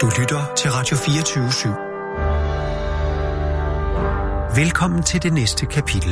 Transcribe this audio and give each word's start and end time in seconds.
Du 0.00 0.10
lytter 0.20 0.54
til 0.54 0.70
Radio 0.70 0.96
24 0.96 1.48
/7. 1.48 1.68
Velkommen 4.60 5.02
til 5.02 5.22
det 5.22 5.32
næste 5.32 5.66
kapitel 5.66 6.10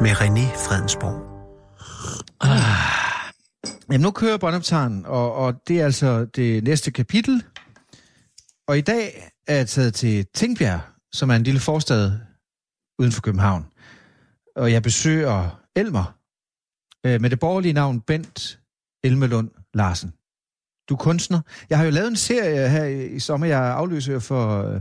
med 0.00 0.10
René 0.10 0.46
Fredensborg. 0.66 1.18
Ah. 2.40 3.32
Jamen, 3.88 4.00
nu 4.00 4.10
kører 4.10 4.38
båndoptageren, 4.38 5.06
og, 5.06 5.34
og 5.34 5.68
det 5.68 5.80
er 5.80 5.84
altså 5.84 6.24
det 6.24 6.64
næste 6.64 6.90
kapitel. 6.90 7.44
Og 8.68 8.78
i 8.78 8.80
dag 8.80 9.30
er 9.46 9.54
jeg 9.54 9.68
taget 9.68 9.94
til 9.94 10.26
Tingbjerg, 10.34 10.80
som 11.12 11.30
er 11.30 11.34
en 11.34 11.42
lille 11.42 11.60
forstad 11.60 12.12
uden 12.98 13.12
for 13.12 13.22
København. 13.22 13.66
Og 14.56 14.72
jeg 14.72 14.82
besøger 14.82 15.60
Elmer 15.76 16.14
øh, 17.06 17.20
med 17.20 17.30
det 17.30 17.40
borgerlige 17.40 17.72
navn 17.72 18.00
Bent 18.00 18.60
Elmelund 19.04 19.50
Larsen. 19.74 20.17
Du 20.88 20.94
er 20.94 20.98
kunstner. 20.98 21.40
Jeg 21.70 21.78
har 21.78 21.84
jo 21.84 21.90
lavet 21.90 22.08
en 22.08 22.16
serie 22.16 22.68
her 22.68 22.84
i, 22.84 23.18
sommer, 23.20 23.46
jeg 23.46 23.60
afløser 23.64 24.18
for 24.18 24.62
øh, 24.74 24.80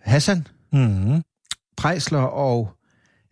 Hassan, 0.00 0.46
Mm. 0.74 1.22
Prejsler, 1.76 2.18
og 2.20 2.70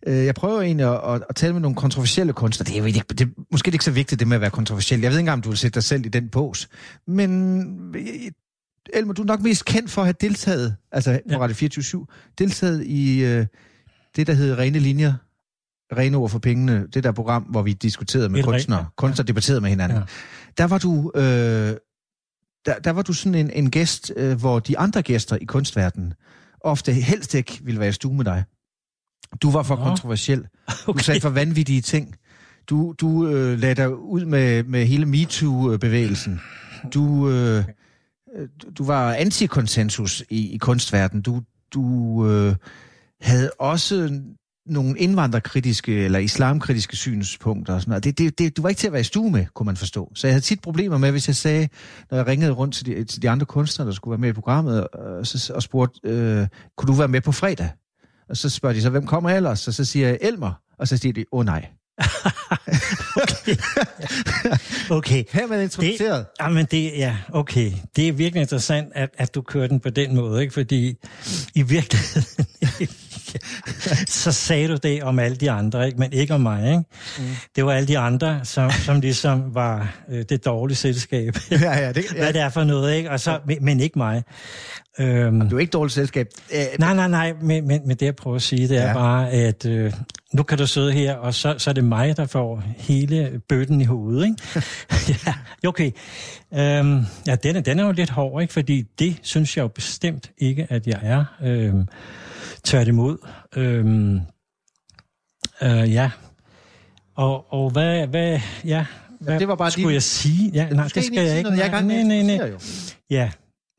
øh, 0.07 0.25
jeg 0.25 0.35
prøver 0.35 0.61
egentlig 0.61 0.85
at, 0.87 1.15
at, 1.15 1.23
at 1.29 1.35
tale 1.35 1.53
med 1.53 1.61
nogle 1.61 1.75
kontroversielle 1.75 2.33
kunstnere. 2.33 2.67
Det 2.67 2.73
er, 2.75 2.79
jo 2.79 2.85
ikke, 2.85 3.03
det 3.09 3.21
er 3.21 3.25
måske 3.51 3.71
ikke 3.71 3.85
så 3.85 3.91
vigtigt, 3.91 4.19
det 4.19 4.27
med 4.27 4.35
at 4.35 4.41
være 4.41 4.49
kontroversiel. 4.49 5.01
Jeg 5.01 5.11
ved 5.11 5.17
ikke 5.17 5.19
engang, 5.21 5.37
om 5.37 5.41
du 5.41 5.49
vil 5.49 5.57
sætte 5.57 5.75
dig 5.75 5.83
selv 5.83 6.05
i 6.05 6.09
den 6.09 6.29
bås. 6.29 6.69
Men 7.07 7.95
øh, 7.95 8.31
Elmer, 8.93 9.13
du 9.13 9.21
er 9.21 9.25
nok 9.25 9.41
mest 9.41 9.65
kendt 9.65 9.91
for 9.91 10.01
at 10.01 10.05
have 10.05 10.15
deltaget, 10.21 10.75
altså 10.91 11.19
på 11.27 11.33
Ja. 11.33 11.39
Radio 11.39 11.55
24 11.55 12.07
deltaget 12.37 12.83
i 12.85 13.23
øh, 13.23 13.45
det, 14.15 14.27
der 14.27 14.33
hedder 14.33 14.57
Rene 14.57 14.79
Linjer, 14.79 15.13
Rene 15.97 16.17
ord 16.17 16.29
for 16.29 16.39
pengene, 16.39 16.87
det 16.93 17.03
der 17.03 17.11
program, 17.11 17.43
hvor 17.43 17.61
vi 17.61 17.73
diskuterede 17.73 18.29
med 18.29 18.43
kunstnere, 18.43 18.79
ja. 18.79 18.85
kunstnere 18.97 19.27
debatterede 19.27 19.61
med 19.61 19.69
hinanden. 19.69 19.97
Ja. 19.97 20.03
Der 20.57 20.63
var 20.67 20.77
du... 20.77 21.11
Øh, 21.15 21.75
der, 22.65 22.79
der 22.79 22.91
var 22.91 23.01
du 23.01 23.13
sådan 23.13 23.35
en, 23.35 23.49
en 23.49 23.71
gæst, 23.71 24.13
øh, 24.17 24.39
hvor 24.39 24.59
de 24.59 24.77
andre 24.77 25.01
gæster 25.01 25.35
i 25.35 25.45
kunstverdenen 25.45 26.13
ofte 26.61 26.93
helst 26.93 27.35
ikke 27.35 27.59
ville 27.63 27.79
være 27.79 27.89
i 27.89 27.91
stue 27.91 28.15
med 28.15 28.25
dig. 28.25 28.43
Du 29.41 29.51
var 29.51 29.63
for 29.63 29.75
Nå. 29.75 29.83
kontroversiel. 29.83 30.39
Du 30.41 30.47
Okay. 30.87 31.01
sagde 31.01 31.21
for 31.21 31.29
vanvittige 31.29 31.81
ting. 31.81 32.15
Du, 32.69 32.93
du 33.01 33.27
øh, 33.27 33.59
lagde 33.59 33.75
dig 33.75 33.95
ud 33.97 34.25
med, 34.25 34.63
med 34.63 34.85
hele 34.85 35.05
MeToo-bevægelsen. 35.05 36.41
Du, 36.93 37.29
øh, 37.29 37.65
øh, 38.37 38.47
du 38.77 38.83
var 38.83 39.13
antikonsensus 39.13 40.23
i, 40.29 40.53
i 40.53 40.57
kunstverdenen. 40.57 41.21
Du, 41.21 41.41
du 41.73 42.27
øh, 42.27 42.55
havde 43.21 43.51
også 43.59 44.21
nogle 44.65 44.97
indvandrerkritiske 44.97 46.05
eller 46.05 46.19
islamkritiske 46.19 46.95
synspunkter. 46.95 47.73
Og 47.73 47.81
sådan 47.81 47.89
noget. 47.89 48.03
Det, 48.03 48.17
det, 48.17 48.39
det, 48.39 48.57
du 48.57 48.61
var 48.61 48.69
ikke 48.69 48.79
til 48.79 48.87
at 48.87 48.93
være 48.93 49.01
i 49.01 49.03
stue 49.03 49.31
med, 49.31 49.45
kunne 49.53 49.65
man 49.65 49.77
forstå. 49.77 50.11
Så 50.15 50.27
jeg 50.27 50.33
havde 50.33 50.45
tit 50.45 50.61
problemer 50.61 50.97
med, 50.97 51.11
hvis 51.11 51.27
jeg 51.27 51.35
sagde, 51.35 51.69
når 52.11 52.17
jeg 52.17 52.27
ringede 52.27 52.51
rundt 52.51 52.75
til 52.75 52.85
de, 52.85 53.03
til 53.03 53.21
de 53.21 53.29
andre 53.29 53.45
kunstnere, 53.45 53.87
der 53.87 53.93
skulle 53.93 54.11
være 54.11 54.21
med 54.21 54.29
i 54.29 54.33
programmet, 54.33 54.87
og, 54.87 55.27
så, 55.27 55.53
og 55.55 55.63
spurgte, 55.63 55.99
øh, 56.03 56.47
kunne 56.77 56.87
du 56.87 56.93
være 56.93 57.07
med 57.07 57.21
på 57.21 57.31
fredag? 57.31 57.69
Og 58.29 58.37
så 58.37 58.49
spørger 58.49 58.73
de 58.73 58.81
så, 58.81 58.89
hvem 58.89 59.05
kommer 59.05 59.29
ellers? 59.29 59.67
Og 59.67 59.73
så 59.73 59.85
siger 59.85 60.07
jeg, 60.07 60.17
Elmer. 60.21 60.51
Og 60.79 60.87
så 60.87 60.97
siger 60.97 61.13
de, 61.13 61.25
åh 61.31 61.39
oh, 61.39 61.45
nej. 61.45 61.65
Okay. 64.89 65.23
Her 65.31 65.43
er 65.43 65.47
man 65.47 65.61
introduceret. 65.61 66.19
Det, 66.19 66.43
jamen 66.45 66.65
det, 66.71 66.91
ja, 66.97 67.17
okay. 67.29 67.71
Det 67.95 68.07
er 68.07 68.11
virkelig 68.11 68.41
interessant, 68.41 68.87
at, 68.95 69.09
at 69.17 69.35
du 69.35 69.41
kører 69.41 69.67
den 69.67 69.79
på 69.79 69.89
den 69.89 70.15
måde, 70.15 70.41
ikke? 70.41 70.53
Fordi 70.53 70.95
i 71.55 71.61
virkeligheden, 71.61 72.47
så 74.07 74.31
sagde 74.31 74.67
du 74.67 74.75
det 74.83 75.03
om 75.03 75.19
alle 75.19 75.37
de 75.37 75.51
andre, 75.51 75.85
ikke? 75.87 75.99
Men 75.99 76.13
ikke 76.13 76.33
om 76.33 76.41
mig, 76.41 76.67
ikke? 76.67 76.83
Mm. 77.19 77.23
Det 77.55 77.65
var 77.65 77.71
alle 77.73 77.87
de 77.87 77.97
andre, 77.97 78.39
som, 78.43 78.71
som 78.71 79.01
ligesom 79.01 79.55
var 79.55 79.93
øh, 80.09 80.25
det 80.29 80.45
dårlige 80.45 80.77
selskab. 80.77 81.35
ja, 81.51 81.79
ja, 81.79 81.91
det, 81.91 82.05
Hvad 82.17 82.33
det 82.33 82.41
er 82.41 82.49
for 82.49 82.63
noget, 82.63 82.95
ikke? 82.95 83.11
Og 83.11 83.19
så, 83.19 83.39
men, 83.45 83.65
men 83.65 83.79
ikke 83.79 83.99
mig. 83.99 84.23
Øhm, 84.99 85.49
Du 85.49 85.55
er 85.55 85.59
ikke 85.59 85.71
dårligt 85.71 85.93
selskab. 85.93 86.27
Øh, 86.53 86.59
Nej, 86.79 86.93
nej, 86.93 87.07
nej, 87.07 87.33
men, 87.41 87.67
men, 87.67 87.81
men 87.87 87.97
det 87.97 88.05
jeg 88.05 88.15
prøver 88.15 88.35
at 88.35 88.41
sige, 88.41 88.67
det 88.67 88.77
er 88.77 88.81
Ja. 88.81 88.87
ja. 88.87 88.93
bare, 88.93 89.29
at 89.31 89.65
øh, 89.65 89.93
nu 90.33 90.43
kan 90.43 90.57
du 90.57 90.67
sidde 90.67 90.91
her, 90.91 91.15
og 91.15 91.33
så, 91.33 91.55
så 91.57 91.69
er 91.69 91.73
det 91.73 91.83
mig, 91.83 92.17
der 92.17 92.25
får 92.25 92.63
hele 92.77 93.41
bøtten 93.49 93.81
i 93.81 93.85
hovedet, 93.85 94.25
ikke? 94.25 94.63
ja, 95.27 95.33
okay. 95.67 95.91
Øhm, 96.53 97.05
ja, 97.27 97.35
den 97.35 97.55
er, 97.55 97.61
den 97.61 97.79
er 97.79 97.85
jo 97.85 97.91
lidt 97.91 98.09
hård, 98.09 98.41
ikke? 98.41 98.53
Fordi 98.53 98.81
det 98.99 99.17
synes 99.21 99.57
jeg 99.57 99.63
jo 99.63 99.67
bestemt 99.67 100.31
ikke, 100.37 100.67
at 100.69 100.87
jeg 100.87 100.99
er. 101.03 101.25
Øhm, 101.43 101.87
tværtimod. 102.63 103.17
Øhm, 103.55 104.19
øh, 105.61 105.93
ja. 105.93 106.11
Og, 107.15 107.53
og 107.53 107.69
hvad, 107.69 108.07
hvad, 108.07 108.39
ja, 108.65 108.85
hvad 109.19 109.39
det 109.39 109.47
var 109.47 109.55
bare 109.55 109.71
skulle 109.71 109.87
din- 109.87 109.93
jeg 109.93 110.03
sige? 110.03 110.51
Ja, 110.53 110.69
nej, 110.69 110.83
det 110.95 111.03
skal 111.03 111.25
jeg 111.25 111.37
ikke. 111.37 111.49
Jeg 111.51 111.81
nej, 111.83 112.03
nej, 112.03 112.21
nej. 112.21 112.49
jo. 112.49 112.59
Ja, 113.09 113.31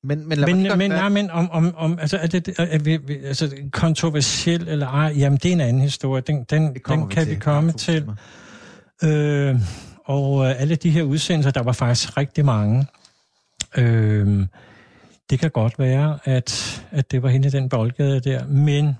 Men, 0.04 0.28
men 0.28 0.41
men, 0.41 0.78
men, 0.78 0.91
nej, 0.91 1.09
men 1.09 1.31
om, 1.31 1.50
om, 1.50 1.75
om 1.76 1.98
altså, 1.98 2.16
er 2.19 2.26
det, 2.26 2.54
er 2.59 2.78
vi, 2.78 2.97
vi- 2.97 3.25
altså, 3.25 3.56
kontroversiel 3.72 4.69
eller 4.69 4.87
ej, 4.88 5.12
jamen 5.16 5.38
det 5.43 5.49
er 5.49 5.53
en 5.53 5.60
anden 5.60 5.82
historie. 5.82 6.22
Den, 6.26 6.44
den, 6.50 6.75
den 6.88 7.09
kan 7.09 7.26
vi, 7.26 7.31
til. 7.31 7.41
komme 7.41 7.70
Har 7.70 7.78
til. 7.78 8.04
fokus 8.04 8.22
Øh, 9.04 9.56
og 10.04 10.44
øh, 10.47 10.60
alle 10.60 10.76
de 10.76 10.91
her 10.91 11.03
udsendelser, 11.03 11.50
der 11.50 11.62
var 11.62 11.72
faktisk 11.72 12.16
rigtig 12.16 12.44
mange. 12.44 12.87
Øh, 13.76 14.47
det 15.32 15.41
kan 15.41 15.50
godt 15.50 15.78
være, 15.78 16.19
at, 16.25 16.82
at 16.91 17.10
det 17.10 17.22
var 17.22 17.28
hende 17.28 17.50
den 17.50 17.69
boldgade 17.69 18.20
der, 18.20 18.47
men 18.47 18.97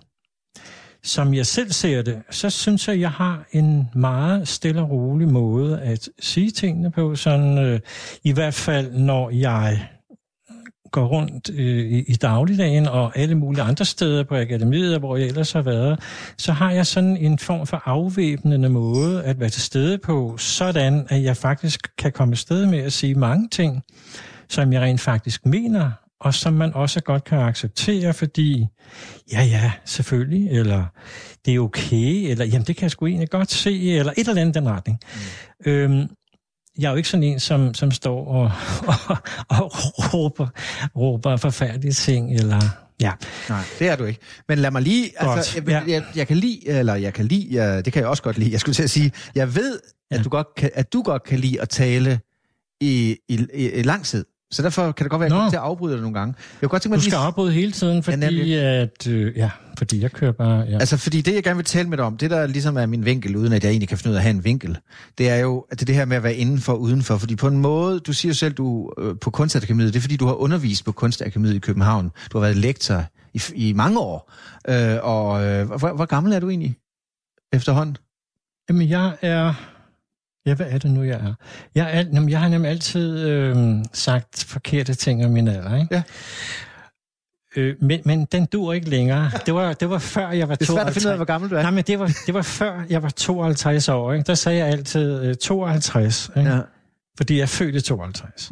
som 1.03 1.35
jeg 1.35 1.47
selv 1.47 1.73
ser 1.73 2.03
det, 2.03 2.23
så 2.31 2.51
synes 2.51 2.89
jeg, 2.89 3.01
jeg 3.01 3.11
har 3.11 3.45
en 3.51 3.89
meget 3.95 4.49
stille 4.49 4.81
og 4.81 4.91
rolig 4.91 5.29
måde 5.29 5.81
at 5.81 6.09
sige 6.21 6.51
tingene 6.51 6.91
på, 6.91 7.17
sådan 7.17 7.59
øh, 7.59 7.81
i 8.25 8.33
hvert 8.33 8.55
fald 8.55 8.93
når 8.93 9.31
jeg 9.31 9.89
går 10.91 11.07
rundt 11.07 11.51
øh, 11.51 11.79
i, 11.79 12.03
i 12.03 12.15
dagligdagen 12.15 12.87
og 12.87 13.19
alle 13.19 13.35
mulige 13.35 13.63
andre 13.63 13.85
steder 13.85 14.25
på 14.25 14.37
akademiet, 14.37 14.99
hvor 14.99 15.17
jeg 15.17 15.27
ellers 15.27 15.53
har 15.53 15.63
været, 15.63 16.01
så 16.39 16.53
har 16.53 16.71
jeg 16.71 16.87
sådan 16.87 17.17
en 17.17 17.39
form 17.39 17.67
for 17.67 17.83
afvæbnende 17.85 18.69
måde 18.69 19.25
at 19.25 19.41
være 19.41 19.49
til 19.49 19.63
stede 19.63 19.99
på, 19.99 20.37
sådan 20.39 21.07
at 21.09 21.23
jeg 21.23 21.37
faktisk 21.37 21.97
kan 21.99 22.13
komme 22.13 22.33
afsted 22.33 22.67
med 22.67 22.79
at 22.79 22.93
sige 22.93 23.15
mange 23.15 23.49
ting, 23.49 23.83
som 24.49 24.73
jeg 24.73 24.83
rent 24.83 25.01
faktisk 25.01 25.47
mener, 25.47 25.91
og 26.23 26.35
som 26.35 26.53
man 26.53 26.75
også 26.75 27.01
godt 27.01 27.25
kan 27.25 27.39
acceptere, 27.39 28.13
fordi, 28.15 28.67
ja 29.33 29.43
ja, 29.43 29.73
selvfølgelig, 29.85 30.51
eller 30.51 30.85
det 31.47 31.55
er 31.55 31.59
okay, 31.61 32.31
eller 32.31 32.45
jamen 32.45 32.67
det 32.67 32.77
kan 32.77 32.83
jeg 32.83 32.91
sgu 32.91 33.07
egentlig 33.07 33.31
godt 33.31 33.51
se, 33.51 33.93
eller 33.93 34.13
et 34.17 34.29
eller 34.29 34.41
andet 34.41 34.55
den 34.55 34.69
retning. 34.69 34.99
Mm. 35.67 35.71
Øhm, 35.71 36.09
jeg 36.79 36.87
er 36.87 36.91
jo 36.91 36.97
ikke 36.97 37.09
sådan 37.09 37.25
en, 37.25 37.41
som, 37.41 37.75
som 37.75 37.91
står 37.91 38.27
og, 38.27 38.51
og, 38.87 39.17
og 39.59 39.71
råber, 40.15 40.49
råber 40.97 41.37
forfærdelige 41.37 41.93
ting, 41.93 42.35
eller 42.35 42.61
ja. 43.01 43.13
Nej, 43.49 43.63
det 43.79 43.89
er 43.89 43.97
du 43.97 44.05
ikke. 44.05 44.21
Men 44.49 44.59
lad 44.59 44.71
mig 44.71 44.83
lige, 44.83 45.11
Godt, 45.21 45.37
altså, 45.37 45.63
jeg, 45.67 45.69
ja. 45.69 45.93
jeg, 45.93 46.05
jeg 46.17 46.27
kan 46.27 46.37
lide, 46.37 46.69
eller 46.69 46.95
jeg 46.95 47.15
kan 47.15 47.25
lide, 47.27 47.49
jeg, 47.63 47.85
det 47.85 47.93
kan 47.93 48.01
jeg 48.01 48.09
også 48.09 48.23
godt 48.23 48.39
lide, 48.39 48.53
jeg 48.53 48.61
skulle 48.61 48.75
til 48.75 48.83
at 48.83 48.91
sige, 48.91 49.13
jeg 49.35 49.55
ved, 49.55 49.79
at, 50.11 50.19
Ja. 50.19 50.23
du, 50.23 50.29
godt 50.29 50.47
kan, 50.57 50.71
at 50.75 50.93
du 50.93 51.03
godt 51.03 51.23
kan 51.25 51.39
lide 51.39 51.61
at 51.61 51.69
tale 51.69 52.21
i, 52.81 53.17
i, 53.29 53.47
i, 53.55 53.71
i 53.71 53.83
lang 53.83 54.05
tid. 54.05 54.25
Så 54.53 54.63
derfor 54.63 54.93
kan 54.93 55.05
det 55.05 55.11
godt 55.11 55.21
være, 55.21 55.27
at 55.27 55.31
jeg 55.31 55.37
kommer 55.37 55.51
til 55.51 55.57
at 55.57 55.63
afbryde 55.63 55.95
dig 55.95 56.03
nogle 56.03 56.19
gange. 56.19 56.35
Jeg 56.39 56.61
kunne 56.61 56.69
godt 56.69 56.83
tænke 56.83 56.93
mig 56.93 56.99
Du 56.99 57.03
lige... 57.03 57.11
skal 57.11 57.19
afbryde 57.19 57.53
hele 57.53 57.73
tiden, 57.73 58.03
fordi 58.03 58.17
nemlig. 58.17 58.59
at, 58.61 59.07
øh, 59.07 59.37
ja, 59.37 59.51
fordi 59.79 60.03
jeg 60.03 60.13
kører 60.13 60.33
bare, 60.33 60.61
ja. 60.61 60.79
Altså, 60.79 60.97
fordi 60.97 61.21
det, 61.21 61.35
jeg 61.35 61.43
gerne 61.43 61.57
vil 61.57 61.65
tale 61.65 61.89
med 61.89 61.97
dig 61.97 62.05
om, 62.07 62.17
det 62.17 62.31
der 62.31 62.47
ligesom 62.47 62.77
er 62.77 62.87
min 62.87 63.05
vinkel, 63.05 63.37
uden 63.37 63.53
at 63.53 63.65
jeg 63.65 63.71
egentlig 63.71 63.89
kan 63.89 63.99
finde 63.99 64.11
ud 64.11 64.15
af 64.15 64.19
at 64.19 64.23
have 64.23 64.35
en 64.35 64.45
vinkel, 64.45 64.79
det 65.19 65.29
er 65.29 65.37
jo 65.37 65.67
at 65.71 65.81
det, 65.81 65.83
er 65.83 65.87
det 65.87 65.95
her 65.95 66.05
med 66.05 66.17
at 66.17 66.23
være 66.23 66.35
indenfor 66.35 66.73
og 66.73 66.81
udenfor. 66.81 67.17
Fordi 67.17 67.37
på 67.37 67.49
en 67.49 67.59
måde, 67.59 68.01
du 68.01 68.13
siger 68.13 68.31
jo 68.31 68.35
selv, 68.35 68.55
du 68.55 68.93
øh, 68.99 69.15
på 69.21 69.31
Kunstakademiet, 69.31 69.93
det 69.95 69.99
er 69.99 70.03
fordi, 70.03 70.17
du 70.17 70.27
har 70.27 70.35
undervist 70.35 70.85
på 70.85 70.93
Kunstakademiet 70.93 71.55
i 71.55 71.59
København. 71.59 72.11
Du 72.33 72.39
har 72.39 72.41
været 72.47 72.57
lektor 72.57 73.05
i, 73.35 73.43
i 73.55 73.73
mange 73.73 73.99
år. 74.01 74.33
Øh, 74.69 74.99
og 75.03 75.45
øh, 75.45 75.67
hvor, 75.67 75.93
hvor 75.97 76.05
gammel 76.05 76.33
er 76.33 76.41
du 76.41 76.49
egentlig 76.49 76.77
efterhånden? 77.53 77.97
Jamen, 78.69 78.89
jeg 78.89 79.17
er... 79.23 79.72
Ja, 80.47 80.55
hvad 80.55 80.67
er 80.71 80.79
det 80.79 80.91
nu, 80.91 81.03
jeg 81.03 81.15
er? 81.15 81.35
Jeg, 81.75 81.91
er, 81.99 82.05
jamen, 82.15 82.29
jeg 82.29 82.41
har 82.41 82.49
nemlig 82.49 82.71
altid 82.71 83.19
øh, 83.29 83.57
sagt 83.93 84.45
forkerte 84.45 84.95
ting 84.95 85.25
om 85.25 85.31
min 85.31 85.49
alder, 85.49 85.77
ikke? 85.77 85.95
Ja. 85.95 86.03
Øh, 87.57 87.77
men, 87.81 88.01
men 88.05 88.25
den 88.25 88.47
dur 88.47 88.73
ikke 88.73 88.91
længere. 88.91 89.31
Det 89.47 89.55
var, 89.55 89.73
det 89.73 89.91
var 89.91 89.99
før 89.99 90.31
jeg 90.31 90.49
var 90.49 90.55
Det 90.55 90.63
er 90.63 90.73
svært 90.73 90.79
at 90.79 90.95
52. 90.95 90.95
finde 90.95 91.09
ud 91.09 91.11
af, 91.13 91.19
hvor 91.19 91.25
gammel 91.25 91.51
du 91.51 91.55
er. 91.57 91.63
Nej, 91.63 91.71
men 91.71 91.85
det 91.85 91.99
var, 91.99 92.11
det 92.27 92.35
var 92.35 92.43
før 92.43 92.83
jeg 92.91 93.03
var 93.03 93.09
52 93.09 93.89
år, 93.89 94.13
ikke? 94.13 94.25
Der 94.27 94.35
sagde 94.35 94.59
jeg 94.59 94.69
altid 94.69 95.25
øh, 95.25 95.35
52, 95.37 96.31
ikke? 96.37 96.51
Ja. 96.51 96.61
Fordi 97.17 97.39
jeg 97.39 97.49
født 97.49 97.75
i 97.75 97.81
52. 97.81 98.51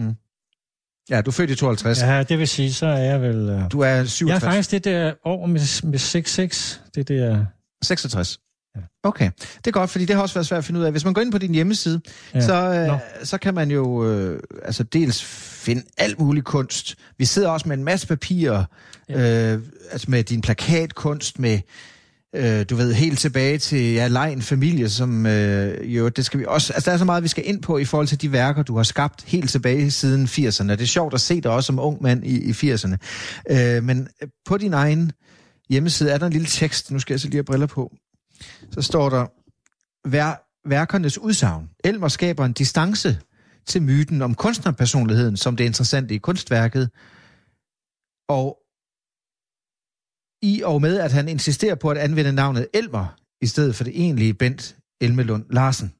ja, 1.10 1.20
du 1.20 1.30
er 1.30 1.32
født 1.32 1.50
i 1.50 1.54
52. 1.54 2.00
Ja. 2.02 2.16
Ja, 2.16 2.22
det 2.22 2.38
vil 2.38 2.48
sige, 2.48 2.72
så 2.72 2.86
er 2.86 2.98
jeg 2.98 3.22
vel... 3.22 3.48
Øh, 3.48 3.70
Du 3.72 3.80
er 3.80 4.04
67. 4.04 4.20
jeg 4.28 4.36
er 4.36 4.38
faktisk 4.52 4.70
det 4.70 4.84
der 4.84 5.12
år 5.24 5.46
med, 5.46 5.86
med 5.90 5.98
66. 5.98 6.82
Det 6.94 7.08
der... 7.08 7.44
66. 7.82 8.38
Ja. 8.76 8.80
Okay, 9.02 9.30
det 9.56 9.66
er 9.66 9.70
godt, 9.70 9.90
fordi 9.90 10.04
det 10.04 10.16
har 10.16 10.22
også 10.22 10.34
været 10.34 10.46
svært 10.46 10.58
at 10.58 10.64
finde 10.64 10.80
ud 10.80 10.84
af. 10.84 10.90
Hvis 10.90 11.04
man 11.04 11.14
går 11.14 11.22
ind 11.22 11.32
på 11.32 11.38
din 11.38 11.54
hjemmeside, 11.54 12.00
ja. 12.34 12.40
Så, 12.40 12.54
øh, 12.54 13.26
så 13.26 13.38
kan 13.38 13.54
man 13.54 13.70
jo 13.70 14.04
øh, 14.04 14.40
altså 14.64 14.82
dels 14.82 15.24
finde 15.24 15.82
alt 15.98 16.20
mulig 16.20 16.44
kunst. 16.44 16.96
Vi 17.18 17.24
sidder 17.24 17.48
også 17.48 17.68
med 17.68 17.76
en 17.76 17.84
masse 17.84 18.06
papirer, 18.06 18.64
ja. 19.08 19.52
øh, 19.54 19.62
altså 19.92 20.10
med 20.10 20.24
din 20.24 20.40
plakatkunst, 20.40 21.38
med 21.38 21.58
øh, 22.36 22.64
du 22.70 22.76
ved, 22.76 22.94
helt 22.94 23.18
tilbage 23.18 23.58
til 23.58 23.92
ja, 23.92 24.08
Lejen 24.08 24.42
familie, 24.42 24.88
som 24.88 25.26
øh, 25.26 25.96
jo, 25.96 26.08
det 26.08 26.24
skal 26.24 26.40
vi 26.40 26.44
også, 26.48 26.72
altså 26.72 26.90
der 26.90 26.94
er 26.94 26.98
så 26.98 27.04
meget, 27.04 27.22
vi 27.22 27.28
skal 27.28 27.48
ind 27.48 27.62
på 27.62 27.78
i 27.78 27.84
forhold 27.84 28.06
til 28.06 28.22
de 28.22 28.32
værker, 28.32 28.62
du 28.62 28.76
har 28.76 28.82
skabt 28.82 29.24
helt 29.26 29.50
tilbage 29.50 29.90
siden 29.90 30.26
80'erne. 30.26 30.70
Det 30.70 30.80
er 30.80 30.86
sjovt 30.86 31.14
at 31.14 31.20
se 31.20 31.40
dig 31.40 31.50
også 31.50 31.66
som 31.66 31.78
ung 31.78 32.02
mand 32.02 32.26
i, 32.26 32.50
i 32.50 32.50
80'erne. 32.50 32.96
Øh, 33.50 33.84
men 33.84 34.08
på 34.46 34.58
din 34.58 34.72
egen 34.72 35.12
hjemmeside 35.70 36.10
er 36.10 36.18
der 36.18 36.26
en 36.26 36.32
lille 36.32 36.46
tekst, 36.46 36.90
nu 36.90 36.98
skal 36.98 37.14
jeg 37.14 37.20
så 37.20 37.26
lige 37.26 37.36
have 37.36 37.44
briller 37.44 37.66
på. 37.66 37.92
Så 38.70 38.82
står 38.82 39.10
der, 39.10 39.26
Vær, 40.08 40.50
værkernes 40.68 41.18
udsagn. 41.18 41.70
Elmer 41.84 42.08
skaber 42.08 42.44
en 42.44 42.52
distance 42.52 43.20
til 43.66 43.82
myten 43.82 44.22
om 44.22 44.34
kunstnerpersonligheden, 44.34 45.36
som 45.36 45.56
det 45.56 45.64
interessante 45.64 46.14
i 46.14 46.18
kunstværket, 46.18 46.90
og 48.28 48.58
i 50.42 50.62
og 50.64 50.80
med, 50.80 50.98
at 50.98 51.12
han 51.12 51.28
insisterer 51.28 51.74
på 51.74 51.90
at 51.90 51.98
anvende 51.98 52.32
navnet 52.32 52.68
Elmer, 52.74 53.16
i 53.40 53.46
stedet 53.46 53.74
for 53.74 53.84
det 53.84 54.00
egentlige 54.00 54.34
Bent 54.34 54.76
Elmelund 55.00 55.44
Larsen. 55.50 55.92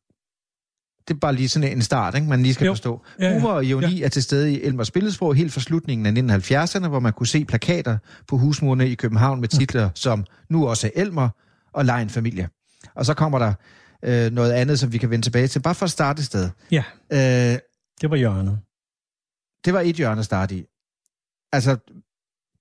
Det 1.08 1.14
er 1.14 1.19
bare 1.19 1.34
lige 1.34 1.48
sådan 1.48 1.72
en 1.72 1.82
start, 1.82 2.14
ikke? 2.14 2.28
man 2.28 2.42
lige 2.42 2.54
skal 2.54 2.64
jo. 2.64 2.72
forstå. 2.72 3.02
Ja, 3.19 3.28
ja. 3.28 3.34
Humor 3.34 3.50
og 3.50 3.64
ironi 3.64 3.98
ja. 3.98 4.04
er 4.04 4.08
til 4.08 4.22
stede 4.22 4.52
i 4.52 4.62
Elmers 4.62 4.90
billedsprog 4.90 5.34
helt 5.34 5.52
fra 5.52 5.60
slutningen 5.60 6.32
af 6.32 6.38
1970'erne, 6.38 6.88
hvor 6.88 7.00
man 7.00 7.12
kunne 7.12 7.26
se 7.26 7.44
plakater 7.44 7.98
på 8.26 8.37
husmurene 8.37 8.88
i 8.88 8.94
København 8.94 9.40
med 9.40 9.48
titler 9.48 9.90
som 9.94 10.25
Nu 10.48 10.69
også 10.69 10.90
Elmer 10.96 11.28
og 11.72 11.84
Lejen 11.84 12.11
Familie. 12.11 12.49
Og 12.94 13.06
så 13.06 13.14
kommer 13.14 13.38
der 13.38 13.55
øh, 14.05 14.32
noget 14.32 14.52
andet, 14.52 14.78
som 14.78 14.93
vi 14.93 14.99
kan 14.99 15.11
vende 15.11 15.26
tilbage 15.26 15.49
til. 15.49 15.62
Bare 15.62 15.75
for 15.75 15.84
at 15.84 15.90
starte 15.90 16.20
et 16.20 16.26
sted. 16.26 16.50
Ja, 16.70 16.84
øh, 17.12 17.58
det 18.00 18.11
var 18.11 18.17
hjørnet. 18.17 18.61
Det 19.64 19.75
var 19.75 19.81
et 19.81 19.96
hjørne 19.96 20.19
at 20.19 20.25
starte 20.25 20.55
i. 20.56 20.64
Altså, 21.52 21.76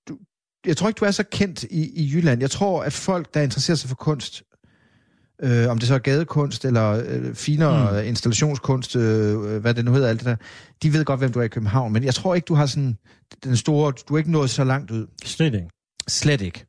du, 0.08 0.18
jeg 0.66 0.76
tror 0.76 0.88
ikke, 0.88 0.98
du 0.98 1.04
er 1.04 1.10
så 1.10 1.22
kendt 1.22 1.62
i, 1.62 2.02
i 2.02 2.12
Jylland. 2.14 2.40
Jeg 2.40 2.50
tror, 2.50 2.82
at 2.82 2.92
folk, 2.92 3.34
der 3.34 3.40
interesserer 3.40 3.76
sig 3.76 3.88
for 3.88 3.96
kunst, 3.96 4.42
øh, 5.42 5.68
om 5.68 5.78
det 5.78 5.88
så 5.88 5.94
er 5.94 5.98
gadekunst 5.98 6.64
eller 6.64 7.02
øh, 7.06 7.34
finere 7.34 8.02
mm. 8.02 8.08
installationskunst, 8.08 8.96
øh, 8.96 9.56
hvad 9.56 9.74
det 9.74 9.84
nu 9.84 9.92
hedder, 9.92 10.08
alt 10.08 10.20
det 10.20 10.26
der, 10.26 10.36
de 10.82 10.92
ved 10.92 11.04
godt, 11.04 11.20
hvem 11.20 11.32
du 11.32 11.38
er 11.38 11.44
i 11.44 11.48
København. 11.48 11.92
Men 11.92 12.04
jeg 12.04 12.14
tror 12.14 12.34
ikke, 12.34 12.46
du 12.46 12.54
har 12.54 12.66
sådan 12.66 12.98
den 13.44 13.56
store... 13.56 13.92
Du 14.08 14.14
er 14.14 14.18
ikke 14.18 14.30
nået 14.30 14.50
så 14.50 14.64
langt 14.64 14.90
ud. 14.90 15.06
Slet 15.24 15.54
ikke. 15.54 15.68
Slet 16.08 16.40
ikke. 16.40 16.66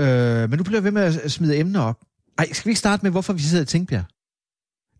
Øh, 0.00 0.50
men 0.50 0.56
nu 0.58 0.64
bliver 0.64 0.76
jeg 0.76 0.84
ved 0.84 0.90
med 0.90 1.02
at 1.02 1.32
smide 1.32 1.58
emner 1.58 1.80
op. 1.80 2.04
Ej, 2.38 2.52
skal 2.52 2.64
vi 2.64 2.70
ikke 2.70 2.78
starte 2.78 3.02
med, 3.02 3.10
hvorfor 3.10 3.32
vi 3.32 3.40
sidder 3.40 3.62
i 3.62 3.66
Tingbjerg? 3.66 4.04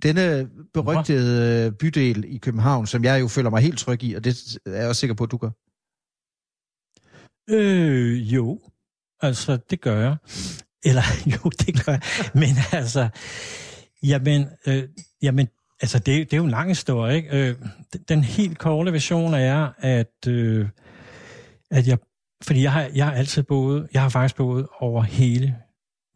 Denne 0.03 0.51
berygtede 0.75 1.67
øh, 1.67 1.73
bydel 1.73 2.25
i 2.29 2.37
København, 2.37 2.87
som 2.87 3.05
jeg 3.05 3.21
jo 3.21 3.29
føler 3.29 3.51
mig 3.51 3.63
helt 3.63 3.79
tryg 3.79 4.03
i, 4.03 4.15
og 4.15 4.25
det 4.25 4.59
er 4.67 4.71
jeg 4.73 4.89
også 4.89 5.01
sikker 5.01 5.15
på, 5.15 5.25
at 5.25 5.31
du 5.31 5.37
gør. 5.37 5.51
Øh, 7.51 8.35
jo. 8.35 8.61
Altså, 9.21 9.59
det 9.71 9.81
gør 9.81 10.01
jeg. 10.01 10.17
Eller, 10.85 11.03
jo, 11.35 11.51
det 11.51 11.85
gør 11.85 11.93
jeg. 11.93 12.03
Men 12.35 12.57
altså, 12.73 13.09
jamen, 14.03 14.47
øh, 14.67 14.89
jamen 15.23 15.49
altså, 15.81 15.99
det, 15.99 16.07
det 16.07 16.33
er 16.33 16.37
jo 16.37 16.45
en 16.45 16.51
lang 16.51 16.69
historie, 16.69 17.17
ikke? 17.17 17.49
Øh, 17.49 17.57
den 18.09 18.25
helt 18.25 18.59
korte 18.59 18.93
version 18.93 19.35
er, 19.35 19.73
at, 19.79 20.29
øh, 20.29 20.69
at 21.71 21.87
jeg, 21.87 21.99
fordi 22.47 22.63
jeg 22.63 22.73
har, 22.73 22.91
jeg 22.95 23.07
har 23.07 23.13
altid 23.13 23.43
boet, 23.43 23.89
jeg 23.95 24.03
har 24.03 24.09
faktisk 24.09 24.37
boet 24.37 24.67
over 24.81 25.03
hele 25.03 25.57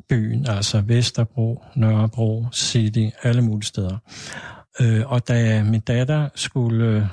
byen, 0.08 0.46
altså 0.46 0.80
Vesterbro, 0.80 1.62
Nørrebro, 1.76 2.46
City, 2.52 3.08
alle 3.22 3.42
mulige 3.42 3.66
steder. 3.66 3.98
Øh, 4.80 5.12
og 5.12 5.28
da 5.28 5.64
min 5.64 5.80
datter 5.80 6.28
skulle, 6.34 7.10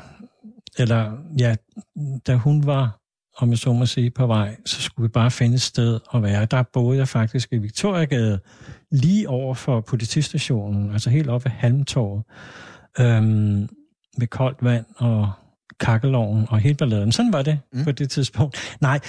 eller 0.77 1.17
ja, 1.39 1.55
da 2.27 2.35
hun 2.35 2.65
var, 2.65 2.99
om 3.37 3.49
jeg 3.49 3.57
så 3.57 3.73
må 3.73 3.85
sige, 3.85 4.11
på 4.11 4.27
vej, 4.27 4.55
så 4.65 4.81
skulle 4.81 5.07
vi 5.07 5.11
bare 5.11 5.31
finde 5.31 5.55
et 5.55 5.61
sted 5.61 5.99
at 6.13 6.23
være. 6.23 6.45
Der 6.45 6.63
boede 6.73 6.97
jeg 6.97 7.07
faktisk 7.07 7.53
i 7.53 7.57
Victoriagade, 7.57 8.39
lige 8.91 9.29
over 9.29 9.53
for 9.53 9.81
politistationen, 9.81 10.91
altså 10.91 11.09
helt 11.09 11.29
oppe 11.29 11.45
ved 11.45 11.51
Halmtorvet, 11.51 12.23
øhm, 12.99 13.69
med 14.17 14.27
koldt 14.27 14.57
vand 14.63 14.85
og 14.97 15.31
kakkeloven 15.79 16.45
og 16.49 16.59
helt 16.59 16.77
balladen. 16.77 17.11
Sådan 17.11 17.33
var 17.33 17.41
det 17.41 17.59
mm. 17.73 17.83
på 17.83 17.91
det 17.91 18.09
tidspunkt. 18.09 18.77
Nej, 18.81 18.99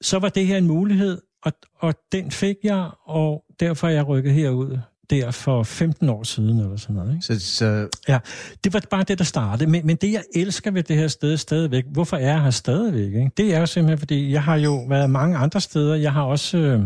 så 0.00 0.18
var 0.18 0.28
det 0.28 0.46
her 0.46 0.58
en 0.58 0.66
mulighed, 0.66 1.20
og, 1.42 1.52
og 1.78 1.94
den 2.12 2.30
fik 2.30 2.56
jeg, 2.64 2.90
og 3.06 3.44
derfor 3.60 3.88
er 3.88 3.92
jeg 3.92 4.08
rykket 4.08 4.32
herud 4.32 4.78
der 5.10 5.30
for 5.30 5.62
15 5.62 6.08
år 6.08 6.22
siden, 6.22 6.60
eller 6.60 6.76
sådan 6.76 6.96
noget. 6.96 7.14
Ikke? 7.14 7.26
Så, 7.26 7.40
så... 7.40 7.88
Ja, 8.08 8.18
det 8.64 8.72
var 8.72 8.82
bare 8.90 9.02
det, 9.02 9.18
der 9.18 9.24
startede. 9.24 9.70
Men, 9.70 9.86
men 9.86 9.96
det, 9.96 10.12
jeg 10.12 10.22
elsker 10.34 10.70
ved 10.70 10.82
det 10.82 10.96
her 10.96 11.08
sted 11.08 11.36
stadigvæk, 11.36 11.84
hvorfor 11.92 12.16
er 12.16 12.32
jeg 12.32 12.42
her 12.42 12.50
stadigvæk? 12.50 13.06
Ikke? 13.06 13.30
Det 13.36 13.54
er 13.54 13.60
jo 13.60 13.66
simpelthen, 13.66 13.98
fordi 13.98 14.32
jeg 14.32 14.42
har 14.42 14.56
jo 14.56 14.84
været 14.88 15.10
mange 15.10 15.36
andre 15.36 15.60
steder. 15.60 15.94
Jeg 15.94 16.12
har 16.12 16.22
også... 16.22 16.58
Øh, 16.58 16.80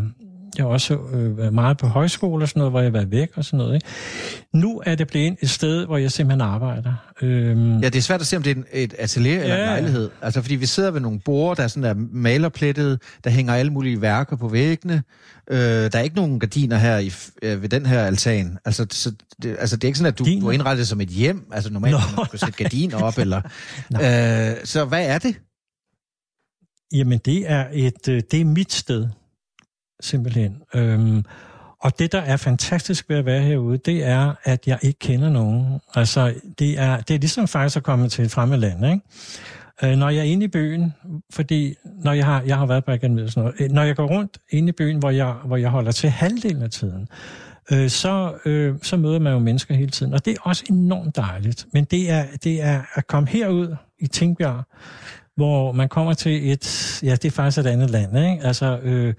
jeg 0.58 0.66
har 0.66 0.70
også 0.70 0.98
øh, 1.12 1.38
været 1.38 1.54
meget 1.54 1.78
på 1.78 1.86
højskole 1.86 2.44
og 2.44 2.48
sådan 2.48 2.60
noget, 2.60 2.72
hvor 2.72 2.80
jeg 2.80 2.86
har 2.86 2.92
været 2.92 3.10
væk 3.10 3.30
og 3.34 3.44
sådan 3.44 3.58
noget. 3.58 3.74
Ikke? 3.74 3.86
Nu 4.54 4.82
er 4.86 4.94
det 4.94 5.06
blevet 5.06 5.36
et 5.42 5.50
sted, 5.50 5.86
hvor 5.86 5.96
jeg 5.96 6.12
simpelthen 6.12 6.40
arbejder. 6.40 6.94
Øhm... 7.22 7.78
Ja, 7.78 7.88
det 7.88 7.96
er 7.96 8.02
svært 8.02 8.20
at 8.20 8.26
se, 8.26 8.36
om 8.36 8.42
det 8.42 8.58
er 8.58 8.62
et 8.72 8.94
atelier 8.98 9.34
ja. 9.34 9.42
eller 9.42 9.56
en 9.56 9.64
lejlighed. 9.64 10.10
Altså, 10.22 10.42
fordi 10.42 10.54
vi 10.54 10.66
sidder 10.66 10.90
ved 10.90 11.00
nogle 11.00 11.20
borde, 11.20 11.56
der 11.56 11.62
er 11.62 11.68
sådan 11.68 11.82
der 11.82 11.94
malerplettet, 12.12 13.02
der 13.24 13.30
hænger 13.30 13.54
alle 13.54 13.72
mulige 13.72 14.00
værker 14.00 14.36
på 14.36 14.48
væggene. 14.48 15.02
Øh, 15.50 15.58
der 15.58 15.90
er 15.92 16.00
ikke 16.00 16.16
nogen 16.16 16.40
gardiner 16.40 16.76
her 16.76 16.98
i, 16.98 17.12
øh, 17.42 17.62
ved 17.62 17.68
den 17.68 17.86
her 17.86 18.00
altan. 18.00 18.58
Altså, 18.64 18.86
så, 18.90 19.12
det, 19.42 19.56
altså, 19.58 19.76
det 19.76 19.84
er 19.84 19.88
ikke 19.88 19.98
sådan, 19.98 20.12
at 20.12 20.18
du, 20.18 20.24
du 20.40 20.48
er 20.48 20.52
indrettet 20.52 20.88
som 20.88 21.00
et 21.00 21.08
hjem. 21.08 21.48
Altså, 21.52 21.72
normalt 21.72 21.92
Nå, 21.92 21.98
man 22.16 22.26
skulle 22.26 22.40
sætte 22.40 22.62
gardiner 22.62 23.02
op. 23.02 23.18
eller, 23.24 23.40
øh, 23.92 24.56
så 24.64 24.84
hvad 24.84 25.06
er 25.06 25.18
det? 25.18 25.34
Jamen, 26.92 27.18
det 27.24 27.50
er, 27.50 27.66
et, 27.72 28.08
øh, 28.08 28.22
det 28.30 28.40
er 28.40 28.44
mit 28.44 28.72
sted 28.72 29.08
simpelthen. 30.00 30.62
Øhm, 30.74 31.24
og 31.80 31.98
det, 31.98 32.12
der 32.12 32.20
er 32.20 32.36
fantastisk 32.36 33.08
ved 33.08 33.16
at 33.16 33.26
være 33.26 33.40
herude, 33.40 33.78
det 33.78 34.04
er, 34.04 34.34
at 34.44 34.66
jeg 34.66 34.78
ikke 34.82 34.98
kender 34.98 35.30
nogen. 35.30 35.80
Altså, 35.94 36.34
det 36.58 36.78
er, 36.78 37.00
det 37.00 37.14
er 37.14 37.18
ligesom 37.18 37.48
faktisk 37.48 37.76
at 37.76 37.82
komme 37.82 38.08
til 38.08 38.24
et 38.24 38.30
fremmed 38.30 38.58
land, 38.58 38.86
ikke? 38.86 39.00
Øh, 39.82 39.98
når 39.98 40.08
jeg 40.08 40.18
er 40.18 40.24
inde 40.24 40.44
i 40.44 40.48
byen, 40.48 40.94
fordi 41.30 41.74
når 41.84 42.12
jeg 42.12 42.24
har, 42.24 42.42
jeg 42.42 42.56
har 42.56 42.66
været 42.66 42.84
på 42.84 42.90
Akademiet 42.90 43.32
sådan 43.32 43.42
noget, 43.42 43.60
øh, 43.60 43.70
når 43.70 43.82
jeg 43.82 43.96
går 43.96 44.06
rundt 44.06 44.38
inde 44.50 44.68
i 44.68 44.72
byen, 44.72 44.98
hvor 44.98 45.10
jeg, 45.10 45.34
hvor 45.44 45.56
jeg 45.56 45.70
holder 45.70 45.92
til 45.92 46.10
halvdelen 46.10 46.62
af 46.62 46.70
tiden, 46.70 47.08
øh, 47.72 47.90
så, 47.90 48.32
øh, 48.44 48.74
så 48.82 48.96
møder 48.96 49.18
man 49.18 49.32
jo 49.32 49.38
mennesker 49.38 49.74
hele 49.74 49.90
tiden, 49.90 50.14
og 50.14 50.24
det 50.24 50.30
er 50.30 50.40
også 50.42 50.64
enormt 50.70 51.16
dejligt. 51.16 51.66
Men 51.72 51.84
det 51.84 52.10
er, 52.10 52.24
det 52.44 52.62
er 52.62 52.82
at 52.94 53.06
komme 53.06 53.28
herud 53.28 53.76
i 53.98 54.06
Tingbjerg, 54.06 54.62
hvor 55.36 55.72
man 55.72 55.88
kommer 55.88 56.14
til 56.14 56.52
et, 56.52 57.00
ja, 57.02 57.12
det 57.12 57.24
er 57.24 57.30
faktisk 57.30 57.58
et 57.58 57.66
andet 57.66 57.90
land, 57.90 58.18
ikke? 58.18 58.46
Altså, 58.46 58.78
øh, 58.78 59.14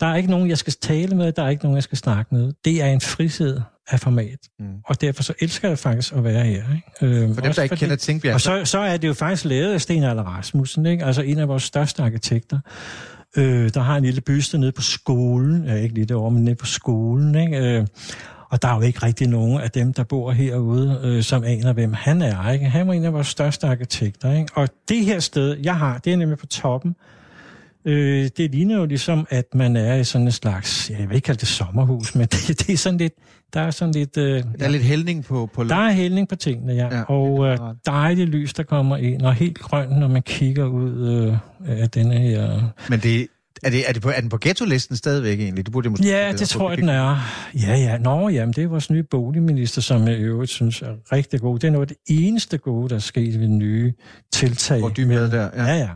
der 0.00 0.06
er 0.06 0.16
ikke 0.16 0.30
nogen, 0.30 0.48
jeg 0.48 0.58
skal 0.58 0.72
tale 0.72 1.16
med, 1.16 1.32
der 1.32 1.42
er 1.42 1.48
ikke 1.48 1.64
nogen, 1.64 1.76
jeg 1.76 1.82
skal 1.82 1.98
snakke 1.98 2.34
med. 2.34 2.52
Det 2.64 2.82
er 2.82 2.86
en 2.86 3.00
frihed 3.00 3.60
af 3.90 4.00
format. 4.00 4.38
Mm. 4.58 4.66
Og 4.86 5.00
derfor 5.00 5.22
så 5.22 5.34
elsker 5.40 5.68
jeg 5.68 5.78
faktisk 5.78 6.12
at 6.14 6.24
være 6.24 6.44
her. 6.44 6.62
Ikke? 6.74 7.16
Øhm, 7.22 7.34
For 7.34 7.40
dem, 7.40 7.52
der 7.52 7.62
ikke 7.62 7.72
fordi, 7.72 7.80
kender 7.80 7.96
Tingbjerg. 7.96 8.34
Og 8.34 8.40
så, 8.40 8.64
så 8.64 8.78
er 8.78 8.96
det 8.96 9.08
jo 9.08 9.14
faktisk 9.14 9.44
lavet 9.44 9.72
af 9.72 9.80
Sten 9.80 10.02
Aller 10.02 10.22
Rasmussen, 10.22 10.86
ikke? 10.86 11.04
altså 11.04 11.22
en 11.22 11.38
af 11.38 11.48
vores 11.48 11.62
største 11.62 12.02
arkitekter. 12.02 12.58
Øh, 13.36 13.70
der 13.74 13.80
har 13.80 13.96
en 13.96 14.04
lille 14.04 14.20
byste 14.20 14.58
nede 14.58 14.72
på 14.72 14.82
skolen, 14.82 15.64
ja, 15.64 15.74
ikke 15.74 15.94
lige 15.94 16.06
derovre, 16.06 16.30
men 16.30 16.44
nede 16.44 16.56
på 16.56 16.66
skolen. 16.66 17.34
Ikke? 17.34 17.56
Øh, 17.56 17.86
og 18.50 18.62
der 18.62 18.68
er 18.68 18.74
jo 18.74 18.80
ikke 18.80 19.02
rigtig 19.02 19.28
nogen 19.28 19.60
af 19.60 19.70
dem, 19.70 19.92
der 19.92 20.04
bor 20.04 20.30
herude, 20.30 21.00
øh, 21.04 21.22
som 21.22 21.44
aner, 21.44 21.72
hvem 21.72 21.92
han 21.92 22.22
er. 22.22 22.50
Ikke? 22.50 22.66
Han 22.66 22.86
var 22.86 22.92
en 22.92 23.04
af 23.04 23.12
vores 23.12 23.26
største 23.26 23.66
arkitekter. 23.66 24.32
Ikke? 24.32 24.48
Og 24.54 24.68
det 24.88 25.04
her 25.04 25.20
sted, 25.20 25.56
jeg 25.62 25.76
har, 25.76 25.98
det 25.98 26.12
er 26.12 26.16
nemlig 26.16 26.38
på 26.38 26.46
toppen 26.46 26.96
Øh, 27.86 28.28
det 28.36 28.50
ligner 28.50 28.76
jo 28.76 28.86
ligesom, 28.86 29.26
at 29.30 29.54
man 29.54 29.76
er 29.76 29.94
i 29.94 30.04
sådan 30.04 30.26
en 30.26 30.32
slags, 30.32 30.90
jeg 30.90 31.08
vil 31.08 31.14
ikke 31.14 31.26
kalde 31.26 31.40
det 31.40 31.48
sommerhus, 31.48 32.14
men 32.14 32.26
det, 32.32 32.48
det 32.66 32.72
er 32.72 32.76
sådan 32.76 32.98
lidt, 32.98 33.12
der 33.54 33.60
er 33.60 33.70
sådan 33.70 33.94
lidt... 33.94 34.16
Øh, 34.16 34.42
der 34.58 34.64
er 34.64 34.68
lidt 34.68 34.82
hældning 34.82 35.24
på... 35.24 35.50
på 35.54 35.64
der 35.64 35.76
er 35.76 35.92
hældning 35.92 36.28
på 36.28 36.36
tingene, 36.36 36.72
ja. 36.72 36.96
ja 36.96 37.02
og 37.02 37.46
øh, 37.46 37.58
dejligt 37.86 38.30
lys, 38.30 38.52
der 38.52 38.62
kommer 38.62 38.96
ind, 38.96 39.22
og 39.22 39.34
helt 39.34 39.58
grønt, 39.58 39.98
når 39.98 40.08
man 40.08 40.22
kigger 40.22 40.64
ud 40.66 41.08
øh, 41.66 41.80
af 41.80 41.90
denne 41.90 42.18
her... 42.18 42.60
Men 42.90 43.00
det, 43.00 43.26
er, 43.62 43.70
det, 43.70 43.88
er, 43.88 43.92
det 43.92 44.02
på, 44.02 44.10
er 44.10 44.20
den 44.20 44.28
på 44.28 44.38
ghetto-listen 44.40 44.96
stadigvæk 44.96 45.40
egentlig? 45.40 45.66
Det 45.66 45.72
burde 45.72 45.90
måske 45.90 46.06
ja, 46.06 46.32
det, 46.32 46.40
det 46.40 46.48
tror 46.48 46.70
jeg, 46.70 46.78
den 46.78 46.88
er. 46.88 47.16
Ja, 47.54 47.76
ja. 47.76 47.98
Nå, 47.98 48.28
jamen, 48.28 48.52
det 48.52 48.64
er 48.64 48.68
vores 48.68 48.90
nye 48.90 49.02
boligminister, 49.02 49.82
som 49.82 50.08
jeg 50.08 50.18
i 50.18 50.22
øvrigt 50.22 50.50
synes 50.50 50.82
er 50.82 51.12
rigtig 51.12 51.40
god. 51.40 51.58
Det 51.58 51.66
er 51.66 51.70
noget 51.70 51.90
af 51.90 51.96
det 51.96 52.16
eneste 52.24 52.58
gode, 52.58 52.88
der 52.88 52.94
er 52.94 53.00
sket 53.00 53.40
ved 53.40 53.48
nye 53.48 53.92
tiltag. 54.32 54.78
Hvor 54.78 54.88
du 54.88 55.06
med 55.06 55.30
der. 55.30 55.50
Ja, 55.56 55.64
ja. 55.64 55.76
ja. 55.76 55.88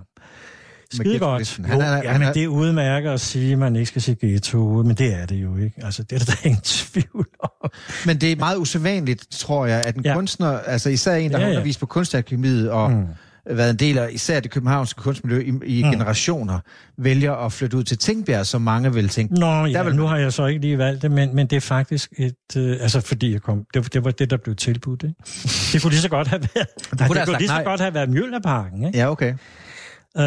Skide 0.92 1.18
godt. 1.18 1.58
Jo, 1.58 1.64
han 1.64 1.80
ja, 1.80 1.86
han 2.12 2.22
er, 2.22 2.26
men 2.26 2.34
det 2.34 2.44
er 2.44 2.48
udmærket 2.48 3.10
at 3.10 3.20
sige, 3.20 3.52
at 3.52 3.58
man 3.58 3.76
ikke 3.76 3.86
skal 3.86 4.02
sige 4.02 4.16
ghetto, 4.20 4.82
men 4.82 4.96
det 4.96 5.14
er 5.14 5.26
det 5.26 5.36
jo 5.36 5.56
ikke. 5.56 5.84
Altså, 5.84 6.02
det 6.02 6.20
er 6.20 6.24
der 6.24 6.46
ingen 6.46 6.60
tvivl 6.64 7.26
om. 7.42 7.70
Men 8.06 8.20
det 8.20 8.32
er 8.32 8.36
meget 8.36 8.56
usædvanligt, 8.56 9.26
tror 9.30 9.66
jeg, 9.66 9.82
at 9.86 9.96
en 9.96 10.04
ja. 10.04 10.14
kunstner, 10.14 10.58
altså 10.58 10.90
især 10.90 11.14
en, 11.14 11.30
der 11.30 11.38
ja, 11.38 11.44
ja. 11.44 11.46
har 11.46 11.50
undervist 11.50 11.80
på 11.80 11.86
kunstakademiet 11.86 12.70
og 12.70 12.90
mm. 12.90 13.06
været 13.50 13.70
en 13.70 13.76
del 13.76 13.98
af 13.98 14.08
især 14.12 14.40
det 14.40 14.50
københavnske 14.50 15.02
kunstmiljø 15.02 15.40
i, 15.40 15.80
i 15.80 15.84
mm. 15.84 15.90
generationer, 15.90 16.58
vælger 16.98 17.32
at 17.32 17.52
flytte 17.52 17.76
ud 17.76 17.84
til 17.84 17.98
Tingbjerg, 17.98 18.46
som 18.46 18.62
mange 18.62 18.94
vil 18.94 19.08
tænke. 19.08 19.34
Nå 19.34 19.66
ja, 19.66 19.82
vil... 19.82 19.96
nu 19.96 20.06
har 20.06 20.16
jeg 20.16 20.32
så 20.32 20.46
ikke 20.46 20.60
lige 20.60 20.78
valgt 20.78 21.02
det, 21.02 21.10
men, 21.10 21.34
men 21.36 21.46
det 21.46 21.56
er 21.56 21.60
faktisk 21.60 22.12
et... 22.18 22.56
Øh, 22.56 22.76
altså, 22.80 23.00
fordi 23.00 23.32
jeg 23.32 23.42
kom... 23.42 23.64
Det, 23.74 23.94
det 23.94 24.04
var 24.04 24.10
det, 24.10 24.30
der 24.30 24.36
blev 24.36 24.56
tilbudt, 24.56 25.02
ikke? 25.02 25.14
Det 25.72 25.82
kunne 25.82 25.90
lige 25.90 26.00
så 26.00 26.08
godt 26.08 26.28
have 26.28 26.40
været... 26.54 26.68
Det, 26.90 27.00
nej, 27.00 27.08
det 27.08 27.26
kunne 27.26 27.38
lige 27.38 27.48
så 27.48 27.54
nej. 27.54 27.64
godt 27.64 27.80
have 27.80 27.94
været 27.94 28.10
Mjølnerparken, 28.10 28.86
ikke? 28.86 28.98
Ja, 28.98 29.10
okay. 29.10 29.34
Uh, 30.18 30.22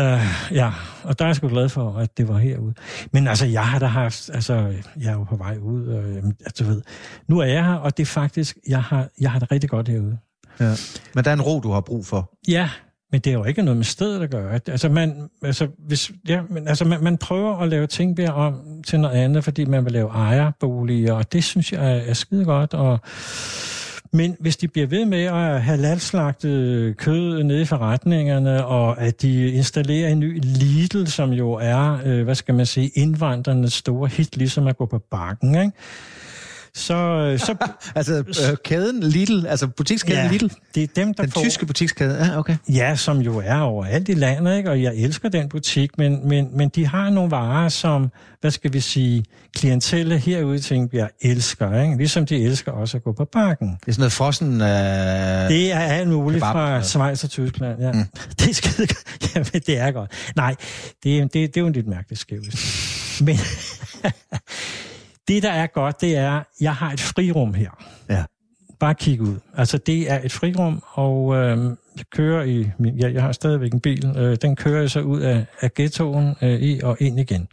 ja, 0.51 0.71
og 1.03 1.19
der 1.19 1.25
er 1.25 1.29
jeg 1.29 1.35
sgu 1.35 1.47
glad 1.47 1.69
for, 1.69 1.97
at 1.97 2.17
det 2.17 2.27
var 2.27 2.37
herude. 2.37 2.73
Men 3.11 3.27
altså, 3.27 3.45
jeg 3.45 3.67
har 3.67 3.79
da 3.79 3.85
haft, 3.85 4.29
altså, 4.33 4.73
jeg 5.01 5.09
er 5.09 5.13
jo 5.13 5.23
på 5.23 5.35
vej 5.35 5.57
ud, 5.57 5.87
og 5.87 6.03
altså, 6.45 6.63
du 6.63 6.69
ved, 6.69 6.81
nu 7.27 7.39
er 7.39 7.45
jeg 7.45 7.65
her, 7.65 7.73
og 7.73 7.97
det 7.97 8.03
er 8.03 8.07
faktisk, 8.07 8.57
jeg 8.67 8.83
har, 8.83 9.07
jeg 9.21 9.31
har 9.31 9.39
det 9.39 9.51
rigtig 9.51 9.69
godt 9.69 9.87
herude. 9.87 10.17
Ja. 10.59 10.73
Men 11.15 11.23
der 11.23 11.29
er 11.29 11.35
en 11.35 11.41
ro, 11.41 11.59
du 11.59 11.71
har 11.71 11.81
brug 11.81 12.05
for. 12.05 12.33
Ja, 12.47 12.69
men 13.11 13.21
det 13.21 13.29
er 13.29 13.33
jo 13.33 13.43
ikke 13.43 13.61
noget 13.61 13.77
med 13.77 13.85
stedet 13.85 14.21
at 14.21 14.29
gøre. 14.29 14.59
Altså, 14.67 14.89
man, 14.89 15.29
altså, 15.41 15.67
hvis, 15.87 16.11
ja, 16.27 16.41
men, 16.49 16.67
altså 16.67 16.85
man, 16.85 17.03
man 17.03 17.17
prøver 17.17 17.57
at 17.57 17.69
lave 17.69 17.87
ting 17.87 18.29
om 18.29 18.83
til 18.87 18.99
noget 18.99 19.15
andet, 19.15 19.43
fordi 19.43 19.65
man 19.65 19.85
vil 19.85 19.93
lave 19.93 20.09
ejerboliger, 20.09 21.13
og 21.13 21.33
det 21.33 21.43
synes 21.43 21.73
jeg 21.73 21.91
er, 21.91 22.01
er 22.01 22.13
skide 22.13 22.45
godt. 22.45 22.73
Og, 22.73 22.99
men 24.13 24.35
hvis 24.39 24.57
de 24.57 24.67
bliver 24.67 24.87
ved 24.87 25.05
med 25.05 25.23
at 25.23 25.61
have 25.61 25.77
landslagtet 25.77 26.97
kød 26.97 27.43
nede 27.43 27.61
i 27.61 27.65
forretningerne, 27.65 28.65
og 28.65 29.01
at 29.01 29.21
de 29.21 29.51
installerer 29.51 30.09
en 30.09 30.19
ny 30.19 30.39
Lidl, 30.43 31.05
som 31.07 31.31
jo 31.31 31.51
er, 31.51 31.99
øh, 32.05 32.23
hvad 32.23 32.35
skal 32.35 32.55
man 32.55 32.65
sige, 32.65 32.87
indvandrernes 32.87 33.73
store 33.73 34.07
hit, 34.07 34.37
ligesom 34.37 34.67
at 34.67 34.77
gå 34.77 34.85
på 34.85 34.99
bakken, 35.11 35.55
ikke? 35.55 35.71
Så... 36.75 36.93
Øh, 36.93 37.39
så 37.39 37.55
altså 37.95 38.13
øh, 38.17 38.57
kæden 38.63 39.03
Lidl, 39.03 39.45
altså 39.45 39.67
butikskæden 39.67 40.25
ja, 40.25 40.31
Lidl? 40.31 40.47
det 40.75 40.83
er 40.83 40.87
dem, 40.95 41.13
der 41.13 41.23
Den 41.23 41.31
får... 41.31 41.41
tyske 41.41 41.65
butikskæde, 41.65 42.25
ja, 42.25 42.39
okay. 42.39 42.57
Ja, 42.69 42.95
som 42.95 43.19
jo 43.19 43.41
er 43.45 43.59
overalt 43.59 44.09
i 44.09 44.13
landet, 44.13 44.57
ikke? 44.57 44.69
og 44.69 44.81
jeg 44.81 44.95
elsker 44.95 45.29
den 45.29 45.49
butik, 45.49 45.97
men, 45.97 46.27
men, 46.27 46.57
men 46.57 46.69
de 46.69 46.87
har 46.87 47.09
nogle 47.09 47.31
varer, 47.31 47.69
som, 47.69 48.11
hvad 48.41 48.51
skal 48.51 48.73
vi 48.73 48.79
sige, 48.79 49.25
klientelle 49.55 50.17
herude 50.17 50.55
i 50.55 50.59
Tingbjerg 50.59 51.09
elsker, 51.21 51.81
ikke? 51.81 51.97
ligesom 51.97 52.25
de 52.25 52.35
elsker 52.35 52.71
også 52.71 52.97
at 52.97 53.03
gå 53.03 53.11
på 53.11 53.25
bakken. 53.25 53.67
Det 53.67 53.87
er 53.87 53.91
sådan 53.91 54.01
noget 54.01 54.13
frossen... 54.13 54.61
Øh, 54.61 54.67
det 55.49 55.71
er 55.71 55.79
alt 55.79 56.09
muligt 56.09 56.41
fra 56.41 56.83
Schweiz 56.83 57.23
og 57.23 57.29
Tyskland, 57.29 57.81
ja. 57.81 57.91
Mm. 57.91 58.03
Det 58.39 58.49
er 58.49 58.53
skide 58.53 58.87
Jamen, 59.35 59.45
det 59.45 59.77
er 59.77 59.91
godt. 59.91 60.11
Nej, 60.35 60.55
det, 61.03 61.21
det, 61.23 61.33
det 61.33 61.57
er 61.57 61.61
jo 61.61 61.67
en 61.67 61.73
lidt 61.73 61.87
mærkelig 61.87 62.17
skævelse. 62.17 62.57
Men 63.23 63.37
det, 65.27 65.43
der 65.43 65.51
er 65.51 65.67
godt, 65.67 66.01
det 66.01 66.15
er, 66.17 66.41
jeg 66.61 66.75
har 66.75 66.91
et 66.91 66.99
frirum 66.99 67.53
her. 67.53 67.69
Ja. 68.09 68.23
Bare 68.79 68.95
kig 68.95 69.21
ud. 69.21 69.35
Altså, 69.57 69.77
det 69.77 70.11
er 70.11 70.19
et 70.23 70.31
frirum, 70.31 70.83
og 70.93 71.35
øh, 71.35 71.57
jeg 71.97 72.05
kører 72.13 72.43
i... 72.43 72.69
Min, 72.79 72.95
ja, 72.99 73.11
jeg 73.13 73.21
har 73.21 73.31
stadigvæk 73.31 73.73
en 73.73 73.79
bil. 73.79 74.05
Øh, 74.17 74.37
den 74.41 74.55
kører 74.55 74.79
jeg 74.79 74.89
så 74.89 74.99
ud 75.01 75.21
af, 75.21 75.45
af 75.61 75.73
ghettoen 75.73 76.35
øh, 76.41 76.61
i 76.61 76.81
og 76.83 76.97
ind 76.99 77.19
igen. 77.19 77.47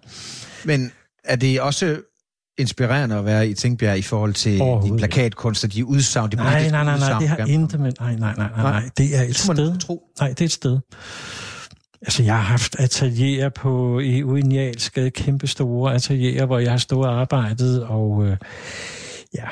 Men 0.65 0.93
er 1.25 1.37
det 1.37 1.61
også 1.61 2.01
inspirerende 2.59 3.17
at 3.17 3.25
være 3.25 3.49
i 3.49 3.55
Tingbjerg 3.55 3.99
i 3.99 4.03
forhold 4.03 4.35
til 4.35 4.59
de 4.59 4.95
plakatkunster, 4.99 5.69
de 5.69 5.85
udsagn, 5.85 6.31
de 6.31 6.37
nej, 6.37 6.71
nej, 6.71 6.85
nej, 6.85 6.99
nej, 6.99 7.19
det 7.19 7.29
har 7.29 7.37
intet 7.47 7.81
med... 7.81 7.93
Nej, 8.01 8.15
nej, 8.15 8.35
nej, 8.37 8.49
nej, 8.57 8.63
nej, 8.63 8.91
det 8.99 9.17
er 9.19 9.23
et 9.23 9.37
sted. 9.37 9.79
Tro. 9.79 10.03
Nej, 10.21 10.29
det 10.29 10.41
er 10.41 10.45
et 10.45 10.53
sted. 10.53 10.79
Altså, 12.03 12.23
jeg 12.23 12.35
har 12.35 12.43
haft 12.43 12.81
atelierer 12.81 13.49
på 13.49 13.99
i 13.99 14.23
Uinialskade, 14.23 15.11
kæmpe 15.11 15.47
store 15.47 15.95
atelierer, 15.95 16.47
hvor 16.47 16.59
jeg 16.59 16.71
har 16.71 16.79
stået 16.79 17.09
og 17.09 17.21
arbejdet, 17.21 17.85
og 17.85 18.27
øh, 18.27 18.37
ja, 19.35 19.49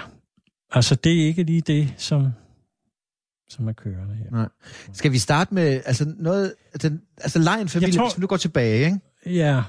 altså 0.71 0.95
det 0.95 1.23
er 1.23 1.27
ikke 1.27 1.43
lige 1.43 1.61
det, 1.61 1.95
som, 1.97 2.29
som 3.49 3.69
er 3.69 3.73
kørende 3.73 4.15
her. 4.15 4.31
Nej. 4.31 4.49
Skal 4.93 5.13
vi 5.13 5.19
starte 5.19 5.55
med 5.55 5.81
altså 5.85 6.15
noget, 6.19 6.55
altså, 6.73 6.99
altså 7.17 7.39
lejen 7.39 7.69
familie, 7.69 7.97
tror, 7.97 8.09
hvis 8.09 8.19
nu 8.19 8.27
går 8.27 8.37
tilbage, 8.37 8.85
ikke? 8.85 9.01
Ja, 9.27 9.63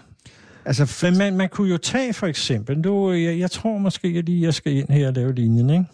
Altså, 0.70 0.98
Men 1.02 1.18
man, 1.18 1.38
man 1.38 1.50
kunne 1.50 1.70
jo 1.70 1.78
tage 1.78 2.14
for 2.14 2.28
eksempel, 2.28 2.82
du, 2.82 3.12
jeg, 3.12 3.40
jeg 3.40 3.52
tror 3.52 3.78
måske 3.78 4.08
at 4.08 4.26
lige, 4.26 4.42
jeg 4.42 4.54
skal 4.54 4.74
ind 4.74 4.90
her 4.90 5.08
og 5.08 5.14
lave 5.14 5.34
linjen, 5.34 5.70
ikke? 5.70 5.86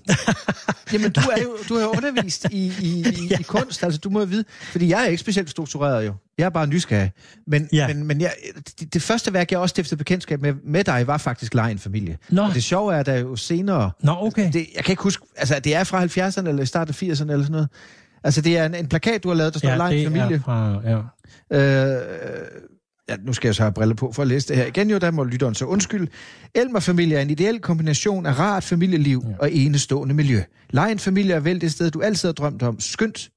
Jamen, 0.93 1.11
du 1.11 1.21
er 1.21 1.41
jo, 1.43 1.57
du 1.69 1.75
er 1.75 1.81
jo 1.81 1.87
undervist 1.87 2.45
i, 2.51 2.71
i, 2.81 2.99
i, 2.99 3.27
ja. 3.31 3.37
i 3.39 3.43
kunst, 3.43 3.83
altså 3.83 3.99
du 3.99 4.09
må 4.09 4.19
jo 4.19 4.25
vide, 4.25 4.43
fordi 4.71 4.89
jeg 4.89 5.03
er 5.03 5.05
ikke 5.05 5.21
specielt 5.21 5.49
struktureret 5.49 6.05
jo. 6.05 6.13
Jeg 6.37 6.45
er 6.45 6.49
bare 6.49 6.67
nysgerrig. 6.67 7.11
Men, 7.47 7.69
ja. 7.73 7.87
men, 7.87 8.07
men 8.07 8.21
jeg, 8.21 8.33
det, 8.79 8.93
det 8.93 9.01
første 9.01 9.33
værk, 9.33 9.51
jeg 9.51 9.59
også 9.59 9.73
stiftede 9.73 9.97
bekendtskab 9.97 10.41
med, 10.41 10.53
med 10.63 10.83
dig, 10.83 11.07
var 11.07 11.17
faktisk 11.17 11.53
Lejen 11.53 11.79
Familie. 11.79 12.17
Nå. 12.29 12.41
Og 12.41 12.53
det 12.53 12.63
sjove 12.63 12.93
er, 12.93 12.99
at 12.99 13.05
der 13.05 13.15
jo 13.15 13.35
senere... 13.35 13.91
Nå, 14.01 14.15
okay. 14.19 14.53
Det, 14.53 14.67
jeg 14.75 14.83
kan 14.83 14.91
ikke 14.91 15.03
huske, 15.03 15.25
altså 15.37 15.59
det 15.59 15.75
er 15.75 15.83
fra 15.83 16.05
70'erne 16.05 16.47
eller 16.47 16.65
start 16.65 16.89
af 16.89 17.03
80'erne 17.03 17.07
eller 17.07 17.37
sådan 17.37 17.51
noget. 17.51 17.67
Altså 18.23 18.41
det 18.41 18.57
er 18.57 18.65
en, 18.65 18.75
en 18.75 18.87
plakat, 18.87 19.23
du 19.23 19.27
har 19.27 19.35
lavet, 19.35 19.53
der 19.53 19.59
står 19.59 19.69
ja, 19.69 19.77
Lejen 19.77 20.11
Familie. 20.11 20.41
Fra, 20.45 20.81
ja. 20.85 21.01
Øh, 21.51 22.01
ja, 23.09 23.15
nu 23.25 23.33
skal 23.33 23.47
jeg 23.47 23.55
så 23.55 23.61
have 23.61 23.73
briller 23.73 23.95
på 23.95 24.11
for 24.11 24.21
at 24.21 24.27
læse 24.27 24.47
det 24.47 24.57
her 24.57 24.65
igen, 24.65 24.89
jo, 24.89 24.97
der 24.97 25.11
må 25.11 25.23
lytteren 25.23 25.55
så 25.55 25.65
undskyld. 25.65 26.07
Elmer-familie 26.55 27.17
er 27.17 27.21
en 27.21 27.29
ideel 27.29 27.59
kombination 27.59 28.25
af 28.25 28.39
rart 28.39 28.63
familieliv 28.63 29.23
ja. 29.29 29.35
og 29.39 29.51
enestående 29.51 30.15
miljø. 30.15 30.41
Lejen 30.69 30.99
familie 30.99 31.33
er 31.33 31.39
vel 31.39 31.61
det 31.61 31.71
sted, 31.71 31.91
du 31.91 32.01
altid 32.01 32.27
har 32.27 32.33
drømt 32.33 32.63
om. 32.63 32.79
Skønt. 32.79 33.29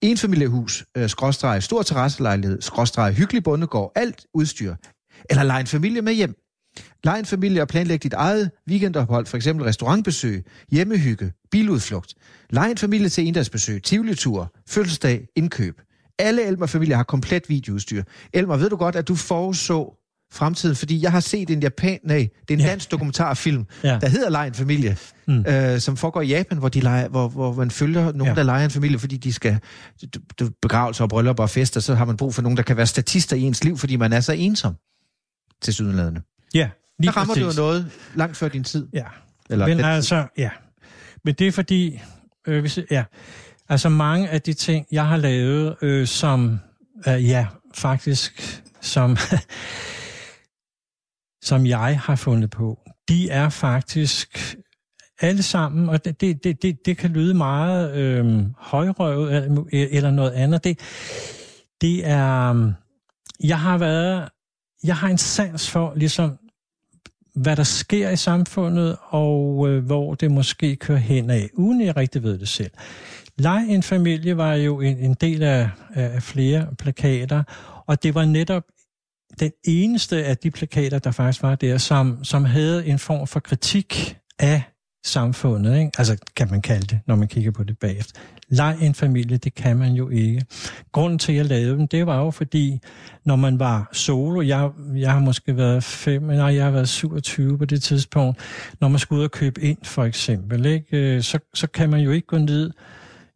En 0.00 0.16
familiehus, 0.16 0.84
øh, 0.96 1.08
skråstreg, 1.08 1.62
stor 1.62 1.82
terrasselejlighed, 1.82 2.62
skråstreg, 2.62 3.14
hyggelig 3.14 3.42
bondegård, 3.42 3.92
alt 3.94 4.26
udstyr. 4.34 4.74
Eller 5.30 5.42
lege 5.42 5.60
en 5.60 5.66
familie 5.66 6.02
med 6.02 6.12
hjem. 6.12 6.34
Lege 7.04 7.18
en 7.18 7.24
familie 7.24 7.62
og 7.62 7.68
planlæg 7.68 8.02
dit 8.02 8.12
eget 8.12 8.50
weekendophold, 8.68 9.26
for 9.26 9.36
eksempel 9.36 9.64
restaurantbesøg, 9.64 10.44
hjemmehygge, 10.70 11.32
biludflugt. 11.50 12.14
Lege 12.50 12.70
en 12.70 12.76
familie 12.76 13.08
til 13.08 13.26
endagsbesøg, 13.26 13.82
tivolitur, 13.82 14.54
fødselsdag, 14.68 15.26
indkøb. 15.36 15.80
Alle 16.18 16.46
Elmer-familier 16.46 16.96
har 16.96 17.02
komplet 17.02 17.48
videoudstyr. 17.48 18.02
Elmer, 18.32 18.56
ved 18.56 18.70
du 18.70 18.76
godt, 18.76 18.96
at 18.96 19.08
du 19.08 19.14
foreså 19.14 19.94
fremtiden, 20.32 20.76
fordi 20.76 21.02
jeg 21.02 21.12
har 21.12 21.20
set 21.20 21.50
en 21.50 21.60
japan, 21.60 21.98
nej, 22.04 22.16
det 22.16 22.54
er 22.54 22.54
en 22.54 22.60
ja. 22.60 22.66
dansk 22.66 22.90
dokumentarfilm, 22.90 23.66
ja. 23.84 23.98
der 24.00 24.08
hedder 24.08 24.30
Lejen 24.30 24.54
Familie, 24.54 24.96
mm. 25.26 25.44
øh, 25.48 25.80
som 25.80 25.96
foregår 25.96 26.20
i 26.20 26.26
Japan, 26.26 26.58
hvor, 26.58 26.68
de 26.68 26.80
leger, 26.80 27.08
hvor, 27.08 27.28
hvor 27.28 27.52
man 27.52 27.70
følger 27.70 28.12
nogen, 28.12 28.26
ja. 28.26 28.34
der 28.34 28.42
leger 28.42 28.64
en 28.64 28.70
familie, 28.70 28.98
fordi 28.98 29.16
de 29.16 29.32
skal 29.32 29.58
begravelser 30.62 31.04
og 31.04 31.10
bryllup 31.10 31.40
og 31.40 31.50
fester, 31.50 31.80
så 31.80 31.94
har 31.94 32.04
man 32.04 32.16
brug 32.16 32.34
for 32.34 32.42
nogen, 32.42 32.56
der 32.56 32.62
kan 32.62 32.76
være 32.76 32.86
statister 32.86 33.36
i 33.36 33.40
ens 33.40 33.64
liv, 33.64 33.78
fordi 33.78 33.96
man 33.96 34.12
er 34.12 34.20
så 34.20 34.32
ensom 34.32 34.74
til 35.62 35.74
sydenladende. 35.74 36.20
Ja, 36.54 36.70
lige 36.98 37.12
Der 37.12 37.16
rammer 37.16 37.34
præcis. 37.34 37.56
du 37.56 37.62
noget 37.62 37.90
langt 38.14 38.36
før 38.36 38.48
din 38.48 38.64
tid. 38.64 38.86
Ja, 38.92 39.04
Eller 39.50 39.66
men 39.66 39.80
altså, 39.80 40.16
tid. 40.16 40.42
ja. 40.44 40.50
Men 41.24 41.34
det 41.34 41.46
er 41.46 41.52
fordi, 41.52 42.00
øh, 42.46 42.60
hvis, 42.60 42.78
ja, 42.90 43.04
Altså 43.68 43.88
mange 43.88 44.28
af 44.28 44.42
de 44.42 44.52
ting, 44.52 44.86
jeg 44.92 45.06
har 45.06 45.16
lavet, 45.16 45.76
øh, 45.82 46.06
som, 46.06 46.58
øh, 47.08 47.28
ja, 47.28 47.46
faktisk, 47.74 48.62
som, 48.80 49.16
som 51.48 51.66
jeg 51.66 52.00
har 52.00 52.16
fundet 52.16 52.50
på, 52.50 52.78
de 53.08 53.30
er 53.30 53.48
faktisk 53.48 54.56
alle 55.20 55.42
sammen, 55.42 55.88
og 55.88 56.04
det, 56.04 56.20
det, 56.20 56.62
det, 56.62 56.86
det 56.86 56.96
kan 56.98 57.10
lyde 57.10 57.34
meget 57.34 57.96
øh, 57.96 58.44
højrøvet 58.58 59.42
e-, 59.42 59.76
eller, 59.76 60.10
noget 60.10 60.30
andet. 60.30 60.64
Det, 60.64 60.78
det 61.80 62.06
er, 62.06 62.50
øhm, 62.50 62.72
jeg 63.44 63.60
har 63.60 63.78
været, 63.78 64.28
jeg 64.84 64.96
har 64.96 65.08
en 65.08 65.18
sans 65.18 65.70
for 65.70 65.92
ligesom, 65.96 66.38
hvad 67.34 67.56
der 67.56 67.62
sker 67.62 68.10
i 68.10 68.16
samfundet, 68.16 68.96
og 69.08 69.68
øh, 69.68 69.84
hvor 69.84 70.14
det 70.14 70.30
måske 70.30 70.76
kører 70.76 70.98
hen 70.98 71.30
af, 71.30 71.50
uden 71.54 71.80
jeg 71.80 71.96
rigtig 71.96 72.22
ved 72.22 72.38
det 72.38 72.48
selv. 72.48 72.70
Leg 73.38 73.64
en 73.68 73.82
familie 73.82 74.36
var 74.36 74.54
jo 74.54 74.80
en, 74.80 74.98
en 74.98 75.14
del 75.14 75.42
af, 75.42 75.70
af 75.94 76.22
flere 76.22 76.66
plakater, 76.78 77.42
og 77.86 78.02
det 78.02 78.14
var 78.14 78.24
netop 78.24 78.62
den 79.40 79.52
eneste 79.64 80.24
af 80.24 80.36
de 80.36 80.50
plakater, 80.50 80.98
der 80.98 81.10
faktisk 81.10 81.42
var 81.42 81.54
der, 81.54 81.78
som, 81.78 82.24
som 82.24 82.44
havde 82.44 82.86
en 82.86 82.98
form 82.98 83.26
for 83.26 83.40
kritik 83.40 84.18
af 84.38 84.62
samfundet. 85.06 85.78
Ikke? 85.78 85.90
Altså, 85.98 86.16
kan 86.36 86.50
man 86.50 86.62
kalde 86.62 86.86
det, 86.86 87.00
når 87.06 87.16
man 87.16 87.28
kigger 87.28 87.50
på 87.50 87.64
det 87.64 87.78
bagefter. 87.78 88.20
Leg 88.48 88.76
en 88.80 88.94
familie, 88.94 89.36
det 89.36 89.54
kan 89.54 89.76
man 89.76 89.92
jo 89.92 90.08
ikke. 90.08 90.44
Grunden 90.92 91.18
til, 91.18 91.32
at 91.32 91.36
jeg 91.36 91.46
lavede 91.46 91.78
dem, 91.78 91.88
det 91.88 92.06
var 92.06 92.18
jo 92.18 92.30
fordi, 92.30 92.80
når 93.24 93.36
man 93.36 93.58
var 93.58 93.88
solo, 93.92 94.42
jeg, 94.42 94.70
jeg 94.94 95.12
har 95.12 95.20
måske 95.20 95.56
været 95.56 95.84
fem, 95.84 96.22
nej, 96.22 96.54
jeg 96.54 96.64
har 96.64 96.70
været 96.70 96.88
27 96.88 97.58
på 97.58 97.64
det 97.64 97.82
tidspunkt, 97.82 98.38
når 98.80 98.88
man 98.88 98.98
skulle 98.98 99.18
ud 99.18 99.24
og 99.24 99.30
købe 99.30 99.62
ind, 99.62 99.78
for 99.84 100.04
eksempel, 100.04 100.66
ikke? 100.66 101.16
Øh, 101.16 101.22
så, 101.22 101.38
så 101.54 101.66
kan 101.66 101.90
man 101.90 102.00
jo 102.00 102.10
ikke 102.10 102.26
gå 102.26 102.38
ned 102.38 102.70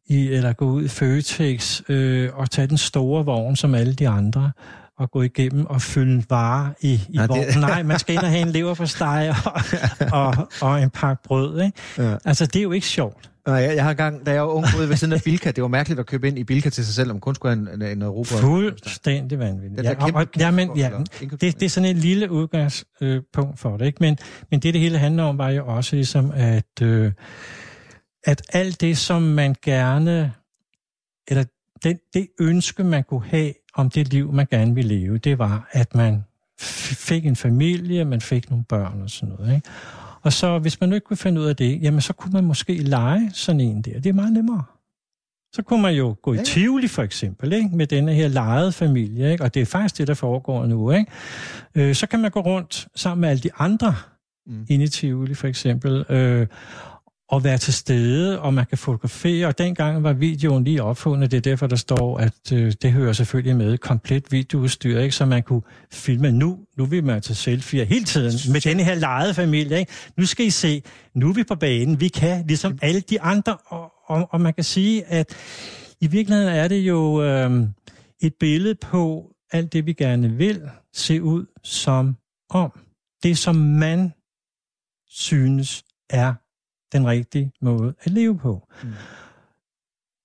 i, 0.07 0.29
eller 0.29 0.53
gå 0.53 0.65
ud 0.65 0.85
i 0.85 0.89
Føtex 0.89 1.81
øh, 1.89 2.31
og 2.35 2.51
tage 2.51 2.67
den 2.67 2.79
store 2.79 3.25
vogn 3.25 3.57
som 3.57 3.75
alle 3.75 3.95
de 3.95 4.09
andre 4.09 4.53
og 4.99 5.11
gå 5.11 5.23
igennem 5.23 5.67
og 5.67 5.83
fylde 5.83 6.25
varer 6.31 6.71
i, 6.81 6.93
i 6.93 7.17
Nej, 7.17 7.27
vognen. 7.27 7.47
Det... 7.47 7.61
Nej, 7.61 7.83
man 7.83 7.99
skal 7.99 8.15
ind 8.15 8.23
og 8.23 8.29
have 8.29 8.43
en 8.43 8.51
lever 8.51 8.75
for 8.75 8.85
steg 8.85 9.35
og, 9.45 9.63
og, 10.27 10.49
og 10.61 10.83
en 10.83 10.91
pakke 10.91 11.23
brød. 11.23 11.63
Ikke? 11.63 11.79
Ja. 11.99 12.17
Altså, 12.25 12.47
det 12.47 12.57
er 12.57 12.63
jo 12.63 12.73
ikke 12.73 12.87
sjovt. 12.87 13.29
Nej, 13.47 13.57
jeg, 13.57 13.77
jeg 13.77 13.85
har 13.85 13.95
gang, 13.95 14.27
da 14.27 14.33
jeg 14.33 14.43
var 14.43 14.49
ung, 14.49 14.67
ude 14.79 14.89
ved 14.89 14.97
siden 14.97 15.13
af 15.13 15.23
Bilka, 15.23 15.51
det 15.51 15.63
var 15.63 15.69
mærkeligt 15.69 16.01
at 16.01 16.07
købe 16.07 16.29
ind 16.29 16.39
i 16.39 16.45
Bilka 16.45 16.71
til 16.71 16.85
sig 16.85 16.95
selv, 16.95 17.11
om 17.11 17.21
kun 17.21 17.35
skulle 17.35 17.57
have 17.57 17.75
en, 17.75 17.83
en, 17.83 17.89
en 17.89 18.03
Europa. 18.03 18.35
Fuldstændig 18.35 19.39
vanvittigt. 19.39 19.83
Ja, 19.85 19.95
og, 20.01 20.11
og, 20.15 20.27
ja, 20.39 20.51
men, 20.51 20.71
ja, 20.77 20.91
det, 21.21 21.41
det 21.41 21.63
er 21.63 21.69
sådan 21.69 21.91
et 21.91 21.97
lille 21.97 22.31
udgangspunkt 22.31 23.61
for 23.61 23.77
det. 23.77 23.87
Ikke? 23.87 23.99
Men, 24.01 24.19
men 24.51 24.61
det, 24.61 24.75
det 24.75 24.81
hele 24.83 24.99
handler 24.99 25.23
om, 25.23 25.39
var 25.39 25.49
jo 25.49 25.67
også 25.67 25.97
ligesom, 25.97 26.33
at... 26.35 26.83
Øh, 26.83 27.13
at 28.25 28.43
alt 28.53 28.81
det, 28.81 28.99
som 28.99 29.23
man 29.23 29.55
gerne, 29.63 30.33
eller 31.29 31.45
det, 31.83 32.01
det 32.15 32.29
ønske, 32.41 32.85
man 32.85 33.05
kunne 33.05 33.25
have 33.25 33.53
om 33.75 33.91
det 33.91 34.13
liv, 34.13 34.33
man 34.33 34.47
gerne 34.51 34.75
ville 34.75 34.95
leve, 34.99 35.19
det 35.19 35.39
var, 35.39 35.69
at 35.71 35.95
man 35.95 36.25
fik 37.09 37.27
en 37.27 37.37
familie, 37.37 38.05
man 38.05 38.21
fik 38.21 38.51
nogle 38.51 38.65
børn 38.65 39.03
og 39.03 39.11
sådan 39.11 39.35
noget. 39.35 39.55
Ikke? 39.55 39.69
Og 40.23 40.33
så 40.33 40.59
hvis 40.59 40.81
man 40.81 40.89
nu 40.89 40.95
ikke 40.95 41.05
kunne 41.05 41.17
finde 41.17 41.41
ud 41.41 41.47
af 41.47 41.57
det, 41.57 41.83
jamen 41.83 42.01
så 42.01 42.13
kunne 42.13 42.33
man 42.33 42.45
måske 42.45 42.75
lege 42.75 43.31
sådan 43.35 43.61
en 43.61 43.83
der. 43.83 44.01
Det 44.01 44.07
er 44.07 44.13
meget 44.13 44.33
nemmere. 44.33 44.65
Så 45.55 45.63
kunne 45.63 45.83
man 45.83 45.95
jo 45.95 46.17
gå 46.23 46.35
i. 46.35 46.39
Tivoli 46.45 46.89
for 46.89 47.03
eksempel, 47.03 47.53
ikke? 47.53 47.69
med 47.77 47.87
denne 47.87 48.15
her 48.15 48.29
lejede 48.29 48.73
familie, 48.73 49.33
ikke? 49.33 49.45
og 49.45 49.55
det 49.55 49.63
er 49.63 49.67
faktisk 49.67 49.99
det, 49.99 50.09
der 50.09 50.15
foregår 50.15 50.67
nu. 50.67 50.91
Ikke? 50.91 51.11
Øh, 51.75 51.95
så 51.95 52.07
kan 52.07 52.21
man 52.21 52.31
gå 52.31 52.41
rundt 52.41 52.89
sammen 52.95 53.21
med 53.21 53.29
alle 53.29 53.43
de 53.43 53.51
andre 53.59 53.95
mm. 54.47 54.67
inde 54.69 54.85
i 54.85 54.89
Tivoli 54.89 55.35
for 55.35 55.49
eksempel, 55.49 56.05
øh, 56.09 56.47
og 57.33 57.45
være 57.45 57.59
til 57.59 57.75
stede, 57.75 58.41
og 58.41 58.55
man 58.55 58.67
kan 58.67 58.79
fotografere. 58.79 59.47
Og 59.47 59.59
dengang 59.59 60.03
var 60.03 60.13
videoen 60.13 60.65
lige 60.65 60.83
opfundet, 60.83 61.31
det 61.31 61.37
er 61.37 61.41
derfor, 61.41 61.67
der 61.67 61.77
står, 61.77 62.19
at 62.19 62.53
øh, 62.53 62.73
det 62.83 62.93
hører 62.93 63.13
selvfølgelig 63.13 63.57
med 63.57 63.79
komplet 63.79 64.33
videoudstyr, 64.33 65.01
ikke? 65.01 65.15
så 65.15 65.27
man 65.27 65.43
kunne 65.43 65.63
filme 65.93 66.33
nu. 66.33 66.59
Nu 66.77 66.85
vil 66.85 67.05
man 67.05 67.23
tage 67.23 67.35
selfie 67.35 67.85
hele 67.85 68.05
tiden 68.05 68.53
med 68.53 68.61
denne 68.61 68.85
her 68.85 68.95
lejede 68.95 69.35
familie. 69.35 69.79
Ikke? 69.79 69.93
Nu 70.17 70.27
skal 70.27 70.47
I 70.47 70.51
se, 70.51 70.83
nu 71.15 71.29
er 71.29 71.33
vi 71.33 71.45
på 71.45 71.55
banen. 71.55 72.01
Vi 72.01 72.09
kan 72.09 72.47
ligesom 72.47 72.79
alle 72.83 73.01
de 73.01 73.21
andre, 73.21 73.57
og, 73.67 73.93
og, 74.07 74.29
og 74.31 74.41
man 74.41 74.55
kan 74.55 74.65
sige, 74.65 75.05
at 75.05 75.35
i 76.01 76.07
virkeligheden 76.07 76.53
er 76.53 76.69
det 76.69 76.81
jo 76.81 77.23
øh, 77.23 77.51
et 78.21 78.35
billede 78.41 78.75
på 78.75 79.35
alt 79.53 79.73
det, 79.73 79.87
vi 79.87 79.93
gerne 79.93 80.31
vil 80.31 80.63
se 80.95 81.23
ud 81.23 81.47
som 81.63 82.17
om. 82.51 82.81
Det, 83.23 83.39
som 83.39 83.57
man 83.57 84.13
synes 85.09 85.85
er 86.11 86.35
den 86.93 87.07
rigtige 87.07 87.53
måde 87.61 87.95
at 88.03 88.13
leve 88.13 88.39
på. 88.39 88.69
Mm. 88.83 88.93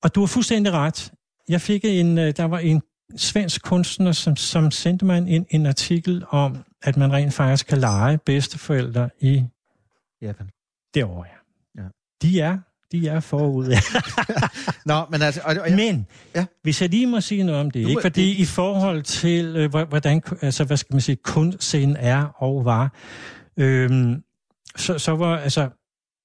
Og 0.03 0.15
du 0.15 0.19
har 0.19 0.27
fuldstændig 0.27 0.74
ret. 0.74 1.12
Jeg 1.50 1.62
fik 1.62 1.86
en, 1.86 2.17
øh, 2.17 2.33
der 2.38 2.43
var 2.43 2.59
en 2.59 2.81
svensk 3.15 3.63
kunstner, 3.63 4.12
som, 4.12 4.36
som 4.36 4.71
sendte 4.71 5.05
mig 5.05 5.17
en, 5.27 5.45
en 5.50 5.65
artikel 5.65 6.24
om, 6.29 6.57
at 6.83 6.97
man 6.97 7.12
rent 7.13 7.33
faktisk 7.33 7.67
kan 7.67 7.77
lege 7.77 8.17
bedsteforældre 8.17 9.09
i 9.19 9.43
Japan. 10.21 10.50
det 10.93 11.03
år. 11.03 11.25
Ja. 11.75 11.81
Ja. 11.83 11.88
De 12.21 12.41
er, 12.41 12.57
de 12.91 13.07
er 13.07 13.19
forud. 13.19 13.65
Nå, 14.86 15.05
men 15.12 15.21
altså... 15.21 15.41
Og, 15.43 15.55
og, 15.65 15.71
Men, 15.71 16.07
Ja. 16.36 16.45
hvis 16.63 16.81
jeg 16.81 16.89
lige 16.89 17.07
må 17.07 17.21
sige 17.21 17.43
noget 17.43 17.62
om 17.62 17.71
det, 17.71 17.83
Du 17.83 17.89
ikke? 17.89 18.01
fordi 18.01 18.41
i 18.41 18.45
forhold 18.45 19.03
til, 19.03 19.45
øh, 19.55 19.69
hvor- 19.69 19.86
hvordan, 19.86 20.21
altså, 20.41 20.63
hvad 20.63 20.77
skal 20.77 20.93
man 20.93 21.01
sige, 21.01 21.15
kunstscenen 21.15 21.95
er 22.00 22.24
og 22.24 22.65
var, 22.65 22.93
øhm, 23.57 24.24
så, 24.75 24.97
så 25.00 25.12
var 25.12 25.38
altså 25.38 25.69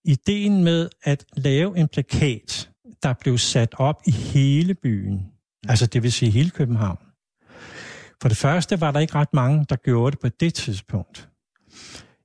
ideen 0.05 0.65
med 0.65 0.89
at 1.03 1.25
lave 1.37 1.79
en 1.79 1.89
plakat, 1.89 2.71
der 3.03 3.13
blev 3.21 3.39
sat 3.39 3.75
op 3.79 4.03
i 4.07 4.11
hele 4.11 4.75
byen, 4.75 5.33
altså 5.69 5.87
det 5.87 6.03
vil 6.03 6.13
sige 6.13 6.31
hele 6.31 6.51
København. 6.51 6.99
For 8.23 8.29
det 8.29 8.37
første 8.37 8.81
var 8.81 8.91
der 8.91 9.01
ikke 9.01 9.15
ret 9.15 9.35
mange, 9.35 9.67
der 9.69 9.77
gjorde 9.77 10.11
det 10.11 10.21
på 10.21 10.29
det 10.29 10.55
tidspunkt. 10.55 11.29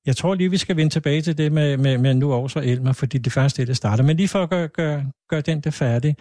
Jeg 0.06 0.16
tror 0.16 0.36
lige, 0.36 0.52
vi 0.52 0.58
skal 0.58 0.76
vende 0.78 0.94
tilbage 0.94 1.22
til 1.22 1.38
det 1.38 1.52
med, 1.52 1.78
med, 1.78 1.98
med 1.98 2.14
nu 2.14 2.34
også 2.34 2.60
Elmer, 2.60 2.94
fordi 2.94 3.18
det 3.18 3.34
første 3.34 3.62
er 3.62 3.66
det, 3.66 3.78
starter. 3.78 4.04
Men 4.04 4.18
lige 4.18 4.28
for 4.28 4.44
at 4.44 4.50
gøre, 4.50 4.68
gøre, 4.68 5.12
gøre 5.30 5.42
den 5.42 5.62
der 5.62 5.72
færdig, 5.72 6.16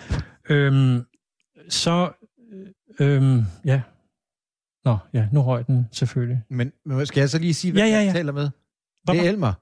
øhm, 0.48 1.02
så, 1.68 2.10
øhm, 3.00 3.42
ja, 3.64 3.80
Nå, 4.84 4.98
ja, 5.12 5.28
nu 5.32 5.42
røg 5.42 5.66
den 5.66 5.88
selvfølgelig. 5.92 6.42
men, 6.50 6.72
men 6.84 7.06
skal 7.06 7.20
jeg 7.20 7.30
så 7.30 7.38
lige 7.38 7.54
sige, 7.54 7.72
hvad 7.72 7.82
Ja, 7.82 7.88
ja, 7.88 7.96
jeg 7.96 8.06
ja. 8.06 8.12
taler 8.12 8.32
med? 8.32 8.50
Det 9.08 9.18
er 9.20 9.28
Elmer. 9.30 9.52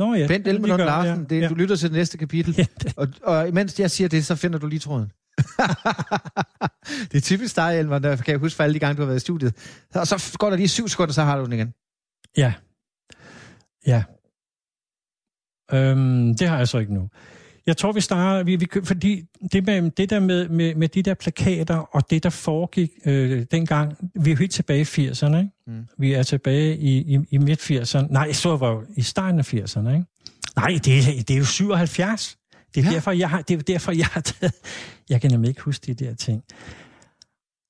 Nå 0.00 0.14
ja. 0.14 0.26
Bent 0.26 0.44
gør, 0.44 0.76
Larsen. 0.76 1.24
Det, 1.24 1.40
ja. 1.42 1.48
Du 1.48 1.54
lytter 1.54 1.76
til 1.76 1.88
det 1.88 1.96
næste 1.96 2.18
kapitel. 2.18 2.54
Ja, 2.58 2.64
det- 2.82 2.92
Og, 2.96 3.08
og 3.22 3.48
imens 3.48 3.80
jeg 3.80 3.90
siger 3.90 4.08
det, 4.08 4.26
så 4.26 4.34
finder 4.36 4.58
du 4.58 4.66
lige 4.66 4.78
tråden. 4.78 5.12
det 7.10 7.14
er 7.16 7.20
typisk 7.20 7.56
dig, 7.56 7.78
Elmer, 7.78 7.98
der 7.98 8.16
kan 8.16 8.32
jeg 8.32 8.38
huske 8.38 8.56
for 8.56 8.64
alle 8.64 8.74
de 8.74 8.78
gange, 8.78 8.96
du 8.96 9.02
har 9.02 9.06
været 9.06 9.16
i 9.16 9.20
studiet. 9.20 9.54
Og 9.94 10.06
så 10.06 10.36
går 10.38 10.50
der 10.50 10.56
lige 10.56 10.68
syv 10.68 10.88
sekunder, 10.88 11.12
så 11.12 11.22
har 11.22 11.38
du 11.38 11.44
den 11.44 11.52
igen. 11.52 11.74
Ja. 12.36 12.52
Ja. 13.86 14.04
Øhm, 15.72 16.34
det 16.36 16.48
har 16.48 16.58
jeg 16.58 16.68
så 16.68 16.78
ikke 16.78 16.94
nu. 16.94 17.08
Jeg 17.70 17.76
tror, 17.76 17.92
vi 17.92 18.00
starter, 18.00 18.42
vi, 18.44 18.56
vi, 18.56 18.68
fordi 18.84 19.24
det, 19.52 19.66
med, 19.66 19.90
det 19.90 20.10
der 20.10 20.20
med, 20.20 20.48
med, 20.48 20.74
med 20.74 20.88
de 20.88 21.02
der 21.02 21.14
plakater, 21.14 21.76
og 21.76 22.10
det, 22.10 22.22
der 22.22 22.30
foregik 22.30 22.90
øh, 23.04 23.46
dengang, 23.50 24.10
vi 24.14 24.30
er 24.30 24.34
jo 24.34 24.38
helt 24.38 24.52
tilbage 24.52 24.80
i 24.80 25.08
80'erne, 25.10 25.36
ikke? 25.36 25.50
Mm. 25.66 25.86
Vi 25.98 26.12
er 26.12 26.22
tilbage 26.22 26.76
i, 26.76 26.98
i, 27.14 27.18
i 27.30 27.38
midt-80'erne. 27.38 28.06
Nej, 28.12 28.32
så 28.32 28.56
var 28.56 28.70
jo 28.70 28.84
i 28.96 29.02
starten 29.02 29.38
af 29.38 29.54
80'erne, 29.54 29.88
ikke? 29.90 30.04
Nej, 30.56 30.78
det, 30.84 30.98
er- 30.98 31.22
det 31.22 31.30
er 31.30 31.38
jo 31.38 31.44
77. 31.44 32.38
Det 32.74 32.80
er, 32.80 32.84
Ja. 32.88 32.94
derfor, 32.94 33.10
jeg 33.12 33.30
har, 33.30 33.42
det 33.42 33.58
er 33.58 33.62
derfor, 33.62 33.92
jeg 33.92 34.06
har 34.06 34.20
taget... 34.20 34.52
Jeg 35.08 35.20
kan 35.20 35.30
nemlig 35.30 35.48
ikke 35.48 35.60
huske 35.60 35.94
de 35.94 36.04
der 36.04 36.14
ting. 36.14 36.42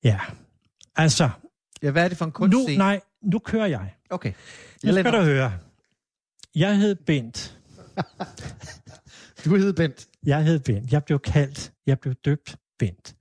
Ja, 0.03 0.19
altså, 0.95 1.29
Ja, 1.83 1.91
hvad 1.91 2.03
er 2.03 2.07
det 2.07 2.17
for 2.17 2.25
en 2.25 2.29
nu, 2.29 2.33
kunstscene? 2.33 2.77
nej, 2.77 2.99
nu 3.23 3.39
kører 3.39 3.65
jeg. 3.65 3.93
Okay. 4.09 4.29
Nu 4.29 4.35
Jeg 4.83 4.93
skal 4.93 5.03
lader- 5.05 5.17
du 5.19 5.23
høre. 5.25 5.53
Jeg 6.55 6.77
hed 6.77 6.95
Bent. 6.95 7.57
Du 9.45 9.55
hedder 9.55 9.73
Bent. 9.73 10.07
Jeg 10.25 10.43
hed 10.43 10.59
Bent. 10.59 10.91
Jeg 10.91 11.03
blev 11.03 11.19
kaldt, 11.19 11.71
jeg 11.85 11.99
blev 11.99 12.13
døbt 12.25 12.55
Bent. 12.79 13.15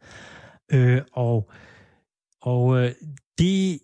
Øh, 0.73 1.03
og 1.13 1.51
og 2.43 2.79
øh, 2.79 2.93
det, 3.39 3.81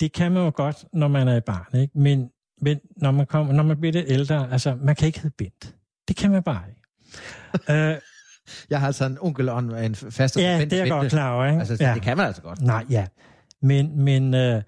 det 0.00 0.12
kan 0.12 0.32
man 0.32 0.44
jo 0.44 0.52
godt, 0.54 0.84
når 0.92 1.08
man 1.08 1.28
er 1.28 1.36
et 1.36 1.44
barn, 1.44 1.80
ikke? 1.80 1.98
Men, 1.98 2.30
men 2.60 2.80
når, 2.96 3.10
man 3.10 3.26
kommer, 3.26 3.52
når 3.52 3.62
man 3.62 3.80
bliver 3.80 3.92
lidt 3.92 4.06
ældre, 4.08 4.52
altså, 4.52 4.74
man 4.82 4.96
kan 4.96 5.06
ikke 5.06 5.20
hedde 5.20 5.34
Bent. 5.38 5.74
Det 6.08 6.16
kan 6.16 6.30
man 6.30 6.42
bare 6.42 6.62
ikke. 6.68 6.80
øh, 7.72 7.96
Jeg 8.70 8.80
har 8.80 8.86
altså 8.86 9.04
en 9.04 9.18
onkel 9.20 9.48
og 9.48 9.58
en, 9.58 9.74
en 9.76 9.94
faster 9.94 10.42
ja, 10.42 10.58
Bent 10.58 10.70
det 10.70 10.78
er 10.78 10.82
jeg 10.82 10.90
godt 10.90 11.10
klar 11.10 11.34
over, 11.34 11.46
ikke? 11.46 11.58
Altså, 11.58 11.76
ja. 11.80 11.94
det 11.94 12.02
kan 12.02 12.16
man 12.16 12.26
altså 12.26 12.42
godt. 12.42 12.60
Nej, 12.60 12.84
ja. 12.90 13.06
Men, 13.62 14.04
men 14.04 14.34
øh, 14.34 14.62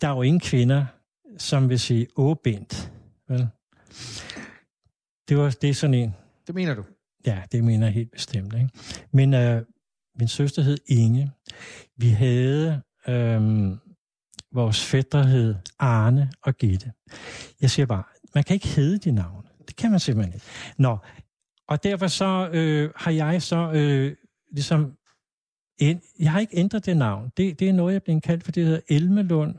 der 0.00 0.08
er 0.08 0.14
jo 0.14 0.22
ingen 0.22 0.40
kvinder, 0.40 0.84
som 1.38 1.68
vil 1.68 1.80
sige, 1.80 2.06
åh, 2.16 2.36
Bent. 2.44 2.92
Vel? 3.28 3.48
Det, 5.30 5.38
var, 5.38 5.56
det 5.62 5.70
er 5.70 5.74
sådan 5.74 5.94
en, 5.94 6.14
Det 6.46 6.54
mener 6.54 6.74
du. 6.74 6.84
Ja, 7.26 7.42
det 7.52 7.64
mener 7.64 7.86
jeg 7.86 7.94
helt 7.94 8.12
bestemt. 8.12 8.54
Ikke? 8.54 8.68
Men 9.12 9.34
øh, 9.34 9.62
min 10.18 10.28
søster 10.28 10.62
hed 10.62 10.78
Inge. 10.86 11.32
Vi 11.96 12.08
havde 12.08 12.82
øh, 13.08 13.70
vores 14.52 14.84
fætter 14.84 15.22
hed 15.22 15.54
Arne 15.78 16.30
og 16.42 16.56
Gitte. 16.56 16.92
Jeg 17.60 17.70
siger 17.70 17.86
bare, 17.86 18.02
man 18.34 18.44
kan 18.44 18.54
ikke 18.54 18.68
hedde 18.68 18.98
de 18.98 19.12
navne. 19.12 19.48
Det 19.68 19.76
kan 19.76 19.90
man 19.90 20.00
simpelthen 20.00 20.34
ikke. 20.34 20.46
Nå, 20.78 20.98
og 21.68 21.82
derfor 21.84 22.06
så 22.06 22.50
øh, 22.52 22.90
har 22.96 23.10
jeg 23.10 23.42
så 23.42 23.72
øh, 23.72 24.16
ligesom... 24.52 24.96
En, 25.78 26.02
jeg 26.18 26.32
har 26.32 26.40
ikke 26.40 26.56
ændret 26.56 26.86
det 26.86 26.96
navn. 26.96 27.30
Det, 27.36 27.60
det 27.60 27.68
er 27.68 27.72
noget, 27.72 27.92
jeg 27.92 28.02
blevet 28.02 28.22
kaldt, 28.22 28.44
for 28.44 28.52
det 28.52 28.64
hedder 28.64 28.80
Elmelund 28.88 29.54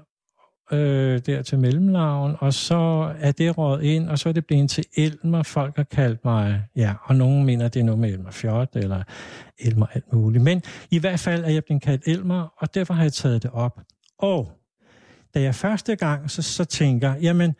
øh, 0.71 1.21
der 1.25 1.41
til 1.41 1.59
mellemnavn, 1.59 2.35
og 2.39 2.53
så 2.53 3.13
er 3.19 3.31
det 3.31 3.57
råd 3.57 3.81
ind, 3.81 4.09
og 4.09 4.19
så 4.19 4.29
er 4.29 4.33
det 4.33 4.45
blevet 4.45 4.69
til 4.69 4.85
Elmer. 4.97 5.43
Folk 5.43 5.75
har 5.75 5.83
kaldt 5.83 6.25
mig, 6.25 6.63
ja, 6.75 6.93
og 7.03 7.15
nogen 7.15 7.45
mener, 7.45 7.67
det 7.67 7.79
er 7.79 7.83
noget 7.83 7.99
med 7.99 8.09
Elmer 8.09 8.31
Fjord, 8.31 8.75
eller 8.75 9.03
Elmer 9.59 9.85
alt 9.93 10.13
muligt. 10.13 10.43
Men 10.43 10.61
i 10.91 10.99
hvert 10.99 11.19
fald 11.19 11.43
er 11.43 11.49
jeg 11.49 11.63
blevet 11.63 11.81
kaldt 11.83 12.07
Elmer, 12.07 12.53
og 12.57 12.75
derfor 12.75 12.93
har 12.93 13.03
jeg 13.03 13.13
taget 13.13 13.43
det 13.43 13.51
op. 13.51 13.81
Og 14.19 14.51
da 15.33 15.41
jeg 15.41 15.55
første 15.55 15.95
gang 15.95 16.31
så, 16.31 16.41
så 16.41 16.65
tænker, 16.65 17.15
jamen, 17.21 17.55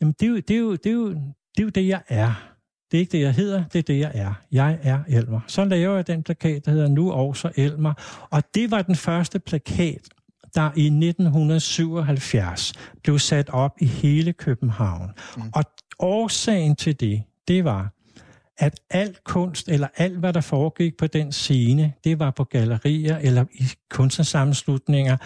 jamen 0.00 0.14
det, 0.20 0.26
er 0.26 0.30
jo, 0.30 0.36
det, 0.36 0.50
er 0.50 0.58
jo, 0.58 0.72
det, 0.72 0.86
er 0.86 0.92
jo, 0.92 1.08
det 1.10 1.58
er 1.58 1.62
jo 1.62 1.68
det, 1.68 1.88
jeg 1.88 2.00
er. 2.08 2.54
Det 2.90 2.98
er 2.98 3.00
ikke 3.00 3.12
det, 3.12 3.20
jeg 3.20 3.34
hedder, 3.34 3.64
det 3.72 3.78
er 3.78 3.82
det, 3.82 3.98
jeg 3.98 4.10
er. 4.14 4.34
Jeg 4.52 4.78
er 4.82 4.98
Elmer. 5.08 5.40
Så 5.46 5.64
laver 5.64 5.94
jeg 5.94 6.06
den 6.06 6.22
plakat, 6.22 6.66
der 6.66 6.70
hedder 6.70 6.88
Nu 6.88 7.12
også 7.12 7.50
Elmer. 7.56 7.92
Og 8.30 8.42
det 8.54 8.70
var 8.70 8.82
den 8.82 8.94
første 8.94 9.38
plakat, 9.38 10.08
der 10.54 10.70
i 10.76 10.84
1977 10.84 12.72
blev 13.02 13.18
sat 13.18 13.50
op 13.50 13.72
i 13.80 13.86
hele 13.86 14.32
København. 14.32 15.10
Mm. 15.36 15.42
Og 15.54 15.64
årsagen 15.98 16.76
til 16.76 17.00
det, 17.00 17.22
det 17.48 17.64
var, 17.64 17.90
at 18.58 18.80
alt 18.90 19.24
kunst, 19.24 19.68
eller 19.68 19.88
alt, 19.96 20.18
hvad 20.18 20.32
der 20.32 20.40
foregik 20.40 20.96
på 20.96 21.06
den 21.06 21.32
scene, 21.32 21.92
det 22.04 22.18
var 22.18 22.30
på 22.30 22.44
gallerier 22.44 23.18
eller 23.18 23.44
i 23.54 23.64
kunstnersammenslutninger, 23.90 25.16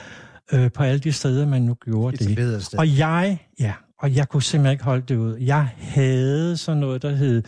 øh, 0.52 0.72
på 0.72 0.82
alle 0.82 1.00
de 1.00 1.12
steder, 1.12 1.46
man 1.46 1.62
nu 1.62 1.74
gjorde 1.74 2.16
det. 2.16 2.62
Sted. 2.62 2.78
Og 2.78 2.98
jeg, 2.98 3.38
ja, 3.60 3.72
og 3.98 4.16
jeg 4.16 4.28
kunne 4.28 4.42
simpelthen 4.42 4.72
ikke 4.72 4.84
holde 4.84 5.04
det 5.08 5.16
ud. 5.16 5.36
Jeg 5.36 5.68
havde 5.78 6.56
sådan 6.56 6.80
noget, 6.80 7.02
der 7.02 7.10
hed 7.10 7.42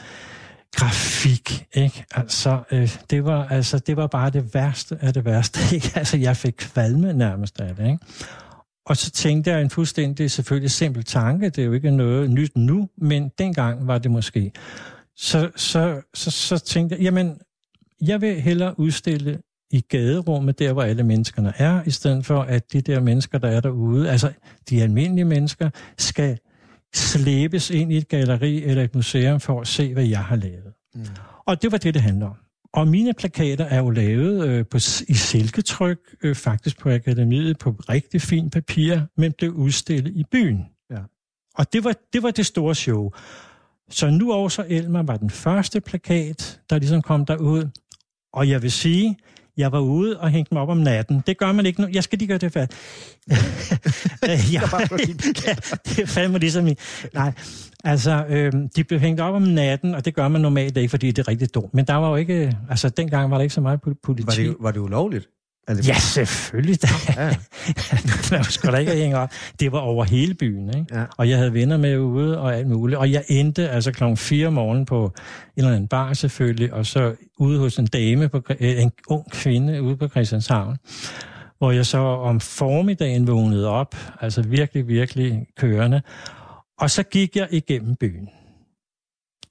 grafik, 0.73 1.67
ikke? 1.75 2.05
Altså, 2.11 2.59
øh, 2.71 2.97
det 3.11 3.25
var, 3.25 3.49
altså, 3.49 3.79
det 3.79 3.97
var 3.97 4.07
bare 4.07 4.31
det 4.31 4.55
værste 4.55 4.99
af 5.01 5.15
det 5.15 5.25
værste, 5.25 5.61
ikke? 5.75 5.93
Altså, 5.95 6.17
jeg 6.17 6.37
fik 6.37 6.55
kvalme 6.59 7.13
nærmest 7.13 7.61
af 7.61 7.77
det, 7.77 7.87
ikke? 7.87 7.99
Og 8.87 8.97
så 8.97 9.11
tænkte 9.11 9.51
jeg 9.51 9.63
en 9.63 9.71
fuldstændig, 9.71 10.31
selvfølgelig 10.31 10.71
simpel 10.71 11.05
tanke, 11.05 11.51
det 11.51 11.59
er 11.59 11.67
jo 11.67 11.73
ikke 11.73 11.91
noget 11.91 12.31
nyt 12.31 12.57
nu, 12.57 12.89
men 12.99 13.31
dengang 13.39 13.87
var 13.87 13.99
det 13.99 14.11
måske. 14.11 14.53
Så, 15.17 15.51
så, 15.57 16.01
så, 16.15 16.31
så 16.31 16.59
tænkte 16.59 16.97
jeg, 16.97 17.03
jamen, 17.03 17.41
jeg 18.01 18.21
vil 18.21 18.41
hellere 18.41 18.81
udstille 18.81 19.41
i 19.71 19.81
gaderummet, 19.81 20.59
der 20.59 20.73
hvor 20.73 20.83
alle 20.83 21.03
menneskerne 21.03 21.53
er, 21.57 21.83
i 21.87 21.91
stedet 21.91 22.27
for 22.27 22.43
at 22.43 22.73
de 22.73 22.81
der 22.81 23.01
mennesker, 23.01 23.39
der 23.39 23.49
er 23.49 23.61
derude, 23.61 24.11
altså 24.11 24.33
de 24.71 24.83
almindelige 24.83 25.25
mennesker, 25.25 25.71
skal 25.99 26.39
slæbes 26.95 27.71
ind 27.71 27.93
i 27.93 27.97
et 27.97 28.09
galleri 28.09 28.63
eller 28.63 28.85
et 28.85 28.95
museum 28.95 29.41
for 29.41 29.61
at 29.61 29.67
se, 29.67 29.93
hvad 29.93 30.05
jeg 30.05 30.25
har 30.25 30.37
lavet. 30.37 30.73
Mm. 30.95 31.07
Og 31.47 31.63
det 31.63 31.73
var 31.73 31.79
det, 31.79 31.95
det 31.95 32.03
handler 32.03 32.27
om. 32.27 32.37
Og 32.73 32.89
mine 32.89 33.15
plakater 33.15 33.65
er 33.65 33.79
jo 33.79 33.91
lavet 33.91 34.49
øh, 34.49 34.67
på, 34.67 34.77
i 35.09 35.15
silketryk, 35.15 35.99
øh, 36.23 36.35
faktisk 36.35 36.79
på 36.79 36.91
akademiet, 36.91 37.59
på 37.59 37.71
rigtig 37.71 38.23
fint 38.23 38.53
papir, 38.53 39.01
men 39.17 39.33
blev 39.39 39.53
udstillet 39.53 40.13
i 40.17 40.25
byen. 40.33 40.67
Ja. 40.91 40.99
Og 41.55 41.73
det 41.73 41.85
var, 41.85 41.95
det 42.13 42.23
var 42.23 42.31
det 42.31 42.47
store 42.47 42.75
show. 42.75 43.11
Så 43.91 44.11
nu 44.11 44.33
også 44.33 44.65
Elmer 44.69 45.03
var 45.03 45.17
den 45.17 45.31
første 45.31 45.81
plakat, 45.81 46.61
der 46.71 46.79
ligesom 46.79 47.03
kom 47.03 47.27
derud. 47.27 47.69
Og 48.33 48.49
jeg 48.49 48.63
vil 48.63 48.73
sige, 48.73 49.17
jeg 49.61 49.73
var 49.73 49.81
ude 49.81 50.21
og 50.21 50.31
hængte 50.31 50.55
mig 50.55 50.63
op 50.63 50.69
om 50.69 50.77
natten. 50.77 51.23
Det 51.27 51.39
gør 51.39 51.53
man 51.53 51.67
ikke 51.67 51.81
nu. 51.81 51.89
Jeg 51.93 52.05
skal 52.05 52.19
lige 52.19 52.29
gøre 52.29 52.39
det 52.39 52.53
færdigt. 52.53 52.81
Øh, 54.25 54.55
ja, 54.55 54.61
ja, 55.47 55.55
det 55.87 55.99
er 55.99 56.07
fandme 56.07 56.39
ligesom 56.39 56.67
i... 56.67 56.75
Nej, 57.15 57.33
altså, 57.85 58.25
øh, 58.29 58.53
de 58.77 58.85
blev 58.85 59.01
hængt 59.01 59.21
op 59.21 59.35
om 59.35 59.43
natten, 59.43 59.95
og 59.95 60.05
det 60.05 60.15
gør 60.15 60.29
man 60.29 60.41
normalt 60.41 60.77
ikke, 60.77 60.89
fordi 60.89 61.11
det 61.11 61.19
er 61.19 61.29
rigtig 61.29 61.55
dumt. 61.55 61.75
Men 61.75 61.85
der 61.85 61.95
var 61.95 62.09
jo 62.09 62.17
ikke... 62.17 62.57
Altså, 62.71 62.89
dengang 62.89 63.31
var 63.31 63.37
der 63.37 63.43
ikke 63.43 63.55
så 63.55 63.61
meget 63.61 63.81
politi. 64.03 64.27
Var 64.27 64.33
det, 64.33 64.57
var 64.61 64.71
det 64.71 64.81
ulovligt? 64.81 65.29
Altså, 65.71 65.93
ja, 65.93 65.99
selvfølgelig 65.99 66.83
da. 66.83 66.89
Ja. 67.17 67.37
Man 68.31 68.45
skulle 68.55 68.73
da 68.73 68.79
ikke 68.79 68.93
hænge 68.93 69.19
op. 69.19 69.31
Det 69.61 69.73
var 69.73 69.79
over 69.79 70.05
hele 70.05 70.35
byen, 70.35 70.69
ikke? 70.69 70.87
Ja. 70.93 71.05
Og 71.17 71.29
jeg 71.29 71.39
havde 71.39 71.55
venner 71.55 71.77
med 71.77 71.99
ude 71.99 72.41
og 72.41 72.57
alt 72.57 72.69
muligt. 72.69 72.99
Og 72.99 73.13
jeg 73.13 73.25
endte 73.29 73.69
altså 73.69 73.93
klokken 73.93 74.17
4 74.17 74.47
om 74.47 74.53
morgenen 74.53 74.87
på 74.87 75.05
en 75.05 75.13
eller 75.57 75.71
anden 75.71 75.89
bar 75.89 76.13
selvfølgelig, 76.13 76.73
og 76.73 76.87
så 76.87 77.15
ude 77.39 77.59
hos 77.59 77.79
en 77.79 77.87
dame, 77.87 78.29
på, 78.29 78.43
en 78.61 78.93
ung 79.09 79.31
kvinde 79.31 79.83
ude 79.83 79.97
på 79.97 80.09
Christianshavn, 80.09 80.77
hvor 81.59 81.71
jeg 81.73 81.87
så 81.87 81.99
om 81.99 82.41
formiddagen 82.41 83.27
vågnede 83.27 83.69
op, 83.69 83.97
altså 84.21 84.43
virkelig, 84.43 84.89
virkelig 84.89 85.47
kørende. 85.57 86.03
Og 86.79 86.91
så 86.91 87.03
gik 87.03 87.37
jeg 87.37 87.49
igennem 87.51 87.97
byen 87.97 88.29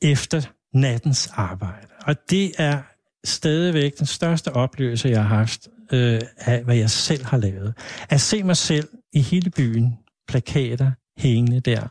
efter 0.02 0.42
nattens 0.74 1.32
arbejde. 1.34 1.88
Og 2.06 2.16
det 2.30 2.52
er 2.58 2.82
stadigvæk 3.24 4.00
den 4.00 4.06
største 4.06 4.54
oplevelse, 4.54 5.10
jeg 5.10 5.22
har 5.24 5.36
haft 5.36 5.68
øh, 5.94 6.22
af, 6.38 6.64
hvad 6.64 6.76
jeg 6.76 6.90
selv 6.90 7.26
har 7.26 7.38
lavet. 7.38 7.74
At 8.10 8.22
se 8.22 8.44
mig 8.44 8.58
selv 8.58 8.88
i 9.14 9.22
hele 9.22 9.50
byen, 9.50 9.98
plakater 10.28 10.92
hængende 11.18 11.60
der, 11.60 11.88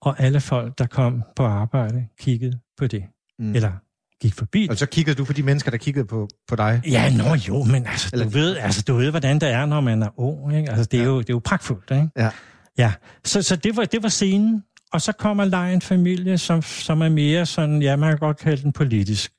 og 0.00 0.20
alle 0.20 0.40
folk, 0.40 0.78
der 0.78 0.86
kom 0.86 1.22
på 1.36 1.44
arbejde, 1.44 2.06
kiggede 2.20 2.58
på 2.78 2.86
det. 2.86 3.04
Mm. 3.38 3.54
Eller 3.54 3.72
gik 4.20 4.34
forbi. 4.34 4.66
Og 4.70 4.76
så 4.76 4.86
kiggede 4.86 5.16
du 5.16 5.24
på 5.24 5.32
de 5.32 5.42
mennesker, 5.42 5.70
der 5.70 5.78
kiggede 5.78 6.06
på, 6.06 6.28
på 6.48 6.56
dig? 6.56 6.82
Ja, 6.86 7.16
nå 7.16 7.34
jo, 7.34 7.64
men 7.64 7.86
altså, 7.86 8.10
Eller... 8.12 8.24
du, 8.24 8.30
ved, 8.30 8.56
altså, 8.56 8.82
du 8.82 8.94
ved, 8.94 9.10
hvordan 9.10 9.38
det 9.38 9.48
er, 9.48 9.66
når 9.66 9.80
man 9.80 10.02
er 10.02 10.20
ung. 10.20 10.56
Ikke? 10.56 10.70
Altså, 10.70 10.84
det, 10.84 11.00
er 11.00 11.02
ja. 11.02 11.08
jo, 11.08 11.18
det 11.18 11.30
er 11.30 11.34
jo 11.34 11.40
pragtfuldt. 11.44 11.90
Ikke? 11.90 12.08
Ja. 12.16 12.30
ja. 12.78 12.92
Så, 13.24 13.42
så 13.42 13.56
det, 13.56 13.76
var, 13.76 13.84
det 13.84 14.02
var 14.02 14.08
scenen. 14.08 14.62
Og 14.96 15.02
så 15.02 15.12
kommer 15.12 15.44
der 15.44 15.58
en 15.58 15.80
familie, 15.80 16.38
som, 16.38 16.62
som 16.62 17.02
er 17.02 17.08
mere 17.08 17.46
sådan, 17.46 17.82
ja, 17.82 17.96
man 17.96 18.10
kan 18.10 18.18
godt 18.18 18.38
kalde 18.38 18.62
den 18.62 18.72
politisk 18.72 19.32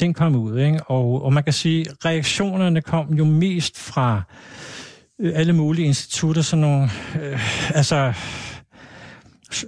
den 0.00 0.14
kom 0.14 0.36
ud, 0.36 0.58
ikke? 0.58 0.80
Og, 0.82 1.24
og 1.24 1.32
man 1.32 1.44
kan 1.44 1.52
sige, 1.52 1.86
reaktionerne 2.04 2.80
kom 2.80 3.14
jo 3.14 3.24
mest 3.24 3.78
fra 3.78 4.22
øh, 5.20 5.32
alle 5.34 5.52
mulige 5.52 5.86
institutter, 5.86 6.42
sådan 6.42 6.60
nogle, 6.60 6.90
øh, 7.22 7.76
altså, 7.76 8.12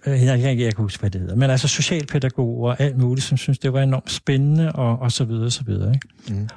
øh, 0.07 0.25
jeg, 0.25 0.41
jeg, 0.41 0.59
jeg 0.59 0.75
kan 0.75 0.83
huske, 0.83 1.01
hvad 1.01 1.11
det 1.11 1.21
hedder, 1.21 1.37
men 1.37 1.51
altså 1.51 1.69
socialpædagoger 1.69 2.71
og 2.71 2.81
alt 2.81 2.99
muligt, 2.99 3.27
som 3.27 3.39
synes, 3.39 3.59
det 3.59 3.73
var 3.73 3.81
enormt 3.81 4.11
spændende, 4.11 4.73
og, 4.73 4.99
og 4.99 5.13
så 5.13 5.25
videre, 5.25 5.47
og 5.47 5.53
så 5.53 5.65
videre, 5.65 5.95
ikke? 5.95 6.09
Mm. 6.35 6.49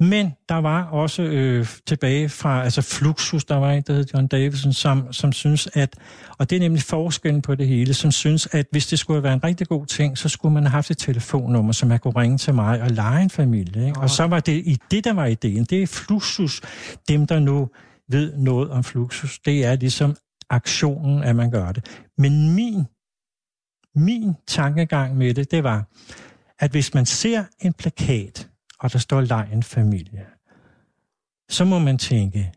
Men 0.00 0.32
der 0.48 0.54
var 0.54 0.84
også 0.84 1.22
øh, 1.22 1.66
tilbage 1.86 2.28
fra, 2.28 2.64
altså 2.64 2.82
Fluxus, 2.82 3.44
der 3.44 3.56
var 3.56 3.72
en, 3.72 3.82
der 3.82 3.92
hed 3.92 4.06
John 4.14 4.26
Davidson, 4.26 4.72
som, 4.72 5.12
som 5.12 5.32
synes, 5.32 5.68
at, 5.74 5.96
og 6.38 6.50
det 6.50 6.56
er 6.56 6.60
nemlig 6.60 6.82
forskellen 6.82 7.42
på 7.42 7.54
det 7.54 7.66
hele, 7.66 7.94
som 7.94 8.10
synes, 8.10 8.48
at 8.52 8.66
hvis 8.70 8.86
det 8.86 8.98
skulle 8.98 9.22
være 9.22 9.32
en 9.32 9.44
rigtig 9.44 9.66
god 9.66 9.86
ting, 9.86 10.18
så 10.18 10.28
skulle 10.28 10.54
man 10.54 10.62
have 10.62 10.70
haft 10.70 10.90
et 10.90 10.98
telefonnummer, 10.98 11.72
så 11.72 11.86
man 11.86 11.98
kunne 11.98 12.16
ringe 12.16 12.38
til 12.38 12.54
mig 12.54 12.82
og 12.82 12.90
lege 12.90 13.22
en 13.22 13.30
familie. 13.30 13.86
Ikke? 13.86 14.00
Og 14.00 14.10
så 14.10 14.26
var 14.26 14.40
det 14.40 14.52
i 14.52 14.78
det, 14.90 15.04
der 15.04 15.12
var 15.12 15.26
ideen. 15.26 15.64
Det 15.64 15.82
er 15.82 15.86
Fluxus, 15.86 16.60
dem 17.08 17.26
der 17.26 17.38
nu 17.38 17.68
ved 18.08 18.36
noget 18.36 18.70
om 18.70 18.84
Fluxus. 18.84 19.38
Det 19.38 19.64
er 19.64 19.76
ligesom 19.76 20.16
aktionen, 20.50 21.22
at 21.22 21.36
man 21.36 21.50
gør 21.50 21.72
det. 21.72 21.86
Men 22.18 22.54
min, 22.54 22.84
min 23.94 24.34
tankegang 24.48 25.16
med 25.16 25.34
det, 25.34 25.50
det 25.50 25.64
var, 25.64 25.84
at 26.58 26.70
hvis 26.70 26.94
man 26.94 27.06
ser 27.06 27.44
en 27.60 27.72
plakat, 27.72 28.49
og 28.80 28.92
der 28.92 28.98
står 28.98 29.20
lejen 29.20 29.62
familie, 29.62 30.26
så 31.48 31.64
må 31.64 31.78
man 31.78 31.98
tænke, 31.98 32.52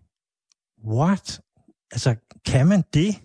what? 0.86 1.42
Altså, 1.92 2.16
kan 2.46 2.68
man 2.68 2.84
det? 2.94 3.22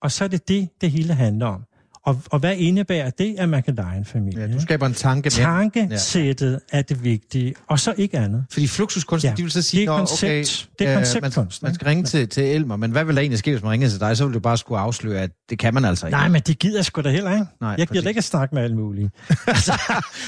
Og 0.00 0.12
så 0.12 0.24
er 0.24 0.28
det 0.28 0.48
det, 0.48 0.80
det 0.80 0.90
hele 0.90 1.14
handler 1.14 1.46
om. 1.46 1.64
Og, 2.10 2.22
og 2.30 2.38
hvad 2.38 2.56
indebærer 2.56 3.10
det, 3.10 3.34
at 3.38 3.48
man 3.48 3.62
kan 3.62 3.74
lege 3.74 3.98
en 3.98 4.04
familie? 4.04 4.40
Ja, 4.40 4.54
du 4.54 4.60
skaber 4.60 4.86
en 4.86 4.94
tanke. 4.94 5.30
Tankesættet 5.30 6.60
ja. 6.72 6.78
er 6.78 6.82
det 6.82 7.04
vigtige, 7.04 7.54
og 7.66 7.80
så 7.80 7.94
ikke 7.96 8.18
andet. 8.18 8.44
Fordi 8.52 8.66
fluxuskunst, 8.66 9.24
ja. 9.24 9.34
de 9.36 9.42
vil 9.42 9.50
så 9.50 9.62
sige, 9.62 9.80
det 9.80 9.88
er 9.88 9.98
koncept, 9.98 10.22
okay, 10.22 10.44
det 10.78 10.88
er 10.88 10.94
konceptkunst. 10.94 11.62
Man, 11.62 11.68
man 11.68 11.74
skal 11.74 11.84
ringe 11.86 12.04
til, 12.04 12.28
til 12.28 12.44
Elmer, 12.44 12.76
men 12.76 12.90
hvad 12.90 13.04
vil 13.04 13.14
der 13.14 13.20
egentlig 13.20 13.38
ske, 13.38 13.50
hvis 13.50 13.62
man 13.62 13.72
ringer 13.72 13.88
til 13.88 14.00
dig? 14.00 14.16
Så 14.16 14.24
vil 14.24 14.34
du 14.34 14.40
bare 14.40 14.58
skulle 14.58 14.80
afsløre, 14.80 15.20
at 15.20 15.30
det 15.50 15.58
kan 15.58 15.74
man 15.74 15.84
altså 15.84 16.06
ikke. 16.06 16.16
Nej, 16.18 16.28
men 16.28 16.42
det 16.46 16.58
gider 16.58 16.82
sgu 16.82 17.00
da 17.00 17.10
heller 17.10 17.32
ikke. 17.32 17.46
Nej, 17.60 17.74
jeg 17.78 17.86
gider 17.86 18.08
ikke 18.08 18.18
at 18.18 18.24
snakke 18.24 18.54
med 18.54 18.62
alle 18.62 18.76
mulige. 18.76 19.10
altså, 19.46 19.72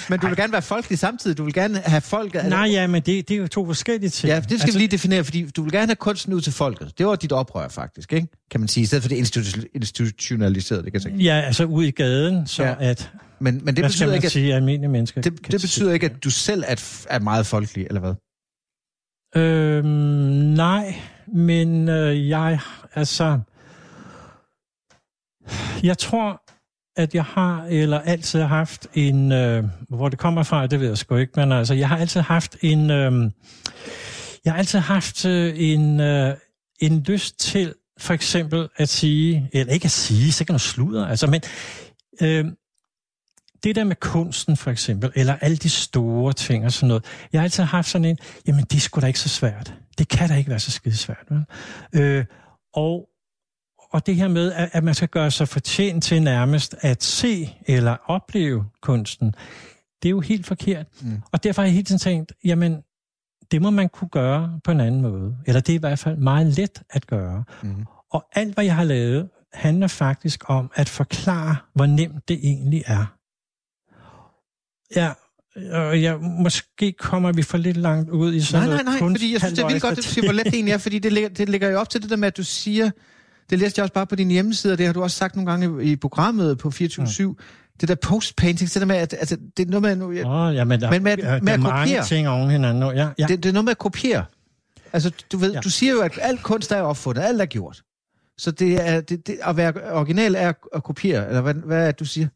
men 0.08 0.18
du 0.18 0.26
vil 0.26 0.36
gerne 0.36 0.52
være 0.52 0.62
folkelig 0.62 0.98
samtidig. 0.98 1.38
Du 1.38 1.44
vil 1.44 1.54
gerne 1.54 1.78
have 1.84 2.00
folk... 2.00 2.34
Nej, 2.34 2.68
ja, 2.70 2.86
men 2.86 3.02
det, 3.02 3.28
det 3.28 3.34
er 3.34 3.38
jo 3.38 3.48
to 3.48 3.66
forskellige 3.66 4.10
ting. 4.10 4.28
Ja, 4.28 4.36
det 4.36 4.44
skal 4.44 4.54
altså, 4.54 4.72
vi 4.72 4.78
lige 4.78 4.88
definere, 4.88 5.24
fordi 5.24 5.50
du 5.50 5.62
vil 5.62 5.72
gerne 5.72 5.86
have 5.86 5.96
kunsten 5.96 6.32
ud 6.32 6.40
til 6.40 6.52
folket. 6.52 6.92
Det 6.98 7.06
var 7.06 7.16
dit 7.16 7.32
oprør 7.32 7.68
faktisk, 7.68 8.12
ikke? 8.12 8.28
Kan 8.50 8.60
man 8.60 8.68
sige, 8.68 8.82
i 8.82 8.86
stedet 8.86 9.02
for 9.02 9.08
det 9.08 9.16
institutionaliserede, 9.74 10.84
det 10.84 10.92
kan 10.92 11.00
jeg 11.00 11.12
sige. 11.12 11.24
Ja, 11.24 11.40
altså 11.40 11.64
ud 11.72 11.84
i 11.84 11.90
gaden, 11.90 12.46
så 12.46 12.64
ja. 12.64 12.74
at... 12.78 13.10
Men, 13.38 13.64
men 13.64 13.76
det 13.76 13.84
betyder 13.84 14.14
ikke, 14.14 14.26
at, 14.26 14.32
sige, 14.32 14.54
almindelige 14.54 14.90
mennesker 14.90 15.20
det, 15.20 15.52
det 15.52 15.60
betyder 15.60 15.92
ikke, 15.92 16.06
at 16.06 16.24
du 16.24 16.30
selv 16.30 16.64
er, 16.66 17.04
er 17.10 17.18
meget 17.18 17.46
folkelig, 17.46 17.86
eller 17.86 18.00
hvad? 18.00 18.14
Øhm, 19.36 19.86
nej, 20.54 20.94
men 21.26 21.88
øh, 21.88 22.28
jeg, 22.28 22.60
altså... 22.94 23.40
Jeg 25.82 25.98
tror, 25.98 26.42
at 26.96 27.14
jeg 27.14 27.24
har, 27.24 27.66
eller 27.70 28.00
altid 28.00 28.40
har 28.40 28.46
haft 28.46 28.86
en... 28.94 29.32
Øh, 29.32 29.64
hvor 29.88 30.08
det 30.08 30.18
kommer 30.18 30.42
fra, 30.42 30.66
det 30.66 30.80
ved 30.80 30.88
jeg 30.88 30.98
sgu 30.98 31.16
ikke, 31.16 31.32
men 31.36 31.52
altså, 31.52 31.74
jeg 31.74 31.88
har 31.88 31.96
altid 31.96 32.20
haft 32.20 32.56
en... 32.60 32.90
Øh, 32.90 33.30
jeg 34.44 34.52
har 34.52 34.58
altid 34.58 34.78
haft 34.78 35.24
øh, 35.24 35.54
en, 35.56 36.00
øh, 36.00 36.36
en 36.80 37.02
lyst 37.02 37.40
til 37.40 37.74
for 37.98 38.14
eksempel 38.14 38.68
at 38.76 38.88
sige, 38.88 39.50
eller 39.52 39.72
ikke 39.72 39.84
at 39.84 39.90
sige, 39.90 40.32
så 40.32 40.44
kan 40.44 40.52
noget 40.52 40.60
sludder, 40.60 41.06
altså, 41.06 41.26
men 41.26 41.40
øh, 42.20 42.44
det 43.64 43.76
der 43.76 43.84
med 43.84 43.96
kunsten 43.96 44.56
for 44.56 44.70
eksempel, 44.70 45.12
eller 45.14 45.36
alle 45.40 45.56
de 45.56 45.70
store 45.70 46.32
ting 46.32 46.64
og 46.64 46.72
sådan 46.72 46.88
noget, 46.88 47.04
jeg 47.32 47.40
har 47.40 47.44
altid 47.44 47.62
haft 47.62 47.88
sådan 47.88 48.04
en, 48.04 48.18
jamen 48.46 48.64
det 48.64 48.82
sgu 48.82 49.00
da 49.00 49.06
ikke 49.06 49.18
så 49.18 49.28
svært. 49.28 49.74
Det 49.98 50.08
kan 50.08 50.28
da 50.28 50.34
ikke 50.34 50.50
være 50.50 50.58
så 50.58 50.70
skide 50.70 50.96
svært. 50.96 51.26
Vel? 51.30 51.44
Øh, 51.92 52.24
og, 52.74 53.08
og 53.90 54.06
det 54.06 54.16
her 54.16 54.28
med, 54.28 54.52
at, 54.52 54.70
at 54.72 54.84
man 54.84 54.94
skal 54.94 55.08
gøre 55.08 55.30
sig 55.30 55.48
fortjent 55.48 56.04
til 56.04 56.22
nærmest 56.22 56.74
at 56.80 57.02
se 57.02 57.56
eller 57.66 57.96
opleve 58.06 58.64
kunsten, 58.82 59.34
det 60.02 60.08
er 60.08 60.10
jo 60.10 60.20
helt 60.20 60.46
forkert. 60.46 60.86
Mm. 61.00 61.22
Og 61.32 61.44
derfor 61.44 61.62
har 61.62 61.66
jeg 61.66 61.72
hele 61.74 61.84
tiden 61.84 61.98
tænkt, 61.98 62.32
jamen 62.44 62.82
det 63.50 63.62
må 63.62 63.70
man 63.70 63.88
kunne 63.88 64.08
gøre 64.08 64.60
på 64.64 64.70
en 64.70 64.80
anden 64.80 65.02
måde. 65.02 65.36
Eller 65.46 65.60
det 65.60 65.72
er 65.72 65.76
i 65.76 65.80
hvert 65.80 65.98
fald 65.98 66.16
meget 66.16 66.46
let 66.46 66.82
at 66.90 67.06
gøre. 67.06 67.44
Mm. 67.62 67.86
Og 68.10 68.24
alt, 68.32 68.54
hvad 68.54 68.64
jeg 68.64 68.76
har 68.76 68.84
lavet, 68.84 69.28
handler 69.52 69.86
faktisk 69.86 70.44
om 70.46 70.70
at 70.74 70.88
forklare, 70.88 71.56
hvor 71.74 71.86
nemt 71.86 72.28
det 72.28 72.38
egentlig 72.42 72.82
er. 72.86 73.16
Ja, 74.96 75.12
og 75.72 76.00
ja, 76.00 76.16
måske 76.18 76.92
kommer 76.92 77.32
vi 77.32 77.42
for 77.42 77.58
lidt 77.58 77.76
langt 77.76 78.10
ud 78.10 78.34
i 78.34 78.40
sådan 78.40 78.68
Nej, 78.68 78.82
nej, 78.82 78.98
nej, 79.00 79.10
fordi 79.10 79.32
jeg 79.32 79.40
synes, 79.40 79.54
det 79.54 79.62
er 79.62 79.68
vildt 79.68 79.82
godt, 79.82 79.92
at 79.92 79.96
du 79.96 80.02
siger, 80.02 80.26
hvor 80.26 80.32
let 80.32 80.46
det 80.46 80.54
egentlig 80.54 80.72
er, 80.72 80.78
fordi 80.78 80.98
det 80.98 81.12
ligger, 81.12 81.28
det 81.28 81.48
ligger 81.48 81.70
jo 81.70 81.78
op 81.78 81.90
til 81.90 82.02
det 82.02 82.10
der 82.10 82.16
med, 82.16 82.26
at 82.26 82.36
du 82.36 82.44
siger, 82.44 82.90
det 83.50 83.58
læste 83.58 83.78
jeg 83.78 83.82
også 83.82 83.92
bare 83.92 84.06
på 84.06 84.16
din 84.16 84.30
hjemmeside, 84.30 84.72
og 84.72 84.78
det 84.78 84.86
har 84.86 84.92
du 84.92 85.02
også 85.02 85.16
sagt 85.16 85.36
nogle 85.36 85.50
gange 85.50 85.84
i 85.84 85.96
programmet 85.96 86.58
på 86.58 86.68
24-7, 86.68 87.22
mm 87.22 87.36
det 87.80 87.88
der 87.88 87.94
post-painting, 87.94 88.70
det 88.70 88.80
der 88.80 88.86
med, 88.86 88.96
at 88.96 89.12
altså, 89.12 89.36
det 89.56 89.66
er 89.66 89.70
noget 89.70 89.82
med, 89.82 89.96
nu, 89.96 90.12
jeg, 90.12 90.26
oh, 90.26 90.54
ja, 90.54 90.64
men 90.64 90.80
der, 90.80 90.90
men 90.90 91.02
med, 91.02 91.16
med, 91.16 91.40
med 91.40 91.52
at 91.52 91.60
kopiere. 91.60 91.86
mange 91.86 92.02
ting 92.02 92.28
oven 92.28 92.50
hinanden. 92.50 92.82
Ja, 92.82 93.08
ja. 93.18 93.26
Det, 93.26 93.42
det, 93.42 93.48
er 93.48 93.52
noget 93.52 93.64
med 93.64 93.70
at 93.70 93.78
kopiere. 93.78 94.24
Altså, 94.92 95.12
du, 95.32 95.36
ved, 95.36 95.52
ja. 95.52 95.60
du 95.60 95.70
siger 95.70 95.92
jo, 95.92 96.00
at 96.00 96.18
alt 96.22 96.42
kunst 96.42 96.72
er 96.72 96.80
opfundet, 96.80 97.22
alt 97.22 97.40
er 97.40 97.46
gjort. 97.46 97.82
Så 98.38 98.50
det 98.50 98.88
er, 98.88 99.00
det, 99.00 99.26
det, 99.26 99.38
at 99.42 99.56
være 99.56 99.92
original 99.92 100.34
er 100.34 100.52
at 100.72 100.84
kopiere, 100.84 101.28
eller 101.28 101.40
hvad, 101.40 101.54
hvad 101.54 101.82
er 101.82 101.86
det, 101.86 102.00
du 102.00 102.04
siger? 102.04 102.28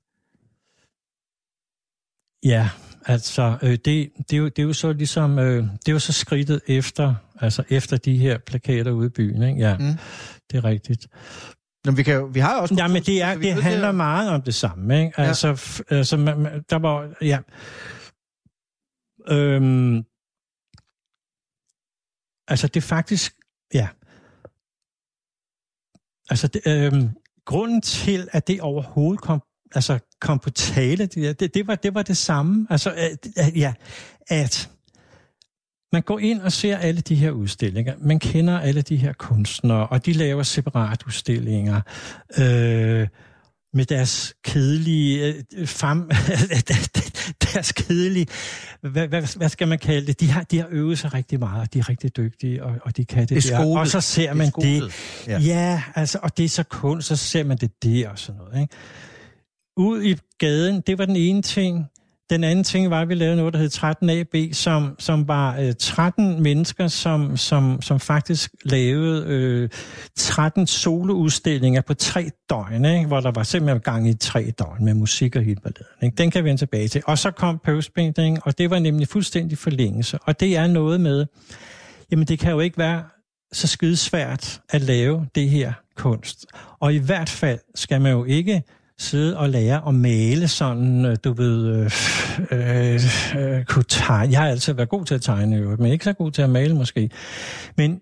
Ja, 2.45 2.71
altså, 3.07 3.59
øh, 3.63 3.71
det, 3.71 4.11
det, 4.19 4.33
er 4.33 4.37
jo, 4.37 4.45
det 4.45 4.59
er 4.59 4.63
jo 4.63 4.73
så 4.73 4.93
ligesom, 4.93 5.39
øh, 5.39 5.63
det 5.63 5.89
er 5.89 5.93
jo 5.93 5.99
så 5.99 6.13
skridtet 6.13 6.61
efter, 6.67 7.15
altså 7.41 7.63
efter 7.69 7.97
de 7.97 8.17
her 8.17 8.39
plakater 8.39 8.91
ude 8.91 9.07
i 9.07 9.11
byen, 9.11 9.43
ikke? 9.43 9.61
Ja, 9.61 9.79
mm. 9.79 9.95
det 10.51 10.59
er 10.59 10.65
rigtigt. 10.65 11.07
Men 11.87 11.97
vi, 11.97 12.03
kan 12.03 12.15
jo, 12.15 12.25
vi 12.25 12.41
har 12.41 12.61
også... 12.61 12.75
Ja, 12.79 12.89
men 12.89 13.03
det, 13.03 13.23
er, 13.23 13.35
det 13.35 13.63
handler 13.63 13.87
det 13.87 13.95
meget 13.95 14.31
om 14.31 14.43
det 14.43 14.55
samme. 14.55 15.05
Ikke? 15.05 15.15
Ja. 15.19 15.27
Altså, 15.27 15.83
altså 15.91 16.17
man, 16.17 16.65
der 16.71 16.79
var... 16.79 17.17
Ja. 17.21 17.39
Øhm, 19.29 20.05
altså, 22.49 22.67
det 22.67 22.77
er 22.77 22.87
faktisk... 22.87 23.35
Ja. 23.75 23.89
Altså, 26.31 26.49
det, 26.49 26.63
øhm, 26.67 27.11
grunden 27.45 27.83
til, 27.83 28.29
at 28.33 28.47
det 28.49 28.61
overhovedet 28.61 29.21
kom, 29.21 29.43
altså, 29.75 29.99
kom 30.21 30.39
på 30.39 30.51
tale, 30.51 31.07
det, 31.07 31.41
det, 31.41 31.55
det, 31.55 31.67
var, 31.67 31.75
det 31.75 31.95
var 31.95 32.03
det 32.03 32.17
samme. 32.17 32.67
Altså, 32.71 32.93
at, 32.97 33.29
ja, 33.57 33.75
at 34.29 34.71
man 35.93 36.03
går 36.03 36.19
ind 36.19 36.41
og 36.41 36.53
ser 36.53 36.77
alle 36.77 37.01
de 37.01 37.15
her 37.15 37.31
udstillinger. 37.31 37.95
Man 37.99 38.19
kender 38.19 38.59
alle 38.59 38.83
de 38.83 38.97
her 38.97 39.13
kunstnere, 39.13 39.87
og 39.87 40.07
de 40.07 40.13
laver 40.13 40.43
separat 40.43 41.03
udstillinger. 41.07 41.81
Øh, 42.39 43.09
med 43.77 43.85
deres 43.85 44.35
kedelige, 44.45 45.35
øh, 45.57 45.67
fam, 45.67 46.11
deres 47.55 47.73
kedelige, 47.73 48.27
hvad, 48.81 49.09
hvad, 49.09 49.37
hvad 49.37 49.49
skal 49.49 49.69
man 49.69 49.79
kalde 49.79 50.07
det? 50.07 50.21
De 50.21 50.31
har, 50.31 50.43
de 50.43 50.59
har 50.59 50.67
øvet 50.71 50.99
sig 50.99 51.15
rigtig 51.15 51.39
meget, 51.39 51.75
de 51.75 51.79
er 51.79 51.89
rigtig 51.89 52.17
dygtige, 52.17 52.65
og, 52.65 52.75
og 52.83 52.97
de 52.97 53.05
kan 53.05 53.21
det, 53.21 53.31
det 53.31 53.45
der. 53.51 53.79
Og 53.79 53.89
så 53.89 54.01
ser 54.01 54.35
man 54.35 54.47
det. 54.47 54.83
det. 54.83 54.93
Ja. 55.27 55.39
ja, 55.39 55.83
altså, 55.95 56.19
og 56.23 56.37
det 56.37 56.45
er 56.45 56.49
så 56.49 56.63
kun, 56.63 57.03
så 57.03 57.17
ser 57.17 57.45
man 57.45 57.57
det 57.57 57.83
der 57.83 58.09
og 58.09 58.19
sådan 58.19 58.41
noget. 58.41 58.61
Ikke? 58.61 58.75
Ud 59.77 60.03
i 60.03 60.17
gaden, 60.39 60.81
det 60.81 60.99
var 60.99 61.07
den 61.07 61.17
ene 61.17 61.43
ting. 61.43 61.87
Den 62.31 62.45
anden 62.45 62.65
ting 62.65 62.91
var, 62.91 63.01
at 63.01 63.09
vi 63.09 63.15
lavede 63.15 63.37
noget, 63.37 63.55
der 63.55 63.61
hed 63.61 63.71
13AB, 63.75 64.53
som, 64.53 64.97
som 64.99 65.29
var 65.29 65.59
øh, 65.61 65.75
13 65.79 66.43
mennesker, 66.43 66.89
som, 66.89 67.37
som, 67.37 67.83
som 67.83 68.01
faktisk 68.01 68.51
lavede 68.65 69.25
øh, 69.27 69.69
13 70.17 70.67
soloudstillinger 70.67 71.81
på 71.81 71.95
tre 71.95 72.31
døgn, 72.51 72.85
ikke? 72.85 73.07
hvor 73.07 73.21
der 73.21 73.31
var 73.31 73.43
simpelthen 73.43 73.81
gang 73.81 74.09
i 74.09 74.15
tre 74.15 74.53
døgn 74.59 74.85
med 74.85 74.95
musik 74.95 75.37
og 75.37 75.43
hele 75.43 75.61
balladen. 75.61 76.03
Ikke? 76.03 76.17
Den 76.17 76.31
kan 76.31 76.45
vi 76.45 76.49
vende 76.49 76.61
tilbage 76.61 76.89
til. 76.89 77.03
Og 77.07 77.19
så 77.19 77.31
kom 77.31 77.61
postpainting, 77.65 78.39
og 78.43 78.59
det 78.59 78.71
var 78.71 78.79
nemlig 78.79 79.09
fuldstændig 79.09 79.59
forlængelse. 79.59 80.19
Og 80.23 80.41
det 80.41 80.57
er 80.57 80.67
noget 80.67 81.01
med, 81.01 81.27
jamen 82.11 82.27
det 82.27 82.39
kan 82.39 82.51
jo 82.51 82.61
ikke 82.61 82.79
være 82.79 83.03
så 83.53 83.67
skidesvært 83.67 84.61
at 84.71 84.83
lave 84.83 85.27
det 85.35 85.51
her 85.51 85.73
kunst. 85.97 86.47
Og 86.81 86.95
i 86.95 86.99
hvert 86.99 87.29
fald 87.29 87.59
skal 87.75 88.01
man 88.01 88.13
jo 88.13 88.25
ikke 88.25 88.63
sidde 88.99 89.39
og 89.39 89.49
lære 89.49 89.89
at 89.89 89.95
male 89.95 90.49
sådan, 90.49 91.05
øh, 91.05 91.17
du 91.25 91.33
ved, 91.33 91.67
øh, 91.77 91.91
øh, 92.51 93.01
øh, 93.37 93.65
kunne 93.65 93.85
tegne. 93.89 94.33
Jeg 94.33 94.41
har 94.41 94.49
altid 94.49 94.73
været 94.73 94.89
god 94.89 95.05
til 95.05 95.15
at 95.15 95.23
tegne, 95.23 95.77
men 95.77 95.93
ikke 95.93 96.05
så 96.05 96.13
god 96.13 96.31
til 96.31 96.43
at 96.43 96.51
male 96.51 96.75
måske. 96.75 97.11
Men 97.77 98.01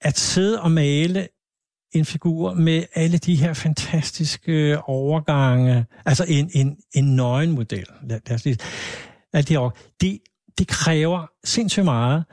at 0.00 0.18
sidde 0.18 0.62
og 0.62 0.70
male 0.70 1.28
en 1.92 2.04
figur 2.04 2.54
med 2.54 2.84
alle 2.94 3.18
de 3.18 3.34
her 3.34 3.52
fantastiske 3.54 4.78
overgange, 4.84 5.86
altså 6.06 6.24
en, 6.28 6.50
en, 6.54 6.76
en 6.94 7.16
nøgenmodel, 7.16 7.86
lad, 8.02 8.20
lad 8.26 8.34
os 8.34 8.44
lige, 8.44 8.58
alt 9.32 9.48
det, 9.48 9.58
det, 10.00 10.18
det 10.58 10.68
kræver 10.68 11.26
sindssygt 11.44 11.84
meget, 11.84 12.24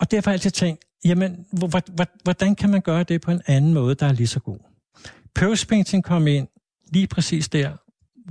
og 0.00 0.10
derfor 0.10 0.30
har 0.30 0.32
jeg 0.32 0.36
altid 0.36 0.50
tænkt, 0.50 0.84
jamen, 1.04 1.46
hvordan 2.22 2.54
kan 2.54 2.70
man 2.70 2.80
gøre 2.80 3.02
det 3.02 3.20
på 3.20 3.30
en 3.30 3.42
anden 3.46 3.74
måde, 3.74 3.94
der 3.94 4.06
er 4.06 4.12
lige 4.12 4.26
så 4.26 4.40
god? 4.40 4.58
Pose 5.34 5.66
painting 5.66 6.04
kom 6.04 6.26
ind 6.26 6.48
lige 6.92 7.06
præcis 7.06 7.48
der, 7.48 7.76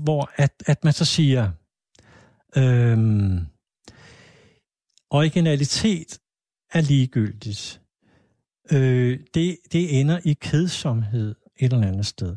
hvor 0.01 0.31
at, 0.35 0.63
at 0.65 0.83
man 0.83 0.93
så 0.93 1.05
siger, 1.05 1.51
øhm, 2.57 3.39
originalitet 5.09 6.19
er 6.73 6.81
ligegyldigt. 6.81 7.81
Øh, 8.71 9.19
det, 9.33 9.57
det 9.71 9.99
ender 9.99 10.19
i 10.25 10.33
kedsomhed 10.33 11.35
et 11.59 11.73
eller 11.73 11.87
andet 11.87 12.05
sted. 12.05 12.35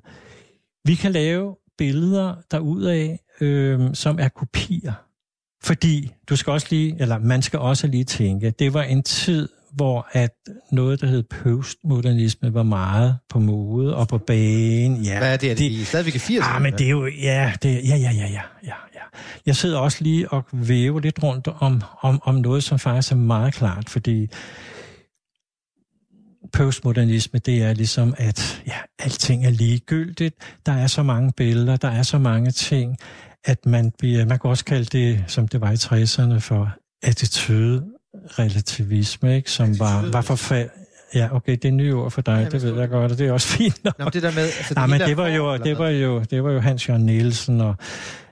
Vi 0.84 0.94
kan 0.94 1.12
lave 1.12 1.56
billeder 1.78 2.34
derudaf, 2.50 3.18
øh, 3.40 3.94
som 3.94 4.18
er 4.18 4.28
kopier. 4.28 4.92
Fordi 5.62 6.12
du 6.28 6.36
skal 6.36 6.50
også 6.50 6.66
lige, 6.70 6.96
eller 7.00 7.18
man 7.18 7.42
skal 7.42 7.58
også 7.58 7.86
lige 7.86 8.04
tænke, 8.04 8.50
det 8.50 8.74
var 8.74 8.82
en 8.82 9.02
tid, 9.02 9.48
hvor 9.74 10.08
at 10.12 10.30
noget, 10.72 11.00
der 11.00 11.06
hed 11.06 11.22
postmodernisme, 11.22 12.54
var 12.54 12.62
meget 12.62 13.18
på 13.28 13.38
mode 13.38 13.96
og 13.96 14.08
på 14.08 14.18
banen. 14.18 15.02
Ja, 15.02 15.18
Hvad 15.18 15.32
er 15.32 15.36
det? 15.36 15.50
Er 15.50 15.54
det, 15.54 15.58
det 15.58 15.70
I 15.70 15.84
stadigvæk 15.84 16.14
80'erne? 16.14 16.54
Ah, 16.54 16.62
men 16.62 16.72
det 16.72 16.86
er 16.86 16.90
jo, 16.90 17.06
ja, 17.06 17.52
det, 17.62 17.68
ja, 17.68 17.96
ja, 17.96 18.10
ja, 18.10 18.26
ja, 18.26 18.42
ja, 18.64 18.74
ja. 18.94 19.00
Jeg 19.46 19.56
sidder 19.56 19.78
også 19.78 19.98
lige 20.00 20.28
og 20.28 20.44
væver 20.52 21.00
lidt 21.00 21.22
rundt 21.22 21.48
om, 21.60 21.82
om, 22.00 22.20
om 22.24 22.34
noget, 22.34 22.64
som 22.64 22.78
faktisk 22.78 23.12
er 23.12 23.16
meget 23.16 23.54
klart, 23.54 23.88
fordi 23.88 24.28
postmodernisme, 26.52 27.38
det 27.38 27.62
er 27.62 27.74
ligesom, 27.74 28.14
at 28.18 28.62
ja, 28.66 28.76
alting 28.98 29.46
er 29.46 29.50
ligegyldigt. 29.50 30.34
Der 30.66 30.72
er 30.72 30.86
så 30.86 31.02
mange 31.02 31.32
billeder, 31.36 31.76
der 31.76 31.88
er 31.88 32.02
så 32.02 32.18
mange 32.18 32.50
ting, 32.50 32.96
at 33.44 33.66
man 33.66 33.92
bliver, 33.98 34.26
man 34.26 34.38
kan 34.38 34.50
også 34.50 34.64
kalde 34.64 34.84
det, 34.84 35.24
som 35.26 35.48
det 35.48 35.60
var 35.60 35.70
i 35.70 35.74
60'erne, 35.74 36.38
for 36.38 36.70
attitude 37.02 37.93
relativisme, 38.38 39.36
ikke? 39.36 39.50
som 39.50 39.78
var, 39.78 40.10
var 40.12 40.20
forfald... 40.20 40.68
Ja, 41.14 41.28
okay, 41.32 41.52
det 41.52 41.64
er 41.64 41.72
nye 41.72 41.94
ord 41.94 42.10
for 42.10 42.20
dig, 42.20 42.32
ja, 42.44 42.58
det 42.58 42.62
ved 42.62 42.80
jeg 42.80 42.88
godt, 42.88 43.12
og 43.12 43.18
det 43.18 43.26
er 43.26 43.32
også 43.32 43.48
fint 43.48 43.84
nok. 43.84 43.98
Nå, 43.98 44.04
det 44.04 44.22
der 44.22 44.30
med... 44.30 44.42
Altså, 44.42 44.74
Nej, 44.74 44.86
men 44.86 45.00
det 45.00 45.16
var, 45.16 45.28
jo, 45.28 45.56
det, 45.56 45.78
var 45.78 45.88
jo, 45.88 46.20
det 46.20 46.44
var 46.44 46.52
jo 46.52 46.60
Hans 46.60 46.88
Jørgen 46.88 47.06
Nielsen 47.06 47.60
og 47.60 47.74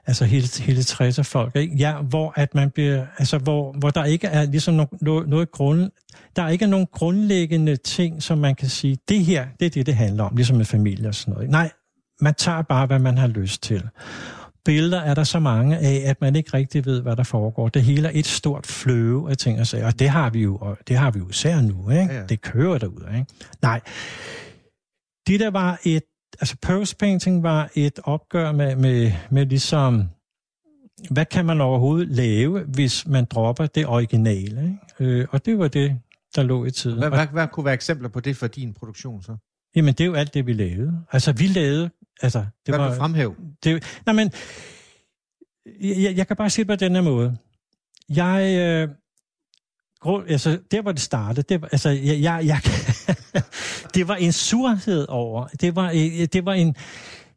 altså 0.07 0.25
hele, 0.25 0.47
hele 0.61 0.81
60'er 0.81 1.23
folk, 1.23 1.57
ikke? 1.57 1.77
Ja, 1.77 1.97
hvor 1.97 2.33
at 2.37 2.55
man 2.55 2.71
bliver, 2.71 3.07
altså 3.19 3.39
hvor, 3.39 3.77
hvor 3.79 3.91
der 3.91 4.05
ikke 4.05 4.27
er 4.27 4.45
ligesom 4.45 4.75
no, 4.75 4.85
no, 5.01 5.21
noget 5.21 5.51
grund, 5.51 5.91
der 6.37 6.43
er 6.43 6.49
ikke 6.49 6.67
nogen 6.67 6.87
grundlæggende 6.93 7.77
ting, 7.77 8.23
som 8.23 8.39
man 8.39 8.55
kan 8.55 8.69
sige, 8.69 8.99
det 9.09 9.25
her, 9.25 9.47
det 9.61 9.67
er 9.67 9.71
det, 9.71 9.87
det 9.87 9.95
handler 9.95 10.25
om, 10.25 10.37
ligesom 10.37 10.57
med 10.57 10.65
familie 10.65 11.09
og 11.09 11.15
sådan 11.15 11.35
noget. 11.35 11.51
Nej, 11.51 11.71
man 12.21 12.35
tager 12.35 12.63
bare, 12.63 12.87
hvad 12.87 12.99
man 12.99 13.19
har 13.19 13.27
lyst 13.27 13.63
til 13.63 13.83
billeder 14.65 15.01
er 15.01 15.15
der 15.15 15.25
så 15.25 15.41
mange 15.41 15.79
af, 15.79 16.03
at 16.07 16.21
man 16.21 16.37
ikke 16.37 16.51
rigtig 16.55 16.85
ved, 16.87 17.03
hvad 17.03 17.17
der 17.17 17.23
foregår. 17.23 17.69
Det 17.69 17.83
hele 17.83 18.09
er 18.09 18.13
et 18.15 18.27
stort 18.27 18.67
fløve 18.67 19.31
af 19.31 19.37
ting 19.37 19.61
og 19.61 19.67
sager, 19.67 19.87
og 19.87 19.99
det 19.99 20.09
har 20.09 20.31
vi 20.31 20.43
jo, 20.43 20.57
og 20.57 20.79
det 20.89 20.97
har 20.97 21.11
vi 21.11 21.19
jo 21.19 21.29
især 21.29 21.61
nu, 21.61 21.91
ikke? 21.91 22.03
Ja, 22.03 22.21
ja. 22.21 22.27
Det 22.27 22.41
kører 22.41 22.79
derud, 22.79 23.07
ikke? 23.15 23.27
Nej. 23.63 23.81
Det 25.27 25.41
der 25.41 25.51
var 25.51 25.81
et, 25.85 26.03
altså 26.41 26.57
post 26.63 26.99
painting 26.99 27.43
var 27.43 27.71
et 27.75 28.01
opgør 28.05 28.53
med, 28.53 28.77
med, 28.77 29.13
med 29.31 29.47
ligesom, 29.47 30.09
hvad 31.11 31.25
kan 31.25 31.47
man 31.47 31.61
overhovedet 31.61 32.09
lave, 32.09 32.61
hvis 32.61 33.07
man 33.07 33.25
dropper 33.25 33.67
det 33.67 33.87
originale, 33.87 34.63
ikke? 34.99 35.13
Øh, 35.13 35.27
og 35.31 35.47
det 35.47 35.59
var 35.59 35.69
det, 35.69 35.99
der 36.37 36.43
lå 36.43 36.65
i 36.65 36.71
tiden. 36.71 36.99
Hvad, 36.99 37.09
hvad, 37.09 37.27
hvad 37.27 37.49
kunne 37.49 37.65
være 37.65 37.75
eksempler 37.75 38.09
på 38.09 38.21
det 38.21 38.37
for 38.37 38.47
din 38.47 38.75
produktion 38.75 39.23
så? 39.23 39.37
Jamen, 39.77 39.95
det 39.95 40.01
er 40.01 40.07
jo 40.07 40.15
alt 40.15 40.35
det, 40.35 40.47
vi 40.47 40.53
lavede. 40.53 41.01
Altså, 41.13 41.33
vi 41.33 41.47
lavede... 41.47 41.91
Altså, 42.23 42.39
det 42.39 42.75
Hvad 42.75 42.79
var, 42.79 42.89
du 42.89 42.95
fremhæve? 42.95 43.35
Det, 43.65 43.85
nej, 44.07 44.13
men... 44.15 44.31
Jeg, 45.81 46.17
jeg 46.17 46.27
kan 46.27 46.37
bare 46.37 46.51
sige 46.51 46.65
det 46.65 46.79
på 46.79 46.85
den 46.85 46.95
her 46.95 47.03
måde. 47.03 47.37
Jeg... 48.09 48.59
Øh, 48.59 48.89
grund, 50.03 50.31
altså, 50.31 50.59
der 50.71 50.83
hvor 50.83 50.93
det 50.93 51.01
startede, 51.01 51.43
det 51.49 51.63
var, 51.63 51.69
altså, 51.73 51.89
jeg, 51.89 52.23
jeg, 52.23 52.43
jeg, 52.47 52.61
det 53.95 54.09
var 54.09 54.17
en 54.17 54.33
surhed 54.33 55.07
over. 55.09 55.47
Det 55.47 55.77
var, 55.77 55.91
øh, 55.91 56.27
det 56.33 56.47
var 56.47 56.53
en 56.53 56.77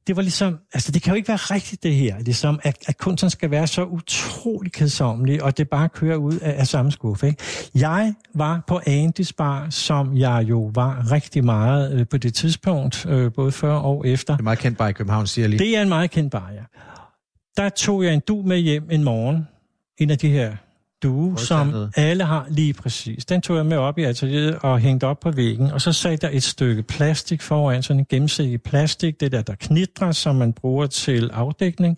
det 0.07 0.15
var 0.15 0.21
ligesom, 0.21 0.57
altså 0.73 0.91
det 0.91 1.01
kan 1.01 1.11
jo 1.11 1.15
ikke 1.15 1.27
være 1.27 1.37
rigtigt 1.37 1.83
det 1.83 1.95
her, 1.95 2.19
ligesom, 2.19 2.59
at, 2.63 2.77
at 2.87 2.97
kunsten 2.97 3.29
skal 3.29 3.51
være 3.51 3.67
så 3.67 3.83
utrolig 3.83 4.71
kedsommelig, 4.71 5.43
og 5.43 5.57
det 5.57 5.69
bare 5.69 5.89
kører 5.89 6.15
ud 6.15 6.39
af, 6.39 6.59
af 6.59 6.67
samme 6.67 6.91
skuffe. 6.91 7.27
Ikke? 7.27 7.43
Jeg 7.75 8.13
var 8.33 8.63
på 8.67 8.79
Andys 8.87 9.33
Bar, 9.33 9.69
som 9.69 10.17
jeg 10.17 10.45
jo 10.49 10.71
var 10.73 11.11
rigtig 11.11 11.45
meget 11.45 11.99
øh, 11.99 12.07
på 12.07 12.17
det 12.17 12.33
tidspunkt, 12.33 13.05
øh, 13.05 13.31
både 13.33 13.51
før 13.51 13.73
og 13.73 14.07
efter. 14.07 14.33
Det 14.33 14.41
er 14.41 14.43
meget 14.43 14.59
kendt 14.59 14.77
bar 14.77 14.87
i 14.87 14.93
København, 14.93 15.27
siger 15.27 15.43
jeg 15.43 15.49
lige. 15.49 15.59
Det 15.59 15.77
er 15.77 15.81
en 15.81 15.89
meget 15.89 16.11
kendt 16.11 16.31
bar, 16.31 16.51
ja. 16.53 16.63
Der 17.57 17.69
tog 17.69 18.03
jeg 18.03 18.13
en 18.13 18.21
du 18.27 18.41
med 18.45 18.57
hjem 18.57 18.87
en 18.91 19.03
morgen, 19.03 19.47
en 19.97 20.09
af 20.09 20.17
de 20.17 20.29
her 20.29 20.55
due, 21.03 21.39
som 21.39 21.89
alle 21.95 22.23
har 22.23 22.45
lige 22.49 22.73
præcis. 22.73 23.25
Den 23.25 23.41
tog 23.41 23.57
jeg 23.57 23.65
med 23.65 23.77
op 23.77 23.97
i 23.97 24.03
atelieret 24.03 24.57
og 24.61 24.79
hængte 24.79 25.07
op 25.07 25.19
på 25.19 25.31
væggen, 25.31 25.71
og 25.71 25.81
så 25.81 25.93
satte 25.93 26.27
der 26.27 26.33
et 26.33 26.43
stykke 26.43 26.83
plastik 26.83 27.41
foran, 27.41 27.83
sådan 27.83 27.99
en 27.99 28.05
gennemsigtig 28.09 28.61
plastik, 28.61 29.19
det 29.19 29.31
der, 29.31 29.41
der 29.41 29.55
knitrer, 29.55 30.11
som 30.11 30.35
man 30.35 30.53
bruger 30.53 30.87
til 30.87 31.29
afdækning. 31.33 31.97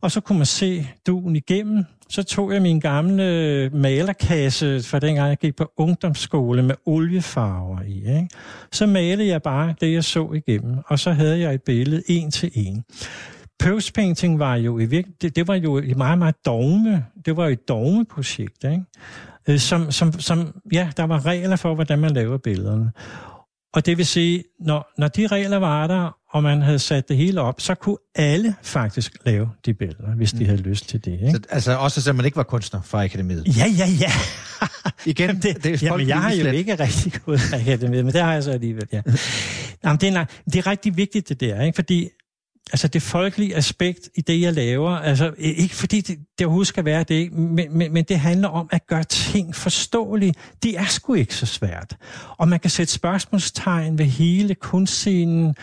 Og 0.00 0.10
så 0.10 0.20
kunne 0.20 0.38
man 0.38 0.46
se 0.46 0.86
duen 1.06 1.36
igennem. 1.36 1.84
Så 2.08 2.22
tog 2.22 2.52
jeg 2.52 2.62
min 2.62 2.80
gamle 2.80 3.70
malerkasse 3.72 4.82
fra 4.82 4.98
dengang 4.98 5.28
jeg 5.28 5.38
gik 5.38 5.56
på 5.56 5.72
ungdomsskole 5.76 6.62
med 6.62 6.74
oliefarver 6.86 7.82
i. 7.82 7.96
Ikke? 7.96 8.28
Så 8.72 8.86
malede 8.86 9.28
jeg 9.28 9.42
bare 9.42 9.74
det, 9.80 9.92
jeg 9.92 10.04
så 10.04 10.32
igennem, 10.34 10.76
og 10.86 10.98
så 10.98 11.12
havde 11.12 11.40
jeg 11.40 11.54
et 11.54 11.62
billede 11.62 12.02
en 12.08 12.30
til 12.30 12.50
en. 12.54 12.84
Post 13.58 13.94
painting 13.94 14.38
var 14.38 14.56
jo 14.56 14.78
i 14.78 14.84
virke, 14.84 15.08
det, 15.22 15.36
det 15.36 15.48
var 15.48 15.54
jo 15.54 15.76
et 15.76 15.96
meget, 15.96 16.18
meget 16.18 16.34
dogme. 16.46 17.04
Det 17.26 17.36
var 17.36 17.48
et 17.48 17.68
dogmeprojekt, 17.68 18.64
ikke? 18.64 18.84
Øh, 19.48 19.58
som, 19.58 19.92
som, 19.92 20.20
som, 20.20 20.60
ja, 20.72 20.90
der 20.96 21.04
var 21.04 21.26
regler 21.26 21.56
for, 21.56 21.74
hvordan 21.74 21.98
man 21.98 22.10
laver 22.10 22.38
billederne. 22.38 22.92
Og 23.74 23.86
det 23.86 23.98
vil 23.98 24.06
sige, 24.06 24.44
når, 24.60 24.92
når 24.98 25.08
de 25.08 25.26
regler 25.26 25.56
var 25.56 25.86
der, 25.86 26.16
og 26.30 26.42
man 26.42 26.62
havde 26.62 26.78
sat 26.78 27.08
det 27.08 27.16
hele 27.16 27.40
op, 27.40 27.60
så 27.60 27.74
kunne 27.74 27.96
alle 28.14 28.54
faktisk 28.62 29.16
lave 29.26 29.50
de 29.66 29.74
billeder, 29.74 30.14
hvis 30.16 30.32
de 30.32 30.38
mm. 30.38 30.44
havde 30.44 30.60
lyst 30.60 30.88
til 30.88 31.04
det. 31.04 31.12
Ikke? 31.12 31.30
Så, 31.30 31.40
altså 31.48 31.76
også 31.76 32.00
selvom 32.00 32.16
man 32.16 32.24
ikke 32.24 32.36
var 32.36 32.42
kunstner 32.42 32.82
fra 32.82 33.04
akademiet? 33.04 33.58
Ja, 33.58 33.66
ja, 33.78 33.86
ja. 34.00 34.10
Igen, 35.10 35.26
jamen, 35.26 35.42
det, 35.42 35.64
det 35.64 35.82
er 35.82 35.86
jamen, 35.86 36.08
jeg 36.08 36.22
har 36.22 36.32
jo 36.32 36.46
ikke 36.46 36.74
rigtig 36.74 37.12
gået 37.24 37.40
fra 37.40 37.56
akademiet, 37.56 38.04
men 38.04 38.14
det 38.14 38.22
har 38.22 38.32
jeg 38.32 38.42
så 38.44 38.50
alligevel, 38.50 38.88
ja. 38.92 39.02
Jamen, 39.84 40.00
det, 40.00 40.08
er, 40.08 40.24
det 40.44 40.56
er 40.56 40.66
rigtig 40.66 40.96
vigtigt, 40.96 41.28
det 41.28 41.40
der, 41.40 41.62
ikke? 41.62 41.76
fordi 41.76 42.08
altså 42.72 42.88
det 42.88 43.02
folkelige 43.02 43.56
aspekt 43.56 44.10
i 44.14 44.20
det, 44.20 44.40
jeg 44.40 44.52
laver, 44.52 44.90
altså 44.90 45.32
ikke 45.38 45.74
fordi 45.74 46.00
det, 46.00 46.18
det 46.38 46.46
overhovedet 46.46 46.68
skal 46.68 46.84
være 46.84 47.02
det, 47.02 47.32
men, 47.32 47.78
men, 47.78 47.92
men 47.92 48.04
det 48.04 48.18
handler 48.18 48.48
om 48.48 48.68
at 48.72 48.86
gøre 48.86 49.04
ting 49.04 49.54
forståelige. 49.54 50.34
Det 50.62 50.78
er 50.78 50.84
sgu 50.84 51.14
ikke 51.14 51.34
så 51.34 51.46
svært. 51.46 51.96
Og 52.38 52.48
man 52.48 52.60
kan 52.60 52.70
sætte 52.70 52.92
spørgsmålstegn 52.92 53.98
ved 53.98 54.06
hele 54.06 54.54
kunstscenen, 54.54 55.54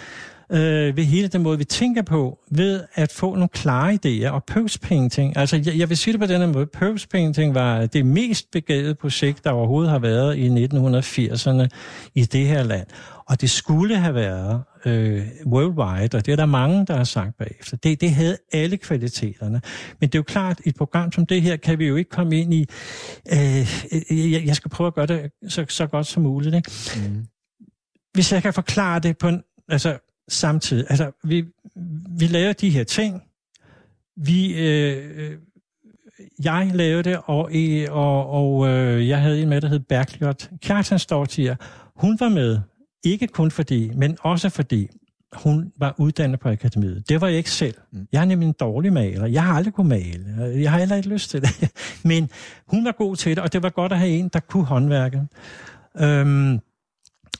øh, 0.51 0.97
ved 0.97 1.03
hele 1.03 1.27
den 1.27 1.43
måde, 1.43 1.57
vi 1.57 1.63
tænker 1.63 2.01
på, 2.01 2.39
ved 2.51 2.83
at 2.95 3.11
få 3.11 3.33
nogle 3.33 3.49
klare 3.49 3.93
idéer. 3.93 4.29
Og 4.29 4.43
Purpose 4.43 4.79
Painting, 4.79 5.37
altså 5.37 5.55
jeg, 5.65 5.77
jeg 5.77 5.89
vil 5.89 5.97
sige 5.97 6.11
det 6.11 6.21
på 6.21 6.27
denne 6.27 6.47
måde, 6.47 6.65
Purpose 6.65 7.07
Painting 7.07 7.55
var 7.55 7.85
det 7.85 8.05
mest 8.05 8.51
begavede 8.51 8.95
projekt, 8.95 9.43
der 9.43 9.51
overhovedet 9.51 9.91
har 9.91 9.99
været 9.99 10.37
i 10.37 10.49
1980'erne 10.49 11.67
i 12.15 12.25
det 12.25 12.47
her 12.47 12.63
land. 12.63 12.87
Og 13.31 13.41
det 13.41 13.49
skulle 13.49 13.97
have 13.97 14.15
været 14.15 14.63
øh, 14.85 15.27
worldwide, 15.45 16.17
og 16.17 16.25
det 16.25 16.31
er 16.31 16.35
der 16.35 16.45
mange, 16.45 16.85
der 16.85 16.97
har 16.97 17.03
sagt 17.03 17.37
bagefter. 17.37 17.77
Det, 17.77 18.01
det 18.01 18.11
havde 18.11 18.37
alle 18.53 18.77
kvaliteterne. 18.77 19.61
Men 19.99 20.09
det 20.09 20.15
er 20.15 20.19
jo 20.19 20.23
klart, 20.23 20.59
i 20.65 20.69
et 20.69 20.75
program 20.75 21.11
som 21.11 21.25
det 21.25 21.41
her, 21.41 21.55
kan 21.55 21.79
vi 21.79 21.87
jo 21.87 21.95
ikke 21.95 22.09
komme 22.09 22.39
ind 22.39 22.53
i... 22.53 22.65
Øh, 23.31 24.31
jeg, 24.31 24.45
jeg 24.45 24.55
skal 24.55 24.71
prøve 24.71 24.87
at 24.87 24.93
gøre 24.93 25.05
det 25.05 25.31
så, 25.47 25.65
så 25.69 25.87
godt 25.87 26.07
som 26.07 26.23
muligt. 26.23 26.55
Ikke? 26.55 26.71
Mm. 26.95 27.25
Hvis 28.13 28.31
jeg 28.31 28.41
kan 28.41 28.53
forklare 28.53 28.99
det 28.99 29.17
på 29.17 29.27
en... 29.27 29.43
Altså, 29.69 29.97
samtidig. 30.27 30.85
Altså, 30.89 31.11
vi, 31.23 31.45
vi 32.19 32.27
laver 32.27 32.53
de 32.53 32.69
her 32.69 32.83
ting. 32.83 33.21
Vi... 34.15 34.53
Øh, 34.53 35.37
jeg 36.43 36.71
lavede 36.73 37.03
det, 37.03 37.17
og, 37.25 37.51
og, 37.89 38.29
og 38.29 38.67
øh, 38.67 39.07
jeg 39.07 39.21
havde 39.21 39.41
en 39.41 39.49
med, 39.49 39.61
der 39.61 39.67
hed 39.67 39.79
Bergljot 39.79 40.49
Kjartansdortier. 40.61 41.55
Hun 41.95 42.17
var 42.19 42.29
med 42.29 42.59
ikke 43.03 43.27
kun 43.27 43.51
fordi, 43.51 43.91
men 43.95 44.17
også 44.21 44.49
fordi, 44.49 44.89
hun 45.33 45.71
var 45.77 45.95
uddannet 45.97 46.39
på 46.39 46.49
akademiet. 46.49 47.09
Det 47.09 47.21
var 47.21 47.27
jeg 47.27 47.37
ikke 47.37 47.51
selv. 47.51 47.75
Mm. 47.91 48.07
Jeg 48.11 48.21
er 48.21 48.25
nemlig 48.25 48.47
en 48.47 48.55
dårlig 48.59 48.93
maler. 48.93 49.25
Jeg 49.25 49.43
har 49.43 49.53
aldrig 49.53 49.73
kunne 49.73 49.89
male. 49.89 50.25
Jeg 50.37 50.71
har 50.71 50.79
heller 50.79 50.95
ikke 50.95 51.09
lyst 51.09 51.29
til 51.29 51.41
det. 51.41 51.71
Men 52.03 52.29
hun 52.67 52.85
var 52.85 52.91
god 52.91 53.15
til 53.15 53.35
det, 53.35 53.43
og 53.43 53.53
det 53.53 53.63
var 53.63 53.69
godt 53.69 53.91
at 53.91 53.99
have 53.99 54.11
en, 54.11 54.29
der 54.29 54.39
kunne 54.39 54.65
håndværke. 54.65 55.21
Øhm, 55.99 56.59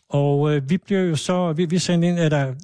og 0.09 0.55
øh, 0.55 0.69
vi 0.69 0.77
blev 0.77 1.09
jo 1.09 1.15
så, 1.15 1.53
vi, 1.53 1.65
vi 1.65 1.79
sendte 1.79 2.07
ind, 2.07 2.19
at 2.19 2.55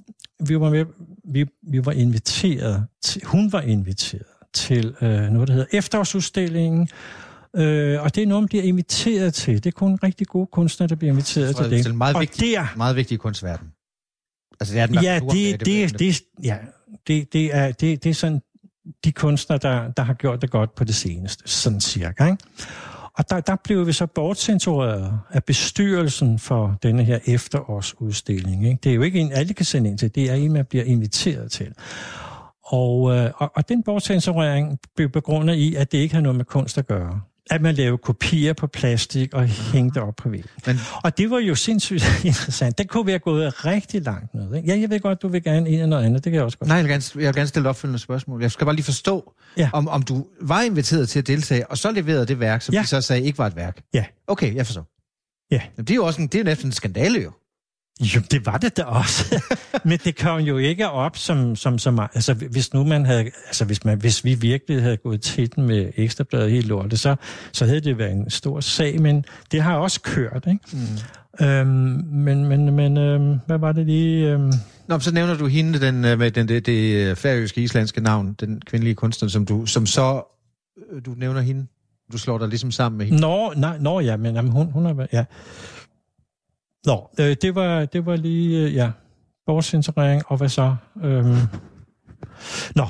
vi 0.47 0.59
var 0.59 0.69
med, 0.69 0.85
vi, 1.23 1.45
vi 1.61 1.85
var 1.85 1.91
inviteret, 1.91 2.85
til, 3.01 3.21
hun 3.25 3.51
var 3.51 3.61
inviteret 3.61 4.23
til 4.53 4.95
øh, 5.01 5.21
noget, 5.21 5.47
der 5.47 5.53
hedder 5.53 5.77
efterårsudstillingen, 5.77 6.89
Øh, 7.55 8.03
og 8.03 8.15
det 8.15 8.23
er 8.23 8.27
noget, 8.27 8.43
man 8.43 8.47
bliver 8.47 8.63
inviteret 8.63 9.33
til. 9.33 9.63
Det 9.63 9.65
er 9.65 9.71
kun 9.71 9.99
rigtig 10.03 10.27
gode 10.27 10.47
kunstnere, 10.51 10.87
der 10.87 10.95
bliver 10.95 11.11
inviteret 11.11 11.55
til 11.55 11.65
det. 11.65 11.71
Det 11.71 11.85
er 11.85 11.89
en 11.89 11.97
meget, 11.97 12.15
og 12.15 12.21
vigtig, 12.21 12.53
der, 12.53 12.67
meget 12.77 12.95
vigtig 12.95 13.19
kunstverden. 13.19 13.67
Altså, 14.59 14.73
det 14.73 14.81
er 14.81 14.85
den 14.85 15.03
ja, 15.03 15.19
det, 15.19 15.59
det, 15.59 15.65
det, 15.65 15.99
det, 15.99 16.21
ja, 16.43 16.57
det, 17.07 17.33
det, 17.33 17.55
er, 17.55 17.71
det, 17.71 18.03
det 18.03 18.09
er 18.09 18.13
sådan 18.13 18.41
de 19.03 19.11
kunstnere, 19.11 19.59
der, 19.59 19.91
der 19.91 20.03
har 20.03 20.13
gjort 20.13 20.41
det 20.41 20.51
godt 20.51 20.75
på 20.75 20.83
det 20.83 20.95
seneste, 20.95 21.49
sådan 21.49 21.81
cirka. 21.81 22.25
Ikke? 22.25 22.37
Og 23.17 23.29
der, 23.29 23.39
der 23.39 23.55
blev 23.63 23.87
vi 23.87 23.93
så 23.93 24.05
bortcensureret 24.05 25.19
af 25.29 25.43
bestyrelsen 25.43 26.39
for 26.39 26.77
denne 26.83 27.03
her 27.03 27.19
efterårsudstilling. 27.25 28.65
Ikke? 28.65 28.79
Det 28.83 28.89
er 28.89 28.95
jo 28.95 29.01
ikke 29.01 29.19
en, 29.19 29.31
alle 29.31 29.53
kan 29.53 29.65
sende 29.65 29.89
ind 29.89 29.97
til, 29.97 30.15
det 30.15 30.31
er 30.31 30.33
en, 30.33 30.53
man 30.53 30.65
bliver 30.65 30.83
inviteret 30.83 31.51
til. 31.51 31.73
Og, 32.65 33.15
øh, 33.15 33.31
og, 33.35 33.51
og 33.55 33.69
den 33.69 33.83
bortcensurering 33.83 34.79
blev 34.95 35.09
begrundet 35.09 35.55
i, 35.55 35.75
at 35.75 35.91
det 35.91 35.97
ikke 35.97 36.15
har 36.15 36.21
noget 36.21 36.35
med 36.35 36.45
kunst 36.45 36.77
at 36.77 36.87
gøre 36.87 37.21
at 37.49 37.61
man 37.61 37.75
lavede 37.75 37.97
kopier 37.97 38.53
på 38.53 38.67
plastik 38.67 39.33
og 39.33 39.47
hængte 39.47 40.01
op 40.01 40.15
på 40.15 40.29
væggen. 40.29 40.49
Men... 40.65 40.79
Og 41.03 41.17
det 41.17 41.29
var 41.31 41.39
jo 41.39 41.55
sindssygt 41.55 42.05
interessant. 42.23 42.77
Det 42.77 42.89
kunne 42.89 43.07
være 43.07 43.19
gået 43.19 43.65
rigtig 43.65 44.01
langt 44.01 44.33
ned. 44.33 44.55
Ikke? 44.55 44.67
Ja, 44.67 44.79
jeg 44.79 44.89
ved 44.89 44.99
godt, 44.99 45.21
du 45.21 45.27
vil 45.27 45.43
gerne 45.43 45.69
en 45.69 45.73
eller 45.73 45.85
noget 45.85 46.05
andet. 46.05 46.23
Det 46.23 46.31
kan 46.31 46.35
jeg 46.37 46.43
også 46.43 46.57
godt. 46.57 46.67
Nej, 46.67 46.77
jeg 46.77 46.85
vil 46.85 46.91
gerne, 46.91 47.03
jeg 47.15 47.27
vil 47.27 47.35
gerne 47.35 47.47
stille 47.47 47.69
opfølgende 47.69 47.99
spørgsmål. 47.99 48.41
Jeg 48.41 48.51
skal 48.51 48.65
bare 48.65 48.75
lige 48.75 48.85
forstå, 48.85 49.33
ja. 49.57 49.69
om, 49.73 49.87
om 49.87 50.01
du 50.01 50.25
var 50.41 50.61
inviteret 50.61 51.09
til 51.09 51.19
at 51.19 51.27
deltage, 51.27 51.67
og 51.67 51.77
så 51.77 51.91
leverede 51.91 52.25
det 52.25 52.39
værk, 52.39 52.61
som 52.61 52.73
ja. 52.73 52.81
de 52.81 52.87
så 52.87 53.01
sagde 53.01 53.23
ikke 53.23 53.37
var 53.37 53.47
et 53.47 53.55
værk. 53.55 53.81
Ja. 53.93 54.05
Okay, 54.27 54.55
jeg 54.55 54.65
forstår. 54.65 54.87
Ja. 55.51 55.61
Jamen, 55.77 55.85
det 55.85 55.91
er 55.91 55.95
jo 55.95 56.05
også 56.05 56.21
en, 56.21 56.27
det 56.27 56.39
er 56.39 56.43
næsten 56.43 56.67
en 56.67 56.71
skandale 56.71 57.21
jo. 57.21 57.31
Jo, 58.01 58.21
det 58.31 58.45
var 58.45 58.57
det 58.57 58.77
da 58.77 58.83
også. 58.83 59.43
Men 59.89 59.99
det 60.03 60.17
kom 60.17 60.39
jo 60.39 60.57
ikke 60.57 60.89
op 60.89 61.17
som, 61.17 61.55
som, 61.55 61.77
som 61.77 61.99
altså 61.99 62.33
hvis 62.33 62.73
nu 62.73 62.83
man 62.83 63.05
havde, 63.05 63.31
altså 63.47 63.65
hvis, 63.65 63.85
man, 63.85 63.97
hvis 63.97 64.25
vi 64.25 64.33
virkelig 64.33 64.81
havde 64.81 64.97
gået 64.97 65.21
til 65.21 65.55
den 65.55 65.67
med 65.67 65.91
ekstrabladet 65.95 66.51
helt 66.51 66.67
lortet, 66.67 66.99
så, 66.99 67.15
så 67.51 67.65
havde 67.65 67.81
det 67.81 67.97
været 67.97 68.11
en 68.11 68.29
stor 68.29 68.59
sag, 68.59 69.01
men 69.01 69.25
det 69.51 69.61
har 69.61 69.75
også 69.75 70.01
kørt, 70.01 70.47
ikke? 70.47 70.59
Mm. 70.73 71.45
Øhm, 71.45 71.67
men, 72.11 72.45
men, 72.45 72.75
men 72.75 72.97
øhm, 72.97 73.39
hvad 73.45 73.57
var 73.57 73.71
det 73.71 73.85
lige? 73.85 74.27
Øhm... 74.27 74.51
Nå, 74.87 74.99
så 74.99 75.13
nævner 75.13 75.37
du 75.37 75.47
hende 75.47 75.81
den, 75.81 76.05
øh, 76.05 76.19
med 76.19 76.31
den, 76.31 76.47
det, 76.47 76.65
det 76.65 77.17
færøske 77.17 77.61
islandske 77.61 78.01
navn, 78.01 78.35
den 78.39 78.61
kvindelige 78.65 78.95
kunstner, 78.95 79.29
som 79.29 79.45
du, 79.45 79.65
som 79.65 79.85
så, 79.85 80.21
øh, 80.91 81.01
du 81.05 81.13
nævner 81.17 81.41
hende, 81.41 81.67
du 82.11 82.17
slår 82.17 82.37
dig 82.37 82.47
ligesom 82.47 82.71
sammen 82.71 82.97
med 82.97 83.05
hende. 83.05 83.21
Nå, 83.21 83.53
nej, 83.55 83.77
nå 83.79 83.99
ja, 83.99 84.17
men 84.17 84.35
jamen, 84.35 84.51
hun, 84.51 84.71
hun 84.71 84.85
er, 84.85 85.07
ja. 85.13 85.25
Nå, 86.87 87.09
øh, 87.19 87.35
det, 87.41 87.55
var, 87.55 87.85
det 87.85 88.05
var 88.05 88.15
lige, 88.15 88.59
øh, 88.59 88.75
ja, 88.75 88.89
bortcentrering, 89.45 90.23
og 90.27 90.37
hvad 90.37 90.49
så? 90.49 90.75
Øhm, 91.03 91.37
nå, 92.75 92.87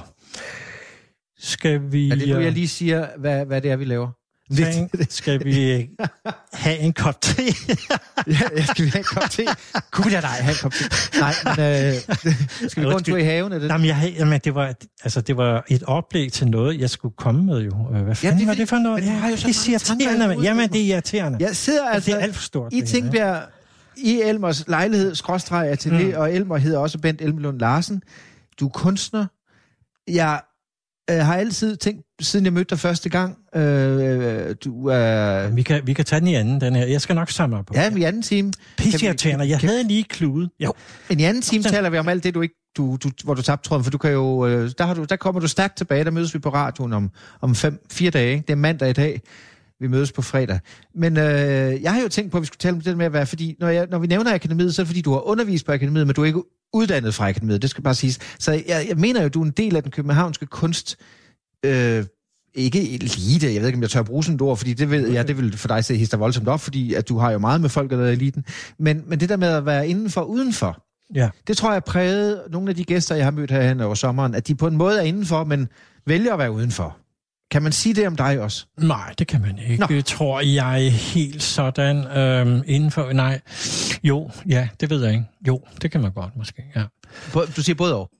skal 1.40 1.92
vi... 1.92 2.10
Er 2.10 2.16
det 2.16 2.30
nu, 2.30 2.40
jeg 2.40 2.52
lige 2.52 2.68
siger, 2.68 3.08
hvad, 3.18 3.46
hvad 3.46 3.62
det 3.62 3.72
er, 3.72 3.76
vi 3.76 3.86
laver? 3.86 4.12
Lidt. 4.50 5.14
Skal 5.14 5.46
vi 5.46 5.90
have 6.54 6.78
en 6.78 6.94
kop 6.94 7.22
te? 7.22 7.44
ja, 8.28 8.64
skal 8.66 8.86
vi 8.86 8.90
have 8.90 8.98
en 8.98 9.04
kop 9.04 9.30
te? 9.30 9.46
Kunne 9.92 10.14
da 10.14 10.22
nej, 10.22 10.30
have 10.30 10.52
en 10.52 10.58
kop 10.62 10.72
te? 10.72 10.84
Nej, 11.20 11.34
men 11.44 11.52
øh, 11.52 11.94
skal 12.70 12.84
vi 12.84 12.90
gå 12.90 12.98
en 12.98 13.04
tur 13.04 13.18
i 13.18 13.24
haven? 13.24 13.52
Er 13.52 13.60
det? 13.60 13.70
Jamen, 13.70 13.88
jeg, 13.88 14.14
jamen, 14.18 14.42
det, 14.44 14.56
var, 14.56 14.74
altså, 15.04 15.22
det 15.22 15.38
var 15.38 15.66
et 15.68 15.84
oplæg 15.84 16.32
til 16.32 16.48
noget, 16.48 16.80
jeg 16.80 16.90
skulle 16.90 17.16
komme 17.18 17.44
med 17.44 17.62
jo. 17.62 17.72
Hvad 17.76 18.16
fanden 18.16 18.38
ja, 18.38 18.42
det, 18.42 18.48
var 18.48 18.54
det 18.54 18.70
for 18.70 18.78
noget? 18.78 19.04
Men 19.04 19.38
så 19.38 19.48
det 19.48 19.68
er 19.68 19.72
irriterende. 19.72 20.44
Jamen, 20.44 20.70
det 20.70 20.82
er 20.82 20.86
irriterende. 20.86 21.38
Jeg 21.40 21.56
sidder 21.56 21.90
altså... 21.90 22.12
Det 22.12 22.18
er 22.18 22.24
alt 22.24 22.36
for 22.36 22.44
stort. 22.44 22.74
I 22.74 22.82
Tingbjerg 22.82 23.44
i 23.98 24.22
Elmers 24.22 24.68
lejlighed, 24.68 25.16
skråstreg 25.16 25.68
atelier, 25.68 26.16
mm. 26.16 26.22
og 26.22 26.34
Elmer 26.34 26.58
hedder 26.58 26.80
også 26.80 26.98
Bent 26.98 27.22
Elmelund 27.22 27.60
Larsen. 27.60 28.02
Du 28.60 28.66
er 28.66 28.70
kunstner. 28.70 29.26
Jeg 30.08 30.42
øh, 31.10 31.18
har 31.18 31.36
altid 31.36 31.78
tænkt, 31.78 32.06
siden 32.22 32.46
jeg 32.46 32.54
mødte 32.54 32.70
dig 32.70 32.80
første 32.80 33.10
gang, 33.10 33.38
øh, 33.56 34.56
du 34.66 34.88
er... 34.88 35.48
Øh, 35.48 35.56
vi, 35.56 35.62
kan, 35.62 35.88
vi 35.88 35.94
kan 35.94 36.06
tage 36.06 36.20
den 36.20 36.28
i 36.28 36.36
anden, 36.36 36.62
den 36.62 36.76
her. 36.76 36.86
Jeg 36.86 37.02
skal 37.02 37.16
nok 37.16 37.32
samle 37.32 37.64
på. 37.64 37.74
Ja, 37.76 37.96
i 37.96 38.04
anden 38.04 38.22
time... 38.22 38.54
Pisseirriterende. 38.78 39.50
Jeg 39.50 39.60
kan, 39.60 39.70
havde 39.70 39.84
lige 39.84 40.04
klude. 40.04 40.50
Jo. 40.60 40.74
Men 41.10 41.20
i 41.20 41.24
anden 41.24 41.42
time 41.42 41.64
taler 41.64 41.90
vi 41.90 41.98
om 41.98 42.08
alt 42.08 42.24
det, 42.24 42.34
du 42.34 42.42
ikke 42.42 42.56
du, 42.78 42.98
du, 43.04 43.10
hvor 43.24 43.34
du 43.34 43.42
tabte 43.42 43.70
tråden, 43.70 43.84
for 43.84 43.92
du 43.92 43.98
kan 43.98 44.12
jo, 44.12 44.48
øh, 44.48 44.72
der, 44.78 44.86
har 44.86 44.94
du, 44.94 45.04
der 45.04 45.16
kommer 45.16 45.42
du 45.42 45.48
stærkt 45.48 45.78
tilbage, 45.78 46.04
der 46.04 46.12
mødes 46.12 46.34
vi 46.34 46.40
på 46.40 46.50
radioen 46.50 46.94
om, 46.94 47.12
om 47.42 47.56
fem, 47.56 47.86
fire 47.92 48.12
dage, 48.12 48.32
ikke? 48.32 48.44
det 48.48 48.54
er 48.54 48.58
mandag 48.58 48.90
i 48.90 48.94
dag, 48.94 49.22
vi 49.80 49.88
mødes 49.88 50.12
på 50.12 50.22
fredag. 50.22 50.60
Men 50.96 51.18
øh, 51.18 51.82
jeg 51.82 51.94
har 51.94 52.02
jo 52.02 52.08
tænkt 52.08 52.32
på, 52.32 52.38
at 52.38 52.42
vi 52.42 52.46
skulle 52.46 52.60
tale 52.60 52.76
om 52.76 52.82
det 52.82 52.98
med 52.98 53.06
at 53.06 53.14
være, 53.14 53.26
fordi 53.26 53.56
når, 53.60 53.70
jeg, 53.70 53.88
når 53.92 54.00
vi 54.00 54.08
nævner 54.08 54.34
akademiet, 54.34 54.76
så 54.76 54.82
er 54.82 54.84
det 54.84 54.88
fordi, 54.88 55.02
du 55.02 55.12
har 55.12 55.28
undervist 55.28 55.66
på 55.66 55.72
akademiet, 55.72 56.08
men 56.08 56.16
du 56.16 56.22
er 56.22 56.26
ikke 56.26 56.44
uddannet 56.74 57.14
fra 57.14 57.30
akademiet, 57.30 57.62
det 57.62 57.70
skal 57.70 57.84
bare 57.84 57.96
siges. 57.96 58.20
Så 58.40 58.52
jeg, 58.52 58.86
jeg 58.90 58.98
mener 58.98 59.22
jo, 59.22 59.30
du 59.30 59.42
er 59.42 59.46
en 59.46 59.52
del 59.52 59.76
af 59.76 59.84
den 59.84 59.92
københavnske 59.92 60.46
kunst, 60.46 60.98
øh, 61.66 62.06
ikke 62.56 62.94
elite, 62.94 63.54
jeg 63.54 63.62
ved 63.62 63.68
ikke, 63.68 63.78
om 63.78 63.82
jeg 63.82 63.90
tør 63.90 64.02
bruge 64.02 64.24
sådan 64.24 64.36
et 64.36 64.42
ord, 64.42 64.58
fordi 64.58 64.74
det 64.74 64.92
ved 64.92 65.08
jeg, 65.08 65.28
det 65.28 65.38
vil 65.38 65.58
for 65.58 65.68
dig 65.68 65.86
se 65.86 65.96
hister 65.96 66.18
voldsomt 66.18 66.48
op, 66.48 66.60
fordi 66.60 66.94
at 66.94 67.10
du 67.10 67.18
har 67.18 67.32
jo 67.32 67.38
meget 67.38 67.62
med 67.62 67.70
folk, 67.70 67.92
der 67.92 67.98
er 67.98 68.12
eliten. 68.12 68.46
Men, 68.80 69.04
men 69.08 69.20
det 69.20 69.30
der 69.30 69.38
med 69.38 69.48
at 69.48 69.66
være 69.66 69.88
indenfor 69.88 70.22
udenfor, 70.22 70.84
ja. 71.16 71.30
det 71.48 71.58
tror 71.58 71.74
jeg 71.74 71.84
præget 71.84 72.42
nogle 72.50 72.70
af 72.70 72.76
de 72.76 72.84
gæster, 72.84 73.16
jeg 73.16 73.26
har 73.26 73.32
mødt 73.32 73.52
herhen 73.52 73.82
over 73.82 73.96
sommeren, 73.96 74.36
at 74.36 74.48
de 74.48 74.56
på 74.56 74.68
en 74.68 74.78
måde 74.78 75.00
er 75.00 75.04
indenfor, 75.04 75.44
men 75.44 75.68
vælger 76.08 76.34
at 76.34 76.40
være 76.40 76.52
udenfor. 76.52 76.98
Kan 77.52 77.64
man 77.64 77.72
sige 77.72 77.96
det 77.96 78.08
om 78.08 78.16
dig 78.16 78.40
også? 78.40 78.66
Nej, 78.78 79.14
det 79.20 79.28
kan 79.28 79.42
man 79.42 79.60
ikke. 79.60 79.88
Nå. 79.96 80.02
Tror 80.02 80.42
jeg 80.42 80.94
helt 80.94 81.44
sådan 81.44 82.18
øhm, 82.18 82.64
indenfor... 82.66 83.14
Nej, 83.14 83.42
jo, 84.04 84.32
ja, 84.50 84.70
det 84.80 84.90
ved 84.90 85.04
jeg 85.04 85.14
ikke. 85.14 85.26
Jo, 85.48 85.62
det 85.82 85.92
kan 85.92 86.02
man 86.02 86.12
godt 86.12 86.36
måske, 86.36 86.64
ja. 86.76 86.84
Du 87.34 87.62
siger 87.62 87.76
både 87.76 87.96
og? 87.96 88.12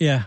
Ja. 0.00 0.22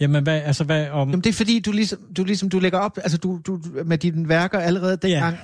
Jamen, 0.00 0.22
hvad, 0.22 0.40
altså 0.42 0.64
hvad 0.64 0.90
om... 0.90 1.08
Jamen, 1.08 1.24
det 1.24 1.30
er 1.30 1.34
fordi, 1.34 1.60
du 1.60 1.72
ligesom, 1.72 1.98
du, 2.16 2.24
ligesom, 2.24 2.48
du 2.48 2.58
lægger 2.58 2.78
op, 2.78 2.98
altså 2.98 3.18
du, 3.18 3.40
du 3.46 3.60
med 3.84 3.98
dine 3.98 4.28
værker 4.28 4.58
allerede 4.58 4.96
dengang, 4.96 5.34
ja 5.34 5.40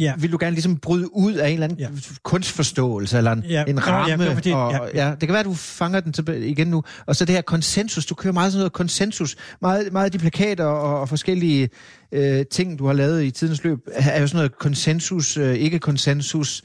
ja. 0.00 0.14
vil 0.18 0.32
du 0.32 0.36
gerne 0.40 0.54
ligesom 0.54 0.76
bryde 0.76 1.16
ud 1.16 1.32
af 1.32 1.48
en 1.48 1.54
eller 1.54 1.64
anden 1.64 1.78
ja. 1.78 1.88
kunstforståelse, 2.22 3.18
eller 3.18 3.32
en, 3.32 3.44
ja. 3.48 3.64
en 3.64 3.86
ramme. 3.86 4.24
Ja, 4.24 4.34
det, 4.34 4.54
og, 4.54 4.72
ja. 4.94 5.06
Ja, 5.06 5.10
det 5.10 5.20
kan 5.20 5.28
være, 5.28 5.40
at 5.40 5.46
du 5.46 5.54
fanger 5.54 6.00
den 6.00 6.12
tilbage 6.12 6.48
igen 6.48 6.66
nu. 6.66 6.82
Og 7.06 7.16
så 7.16 7.24
det 7.24 7.34
her 7.34 7.42
konsensus, 7.42 8.06
du 8.06 8.14
kører 8.14 8.32
meget 8.32 8.52
sådan 8.52 8.60
noget 8.60 8.72
konsensus. 8.72 9.36
Meget, 9.62 9.92
meget 9.92 10.04
af 10.04 10.12
de 10.12 10.18
plakater 10.18 10.64
og, 10.64 11.00
og 11.00 11.08
forskellige 11.08 11.68
øh, 12.12 12.46
ting, 12.50 12.78
du 12.78 12.86
har 12.86 12.92
lavet 12.92 13.24
i 13.24 13.30
tidens 13.30 13.64
løb, 13.64 13.78
er 13.92 14.20
jo 14.20 14.26
sådan 14.26 14.36
noget 14.36 14.58
konsensus, 14.58 15.36
øh, 15.36 15.54
ikke 15.54 15.78
konsensus. 15.78 16.62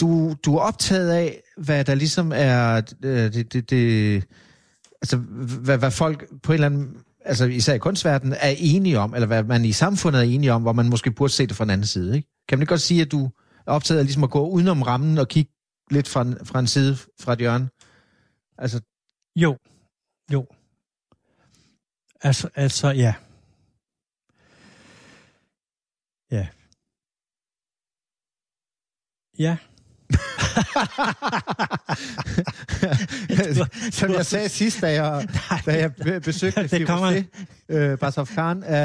Du, 0.00 0.34
du 0.44 0.56
er 0.56 0.60
optaget 0.60 1.10
af, 1.10 1.42
hvad 1.56 1.84
der 1.84 1.94
ligesom 1.94 2.32
er 2.34 2.82
øh, 3.04 3.32
det, 3.32 3.52
det, 3.52 3.70
det, 3.70 4.24
altså, 5.02 5.16
hvad, 5.16 5.78
hvad 5.78 5.90
folk 5.90 6.24
på 6.42 6.52
en 6.52 6.54
eller 6.54 6.66
anden 6.66 6.88
altså 7.26 7.44
især 7.44 7.74
i 7.74 7.78
kunstverdenen, 7.78 8.36
er 8.40 8.54
enige 8.58 8.98
om, 8.98 9.14
eller 9.14 9.26
hvad 9.26 9.42
man 9.42 9.64
i 9.64 9.72
samfundet 9.72 10.18
er 10.18 10.24
enige 10.24 10.52
om, 10.52 10.62
hvor 10.62 10.72
man 10.72 10.88
måske 10.88 11.10
burde 11.10 11.32
se 11.32 11.46
det 11.46 11.56
fra 11.56 11.64
en 11.64 11.70
anden 11.70 11.86
side. 11.86 12.16
Ikke? 12.16 12.35
Kan 12.48 12.58
man 12.58 12.62
ikke 12.62 12.70
godt 12.70 12.80
sige, 12.80 13.02
at 13.02 13.12
du 13.12 13.30
er 13.66 13.72
optaget 13.72 13.98
af 13.98 14.04
ligesom 14.04 14.24
at 14.24 14.30
gå 14.30 14.48
udenom 14.48 14.82
rammen 14.82 15.18
og 15.18 15.28
kigge 15.28 15.52
lidt 15.90 16.08
fra, 16.08 16.22
fra 16.44 16.58
en 16.58 16.66
side, 16.66 16.96
fra 17.20 17.32
et 17.32 17.38
hjørne? 17.38 17.68
Altså... 18.58 18.80
Jo, 19.36 19.58
jo. 20.32 20.46
Altså, 22.20 22.50
altså, 22.54 22.88
ja. 22.88 23.14
Ja. 26.30 26.48
Ja. 29.38 29.58
Som 33.92 34.12
jeg 34.12 34.26
sagde 34.26 34.48
sidst, 34.48 34.80
da 34.80 35.02
jeg, 35.02 35.26
da 35.66 35.78
jeg 35.78 35.92
besøgte 36.22 36.68
Det 36.78 36.86
kommer- 36.86 37.22
øh, 37.68 37.98
Basov 37.98 38.26
Khan, 38.26 38.64
øh, 38.68 38.70
øh, 38.70 38.76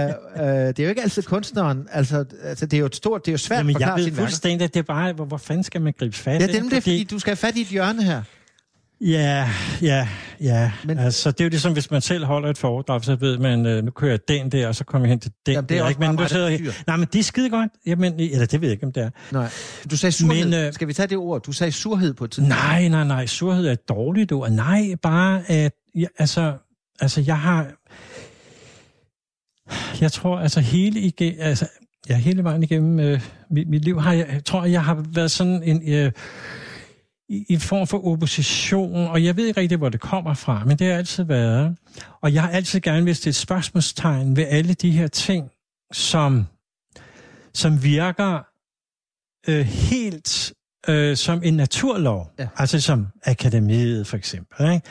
det 0.44 0.80
er 0.80 0.84
jo 0.84 0.90
ikke 0.90 1.02
altid 1.02 1.24
kunstneren, 1.24 1.88
altså, 1.92 2.26
altså 2.44 2.66
det 2.66 2.78
er 2.78 2.80
jo 2.80 2.86
et 2.86 2.96
stort, 2.96 3.26
det 3.26 3.32
er 3.32 3.34
jo 3.34 3.38
svært 3.38 3.58
Jamen, 3.58 3.76
at 3.76 3.80
jeg 3.80 3.88
forklare 3.88 3.98
ved 3.98 4.04
sin 4.06 4.14
værker. 4.18 4.28
fuldstændig, 4.28 4.66
at 4.66 4.74
det 4.74 4.80
er 4.80 4.84
bare, 4.84 5.14
hvor, 5.14 5.26
hvor 5.26 5.38
fanden 5.38 5.64
skal 5.64 5.82
man 5.82 5.94
gribe 6.00 6.16
fat? 6.16 6.42
Ja, 6.42 6.48
det 6.48 6.56
er 6.56 6.60
nemlig, 6.62 6.84
fordi 6.84 7.04
du 7.04 7.20
skal 7.20 7.30
have 7.32 7.38
fat 7.38 7.56
i 7.56 7.62
et 7.62 7.68
hjørne 7.68 8.04
her. 8.04 8.22
Ja, 9.02 9.50
ja, 9.82 10.08
ja. 10.42 10.72
Men- 10.86 11.00
altså, 11.00 11.32
det 11.32 11.42
er 11.42 11.46
jo 11.46 11.50
ligesom, 11.50 11.74
hvis 11.74 11.92
man 11.92 12.02
selv 12.02 12.26
holder 12.26 12.50
et 12.50 12.58
foredrag, 12.58 13.04
så 13.04 13.16
ved 13.16 13.38
man, 13.38 13.66
øh, 13.66 13.84
nu 13.84 13.92
kører 13.92 14.12
jeg 14.12 14.20
den 14.28 14.52
der, 14.52 14.68
og 14.68 14.76
så 14.76 14.84
kommer 14.84 15.08
jeg 15.08 15.10
hen 15.12 15.20
til 15.20 15.32
den 15.46 15.54
Jamen, 15.54 15.70
det 15.70 15.76
er 15.76 15.80
der. 15.80 15.84
også 15.86 15.92
ikke? 16.02 16.08
Men 16.12 16.18
der 16.18 16.28
sidder. 16.28 16.72
Nej, 16.88 16.96
men 16.98 17.08
det 17.14 17.20
er 17.20 17.24
skide 17.24 17.50
godt. 17.50 17.72
Jamen, 17.86 18.14
eller 18.20 18.46
det 18.46 18.62
ved 18.62 18.68
jeg 18.68 18.74
ikke, 18.74 18.86
om 18.86 18.92
det 18.92 19.04
er. 19.04 19.10
Nej. 19.32 19.50
Du 19.92 19.98
sagde 19.98 20.12
surhed. 20.12 20.46
Men, 20.46 20.54
øh, 20.54 20.74
skal 20.74 20.88
vi 20.88 20.94
tage 20.94 21.08
det 21.08 21.18
ord? 21.18 21.42
Du 21.44 21.52
sagde 21.52 21.72
surhed 21.72 22.14
på 22.14 22.24
et 22.24 22.32
tidspunkt. 22.32 22.50
Nej, 22.50 22.88
nej, 22.88 23.04
nej. 23.04 23.26
Surhed 23.26 23.68
er 23.68 23.72
et 23.72 23.90
dårligt 23.90 24.32
ord. 24.32 24.50
Nej, 24.52 24.96
bare 25.02 25.42
at... 25.48 25.74
Ja, 25.96 26.06
altså, 26.20 26.54
altså, 27.00 27.22
jeg 27.28 27.40
har... 27.40 27.68
Jeg 30.02 30.12
tror, 30.12 30.40
altså 30.40 30.60
hele, 30.60 31.00
igen, 31.00 31.34
altså, 31.40 31.68
ja, 32.10 32.16
hele 32.16 32.44
vejen 32.44 32.64
igennem 32.64 33.00
øh, 33.00 33.22
mit, 33.52 33.70
mit 33.70 33.86
liv 33.86 34.02
har 34.02 34.14
jeg, 34.14 34.28
jeg 34.34 34.46
tror, 34.46 34.66
jeg 34.66 34.84
har 34.84 35.06
været 35.14 35.32
sådan 35.32 35.64
en... 35.64 35.94
Øh, 35.94 36.12
i 37.32 37.46
i 37.50 37.54
en 37.54 37.60
form 37.60 37.88
for 37.88 38.08
opposition, 38.08 39.08
og 39.08 39.24
jeg 39.24 39.38
ved 39.38 39.48
ikke 39.48 39.60
rigtig, 39.60 39.78
hvor 39.78 39.90
det 39.90 40.00
kommer 40.00 40.34
fra, 40.34 40.64
men 40.66 40.80
det 40.80 40.88
har 40.88 40.94
altid 40.94 41.24
været. 41.24 41.76
Og 42.22 42.34
jeg 42.34 42.42
har 42.42 42.50
altid 42.50 42.80
gerne 42.80 43.14
stille 43.14 43.30
et 43.30 43.36
spørgsmålstegn 43.36 44.36
ved 44.36 44.46
alle 44.48 44.74
de 44.74 44.92
her 44.92 45.08
ting, 45.08 45.50
som, 45.92 46.46
som 47.54 47.84
virker 47.84 48.40
øh, 49.48 49.66
helt 49.66 50.54
øh, 50.88 51.18
som 51.18 51.42
en 51.44 51.54
naturlov. 51.54 52.32
Ja. 52.40 52.48
Altså 52.58 52.82
som 52.82 53.08
akademiet 53.26 54.08
for 54.08 54.18
eksempel. 54.18 54.74
Ikke? 54.74 54.88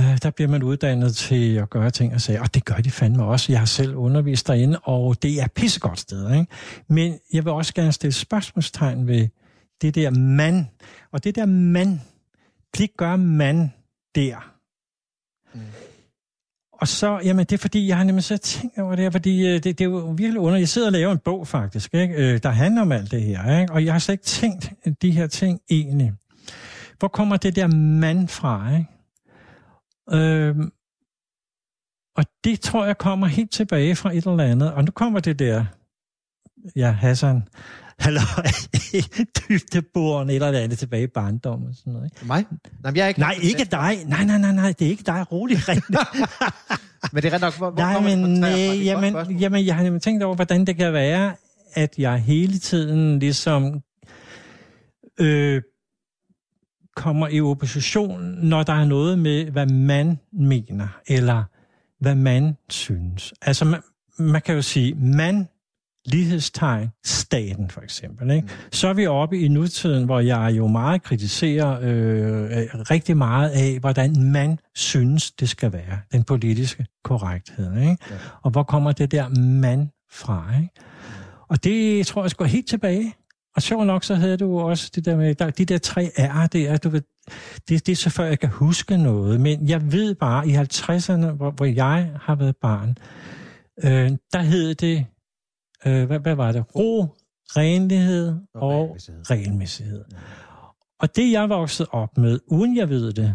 Øh, 0.00 0.18
der 0.22 0.30
bliver 0.30 0.48
man 0.48 0.62
uddannet 0.62 1.16
til 1.16 1.56
at 1.56 1.70
gøre 1.70 1.90
ting 1.90 2.14
og 2.14 2.20
sager, 2.20 2.42
og 2.42 2.54
det 2.54 2.64
gør 2.64 2.74
de 2.74 2.90
fandme 2.90 3.24
også. 3.24 3.52
Jeg 3.52 3.60
har 3.60 3.66
selv 3.66 3.94
undervist 3.94 4.46
derinde, 4.46 4.78
og 4.78 5.22
det 5.22 5.40
er 5.40 5.44
et 5.44 5.52
pissegodt 5.52 6.00
sted. 6.00 6.34
Ikke? 6.34 6.46
Men 6.88 7.18
jeg 7.32 7.44
vil 7.44 7.52
også 7.52 7.74
gerne 7.74 7.92
stille 7.92 8.12
spørgsmålstegn 8.12 9.06
ved 9.06 9.28
det 9.82 9.94
der 9.94 10.10
mand, 10.10 10.66
og 11.12 11.24
det 11.24 11.34
der 11.34 11.46
mand, 11.46 12.00
det 12.78 12.96
gør 12.96 13.16
man 13.16 13.72
der. 14.14 14.52
Mm. 15.54 15.60
Og 16.72 16.88
så, 16.88 17.20
jamen 17.24 17.46
det 17.46 17.52
er 17.52 17.58
fordi, 17.58 17.88
jeg 17.88 17.96
har 17.96 18.04
nemlig 18.04 18.24
så 18.24 18.36
tænkt 18.36 18.78
over 18.78 18.94
det 18.94 19.02
her, 19.02 19.10
fordi 19.10 19.46
øh, 19.46 19.52
det, 19.52 19.64
det 19.64 19.80
er 19.80 19.84
jo 19.84 20.14
virkelig 20.16 20.40
under, 20.40 20.58
jeg 20.58 20.68
sidder 20.68 20.88
og 20.88 20.92
laver 20.92 21.12
en 21.12 21.18
bog 21.18 21.48
faktisk, 21.48 21.94
ikke? 21.94 22.14
Øh, 22.14 22.42
der 22.42 22.48
handler 22.48 22.82
om 22.82 22.92
alt 22.92 23.10
det 23.10 23.22
her, 23.22 23.60
ikke? 23.60 23.72
og 23.72 23.84
jeg 23.84 23.94
har 23.94 23.98
slet 23.98 24.12
ikke 24.14 24.24
tænkt 24.24 24.72
de 25.02 25.10
her 25.10 25.26
ting 25.26 25.60
egentlig. 25.70 26.12
Hvor 26.98 27.08
kommer 27.08 27.36
det 27.36 27.56
der 27.56 27.66
mand 27.76 28.28
fra, 28.28 28.76
ikke? 28.76 28.90
Øhm, 30.10 30.72
og 32.16 32.24
det 32.44 32.60
tror 32.60 32.86
jeg 32.86 32.98
kommer 32.98 33.26
helt 33.26 33.50
tilbage 33.50 33.96
fra 33.96 34.12
et 34.12 34.26
eller 34.26 34.44
andet, 34.44 34.72
og 34.72 34.84
nu 34.84 34.90
kommer 34.90 35.20
det 35.20 35.38
der, 35.38 35.64
ja 36.76 36.90
Hassan, 36.90 37.42
hallo, 37.98 38.20
dybdeborende 39.48 40.36
et 40.36 40.42
eller 40.42 40.60
andet 40.60 40.78
tilbage 40.78 41.02
i 41.02 41.06
barndommen 41.06 41.68
og 41.68 41.74
sådan 41.74 41.92
noget, 41.92 42.10
ikke? 42.14 42.26
Mig? 42.26 42.44
Nej, 42.82 42.92
jeg 42.96 43.04
er 43.04 43.08
ikke 43.08 43.20
Nej, 43.20 43.34
ikke 43.42 43.64
dig. 43.64 43.98
Nej, 44.06 44.24
nej, 44.24 44.38
nej, 44.38 44.52
nej, 44.52 44.72
det 44.78 44.86
er 44.86 44.90
ikke 44.90 45.02
dig. 45.06 45.32
Rolig, 45.32 45.68
Rene. 45.68 45.82
Men 47.12 47.22
det 47.22 47.28
er 47.28 47.34
ret 47.34 47.40
nok, 47.40 47.56
hvor, 47.56 47.74
Nej, 47.76 47.94
kommer 47.94 48.10
det 48.10 48.18
men? 48.18 48.42
Det 48.42 48.42
godt 48.42 48.84
jamen, 48.84 49.12
spørgsmål. 49.12 49.36
jamen, 49.40 49.66
jeg 49.66 49.76
har 49.76 49.82
nemlig 49.82 50.02
tænkt 50.02 50.22
over, 50.22 50.34
hvordan 50.34 50.64
det 50.64 50.76
kan 50.76 50.92
være, 50.92 51.34
at 51.74 51.94
jeg 51.98 52.18
hele 52.18 52.58
tiden 52.58 53.18
ligesom 53.18 53.80
øh, 55.20 55.62
kommer 56.96 57.28
i 57.28 57.40
opposition, 57.40 58.20
når 58.22 58.62
der 58.62 58.72
er 58.72 58.84
noget 58.84 59.18
med, 59.18 59.50
hvad 59.50 59.66
man 59.66 60.18
mener, 60.32 60.88
eller 61.06 61.44
hvad 62.00 62.14
man 62.14 62.56
synes. 62.68 63.34
Altså, 63.42 63.64
man, 63.64 63.80
man 64.18 64.42
kan 64.42 64.54
jo 64.54 64.62
sige, 64.62 64.94
man, 64.94 65.48
lighedstegn, 66.06 66.88
staten 67.04 67.70
for 67.70 67.80
eksempel. 67.80 68.30
Ikke? 68.30 68.48
Så 68.72 68.88
er 68.88 68.92
vi 68.92 69.06
oppe 69.06 69.40
i 69.40 69.48
nutiden, 69.48 70.04
hvor 70.04 70.20
jeg 70.20 70.54
jo 70.56 70.66
meget 70.66 71.02
kritiserer 71.02 71.78
øh, 71.82 72.48
rigtig 72.90 73.16
meget 73.16 73.50
af, 73.50 73.78
hvordan 73.80 74.22
man 74.22 74.58
synes, 74.74 75.30
det 75.30 75.48
skal 75.48 75.72
være. 75.72 75.98
Den 76.12 76.24
politiske 76.24 76.86
korrekthed. 77.04 77.72
Ikke? 77.72 77.82
Ja. 77.84 77.94
Ja. 78.10 78.18
Og 78.42 78.50
hvor 78.50 78.62
kommer 78.62 78.92
det 78.92 79.12
der 79.12 79.28
man 79.38 79.90
fra? 80.10 80.44
Ikke? 80.56 80.74
Og 81.48 81.64
det 81.64 82.06
tror 82.06 82.22
jeg 82.22 82.30
skal 82.30 82.46
helt 82.46 82.68
tilbage. 82.68 83.14
Og 83.56 83.62
sjovt 83.62 83.86
nok, 83.86 84.04
så 84.04 84.14
havde 84.14 84.36
du 84.36 84.60
også 84.60 84.90
det 84.94 85.04
der 85.04 85.16
med, 85.16 85.34
der, 85.34 85.50
de 85.50 85.64
der 85.64 85.78
tre 85.78 86.10
R'er 86.18 86.46
der, 86.46 86.76
du 86.76 86.88
ved, 86.88 87.02
det, 87.68 87.86
det 87.86 87.92
er 87.92 87.96
så 87.96 88.10
før, 88.10 88.24
jeg 88.24 88.38
kan 88.38 88.48
huske 88.48 88.96
noget. 88.96 89.40
Men 89.40 89.68
jeg 89.68 89.92
ved 89.92 90.14
bare, 90.14 90.48
i 90.48 90.54
50'erne, 90.54 91.26
hvor, 91.26 91.50
hvor 91.50 91.64
jeg 91.64 92.10
har 92.20 92.34
været 92.34 92.56
barn, 92.56 92.98
øh, 93.84 94.10
der 94.32 94.42
hed 94.42 94.74
det, 94.74 95.06
øh, 95.86 96.06
hvad, 96.06 96.18
hvad 96.18 96.34
var 96.34 96.52
det? 96.52 96.64
Ro, 96.76 97.06
renlighed 97.56 98.34
Og 98.54 98.62
og, 98.62 98.80
regelmæssighed. 98.82 99.30
regelmæssighed. 99.30 100.04
Og 101.00 101.16
det 101.16 101.32
jeg 101.32 101.48
voksede 101.48 101.88
op 101.92 102.18
med, 102.18 102.38
uden 102.46 102.76
jeg 102.76 102.88
ved 102.88 103.12
det, 103.12 103.34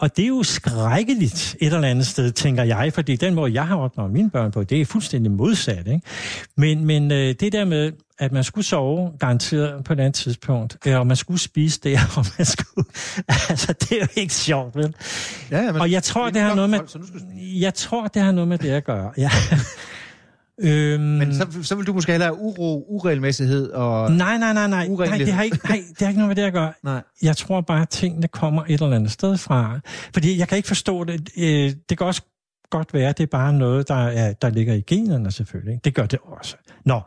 og 0.00 0.16
det 0.16 0.22
er 0.22 0.28
jo 0.28 0.42
skrækkeligt 0.42 1.56
et 1.60 1.72
eller 1.74 1.88
andet 1.88 2.06
sted, 2.06 2.32
tænker 2.32 2.62
jeg, 2.62 2.92
fordi 2.94 3.16
den 3.16 3.34
måde, 3.34 3.52
jeg 3.52 3.66
har 3.66 3.76
opnået 3.76 4.10
mine 4.12 4.30
børn 4.30 4.50
på, 4.52 4.64
det 4.64 4.80
er 4.80 4.84
fuldstændig 4.84 5.32
modsat. 5.32 5.86
Ikke? 5.86 6.00
Men, 6.56 6.84
men 6.84 7.12
øh, 7.12 7.34
det 7.40 7.52
der 7.52 7.64
med, 7.64 7.92
at 8.18 8.32
man 8.32 8.44
skulle 8.44 8.64
sove 8.64 9.10
garanteret 9.18 9.84
på 9.84 9.92
et 9.92 10.00
andet 10.00 10.14
tidspunkt, 10.14 10.76
øh, 10.86 10.98
og 10.98 11.06
man 11.06 11.16
skulle 11.16 11.40
spise 11.40 11.80
der, 11.84 11.98
og 12.16 12.24
man 12.38 12.46
skulle... 12.46 12.88
Altså, 13.50 13.72
det 13.72 13.92
er 13.92 14.00
jo 14.00 14.06
ikke 14.20 14.34
sjovt, 14.34 14.76
vel? 14.76 14.94
Ja, 15.50 15.60
ja, 15.62 15.72
men, 15.72 15.80
Og 15.80 15.90
jeg 15.90 16.02
tror, 16.02 16.24
det 16.24 16.34
det 16.34 16.42
har 16.42 16.54
noget 16.54 16.70
med... 16.70 16.78
folk, 16.78 17.04
Jeg 17.60 17.74
tror, 17.74 18.06
det 18.08 18.22
har 18.22 18.32
noget 18.32 18.48
med 18.48 18.58
det 18.58 18.70
at 18.70 18.84
gøre, 18.84 19.12
ja. 19.18 19.30
Øhm, 20.60 21.02
Men 21.02 21.34
så, 21.34 21.46
så 21.62 21.74
vil 21.74 21.86
du 21.86 21.92
måske 21.92 22.12
hellere 22.12 22.28
have 22.28 22.38
uro, 22.40 22.84
uregelmæssighed 22.88 23.70
og... 23.70 24.12
Nej, 24.12 24.38
nej, 24.38 24.52
nej, 24.52 24.66
nej. 24.68 24.88
nej 24.88 25.18
det, 25.18 25.32
har 25.32 25.42
ikke, 25.42 25.58
nej, 25.64 25.82
det 25.90 25.98
har 26.00 26.08
ikke 26.08 26.20
noget 26.20 26.28
med 26.28 26.36
det 26.36 26.42
at 26.42 26.52
gøre. 26.52 26.72
Nej. 26.84 27.02
Jeg 27.22 27.36
tror 27.36 27.60
bare, 27.60 27.82
at 27.82 27.88
tingene 27.88 28.28
kommer 28.28 28.62
et 28.68 28.82
eller 28.82 28.96
andet 28.96 29.10
sted 29.10 29.36
fra. 29.36 29.80
Fordi 30.12 30.38
jeg 30.38 30.48
kan 30.48 30.56
ikke 30.56 30.68
forstå 30.68 31.04
det. 31.04 31.28
Øh, 31.38 31.72
Det 31.88 31.98
kan 31.98 32.06
også 32.06 32.22
godt 32.70 32.94
være, 32.94 33.08
at 33.08 33.18
det 33.18 33.22
er 33.22 33.30
bare 33.30 33.52
noget, 33.52 33.88
der, 33.88 33.94
er, 33.94 34.32
der 34.32 34.50
ligger 34.50 34.74
i 34.74 34.80
generne 34.80 35.30
selvfølgelig. 35.30 35.80
Det 35.84 35.94
gør 35.94 36.06
det 36.06 36.18
også. 36.38 36.56
Nå, 36.84 37.00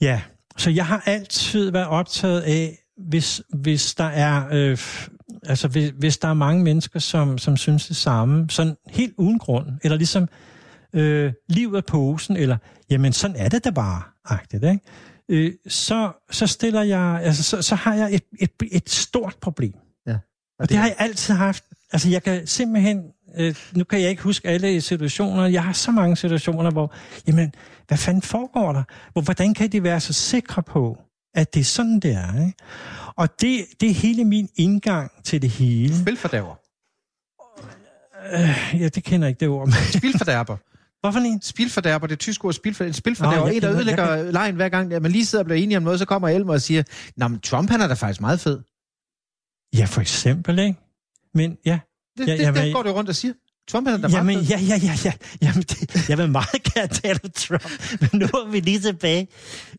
ja. 0.00 0.20
Så 0.56 0.70
jeg 0.70 0.86
har 0.86 1.02
altid 1.06 1.70
været 1.70 1.86
optaget 1.86 2.40
af, 2.40 2.78
hvis, 3.08 3.42
hvis 3.54 3.94
der 3.94 4.04
er... 4.04 4.44
Øh, 4.52 4.78
altså, 5.46 5.68
hvis, 5.68 5.92
hvis 5.98 6.18
der 6.18 6.28
er 6.28 6.34
mange 6.34 6.64
mennesker, 6.64 7.00
som, 7.00 7.38
som 7.38 7.56
synes 7.56 7.86
det 7.86 7.96
samme, 7.96 8.50
sådan 8.50 8.76
helt 8.88 9.14
uden 9.18 9.38
grund, 9.38 9.66
eller 9.84 9.96
ligesom 9.96 10.28
øh, 10.92 11.32
livet 11.48 11.76
af 11.76 11.84
posen, 11.84 12.36
eller 12.36 12.56
jamen 12.90 13.12
sådan 13.12 13.36
er 13.36 13.48
det 13.48 13.64
da 13.64 13.70
bare, 13.70 14.02
agtigt, 14.24 14.64
ikke? 14.64 14.80
Øh, 15.28 15.52
så, 15.68 16.12
så 16.30 16.46
stiller 16.46 16.82
jeg, 16.82 17.20
altså 17.22 17.42
så, 17.42 17.62
så 17.62 17.74
har 17.74 17.94
jeg 17.94 18.14
et, 18.14 18.22
et, 18.40 18.50
et 18.72 18.90
stort 18.90 19.36
problem. 19.40 19.74
Ja. 20.06 20.16
Og 20.58 20.68
det 20.68 20.76
har 20.76 20.86
jeg 20.86 20.96
altid 20.98 21.34
haft. 21.34 21.64
Altså 21.92 22.08
jeg 22.08 22.22
kan 22.22 22.46
simpelthen, 22.46 23.02
øh, 23.36 23.54
nu 23.72 23.84
kan 23.84 24.00
jeg 24.00 24.10
ikke 24.10 24.22
huske 24.22 24.48
alle 24.48 24.80
situationer, 24.80 25.46
jeg 25.46 25.64
har 25.64 25.72
så 25.72 25.90
mange 25.90 26.16
situationer, 26.16 26.70
hvor, 26.70 26.94
jamen, 27.26 27.54
hvad 27.88 27.98
fanden 27.98 28.22
foregår 28.22 28.72
der? 28.72 28.82
Hvor, 29.12 29.22
hvordan 29.22 29.54
kan 29.54 29.72
de 29.72 29.82
være 29.82 30.00
så 30.00 30.12
sikre 30.12 30.62
på, 30.62 30.98
at 31.34 31.54
det 31.54 31.60
er 31.60 31.64
sådan, 31.64 32.00
det 32.00 32.12
er? 32.12 32.46
Ikke? 32.46 32.58
Og 33.16 33.40
det, 33.40 33.64
det 33.80 33.90
er 33.90 33.94
hele 33.94 34.24
min 34.24 34.48
indgang 34.56 35.10
til 35.24 35.42
det 35.42 35.50
hele. 35.50 35.98
Spilfordærver. 36.00 36.54
Øh, 38.32 38.80
ja, 38.80 38.88
det 38.88 39.04
kender 39.04 39.26
jeg 39.26 39.30
ikke 39.30 39.40
det 39.40 39.48
ord. 39.48 39.68
Spilfordærber. 39.98 40.56
Hvorfor 41.06 41.26
en? 41.26 41.42
Spilfordærber, 41.42 42.06
det 42.06 42.18
tyske 42.18 42.44
ord 42.44 42.52
spilfordærber. 42.52 42.92
Spilfordærber, 42.94 43.40
Nå, 43.40 43.46
jeg 43.46 43.56
en, 43.56 43.62
der 43.62 43.72
ødelægger 43.72 44.14
jeg 44.14 44.32
lejen 44.32 44.54
hver 44.54 44.68
gang, 44.68 44.92
at 44.92 45.02
man 45.02 45.12
lige 45.12 45.26
sidder 45.26 45.42
og 45.42 45.46
bliver 45.46 45.62
enige 45.62 45.76
om 45.76 45.82
noget, 45.82 45.98
så 45.98 46.04
kommer 46.04 46.28
Elmer 46.28 46.52
og 46.52 46.60
siger, 46.62 46.82
Nå, 47.16 47.28
men 47.28 47.40
Trump 47.40 47.70
han 47.70 47.80
er 47.80 47.88
da 47.88 47.94
faktisk 47.94 48.20
meget 48.20 48.40
fed. 48.40 48.60
Ja, 49.76 49.84
for 49.84 50.00
eksempel, 50.00 50.58
ikke? 50.58 50.80
Men 51.34 51.56
ja, 51.64 51.78
Det, 52.18 52.26
Ja, 52.28 52.32
det, 52.32 52.38
jamen, 52.40 52.62
det 52.62 52.74
går 52.74 52.82
det 52.82 52.94
rundt 52.94 53.08
og 53.10 53.16
siger. 53.16 53.34
Trump 53.68 53.88
han 53.88 54.04
er 54.04 54.08
da 54.08 54.16
Jamen, 54.16 54.34
meget 54.34 54.48
fed. 54.48 54.56
ja, 54.56 54.76
ja, 54.76 54.76
ja, 54.82 54.92
ja. 55.04 55.12
Jamen, 55.42 55.62
det, 55.62 56.08
jeg 56.08 56.18
vil 56.18 56.30
meget 56.30 56.62
gerne 56.74 56.88
tale 56.88 57.20
om 57.24 57.30
Trump, 57.30 57.62
men 58.00 58.10
nu 58.20 58.26
er 58.26 58.50
vi 58.50 58.60
lige 58.60 58.80
tilbage 58.80 59.28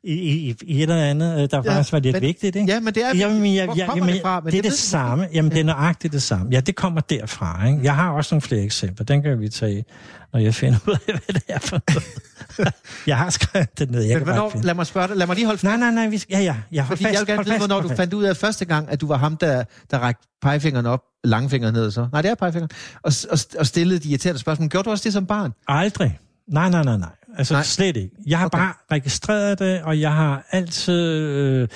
i, 0.04 0.12
i, 0.14 0.56
i 0.64 0.78
et 0.78 0.82
eller 0.82 0.96
andet, 0.96 1.34
øh, 1.34 1.50
der 1.52 1.62
Ja, 1.66 1.72
faktisk 1.76 1.94
var 1.94 2.00
lidt 2.00 2.14
men- 2.14 2.22
vigtigt, 2.22 2.56
ikke? 2.56 2.72
Ja, 2.74 2.80
men 2.80 2.94
det 2.94 3.04
er... 3.06 3.16
Jamen, 3.16 3.56
jeg, 3.56 3.66
Hvor 3.66 3.76
jeg, 3.76 3.86
kommer 3.88 4.06
jamen, 4.06 4.14
det 4.16 4.22
fra? 4.22 4.40
Men 4.40 4.52
det 4.52 4.58
er 4.58 4.62
det 4.62 4.72
det 4.72 4.80
samme. 4.80 5.28
Jamen, 5.34 5.52
det 5.52 5.60
er 5.60 5.64
nøjagtigt 5.64 6.14
det 6.14 6.22
samme. 6.22 6.48
Ja, 6.52 6.60
det 6.60 6.76
kommer 6.76 7.02
derfra. 7.02 7.68
Ikke? 7.68 7.80
Jeg 7.84 7.96
har 7.96 8.12
også 8.12 8.36
nogle 8.36 8.42
flere 8.42 8.62
eksempler. 8.62 9.06
Den 9.06 9.22
kan 9.22 9.40
vi 9.40 9.50
tage, 9.50 9.86
når 10.34 10.40
jeg 10.40 10.56
finder 10.56 10.80
ud 10.88 10.94
af, 10.94 11.00
hvad 11.14 11.34
det 11.34 11.44
er 11.48 11.60
for 11.60 11.82
noget. 11.90 12.74
jeg 13.08 13.18
har 13.18 13.30
skrevet 13.30 13.80
det 13.80 13.92
ned. 13.92 14.02
Jeg 14.02 14.18
Men 14.18 14.24
hvornår, 14.24 14.52
lad 14.64 14.74
mig 14.74 14.86
spørge 14.88 15.08
dig, 15.08 15.18
lad 15.18 15.28
mig 15.28 15.36
lige 15.36 15.46
holde 15.46 15.66
Nej, 15.66 15.78
nej, 15.78 15.92
nej. 15.92 16.08
Vi 16.08 16.18
skal, 16.18 16.34
ja, 16.38 16.44
ja. 16.44 16.56
Jeg 16.72 16.84
har 16.84 16.88
Fordi 16.88 17.04
fast, 17.04 17.14
jeg 17.14 17.20
vil 17.20 17.28
gerne 17.28 17.44
vide, 17.46 17.54
fast, 17.54 17.68
hvornår 17.68 17.82
du 17.82 17.88
fast. 17.88 17.98
fandt 17.98 18.14
ud 18.14 18.24
af 18.24 18.38
første 18.38 18.66
gang, 18.66 18.90
at 18.90 19.02
du 19.02 19.08
var 19.08 19.18
ham, 19.18 19.38
der, 19.38 19.64
der 19.92 19.98
rakte 19.98 20.28
pegefingeren 20.42 20.86
op, 20.86 21.02
langfingeren 21.24 21.74
ned 21.74 21.92
så. 21.92 22.08
Nej, 22.12 22.22
det 22.22 22.32
er 22.32 22.36
pegefingeren. 22.36 22.70
Og, 23.04 23.12
og, 23.32 23.40
og 23.60 23.68
stillede 23.68 24.00
de 24.00 24.10
irriterende 24.10 24.40
spørgsmål. 24.40 24.70
Gjorde 24.70 24.86
du 24.86 24.90
også 24.92 25.04
det 25.04 25.14
som 25.14 25.26
barn? 25.26 25.52
Aldrig. 25.68 26.20
Nej, 26.48 26.70
nej, 26.70 26.84
nej, 26.84 26.98
nej. 26.98 27.10
Altså 27.38 27.54
Nej. 27.54 27.64
Slet 27.64 27.98
ikke. 27.98 28.16
Jeg 28.28 28.40
har 28.40 28.46
Okay. 28.46 28.58
bare 28.58 28.74
registreret 28.92 29.60
det, 29.60 29.82
og 29.82 30.00
jeg 30.00 30.14
har 30.14 30.48
altid 30.52 31.04
øh, 31.12 31.62
en 31.62 31.68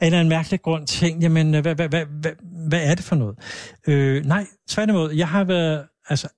eller 0.00 0.18
anden 0.18 0.28
mærkelig 0.28 0.62
grund 0.62 0.86
tænkt, 0.86 1.22
jamen, 1.22 1.54
øh, 1.54 1.62
hvad, 1.62 1.74
hvad, 1.74 1.88
hvad, 1.88 2.04
hvad, 2.06 2.32
hvad 2.68 2.80
er 2.84 2.94
det 2.94 3.04
for 3.04 3.16
noget? 3.16 3.38
Øh, 3.88 4.24
nej, 4.24 4.46
tværtimod, 4.68 5.12
jeg 5.12 5.28
har 5.28 5.44
været, 5.44 5.86
altså, 6.08 6.28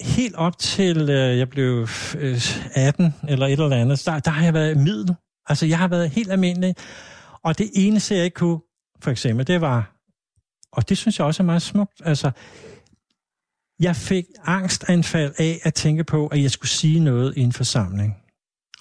helt 0.00 0.34
op 0.34 0.58
til 0.58 1.10
øh, 1.10 1.38
jeg 1.38 1.48
blev 1.48 1.88
øh, 2.18 2.40
18 2.74 3.14
eller 3.28 3.46
et 3.46 3.52
eller 3.52 3.76
andet, 3.76 4.02
der, 4.06 4.18
der 4.18 4.30
har 4.30 4.44
jeg 4.44 4.54
været 4.54 4.76
middel. 4.76 5.14
Altså, 5.46 5.66
jeg 5.66 5.78
har 5.78 5.88
været 5.88 6.10
helt 6.10 6.32
almindelig. 6.32 6.74
Og 7.42 7.58
det 7.58 7.70
eneste, 7.74 8.14
jeg 8.14 8.24
ikke 8.24 8.34
kunne, 8.34 8.58
for 9.00 9.10
eksempel, 9.10 9.46
det 9.46 9.60
var, 9.60 9.94
og 10.72 10.88
det 10.88 10.98
synes 10.98 11.18
jeg 11.18 11.26
også 11.26 11.42
er 11.42 11.44
meget 11.44 11.62
smukt, 11.62 12.02
altså, 12.04 12.30
jeg 13.80 13.96
fik 13.96 14.24
angstanfald 14.44 15.32
af 15.38 15.60
at 15.62 15.74
tænke 15.74 16.04
på, 16.04 16.26
at 16.26 16.42
jeg 16.42 16.50
skulle 16.50 16.70
sige 16.70 17.00
noget 17.00 17.36
i 17.36 17.40
en 17.40 17.52
forsamling. 17.52 18.16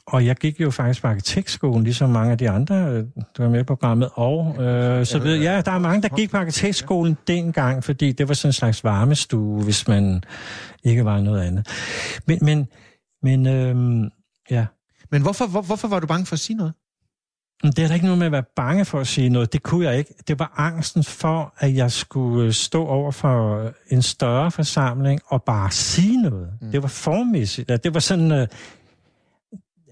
Og 0.07 0.25
jeg 0.25 0.35
gik 0.35 0.61
jo 0.61 0.71
faktisk 0.71 1.01
på 1.01 1.07
arkitektskolen, 1.07 1.83
ligesom 1.83 2.09
mange 2.09 2.31
af 2.31 2.37
de 2.37 2.49
andre, 2.49 2.75
øh, 2.75 3.05
der 3.37 3.43
var 3.43 3.49
med 3.49 3.63
på 3.63 3.75
programmet, 3.75 4.09
og 4.13 4.63
øh, 4.63 5.05
så 5.05 5.19
ved 5.19 5.41
ja, 5.41 5.61
der 5.61 5.71
er 5.71 5.79
mange, 5.79 6.01
der 6.01 6.09
gik 6.15 6.31
på 6.31 6.37
arkitektskolen 6.37 7.17
dengang, 7.27 7.83
fordi 7.83 8.11
det 8.11 8.27
var 8.27 8.33
sådan 8.33 8.49
en 8.49 8.53
slags 8.53 8.83
varmestue, 8.83 9.63
hvis 9.63 9.87
man 9.87 10.23
ikke 10.83 11.05
var 11.05 11.21
noget 11.21 11.41
andet. 11.41 11.67
Men, 12.27 12.39
men, 12.41 12.67
men 13.23 13.47
øh, 13.47 14.09
ja, 14.51 14.65
Men 15.11 15.21
hvorfor, 15.21 15.47
hvor, 15.47 15.61
hvorfor 15.61 15.87
var 15.87 15.99
du 15.99 16.07
bange 16.07 16.25
for 16.25 16.33
at 16.33 16.39
sige 16.39 16.57
noget? 16.57 16.73
Det 17.71 17.83
er 17.83 17.87
da 17.87 17.93
ikke 17.93 18.05
noget 18.05 18.17
med 18.19 18.25
at 18.25 18.31
være 18.31 18.43
bange 18.55 18.85
for 18.85 18.99
at 18.99 19.07
sige 19.07 19.29
noget. 19.29 19.53
Det 19.53 19.63
kunne 19.63 19.85
jeg 19.85 19.97
ikke. 19.97 20.13
Det 20.27 20.39
var 20.39 20.53
angsten 20.57 21.03
for, 21.03 21.53
at 21.57 21.75
jeg 21.75 21.91
skulle 21.91 22.45
øh, 22.45 22.53
stå 22.53 22.85
over 22.85 23.11
for 23.11 23.71
en 23.89 24.01
større 24.01 24.51
forsamling 24.51 25.21
og 25.25 25.43
bare 25.43 25.71
sige 25.71 26.21
noget. 26.21 26.49
Mm. 26.61 26.71
Det 26.71 26.81
var 26.81 26.87
formæssigt. 26.87 27.71
at 27.71 27.83
Det 27.83 27.93
var 27.93 27.99
sådan... 27.99 28.31
Øh, 28.31 28.47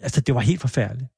altså, 0.02 0.22
det 0.22 0.36
var 0.36 0.42
helt 0.42 0.62
forfærdeligt. 0.62 1.10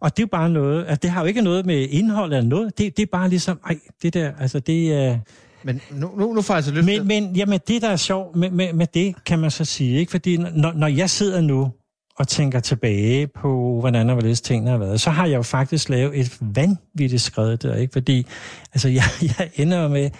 Og 0.00 0.16
det 0.16 0.22
er 0.22 0.26
jo 0.26 0.28
bare 0.32 0.50
noget... 0.50 0.80
Altså, 0.80 0.96
det 1.02 1.10
har 1.10 1.20
jo 1.20 1.26
ikke 1.26 1.42
noget 1.42 1.66
med 1.66 1.88
indhold 1.88 2.32
eller 2.32 2.48
noget. 2.48 2.78
Det, 2.78 2.96
det 2.96 3.02
er 3.02 3.06
bare 3.12 3.28
ligesom... 3.28 3.60
Ej, 3.66 3.78
det 4.02 4.14
der... 4.14 4.32
Altså, 4.38 4.60
det 4.60 4.94
er... 4.94 5.12
Øh, 5.12 5.18
Men 5.64 5.80
nu, 5.90 6.12
nu, 6.16 6.32
nu 6.32 6.42
får 6.42 6.54
jeg 6.54 6.56
altså 6.56 6.72
lyst 6.72 6.86
men, 6.86 7.06
men 7.06 7.36
jamen, 7.36 7.60
det, 7.68 7.82
der 7.82 7.88
er 7.88 7.96
sjovt 7.96 8.36
med, 8.36 8.50
med, 8.50 8.72
med 8.72 8.86
det, 8.86 9.24
kan 9.24 9.38
man 9.38 9.50
så 9.50 9.64
sige, 9.64 9.98
ikke? 9.98 10.10
fordi 10.10 10.36
når, 10.36 10.72
når 10.72 10.86
jeg 10.86 11.10
sidder 11.10 11.40
nu 11.40 11.72
og 12.18 12.28
tænker 12.28 12.60
tilbage 12.60 13.26
på, 13.26 13.80
hvordan 13.80 14.08
og 14.10 14.14
hvorledes 14.14 14.40
tingene 14.40 14.70
har 14.70 14.78
været, 14.78 15.00
så 15.00 15.10
har 15.10 15.26
jeg 15.26 15.36
jo 15.36 15.42
faktisk 15.42 15.88
lavet 15.88 16.20
et 16.20 16.38
vanvittigt 16.40 17.22
skred 17.22 17.56
der, 17.56 17.74
ikke? 17.74 17.92
Fordi 17.92 18.26
altså, 18.72 18.88
jeg, 18.88 19.04
jeg 19.38 19.50
ender 19.54 19.88
med 19.88 20.10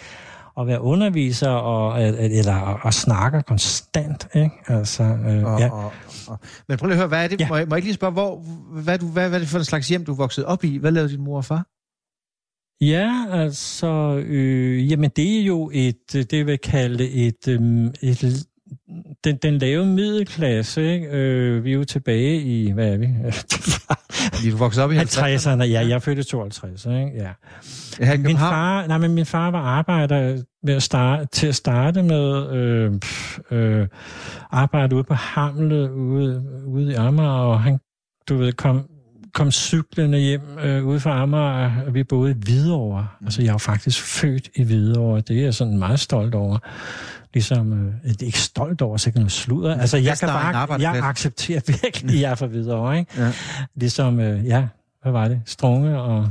at 0.61 0.67
være 0.67 0.81
underviser 0.81 1.49
og, 1.49 2.03
eller 2.03 2.55
og 2.83 2.95
snakker 2.95 3.43
konstant, 3.43 4.29
ikke? 4.35 4.51
Altså, 4.67 5.03
øh, 5.03 5.45
Og, 5.45 5.61
ja. 5.61 5.71
og, 5.71 5.93
og, 6.29 6.39
men 6.69 6.79
prøv 6.79 6.87
lige 6.87 6.95
at 6.95 6.99
høre, 6.99 7.09
hvad 7.09 7.25
er 7.25 7.29
det? 7.29 7.41
Ja. 7.41 7.49
Må, 7.49 7.57
jeg, 7.57 7.69
må 7.69 7.75
jeg 7.75 7.79
ikke 7.79 7.87
lige 7.87 7.95
spørge, 7.95 8.13
hvor, 8.13 8.39
hvad, 8.83 8.99
du, 8.99 9.07
hvad, 9.07 9.29
hvad 9.29 9.39
er 9.39 9.43
det 9.43 9.49
for 9.49 9.59
en 9.59 9.65
slags 9.65 9.89
hjem, 9.89 10.05
du 10.05 10.15
vokset 10.15 10.45
op 10.45 10.65
i? 10.65 10.77
Hvad 10.77 10.91
lavede 10.91 11.13
din 11.13 11.21
mor 11.21 11.37
og 11.37 11.45
far? 11.45 11.67
Ja, 12.81 13.27
altså, 13.31 14.23
øh, 14.27 14.91
jamen 14.91 15.11
det 15.17 15.41
er 15.41 15.43
jo 15.43 15.71
et, 15.75 16.15
øh, 16.17 16.23
det 16.23 16.33
jeg 16.33 16.47
vil 16.47 16.59
kalde 16.59 17.11
et, 17.11 17.49
øh, 17.49 17.87
et 18.03 18.47
den, 19.25 19.37
den 19.37 19.59
lave 19.59 19.87
middelklasse, 19.87 20.93
ikke? 20.95 21.07
Øh, 21.07 21.65
vi 21.65 21.71
er 21.71 21.75
jo 21.75 21.85
tilbage 21.85 22.41
i, 22.41 22.71
hvad 22.71 22.93
er 22.93 22.97
vi? 22.97 23.09
Fordi 24.35 24.51
du 24.51 24.57
voksede 24.57 24.85
op 24.85 24.93
i 24.93 24.97
50'erne. 24.97 25.21
50'erne, 25.21 25.63
ja, 25.63 25.81
jeg 25.81 25.91
er 25.91 25.99
født 25.99 26.19
i 26.19 26.25
52, 26.25 26.87
ikke? 26.87 27.13
Ja. 27.15 28.15
I 28.15 28.19
Min 28.19 28.37
far, 28.37 28.87
nej, 28.87 28.99
men 28.99 29.15
min 29.15 29.27
far 29.27 29.51
var 29.51 29.61
arbejder 29.61 30.43
med 30.63 30.75
at 30.75 30.83
starte, 30.83 31.27
til 31.27 31.47
at 31.47 31.55
starte 31.55 32.03
med 32.03 32.51
øh, 32.53 32.93
øh, 33.51 33.89
arbejde 34.51 34.97
ude 34.97 35.05
på 35.05 35.15
Hamlet, 35.15 35.91
ude, 35.91 36.45
ude 36.67 36.93
i 36.93 36.95
Amager, 36.95 37.29
og 37.29 37.63
han, 37.63 37.79
du 38.29 38.37
ved, 38.37 38.53
kom, 38.53 38.89
kom 39.37 39.53
cyklende 39.53 40.19
hjem 40.19 40.59
øh, 40.65 40.87
ude 40.87 41.01
fra 41.01 41.23
Amager, 41.23 41.71
og 41.87 41.95
vi 41.95 42.05
boede 42.05 42.31
i 42.31 42.35
Hvidovre. 42.35 43.07
Mm. 43.21 43.27
Altså, 43.27 43.43
jeg 43.43 43.49
er 43.49 43.53
jo 43.53 43.59
faktisk 43.59 44.03
født 44.03 44.49
i 44.55 44.63
Hvidovre, 44.63 45.21
det 45.21 45.39
er 45.39 45.43
jeg 45.43 45.55
sådan 45.55 45.79
meget 45.79 46.01
stolt 46.01 46.35
over. 46.35 46.59
Ligesom, 47.35 47.73
øh, 47.73 48.13
det 48.13 48.23
er 48.23 48.27
ikke 48.27 48.39
stolt 48.39 48.83
over, 48.83 48.97
så 48.97 49.09
ikke 49.09 49.19
noget 49.19 49.33
sludder. 49.33 49.81
Altså, 49.81 49.97
jeg 49.97 50.19
kan 50.19 50.29
bare, 50.29 50.81
jeg 50.81 50.97
accepterer 51.03 51.61
virkelig, 51.83 52.15
at 52.15 52.21
jeg 52.21 52.31
er 52.31 52.35
fra 52.35 52.47
Hvidovre, 52.47 52.99
ikke? 52.99 53.23
Ja. 53.23 53.33
Ligesom, 53.75 54.21
øh, 54.21 54.47
ja, 54.47 54.67
hvad 55.03 55.13
var 55.13 55.29
det? 55.29 55.41
Strunge 55.47 56.01
og, 56.01 56.29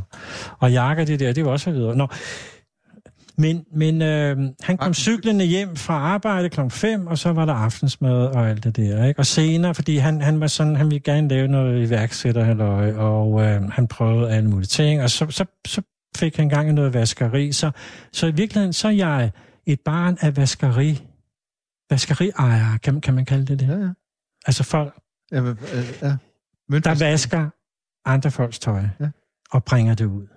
og 0.59 0.71
jakker, 0.71 1.05
det 1.05 1.19
der, 1.19 1.33
det 1.33 1.45
var 1.45 1.51
også 1.51 1.71
videre. 1.71 1.95
Nå. 1.95 2.07
Men, 3.37 3.65
men 3.73 4.01
øh, 4.01 4.37
han 4.61 4.77
kom 4.77 4.93
cyklende 4.93 5.45
hjem 5.45 5.75
fra 5.75 5.93
arbejde 5.93 6.49
klokken 6.49 6.71
5, 6.71 7.07
og 7.07 7.17
så 7.17 7.33
var 7.33 7.45
der 7.45 7.53
aftensmad 7.53 8.25
og 8.25 8.49
alt 8.49 8.63
det 8.63 8.75
der. 8.75 9.05
Ikke? 9.05 9.19
Og 9.19 9.25
senere, 9.25 9.75
fordi 9.75 9.97
han, 9.97 10.21
han 10.21 10.39
var 10.39 10.47
sådan, 10.47 10.75
han 10.75 10.85
ville 10.85 10.99
gerne 10.99 11.27
lave 11.27 11.47
noget 11.47 11.87
iværksætter, 11.87 12.43
halløj, 12.43 12.93
og 12.93 13.41
øh, 13.41 13.69
han 13.69 13.87
prøvede 13.87 14.31
alle 14.31 14.49
mulige 14.49 14.67
ting, 14.67 15.01
og 15.01 15.09
så, 15.09 15.27
så, 15.29 15.45
så 15.67 15.81
fik 16.17 16.37
han 16.37 16.49
gang 16.49 16.69
i 16.69 16.71
noget 16.71 16.93
vaskeri. 16.93 17.51
Så, 17.51 17.71
så 18.13 18.27
i 18.27 18.31
virkeligheden, 18.31 18.73
så 18.73 18.87
er 18.87 18.91
jeg 18.91 19.31
et 19.65 19.79
barn 19.79 20.17
af 20.21 20.37
vaskeri. 20.37 21.07
Vaskeriejere, 21.89 22.77
kan, 22.83 23.01
kan 23.01 23.13
man 23.13 23.25
kalde 23.25 23.45
det 23.45 23.59
det? 23.59 23.67
Ja, 23.67 23.77
ja. 23.77 23.89
Altså 24.45 24.63
folk, 24.63 24.93
Jamen, 25.31 25.57
øh, 25.73 25.85
ja. 26.01 26.17
der 26.79 26.99
vasker 26.99 27.49
andre 28.05 28.31
folks 28.31 28.59
tøj 28.59 28.79
Ja. 28.79 28.87
ja. 28.99 29.09
og 29.51 29.63
bringer 29.63 29.93
det 29.93 30.05
ud. 30.05 30.27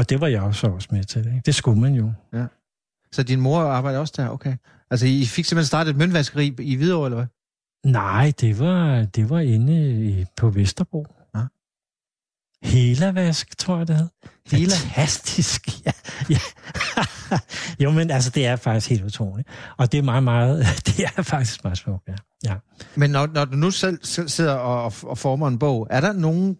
Og 0.00 0.10
det 0.10 0.20
var 0.20 0.26
jeg 0.26 0.42
også 0.42 0.66
også 0.66 0.88
med 0.90 1.04
til. 1.04 1.26
Ikke? 1.26 1.42
Det 1.46 1.54
skulle 1.54 1.80
man 1.80 1.94
jo. 1.94 2.12
Så 3.12 3.22
din 3.22 3.40
mor 3.40 3.60
arbejder 3.60 3.98
også 3.98 4.14
der? 4.16 4.28
Okay. 4.28 4.56
Altså, 4.90 5.06
I 5.06 5.24
fik 5.26 5.44
simpelthen 5.44 5.66
startet 5.66 5.90
et 5.90 5.96
møntvaskeri 5.96 6.54
i 6.58 6.74
Hvidovre, 6.76 7.06
eller 7.06 7.16
hvad? 7.16 7.26
Nej, 7.92 8.32
det 8.40 8.58
var, 8.58 9.04
det 9.04 9.30
var 9.30 9.40
inde 9.40 10.04
i, 10.10 10.24
på 10.36 10.50
Vesterbro. 10.50 11.06
Ja. 11.34 11.40
Helavask, 12.62 13.58
tror 13.58 13.78
jeg, 13.78 13.88
det 13.88 13.96
hed. 13.96 14.08
Hela? 14.52 14.74
Fantastisk, 14.74 15.68
ja. 15.86 15.92
ja. 16.30 16.38
jo, 17.84 17.90
men 17.90 18.10
altså, 18.10 18.30
det 18.30 18.46
er 18.46 18.56
faktisk 18.56 18.90
helt 18.90 19.04
utroligt. 19.04 19.48
Og 19.76 19.92
det 19.92 19.98
er 19.98 20.02
meget, 20.02 20.22
meget, 20.24 20.66
det 20.86 21.04
er 21.16 21.22
faktisk 21.22 21.64
meget 21.64 21.78
smukt, 21.78 22.08
ja. 22.08 22.14
ja. 22.44 22.54
Men 22.96 23.10
når, 23.10 23.26
når 23.26 23.44
du 23.44 23.56
nu 23.56 23.70
selv, 23.70 23.98
sidder 24.28 24.54
og- 24.54 24.94
og 25.02 25.18
former 25.18 25.48
en 25.48 25.58
bog, 25.58 25.86
er 25.90 26.00
der 26.00 26.12
nogen... 26.12 26.58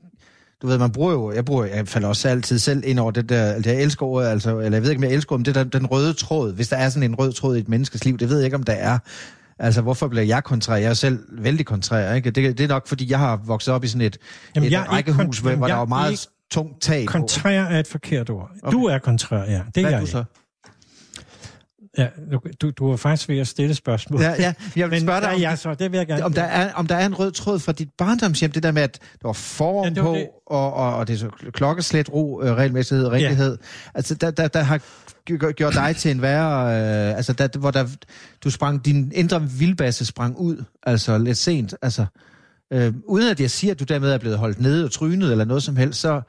Du 0.63 0.67
ved, 0.67 0.79
man 0.79 0.93
bruger 0.93 1.13
jo... 1.13 1.33
Jeg 1.33 1.45
bruger 1.45 1.65
jeg 1.65 1.89
falder 1.89 2.09
også 2.09 2.29
altid 2.29 2.59
selv 2.59 2.83
ind 2.87 2.99
over 2.99 3.11
det 3.11 3.29
der... 3.29 3.45
Altså, 3.45 3.71
jeg 3.71 3.83
elsker 3.83 4.07
ordet, 4.07 4.29
altså... 4.29 4.59
Eller 4.59 4.77
jeg 4.77 4.83
ved 4.83 4.91
ikke, 4.91 5.01
om 5.01 5.05
jeg 5.05 5.13
elsker 5.13 5.37
men 5.37 5.45
det 5.45 5.57
er 5.57 5.65
den, 5.65 5.87
røde 5.87 6.13
tråd. 6.13 6.53
Hvis 6.55 6.69
der 6.69 6.77
er 6.77 6.89
sådan 6.89 7.11
en 7.11 7.15
rød 7.15 7.33
tråd 7.33 7.57
i 7.57 7.59
et 7.59 7.69
menneskes 7.69 8.05
liv, 8.05 8.19
det 8.19 8.29
ved 8.29 8.37
jeg 8.39 8.45
ikke, 8.45 8.57
om 8.57 8.63
der 8.63 8.73
er. 8.73 8.99
Altså, 9.59 9.81
hvorfor 9.83 10.09
bliver 10.09 10.25
jeg 10.25 10.45
kontrær? 10.45 10.75
Jeg 10.77 10.91
er 10.91 10.95
selv 10.95 11.19
vældig 11.33 11.67
kontrær, 11.67 12.15
ikke? 12.15 12.31
Det, 12.31 12.59
det 12.59 12.65
er 12.65 12.69
nok, 12.69 12.89
fordi 12.89 13.11
jeg 13.11 13.19
har 13.19 13.41
vokset 13.47 13.75
op 13.75 13.85
i 13.85 13.89
sådan 13.89 14.01
et, 14.07 14.19
Jamen, 14.55 14.67
et 14.67 14.73
jeg 14.73 14.81
er 14.81 14.93
rækkehus, 14.93 15.39
hvor, 15.39 15.55
hvor 15.55 15.67
jeg 15.67 15.73
der 15.73 15.77
var 15.77 15.83
er 15.83 15.89
meget 15.89 16.29
tungt 16.51 16.83
tag 16.83 17.07
på. 17.07 17.13
Kontrær 17.13 17.63
er 17.63 17.81
et 17.81 17.87
forkert 17.87 18.31
ord. 18.31 18.51
Okay. 18.63 18.73
Du 18.73 18.85
er 18.85 18.99
kontrær, 18.99 19.39
ja. 19.39 19.45
Det 19.45 19.53
er 19.53 19.61
Hvad 19.73 19.85
er 19.85 19.89
jeg 19.89 19.99
du 20.01 20.05
ikke. 20.05 20.11
så? 20.11 20.25
Ja, 21.99 22.09
du, 22.61 22.71
du, 22.71 22.89
var 22.91 22.97
faktisk 22.97 23.29
ved 23.29 23.39
at 23.39 23.47
stille 23.47 23.75
spørgsmål. 23.75 24.21
Ja, 24.21 24.35
ja. 24.39 24.53
Jeg 24.77 24.91
vil 24.91 25.01
spørge 25.01 25.21
dig, 25.21 25.35
om, 25.35 25.41
jeg 25.41 25.59
så, 25.59 25.75
det 25.75 25.93
vil 25.93 25.99
jeg 25.99 26.07
gerne. 26.07 26.25
om, 26.25 26.33
der 26.33 26.43
er, 26.43 26.73
om 26.73 26.87
der 26.87 26.95
er 26.95 27.07
en 27.07 27.15
rød 27.15 27.33
tråd 27.33 27.59
fra 27.59 27.73
dit 27.73 27.89
barndomshjem, 27.99 28.53
det 28.53 28.63
der 28.63 28.73
med, 28.73 28.83
at 28.83 28.99
der 29.23 29.29
var 29.29 29.33
form 29.33 29.85
Ja, 29.85 29.89
ja, 29.89 29.95
det 29.95 30.03
var 30.03 30.09
på, 30.09 30.15
det. 30.15 30.29
Og, 30.47 30.75
og, 30.75 30.97
og 30.97 31.09
det 31.09 31.15
er 31.15 31.19
så 31.19 31.29
klokkeslæt, 31.53 32.13
ro, 32.13 32.43
øh, 32.43 32.53
regelmæssighed, 32.55 33.09
rigtighed. 33.09 33.59
Altså, 33.95 34.15
der, 34.15 34.31
der, 34.31 34.49
der 34.49 34.63
har 34.63 34.79
gj- 35.31 35.53
gjort 35.53 35.75
dig 35.75 35.97
til 35.97 36.11
en 36.11 36.23
værre... 36.23 36.67
Øh, 37.11 37.17
altså, 37.17 37.33
der, 37.33 37.59
hvor 37.59 37.71
der, 37.71 37.87
du 38.45 38.51
sprang, 38.51 38.85
din 38.85 39.13
indre 39.15 39.43
vildbasse 39.43 40.07
sprang 40.07 40.37
ud, 40.39 40.65
altså 40.83 41.19
lidt 41.19 41.39
sent. 41.39 41.75
Altså, 41.83 42.07
øh, 42.73 42.93
uden 43.05 43.31
at 43.31 43.41
jeg 43.41 43.51
siger, 43.51 43.71
at 43.71 43.81
du 43.81 43.85
dermed 43.85 44.13
er 44.13 44.19
blevet 44.19 44.39
holdt 44.39 44.61
nede 44.61 44.85
og 44.85 44.93
trynet 44.93 45.31
eller 45.31 45.45
noget 45.45 45.63
som 45.63 45.77
helst, 45.77 46.01
så, 46.01 46.21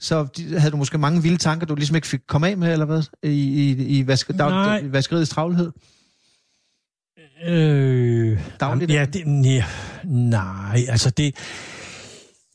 så 0.00 0.24
de- 0.36 0.58
havde 0.58 0.70
du 0.70 0.76
måske 0.76 0.98
mange 0.98 1.22
vilde 1.22 1.38
tanker, 1.38 1.66
du 1.66 1.74
ligesom 1.74 1.96
ikke 1.96 2.08
fik 2.08 2.20
komme 2.28 2.48
af 2.48 2.56
med, 2.56 2.72
eller 2.72 2.86
hvad? 2.86 3.02
I, 3.22 3.28
i, 3.30 3.98
i, 3.98 4.06
vaske, 4.06 4.32
dag, 4.32 4.50
Nej. 4.50 4.78
i 4.78 4.92
vaskeriets 4.92 5.30
travlhed? 5.30 5.72
Øh, 7.46 8.40
Dagligt? 8.60 8.90
ja, 8.90 9.04
det, 9.12 9.44
ja, 9.44 9.64
nej, 10.04 10.80
altså 10.88 11.10
det... 11.10 11.36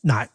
Nej, 0.04 0.28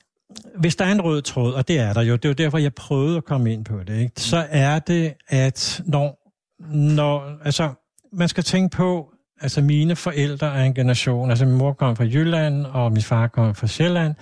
hvis 0.59 0.77
der 0.77 0.85
er 0.85 0.93
en 0.93 1.01
rød 1.01 1.23
tråd, 1.23 1.53
og 1.53 1.69
det 1.69 1.79
er 1.79 1.93
der 1.93 2.03
jo, 2.03 2.17
det 2.17 2.25
er 2.25 2.29
jo 2.29 2.35
derfor, 2.35 2.59
jeg 2.59 2.75
prøvede 2.75 3.17
at 3.17 3.25
komme 3.25 3.53
ind 3.53 3.65
på 3.65 3.79
det, 3.87 4.01
ikke? 4.01 4.21
så 4.21 4.47
er 4.51 4.79
det, 4.79 5.15
at 5.29 5.83
når, 5.87 6.33
når... 6.75 7.39
Altså, 7.45 7.71
man 8.13 8.29
skal 8.29 8.45
tænke 8.45 8.77
på, 8.77 9.13
altså 9.41 9.61
mine 9.63 9.97
forældre 9.97 10.57
er 10.59 10.65
en 10.65 10.75
generation, 10.75 11.31
altså 11.31 11.47
min 11.47 11.55
mor 11.57 11.73
kom 11.73 11.97
fra 11.97 12.05
Jylland, 12.05 12.67
og 12.67 12.93
min 12.93 13.03
far 13.03 13.27
kom 13.29 13.55
fra 13.55 13.67
Sjælland, 13.67 14.15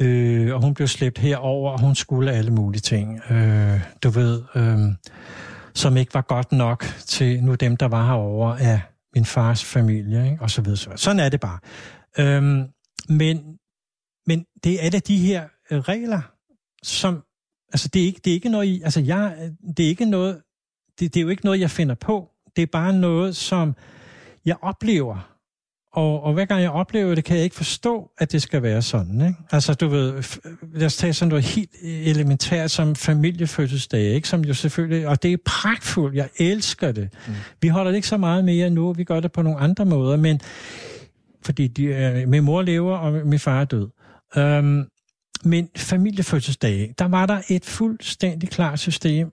øh, 0.00 0.54
og 0.54 0.62
hun 0.62 0.74
blev 0.74 0.88
slæbt 0.88 1.18
herover, 1.18 1.70
og 1.72 1.80
hun 1.80 1.94
skulle 1.94 2.32
alle 2.32 2.50
mulige 2.50 2.80
ting, 2.80 3.20
øh, 3.30 3.80
du 4.02 4.10
ved, 4.10 4.42
øh, 4.54 4.78
som 5.74 5.96
ikke 5.96 6.14
var 6.14 6.22
godt 6.22 6.52
nok 6.52 6.84
til 7.06 7.44
nu 7.44 7.54
dem, 7.54 7.76
der 7.76 7.88
var 7.88 8.06
herover 8.06 8.54
af 8.54 8.80
min 9.14 9.24
fars 9.24 9.64
familie, 9.64 10.24
ikke? 10.30 10.42
og 10.42 10.50
så 10.50 10.62
videre. 10.62 10.76
så 10.76 10.84
videre. 10.86 10.98
Sådan 10.98 11.20
er 11.20 11.28
det 11.28 11.40
bare. 11.40 11.58
Øh, 12.18 12.42
men, 13.08 13.58
men 14.26 14.44
det 14.64 14.74
er 14.74 14.80
alle 14.84 14.98
de 15.00 15.16
her 15.18 15.44
øh, 15.70 15.78
regler, 15.80 16.20
som, 16.82 17.22
altså 17.72 17.88
det 17.88 18.02
er 18.02 18.06
ikke, 18.06 18.20
det 18.24 18.30
er 18.30 18.34
ikke 18.34 18.48
noget, 18.48 18.66
I- 18.66 18.82
altså 18.84 19.00
jeg, 19.00 19.50
det 19.76 19.84
er 19.84 19.88
ikke 19.88 20.04
noget, 20.04 20.40
det, 21.00 21.14
det 21.14 21.20
er 21.20 21.22
jo 21.22 21.28
ikke 21.28 21.44
noget, 21.44 21.60
jeg 21.60 21.70
finder 21.70 21.94
på. 21.94 22.28
Det 22.56 22.62
er 22.62 22.66
bare 22.66 22.92
noget, 22.92 23.36
som 23.36 23.74
jeg 24.46 24.56
oplever. 24.62 25.28
Og, 25.92 26.22
og 26.22 26.32
hver 26.32 26.44
gang 26.44 26.62
jeg 26.62 26.70
oplever 26.70 27.14
det, 27.14 27.24
kan 27.24 27.36
jeg 27.36 27.44
ikke 27.44 27.56
forstå, 27.56 28.10
at 28.18 28.32
det 28.32 28.42
skal 28.42 28.62
være 28.62 28.82
sådan. 28.82 29.20
Ikke? 29.20 29.34
Altså, 29.50 29.74
du 29.74 29.88
ved, 29.88 30.22
lad 30.74 30.86
os 30.86 30.96
tage 30.96 31.12
sådan 31.12 31.28
noget 31.28 31.44
helt 31.44 31.70
elementært 31.82 32.70
som 32.70 32.94
familiefødselsdag, 32.94 34.02
ikke? 34.02 34.28
som 34.28 34.40
jo 34.44 34.54
selvfølgelig, 34.54 35.08
og 35.08 35.22
det 35.22 35.32
er 35.32 35.36
pragtfuldt, 35.44 36.16
jeg 36.16 36.28
elsker 36.36 36.92
det. 36.92 37.08
Mm. 37.26 37.34
Vi 37.60 37.68
holder 37.68 37.90
det 37.90 37.96
ikke 37.96 38.08
så 38.08 38.16
meget 38.16 38.44
mere 38.44 38.70
nu, 38.70 38.92
vi 38.92 39.04
gør 39.04 39.20
det 39.20 39.32
på 39.32 39.42
nogle 39.42 39.58
andre 39.58 39.84
måder, 39.84 40.16
men 40.16 40.40
fordi 41.44 41.68
de, 41.68 42.24
min 42.26 42.44
mor 42.44 42.62
lever, 42.62 42.96
og 42.96 43.26
min 43.26 43.38
far 43.38 43.60
er 43.60 43.64
død. 43.64 43.88
Um, 44.36 44.88
men 45.44 45.68
familiefødselsdage, 45.76 46.94
der 46.98 47.04
var 47.04 47.26
der 47.26 47.42
et 47.48 47.64
fuldstændig 47.64 48.48
klart 48.48 48.78
system, 48.78 49.30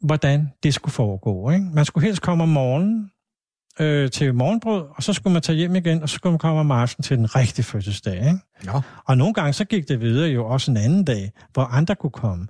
hvordan 0.00 0.48
det 0.62 0.74
skulle 0.74 0.92
foregå. 0.92 1.50
Ikke? 1.50 1.66
Man 1.74 1.84
skulle 1.84 2.06
helst 2.06 2.22
komme 2.22 2.42
om 2.42 2.48
morgenen, 2.48 3.10
øh, 3.80 4.10
til 4.10 4.34
morgenbrød, 4.34 4.84
og 4.96 5.02
så 5.02 5.12
skulle 5.12 5.32
man 5.32 5.42
tage 5.42 5.56
hjem 5.56 5.74
igen, 5.74 6.02
og 6.02 6.08
så 6.08 6.14
skulle 6.14 6.30
man 6.30 6.38
komme 6.38 6.60
om 6.60 6.70
aftenen 6.70 7.02
til 7.02 7.16
den 7.16 7.36
rigtige 7.36 7.64
fødselsdag. 7.64 8.16
Ikke? 8.16 8.38
Ja. 8.64 8.80
Og 9.04 9.16
nogle 9.16 9.34
gange 9.34 9.52
så 9.52 9.64
gik 9.64 9.88
det 9.88 10.00
videre 10.00 10.28
jo 10.28 10.46
også 10.46 10.70
en 10.70 10.76
anden 10.76 11.04
dag, 11.04 11.32
hvor 11.52 11.64
andre 11.64 11.94
kunne 11.94 12.10
komme. 12.10 12.46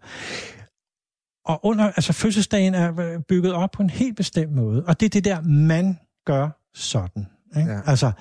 Og 1.44 1.64
under, 1.66 1.84
altså 1.84 2.12
fødselsdagen 2.12 2.74
er 2.74 3.18
bygget 3.28 3.52
op 3.52 3.70
på 3.70 3.82
en 3.82 3.90
helt 3.90 4.16
bestemt 4.16 4.52
måde, 4.52 4.84
og 4.86 5.00
det 5.00 5.06
er 5.06 5.10
det 5.10 5.24
der, 5.24 5.40
man 5.40 5.98
gør 6.26 6.48
sådan. 6.74 7.26
Ikke? 7.56 7.72
Ja. 7.72 7.80
Altså, 7.86 8.12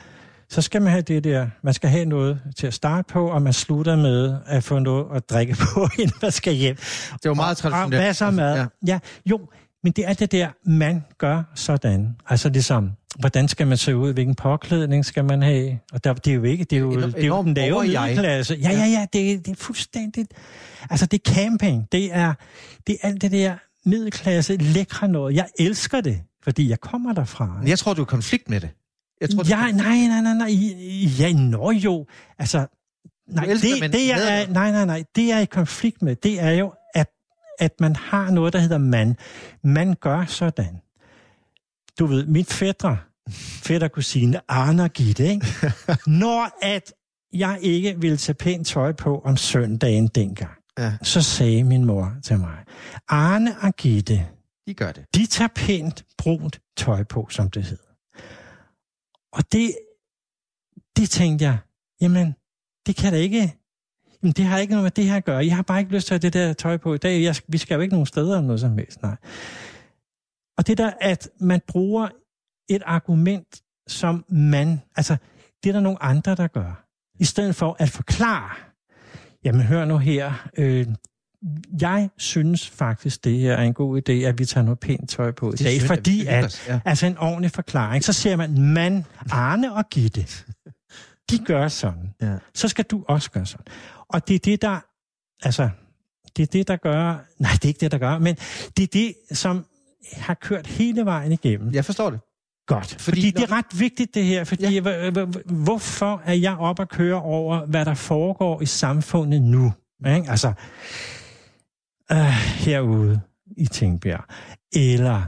så 0.52 0.62
skal 0.62 0.82
man 0.82 0.92
have 0.92 1.02
det 1.02 1.24
der, 1.24 1.48
man 1.64 1.74
skal 1.74 1.90
have 1.90 2.06
noget 2.06 2.42
til 2.58 2.68
at 2.68 2.74
starte 2.74 3.14
på, 3.14 3.30
og 3.30 3.42
man 3.42 3.54
slutter 3.54 3.96
med 3.96 4.38
at 4.46 4.64
få 4.64 4.80
noget 4.80 5.06
at 5.16 5.30
drikke 5.30 5.56
på, 5.56 5.88
inden 6.02 6.16
man 6.22 6.32
skal 6.32 6.54
hjem. 6.54 6.76
Det 6.76 7.30
var 7.30 7.34
meget 7.34 7.58
traditionelt. 7.58 7.94
Og 7.96 8.02
masser 8.02 8.26
af 8.26 8.34
mad. 8.34 8.56
Ja. 8.56 8.66
ja, 8.88 9.00
jo, 9.26 9.40
men 9.84 9.94
det 9.94 10.08
er 10.08 10.14
det 10.14 10.32
der, 10.32 10.50
man 10.66 11.04
gør 11.18 11.44
sådan. 11.56 12.16
Altså 12.30 12.50
ligesom, 12.50 12.92
hvordan 13.20 13.48
skal 13.48 13.68
man 13.68 13.78
se 13.78 13.96
ud, 13.96 14.14
hvilken 14.14 14.36
påklædning 14.36 15.06
skal 15.06 15.26
man 15.26 15.42
have? 15.42 15.80
Og 15.94 16.04
der, 16.04 16.14
det 16.14 16.32
er 16.32 16.36
jo 16.36 16.44
ikke, 16.44 16.64
det 16.64 16.76
er 16.76 16.80
jo, 16.80 17.02
det 17.02 17.24
er 17.24 17.28
jo 17.28 17.44
den 17.44 17.54
lave 17.54 17.84
middelklasse. 17.84 18.56
Ja, 18.56 18.72
ja, 18.72 18.86
ja, 18.86 19.06
det, 19.14 19.46
det 19.46 19.52
er 19.52 19.56
fuldstændigt. 19.56 20.34
Altså 20.90 21.06
det 21.06 21.28
er 21.28 21.34
camping, 21.34 21.88
det 21.92 22.16
er, 22.16 22.34
det 22.88 22.98
er 23.02 23.08
alt 23.08 23.22
det 23.22 23.32
der 23.32 23.56
middelklasse, 23.86 24.58
lækre 24.58 25.08
noget. 25.08 25.36
Jeg 25.36 25.48
elsker 25.60 26.02
det, 26.02 26.22
fordi 26.44 26.70
jeg 26.70 26.80
kommer 26.80 27.14
derfra. 27.14 27.58
Men 27.60 27.68
jeg 27.68 27.80
tror, 27.80 27.94
du 27.94 28.02
er 28.02 28.06
i 28.06 28.10
konflikt 28.10 28.50
med 28.50 28.62
det. 28.62 28.70
Jeg 29.22 29.30
tror, 29.30 29.50
ja, 29.50 29.72
nej, 29.72 30.08
nej, 30.08 30.22
nej, 30.22 30.34
nej. 30.34 30.52
Ja, 31.20 31.34
nå 31.34 31.72
jo. 31.72 32.06
Altså, 32.40 32.68
nej, 33.28 33.46
det, 33.46 33.94
det, 33.94 34.12
er, 34.12 34.48
nej, 34.48 34.72
nej, 34.72 34.86
nej. 34.86 35.04
Det 35.16 35.32
er 35.32 35.40
i 35.40 35.46
konflikt 35.46 36.02
med, 36.02 36.16
det 36.16 36.42
er 36.42 36.52
jo, 36.52 36.74
at 36.96 37.08
man 37.80 37.96
har 37.96 38.32
noget, 38.32 38.54
der 38.54 38.60
hedder 38.60 38.78
man. 38.78 39.18
Man 39.64 39.94
gør 39.94 40.26
sådan. 40.26 40.82
Du 42.00 42.06
ved, 42.06 42.26
mit 42.26 42.54
fætter, 42.54 42.98
fætter 43.64 43.88
kusine, 43.88 44.42
Arne 44.48 44.84
og 44.84 44.90
Gitte, 44.90 45.28
ikke? 45.28 45.48
når 46.22 46.66
at 46.66 46.94
jeg 47.34 47.60
ikke 47.62 48.02
ville 48.02 48.18
tage 48.18 48.36
pænt 48.36 48.68
tøj 48.68 48.92
på 48.92 49.20
om 49.26 49.38
søndagen 49.38 50.08
dengang, 50.08 50.58
ja. 50.80 50.94
så 51.02 51.22
sagde 51.22 51.64
min 51.64 51.86
mor 51.86 52.14
til 52.24 52.38
mig, 52.40 52.58
Arne 53.08 53.60
og 53.62 53.76
Gitte, 53.76 54.28
de 54.68 54.74
gør 54.74 54.92
det. 54.92 55.06
De 55.16 55.26
tager 55.26 55.50
pænt 55.56 56.06
brunt 56.18 56.62
tøj 56.78 57.04
på, 57.04 57.28
som 57.30 57.50
det 57.50 57.64
hedder. 57.64 57.84
Og 59.34 59.52
det, 59.52 59.76
det 60.98 61.10
tænkte 61.10 61.46
jeg, 61.46 61.58
jamen, 62.02 62.36
det 62.86 62.96
kan 62.96 63.14
da 63.14 63.18
ikke 63.20 63.61
men 64.22 64.32
det 64.32 64.46
har 64.46 64.58
ikke 64.58 64.72
noget 64.72 64.84
med 64.84 64.92
det 64.92 65.06
her 65.06 65.16
at 65.16 65.26
gøre. 65.26 65.46
Jeg 65.46 65.56
har 65.56 65.64
bare 65.64 65.80
ikke 65.80 65.92
lyst 65.92 66.08
til 66.08 66.16
at 66.16 66.24
have 66.24 66.32
det 66.32 66.48
der 66.48 66.54
tøj 66.54 66.78
på 66.78 66.94
i 66.94 66.98
dag. 66.98 67.24
Jeg, 67.24 67.36
vi 67.48 67.58
skal 67.58 67.76
jo 67.76 67.82
ikke 67.82 67.94
nogen 67.94 68.06
steder 68.06 68.38
om 68.38 68.44
noget 68.44 68.60
som 68.60 68.78
helst, 68.78 69.02
nej. 69.02 69.16
Og 70.58 70.68
det 70.68 70.78
der, 70.78 70.92
at 71.02 71.30
man 71.40 71.62
bruger 71.68 72.08
et 72.70 72.82
argument, 72.86 73.62
som 73.88 74.26
man, 74.30 74.82
altså, 74.96 75.18
det 75.64 75.70
er 75.70 75.74
der 75.74 75.80
nogle 75.80 76.04
andre, 76.04 76.36
der 76.36 76.48
gør. 76.48 76.88
I 77.20 77.26
stedet 77.26 77.56
for 77.56 77.76
at 77.80 77.90
forklare, 77.90 78.56
jamen 79.44 79.62
hør 79.62 79.86
nu 79.86 79.98
her, 79.98 80.48
øh, 80.58 80.88
jeg 81.82 82.10
synes 82.18 82.70
faktisk, 82.70 83.24
det 83.24 83.40
her 83.40 83.54
er 83.54 83.64
en 83.64 83.74
god 83.74 84.02
idé, 84.02 84.12
at 84.12 84.40
vi 84.40 84.46
tager 84.46 84.66
noget 84.66 84.80
pænt 84.80 85.10
tøj 85.10 85.32
på 85.32 85.50
i 85.50 85.56
dag, 85.56 85.58
synes, 85.58 85.84
fordi 85.84 86.26
at, 86.26 86.68
ja. 86.68 86.80
altså 86.86 87.06
en 87.06 87.18
ordentlig 87.18 87.52
forklaring, 87.52 88.04
så 88.04 88.14
siger 88.14 88.36
man, 88.36 88.62
man, 88.62 89.06
Arne 89.32 89.74
og 89.74 89.90
Gitte, 89.90 90.28
de 91.30 91.38
gør 91.46 91.68
sådan, 91.68 92.14
ja. 92.22 92.38
så 92.54 92.68
skal 92.68 92.86
du 92.86 93.04
også 93.08 93.32
gøre 93.32 93.46
sådan. 93.46 93.66
Og 94.14 94.28
det 94.28 94.36
er 94.36 94.40
det, 94.40 94.62
der, 94.62 94.80
altså, 95.44 95.70
det 96.38 96.44
er 96.44 96.48
det, 96.48 96.68
der 96.68 96.76
gør, 96.76 97.26
nej, 97.40 97.52
det 97.52 97.66
er 97.66 97.68
ikke 97.68 97.80
det, 97.80 97.92
der 97.92 97.98
gør, 97.98 98.18
men 98.18 98.36
det 98.78 98.84
er 98.84 98.88
det, 98.94 99.16
som 99.32 99.66
har 100.14 100.34
kørt 100.34 100.68
hele 100.68 101.06
vejen 101.06 101.32
igennem. 101.32 101.74
Jeg 101.74 101.86
forstår 101.86 102.10
det. 102.10 102.20
Godt, 102.68 102.86
fordi, 102.86 103.22
fordi 103.22 103.32
det 103.32 103.44
er 103.44 103.52
ret 103.52 103.80
vigtigt 103.80 104.16
det 104.16 104.26
her, 104.26 104.44
fordi 104.44 104.80
ja. 104.80 105.26
hvorfor 105.46 106.22
er 106.26 106.34
jeg 106.34 106.58
op 106.58 106.80
og 106.80 106.90
køre 106.90 107.22
over, 107.22 107.66
hvad 107.66 107.86
der 107.86 107.94
foregår 107.94 108.62
i 108.62 108.66
samfundet 108.66 109.42
nu? 109.42 109.74
Ikke? 110.08 110.30
Altså, 110.30 110.54
øh, 112.12 112.18
herude 112.66 113.22
i 113.58 113.66
Tingbjerg, 113.66 114.24
eller 114.74 115.24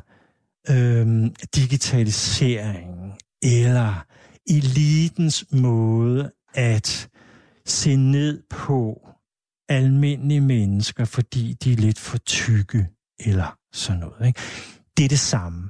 øh, 0.70 1.32
digitalisering, 1.56 3.14
eller 3.44 4.06
elitens 4.50 5.46
måde 5.52 6.32
at 6.54 7.10
se 7.66 7.96
ned 7.96 8.44
på 8.50 9.08
almindelige 9.70 10.42
mennesker, 10.42 11.06
fordi 11.06 11.54
de 11.54 11.74
er 11.74 11.78
lidt 11.78 12.00
for 12.00 12.18
tykke 12.18 12.88
eller 13.20 13.58
sådan 13.74 14.00
noget. 14.00 14.28
Ikke? 14.28 14.40
Det 14.98 15.06
er 15.06 15.10
det 15.10 15.20
samme. 15.20 15.70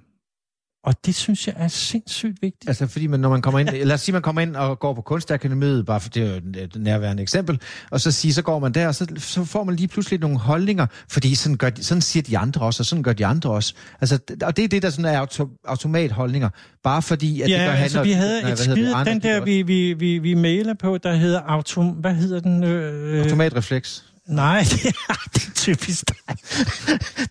Og 0.83 1.05
det 1.05 1.15
synes 1.15 1.47
jeg 1.47 1.55
er 1.57 1.67
sindssygt 1.67 2.41
vigtigt. 2.41 2.69
Altså 2.69 2.87
fordi 2.87 3.07
man, 3.07 3.19
når 3.19 3.29
man 3.29 3.41
kommer 3.41 3.59
ind, 3.59 3.69
lad 3.89 3.93
os 3.93 4.01
sige, 4.01 4.13
man 4.13 4.21
kommer 4.21 4.41
ind 4.41 4.55
og 4.55 4.79
går 4.79 4.93
på 4.93 5.01
kunstakademiet, 5.01 5.85
bare 5.85 5.99
for 5.99 6.09
det 6.09 6.23
er 6.23 6.27
jo 6.27 6.41
et 6.63 6.75
nærværende 6.75 7.23
eksempel, 7.23 7.59
og 7.91 8.01
så 8.01 8.11
siger, 8.11 8.33
så 8.33 8.41
går 8.41 8.59
man 8.59 8.71
der, 8.71 8.87
og 8.87 8.95
så, 8.95 9.07
så 9.17 9.43
får 9.45 9.63
man 9.63 9.75
lige 9.75 9.87
pludselig 9.87 10.19
nogle 10.19 10.39
holdninger, 10.39 10.85
fordi 11.09 11.35
sådan, 11.35 11.57
gør 11.57 11.69
sådan 11.81 12.01
siger 12.01 12.23
de 12.23 12.37
andre 12.37 12.61
også, 12.61 12.81
og 12.81 12.85
sådan 12.85 13.03
gør 13.03 13.13
de 13.13 13.25
andre 13.25 13.49
også. 13.49 13.73
Altså, 14.01 14.19
og 14.43 14.57
det 14.57 14.63
er 14.63 14.67
det, 14.67 14.81
der 14.81 14.89
sådan 14.89 15.05
er 15.05 15.19
auto, 15.19 15.49
automatholdninger, 15.65 16.49
bare 16.83 17.01
fordi, 17.01 17.41
at 17.41 17.49
ja, 17.49 17.53
det 17.53 17.67
gør 17.67 17.73
altså, 17.73 17.97
handler... 17.97 18.13
vi 18.13 18.19
havde 18.21 18.41
nej, 18.41 18.51
et 18.51 18.59
skide, 18.59 19.05
den 19.05 19.21
der, 19.21 19.43
vi, 19.43 19.61
vi, 19.61 19.93
vi, 19.93 20.17
vi 20.17 20.33
mailer 20.33 20.73
på, 20.73 20.97
der 20.97 21.15
hedder 21.15 21.39
autom... 21.39 21.87
Hvad 21.87 22.13
hedder 22.13 22.39
den? 22.39 22.63
Øh, 22.63 23.23
Automatrefleks. 23.23 24.12
Nej, 24.27 24.59
det 24.71 24.85
er, 24.85 25.13
det 25.33 25.47
er 25.47 25.53
typisk 25.55 26.03
dig. 26.07 26.37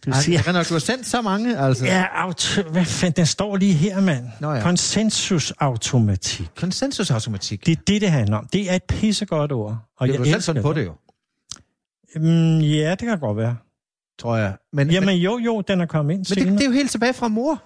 Du 0.05 0.11
Ej, 0.11 0.21
siger... 0.21 0.43
Jeg 0.47 0.53
nok, 0.53 0.69
du 0.69 0.75
har 0.75 0.79
sendt 0.79 1.07
så 1.07 1.23
mange, 1.23 1.59
altså. 1.59 1.85
Ja, 1.85 2.07
auto... 2.15 2.63
hvad 2.63 2.85
fanden, 2.85 3.17
den 3.17 3.27
står 3.27 3.57
lige 3.57 3.73
her, 3.73 4.01
mand. 4.01 4.27
Nå, 4.41 4.53
ja. 4.53 4.63
Konsensusautomatik. 4.63 6.51
Konsensusautomatik. 6.57 7.67
Det 7.67 7.73
er 7.73 7.83
det, 7.87 8.01
det 8.01 8.11
handler 8.11 8.37
om. 8.37 8.47
Det 8.53 8.71
er 8.71 8.75
et 8.75 8.83
pissegodt 8.83 9.53
ord. 9.53 9.77
Og 9.97 10.09
det 10.09 10.15
er 10.15 10.25
jeg 10.25 10.37
du 10.37 10.41
selv 10.41 10.63
på 10.63 10.73
det 10.73 10.85
jo. 10.85 10.93
Mm, 12.17 12.59
ja, 12.59 12.91
det 12.91 12.99
kan 12.99 13.19
godt 13.19 13.37
være. 13.37 13.57
Tror 14.19 14.37
jeg. 14.37 14.57
Men, 14.73 14.91
Jamen 14.91 15.07
men, 15.07 15.19
jo, 15.19 15.39
jo, 15.39 15.61
den 15.61 15.81
er 15.81 15.87
kommet 15.87 16.15
ind 16.15 16.27
Men 16.29 16.45
det, 16.45 16.53
det, 16.53 16.61
er 16.61 16.67
jo 16.67 16.73
helt 16.73 16.91
tilbage 16.91 17.15
fra 17.15 17.29
mor 17.29 17.63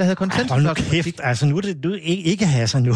der 0.00 0.04
havde 0.04 0.16
konsensus. 0.16 0.50
Hold 0.50 0.62
nu 0.62 0.74
kæft, 0.74 1.20
altså 1.22 1.46
nu 1.46 1.56
er 1.56 1.60
det 1.60 1.84
du 1.84 1.92
ikke, 1.92 2.22
ikke 2.22 2.46
hasser 2.46 2.78
nu. 2.78 2.94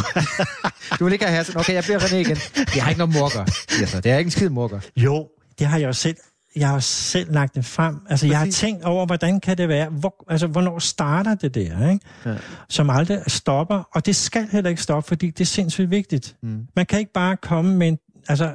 du 0.99 1.05
vil 1.05 1.13
ikke 1.13 1.25
have 1.25 1.37
hasser. 1.37 1.59
Okay, 1.59 1.75
jeg 1.75 1.85
bliver 1.85 1.99
René 1.99 2.15
igen. 2.15 2.37
Det 2.55 2.83
har 2.83 2.89
ikke 2.89 2.99
noget 2.99 3.15
morker. 3.15 3.41
Altså, 3.81 4.01
det 4.01 4.13
er 4.13 4.19
ikke 4.19 4.29
en 4.29 4.31
skid 4.31 4.49
morker. 4.49 4.81
Jo, 4.97 5.29
det 5.59 5.67
har 5.67 5.79
jeg 5.79 5.87
jo 5.87 5.93
selv 5.93 6.17
jeg 6.57 6.69
har 6.69 6.79
selv 6.79 7.33
lagt 7.33 7.55
det 7.55 7.65
frem. 7.65 7.97
Altså, 8.09 8.27
jeg 8.27 8.39
har 8.39 8.51
tænkt 8.51 8.85
over, 8.85 9.07
hvordan 9.07 9.41
kan 9.41 9.59
det 9.59 9.69
være? 9.69 9.89
Hvor, 9.89 10.25
altså, 10.29 10.47
hvornår 10.47 10.79
starter 10.79 11.35
det 11.35 11.55
der, 11.55 11.91
ikke? 11.91 12.07
Ja. 12.27 12.37
Som 12.69 12.91
aldrig 12.91 13.23
stopper. 13.27 13.89
Og 13.95 14.07
det 14.07 14.17
skal 14.17 14.49
heller 14.53 14.71
ikke 14.71 14.83
stoppe, 14.83 15.09
fordi 15.09 15.31
det 15.31 15.41
er 15.41 15.45
sindssygt 15.45 15.91
vigtigt. 15.91 16.37
Mm. 16.43 16.67
Man 16.77 16.87
kan 16.87 16.99
ikke 16.99 17.13
bare 17.13 17.37
komme 17.37 17.77
med 17.77 17.89
en, 17.89 17.99
altså, 18.29 18.55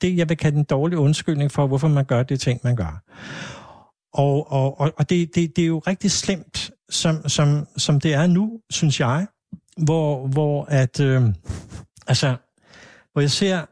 det, 0.00 0.16
jeg 0.16 0.28
vil 0.28 0.36
kalde 0.36 0.58
en 0.58 0.64
dårlig 0.64 0.98
undskyldning 0.98 1.52
for, 1.52 1.66
hvorfor 1.66 1.88
man 1.88 2.04
gør 2.04 2.22
det 2.22 2.40
ting, 2.40 2.60
man 2.64 2.76
gør. 2.76 3.02
Og, 4.12 4.52
og, 4.52 4.80
og, 4.80 4.92
og 4.96 5.10
det, 5.10 5.34
det, 5.34 5.56
det 5.56 5.62
er 5.62 5.68
jo 5.68 5.78
rigtig 5.78 6.10
slemt, 6.10 6.70
som, 6.90 7.28
som, 7.28 7.66
som 7.76 8.00
det 8.00 8.14
er 8.14 8.26
nu, 8.26 8.60
synes 8.70 9.00
jeg, 9.00 9.26
hvor, 9.76 10.26
hvor 10.26 10.64
at, 10.64 11.00
øh, 11.00 11.22
altså, 12.06 12.36
hvor 13.12 13.20
jeg 13.20 13.30
ser 13.30 13.66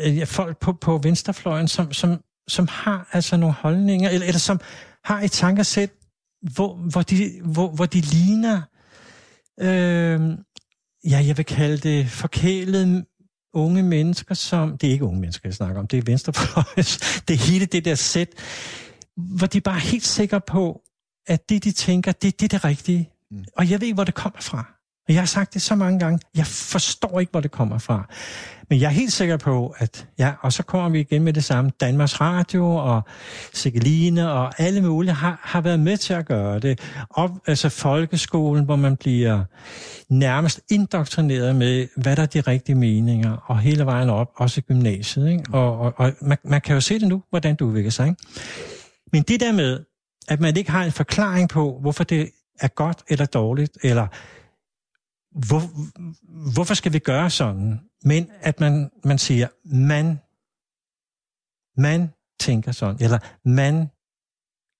øh, 0.00 0.26
folk 0.26 0.58
på, 0.60 0.72
på 0.72 0.98
venstrefløjen, 0.98 1.68
som, 1.68 1.92
som, 1.92 2.20
som 2.48 2.68
har 2.70 3.08
altså 3.12 3.36
nogle 3.36 3.54
holdninger, 3.54 4.10
eller, 4.10 4.26
eller 4.26 4.38
som 4.38 4.60
har 5.04 5.20
et 5.20 5.32
tankesæt, 5.32 5.90
hvor, 6.54 6.74
hvor, 6.74 7.02
de, 7.02 7.40
hvor, 7.44 7.68
hvor 7.68 7.86
de 7.86 8.00
ligner, 8.00 8.62
øh, 9.60 10.38
ja, 11.10 11.24
jeg 11.26 11.36
vil 11.36 11.44
kalde 11.44 11.76
det 11.76 12.10
forkælet 12.10 13.04
unge 13.54 13.82
mennesker, 13.82 14.34
som, 14.34 14.78
det 14.78 14.88
er 14.88 14.92
ikke 14.92 15.04
unge 15.04 15.20
mennesker, 15.20 15.48
jeg 15.48 15.54
snakker 15.54 15.80
om, 15.80 15.86
det 15.86 15.98
er 15.98 16.02
venstrefløjs, 16.06 16.98
det 17.28 17.34
er 17.34 17.50
hele 17.50 17.66
det 17.66 17.84
der 17.84 17.94
sæt, 17.94 18.28
hvor 19.16 19.46
de 19.46 19.60
bare 19.60 19.74
er 19.74 19.80
helt 19.80 20.06
sikre 20.06 20.40
på, 20.40 20.80
at 21.26 21.48
det, 21.48 21.64
de 21.64 21.72
tænker, 21.72 22.12
det, 22.12 22.40
det 22.40 22.52
er 22.52 22.58
det 22.58 22.64
rigtige. 22.64 23.10
Mm. 23.30 23.44
Og 23.56 23.70
jeg 23.70 23.80
ved 23.80 23.86
ikke, 23.86 23.94
hvor 23.94 24.04
det 24.04 24.14
kommer 24.14 24.40
fra. 24.40 24.74
Og 25.08 25.14
jeg 25.14 25.20
har 25.20 25.26
sagt 25.26 25.54
det 25.54 25.62
så 25.62 25.74
mange 25.74 25.98
gange. 25.98 26.18
Jeg 26.36 26.46
forstår 26.46 27.20
ikke, 27.20 27.30
hvor 27.30 27.40
det 27.40 27.50
kommer 27.50 27.78
fra. 27.78 28.08
Men 28.70 28.80
jeg 28.80 28.86
er 28.86 28.90
helt 28.90 29.12
sikker 29.12 29.36
på, 29.36 29.74
at 29.78 30.06
ja, 30.18 30.32
og 30.40 30.52
så 30.52 30.62
kommer 30.62 30.88
vi 30.88 31.00
igen 31.00 31.22
med 31.22 31.32
det 31.32 31.44
samme. 31.44 31.70
Danmarks 31.80 32.20
Radio 32.20 32.74
og 32.74 33.02
Sigeline 33.52 34.32
og 34.32 34.60
alle 34.60 34.82
mulige 34.82 35.12
har, 35.12 35.40
har 35.42 35.60
været 35.60 35.80
med 35.80 35.96
til 35.96 36.14
at 36.14 36.26
gøre 36.26 36.58
det. 36.58 36.80
Og 37.10 37.40
altså 37.46 37.68
folkeskolen, 37.68 38.64
hvor 38.64 38.76
man 38.76 38.96
bliver 38.96 39.44
nærmest 40.08 40.60
indoktrineret 40.70 41.56
med, 41.56 41.88
hvad 41.96 42.16
der 42.16 42.22
er 42.22 42.26
de 42.26 42.40
rigtige 42.40 42.76
meninger, 42.76 43.36
og 43.46 43.58
hele 43.58 43.86
vejen 43.86 44.10
op, 44.10 44.30
også 44.36 44.60
i 44.60 44.62
gymnasiet. 44.62 45.30
Ikke? 45.30 45.44
Og, 45.52 45.78
og, 45.78 45.94
og 45.96 46.12
man, 46.20 46.38
man 46.44 46.60
kan 46.60 46.74
jo 46.74 46.80
se 46.80 46.98
det 46.98 47.08
nu, 47.08 47.22
hvordan 47.30 47.56
du 47.56 47.66
udvikler 47.66 47.90
sig. 47.90 48.06
Ikke? 48.06 48.22
Men 49.12 49.22
det 49.22 49.40
der 49.40 49.52
med, 49.52 49.80
at 50.28 50.40
man 50.40 50.56
ikke 50.56 50.70
har 50.70 50.84
en 50.84 50.92
forklaring 50.92 51.48
på, 51.48 51.78
hvorfor 51.80 52.04
det 52.04 52.30
er 52.60 52.68
godt 52.68 53.02
eller 53.08 53.26
dårligt, 53.26 53.78
eller 53.82 54.06
hvor, 55.46 55.60
hvorfor 56.52 56.74
skal 56.74 56.92
vi 56.92 56.98
gøre 56.98 57.30
sådan? 57.30 57.80
Men 58.04 58.30
at 58.40 58.60
man, 58.60 58.90
man 59.04 59.18
siger, 59.18 59.48
man, 59.64 60.20
man 61.76 62.12
tænker 62.40 62.72
sådan, 62.72 62.96
eller 63.00 63.18
man 63.44 63.88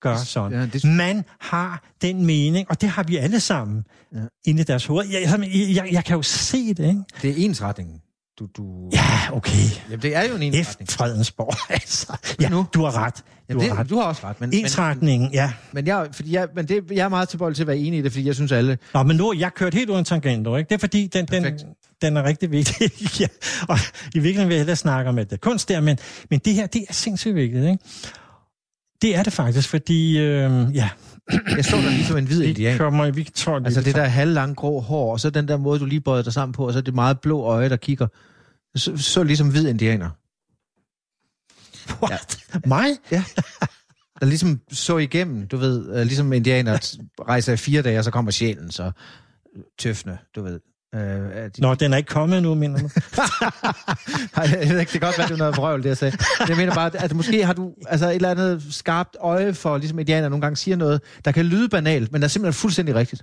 gør 0.01 0.17
sådan. 0.17 0.59
Ja, 0.59 0.67
det... 0.67 0.85
Man 0.85 1.25
har 1.41 1.85
den 2.03 2.27
mening, 2.27 2.71
og 2.71 2.81
det 2.81 2.89
har 2.89 3.03
vi 3.03 3.17
alle 3.17 3.41
sammen 3.41 3.85
ja. 4.13 4.19
inde 4.45 4.61
i 4.61 4.65
deres 4.65 4.87
hoved. 4.87 5.07
Jeg, 5.07 5.23
jeg, 5.23 5.51
jeg, 5.75 5.93
jeg 5.93 6.05
kan 6.05 6.17
jo 6.17 6.23
se 6.23 6.75
det, 6.75 6.89
ikke? 6.89 7.03
Det 7.23 7.31
er 7.31 7.45
ensretningen. 7.45 8.03
Du, 8.39 8.47
du... 8.57 8.91
Ja, 8.93 9.37
okay. 9.37 9.53
Jamen, 9.91 10.03
det 10.03 10.17
er 10.17 10.29
jo 10.29 10.37
en 10.37 10.43
ensretning. 10.43 10.89
F. 10.91 10.93
Fredensborg, 10.93 11.55
altså. 11.81 12.17
Ja, 12.41 12.49
nu? 12.49 12.67
du 12.75 12.85
har 12.85 13.05
ret. 13.05 13.15
Du, 13.17 13.23
Jamen, 13.49 13.63
det, 13.63 13.71
har 13.71 13.79
ret. 13.79 13.91
du 13.91 13.97
har 13.97 14.03
også 14.03 14.27
ret. 14.27 14.41
Men, 14.41 14.53
Ensretningen, 14.53 15.33
ja. 15.33 15.53
Men, 15.73 15.87
jeg, 15.87 16.09
fordi 16.13 16.33
jeg, 16.33 16.49
men 16.55 16.69
det, 16.69 16.91
jeg 16.91 17.05
er 17.05 17.09
meget 17.09 17.29
tilbøjelig 17.29 17.57
til 17.57 17.63
at 17.63 17.67
være 17.67 17.79
enig 17.79 17.99
i 17.99 18.03
det, 18.03 18.13
fordi 18.13 18.27
jeg 18.27 18.35
synes 18.35 18.53
alle... 18.53 18.79
Nå, 18.95 19.03
men 19.03 19.17
nu 19.17 19.35
jeg 19.39 19.55
kørt 19.55 19.75
helt 19.75 19.91
uden 19.91 20.05
tangenter, 20.05 20.57
ikke? 20.57 20.69
Det 20.69 20.75
er 20.75 20.79
fordi, 20.79 21.07
den, 21.07 21.27
den, 21.27 21.59
den 22.03 22.17
er 22.17 22.25
rigtig 22.25 22.51
vigtig. 22.51 22.91
ja. 23.21 23.27
Og 23.69 23.79
i 24.15 24.19
virkeligheden 24.19 24.49
vil 24.49 24.55
jeg 24.55 24.61
hellere 24.61 24.77
snakke 24.77 25.09
om, 25.09 25.19
at 25.19 25.31
det 25.31 25.41
kunst 25.41 25.69
der, 25.69 25.81
men, 25.81 25.99
men 26.31 26.39
det 26.39 26.55
her, 26.55 26.67
det 26.67 26.85
er 26.89 26.93
sindssygt 26.93 27.35
vigtigt, 27.35 27.65
ikke? 27.65 27.79
Det 29.03 29.17
er 29.17 29.23
det 29.23 29.33
faktisk, 29.33 29.69
fordi, 29.69 30.19
øh, 30.19 30.77
ja, 30.77 30.89
jeg 31.57 31.65
så 31.65 31.77
dig 31.77 31.91
ligesom 31.91 32.17
en 32.17 32.27
hvid 32.27 32.43
indian. 32.43 32.79
Kommer, 32.79 33.11
vi 33.11 33.25
tror, 33.35 33.57
altså 33.57 33.81
det 33.81 33.95
der 33.95 34.05
halvlange 34.05 34.55
grå 34.55 34.81
hår, 34.81 35.13
og 35.13 35.21
så 35.21 35.31
den 35.31 35.49
der 35.49 35.57
måde, 35.57 35.81
du 35.81 35.85
lige 35.85 36.01
bøjede 36.01 36.25
dig 36.25 36.33
sammen 36.33 36.53
på, 36.53 36.67
og 36.67 36.73
så 36.73 36.81
det 36.81 36.95
meget 36.95 37.21
blå 37.21 37.43
øje, 37.43 37.69
der 37.69 37.77
kigger. 37.77 38.07
Så, 38.75 38.97
så 38.97 39.23
ligesom 39.23 39.51
hvid 39.51 39.69
indianer. 39.69 40.11
What? 42.03 42.39
Ja. 42.55 42.61
Mig? 42.67 42.89
Ja. 43.11 43.25
Der 44.21 44.27
ligesom 44.27 44.61
så 44.73 44.99
igennem, 44.99 45.47
du 45.47 45.57
ved, 45.57 45.89
uh, 45.89 45.97
ligesom 45.97 46.33
indianer 46.33 46.97
rejser 47.29 47.53
i 47.53 47.57
fire 47.57 47.83
dage, 47.83 47.99
og 47.99 48.05
så 48.05 48.11
kommer 48.11 48.31
sjælen, 48.31 48.71
så 48.71 48.93
tøfne, 49.79 50.19
du 50.37 50.43
ved. 50.43 50.61
Uh, 50.95 51.01
de... 51.01 51.51
Nå, 51.61 51.75
den 51.75 51.93
er 51.93 51.97
ikke 51.97 52.09
kommet 52.09 52.43
nu, 52.43 52.55
mener 52.55 52.79
du? 52.79 52.89
Nej, 54.37 54.59
jeg 54.61 54.69
ved 54.69 54.81
ikke, 54.81 54.93
det 54.93 55.01
kan 55.01 55.01
godt 55.01 55.19
være, 55.19 55.27
det 55.27 55.35
er 55.35 55.39
noget 55.39 55.57
vrøvl, 55.57 55.83
det 55.83 55.89
jeg 55.89 55.97
sagde. 55.97 56.17
Jeg 56.49 56.57
mener 56.57 56.75
bare, 56.75 56.97
at 56.97 57.15
måske 57.15 57.45
har 57.45 57.53
du 57.53 57.75
altså, 57.87 58.09
et 58.09 58.15
eller 58.15 58.31
andet 58.31 58.63
skarpt 58.71 59.17
øje 59.21 59.55
for, 59.55 59.79
ligesom 59.79 59.99
indianer 59.99 60.29
nogle 60.29 60.41
gange 60.41 60.57
siger 60.57 60.77
noget, 60.77 61.01
der 61.25 61.33
kan 61.33 61.45
lyde 61.45 61.69
banalt, 61.69 62.13
men 62.13 62.21
der 62.21 62.27
er 62.27 62.29
simpelthen 62.29 62.61
fuldstændig 62.61 62.95
rigtigt. 62.95 63.23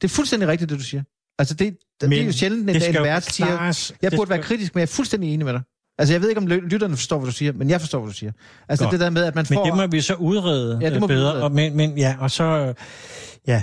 Det 0.00 0.04
er 0.10 0.14
fuldstændig 0.14 0.48
rigtigt, 0.48 0.70
det 0.70 0.78
du 0.78 0.84
siger. 0.84 1.02
Altså, 1.38 1.54
det, 1.54 1.76
det 2.00 2.20
er 2.20 2.24
jo 2.24 2.32
sjældent, 2.32 2.70
en, 2.70 2.76
en 2.76 3.04
vært 3.04 3.24
siger, 3.24 3.92
jeg 4.02 4.12
burde 4.16 4.30
være 4.30 4.42
kritisk, 4.42 4.74
men 4.74 4.80
jeg 4.80 4.86
er 4.86 4.92
fuldstændig 4.92 5.34
enig 5.34 5.44
med 5.44 5.52
dig. 5.52 5.62
Altså, 5.98 6.14
jeg 6.14 6.20
ved 6.20 6.28
ikke, 6.28 6.40
om 6.40 6.46
lytterne 6.46 6.96
forstår, 6.96 7.18
hvad 7.18 7.26
du 7.26 7.32
siger, 7.32 7.52
men 7.52 7.70
jeg 7.70 7.80
forstår, 7.80 7.98
hvad 7.98 8.08
du 8.08 8.16
siger. 8.16 8.32
Altså, 8.68 8.84
Godt. 8.84 8.92
det 8.92 9.00
der 9.00 9.10
med, 9.10 9.24
at 9.24 9.34
man 9.34 9.46
får... 9.46 9.54
Men 9.54 9.66
det 9.66 9.76
må 9.76 9.86
vi 9.86 10.00
så 10.00 10.14
udrede 10.14 10.78
ja, 10.82 10.90
det 10.90 11.00
må 11.00 11.06
bedre. 11.06 11.20
Udrede. 11.20 11.42
Og, 11.42 11.52
men, 11.52 11.76
men, 11.76 11.98
ja, 11.98 12.16
og 12.20 12.30
så... 12.30 12.74
Ja, 13.46 13.62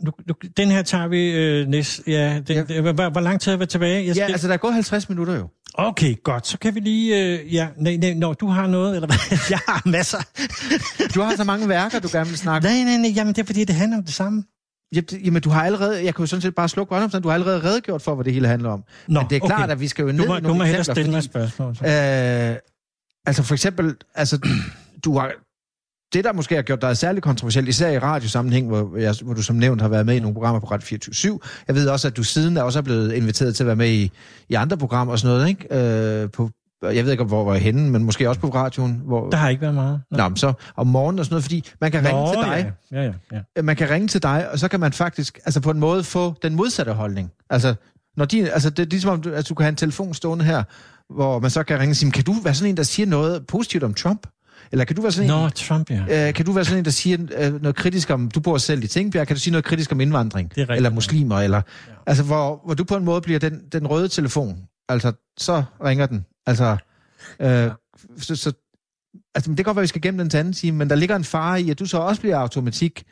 nu, 0.00 0.12
nu, 0.26 0.34
den 0.56 0.68
her 0.68 0.82
tager 0.82 1.08
vi 1.08 1.30
øh, 1.30 1.66
næste... 1.66 2.02
Ja, 2.06 2.40
den, 2.48 2.66
ja. 2.68 2.80
Hvor, 2.80 3.10
hvor 3.10 3.20
lang 3.20 3.40
tid 3.40 3.52
er 3.52 3.56
vi 3.56 3.66
tilbage? 3.66 4.06
Jeg 4.06 4.14
skal... 4.14 4.26
Ja, 4.26 4.32
altså 4.32 4.48
der 4.48 4.56
går 4.56 4.70
50 4.70 5.08
minutter 5.08 5.36
jo. 5.36 5.48
Okay, 5.74 6.22
godt. 6.22 6.46
Så 6.46 6.58
kan 6.58 6.74
vi 6.74 6.80
lige... 6.80 7.38
Øh, 7.40 7.54
ja, 7.54 7.68
nej, 7.76 7.96
nej, 7.96 8.14
når 8.14 8.32
du 8.32 8.46
har 8.46 8.66
noget, 8.66 8.94
eller 8.94 9.06
hvad? 9.06 9.38
jeg 9.50 9.58
har 9.68 9.82
masser. 9.86 10.18
du 11.14 11.20
har 11.20 11.36
så 11.36 11.44
mange 11.44 11.68
værker, 11.68 11.98
du 11.98 12.08
gerne 12.12 12.28
vil 12.28 12.38
snakke 12.38 12.68
Nej, 12.68 12.82
nej, 12.82 12.96
nej. 12.96 13.10
Jamen, 13.16 13.34
det 13.34 13.42
er 13.42 13.46
fordi, 13.46 13.64
det 13.64 13.74
handler 13.74 13.98
om 13.98 14.04
det 14.04 14.14
samme. 14.14 14.44
Jamen, 15.24 15.42
du 15.42 15.50
har 15.50 15.64
allerede, 15.64 16.04
jeg 16.04 16.14
kan 16.14 16.22
jo 16.22 16.26
sådan 16.26 16.40
set 16.40 16.54
bare 16.54 16.68
slukke 16.68 16.94
røgnomstand, 16.94 17.22
du 17.22 17.28
har 17.28 17.34
allerede 17.34 17.64
redegjort 17.64 18.02
for, 18.02 18.14
hvad 18.14 18.24
det 18.24 18.32
hele 18.32 18.48
handler 18.48 18.70
om. 18.70 18.84
Nå, 19.08 19.20
Men 19.20 19.30
det 19.30 19.36
er 19.36 19.46
klart, 19.46 19.62
okay. 19.62 19.72
at 19.72 19.80
vi 19.80 19.88
skal 19.88 20.02
jo 20.02 20.12
ned 20.12 20.24
du 20.24 20.28
må, 20.28 20.36
i 20.36 20.40
nogle 20.40 20.48
Du 20.48 20.54
må 20.54 20.64
hellere 20.64 20.84
stille 20.84 21.10
mig 21.10 21.22
spørgsmål. 21.22 21.70
Øh, 21.70 22.56
altså 23.26 23.42
for 23.42 23.54
eksempel, 23.54 23.94
altså, 24.14 24.48
du 25.04 25.18
har, 25.18 25.32
det, 26.12 26.24
der 26.24 26.32
måske 26.32 26.54
har 26.54 26.62
gjort 26.62 26.82
dig 26.82 26.96
særlig 26.96 27.22
kontroversielt, 27.22 27.68
især 27.68 27.90
i 27.90 27.98
radiosammenhæng, 27.98 28.66
hvor, 28.66 28.96
jeg, 28.96 29.14
hvor 29.22 29.34
du 29.34 29.42
som 29.42 29.56
nævnt 29.56 29.80
har 29.80 29.88
været 29.88 30.06
med 30.06 30.16
i 30.16 30.20
nogle 30.20 30.34
programmer 30.34 30.60
på 30.60 30.66
Radio 30.66 30.86
24 30.86 31.40
Jeg 31.68 31.74
ved 31.74 31.88
også, 31.88 32.08
at 32.08 32.16
du 32.16 32.22
siden 32.22 32.56
er 32.56 32.62
også 32.62 32.78
er 32.78 32.82
blevet 32.82 33.12
inviteret 33.12 33.56
til 33.56 33.62
at 33.62 33.66
være 33.66 33.76
med 33.76 33.90
i, 33.90 34.10
i 34.48 34.54
andre 34.54 34.76
programmer 34.76 35.12
og 35.12 35.18
sådan 35.18 35.36
noget, 35.36 35.48
ikke? 35.48 36.22
Øh, 36.22 36.30
på, 36.30 36.50
jeg 36.82 37.04
ved 37.04 37.12
ikke, 37.12 37.24
hvor 37.24 37.44
var 37.44 37.52
jeg 37.52 37.62
henne, 37.62 37.90
men 37.90 38.04
måske 38.04 38.28
også 38.28 38.40
på 38.40 38.48
radioen. 38.48 39.02
Hvor... 39.04 39.30
Der 39.30 39.36
har 39.36 39.48
ikke 39.48 39.62
været 39.62 39.74
meget. 39.74 40.00
Nå, 40.10 40.28
Nå 40.28 40.36
så 40.36 40.52
om 40.76 40.86
morgenen 40.86 41.18
og 41.18 41.24
sådan 41.24 41.34
noget, 41.34 41.44
fordi 41.44 41.64
man 41.80 41.90
kan 41.90 42.02
Nå, 42.02 42.08
ringe 42.08 42.32
til 42.32 42.50
dig. 42.50 42.72
Ja. 42.92 43.02
Ja, 43.02 43.12
ja, 43.32 43.40
ja. 43.56 43.62
Man 43.62 43.76
kan 43.76 43.90
ringe 43.90 44.08
til 44.08 44.22
dig, 44.22 44.50
og 44.52 44.58
så 44.58 44.68
kan 44.68 44.80
man 44.80 44.92
faktisk 44.92 45.38
altså 45.44 45.60
på 45.60 45.70
en 45.70 45.80
måde 45.80 46.04
få 46.04 46.34
den 46.42 46.54
modsatte 46.54 46.92
holdning. 46.92 47.30
Altså, 47.50 47.74
når 48.16 48.24
de, 48.24 48.52
altså 48.52 48.70
det 48.70 48.82
er 48.82 48.86
ligesom, 48.86 49.10
om 49.10 49.20
du, 49.22 49.30
altså, 49.30 49.48
du 49.48 49.54
kan 49.54 49.64
have 49.64 49.68
en 49.68 49.76
telefon 49.76 50.14
stående 50.14 50.44
her, 50.44 50.62
hvor 51.14 51.38
man 51.38 51.50
så 51.50 51.62
kan 51.62 51.78
ringe 51.80 51.92
og 51.92 51.96
sige, 51.96 52.12
kan 52.12 52.24
du 52.24 52.32
være 52.32 52.54
sådan 52.54 52.70
en, 52.70 52.76
der 52.76 52.82
siger 52.82 53.06
noget 53.06 53.46
positivt 53.46 53.84
om 53.84 53.94
Trump? 53.94 54.26
Eller 54.72 54.84
kan 54.84 54.96
du 54.96 55.02
være 55.02 55.12
sådan 55.12 55.30
en... 55.30 55.36
Nå, 55.42 55.48
Trump, 55.48 55.90
ja. 55.90 56.28
Øh, 56.28 56.34
kan 56.34 56.46
du 56.46 56.52
være 56.52 56.64
sådan 56.64 56.78
en, 56.78 56.84
der 56.84 56.90
siger 56.90 57.18
øh, 57.38 57.62
noget 57.62 57.76
kritisk 57.76 58.10
om... 58.10 58.30
Du 58.30 58.40
bor 58.40 58.58
selv 58.58 58.84
i 58.84 58.86
Tingbjerg, 58.86 59.26
kan 59.26 59.36
du 59.36 59.40
sige 59.40 59.52
noget 59.52 59.64
kritisk 59.64 59.92
om 59.92 60.00
indvandring? 60.00 60.50
Rigtigt, 60.56 60.70
eller 60.70 60.90
muslimer, 60.90 61.38
ja. 61.38 61.44
eller... 61.44 61.62
Ja. 61.88 61.92
Altså, 62.06 62.24
hvor, 62.24 62.60
hvor 62.64 62.74
du 62.74 62.84
på 62.84 62.96
en 62.96 63.04
måde 63.04 63.20
bliver 63.20 63.38
den, 63.38 63.60
den 63.72 63.86
røde 63.86 64.08
telefon. 64.08 64.58
Altså, 64.88 65.12
så 65.38 65.62
ringer 65.84 66.06
den. 66.06 66.24
Altså, 66.46 66.76
Øh, 67.40 67.70
så, 68.18 68.36
så, 68.36 68.52
altså, 69.34 69.50
det 69.50 69.56
kan 69.56 69.64
godt 69.64 69.76
være, 69.76 69.80
at 69.80 69.82
vi 69.82 69.88
skal 69.88 70.02
gennem 70.02 70.28
den 70.28 70.38
anden 70.38 70.52
time, 70.52 70.78
men 70.78 70.90
der 70.90 70.96
ligger 70.96 71.16
en 71.16 71.24
fare 71.24 71.62
i, 71.62 71.70
at 71.70 71.78
du 71.78 71.86
så 71.86 71.98
også 71.98 72.20
bliver 72.20 72.36
automatik 72.36 73.04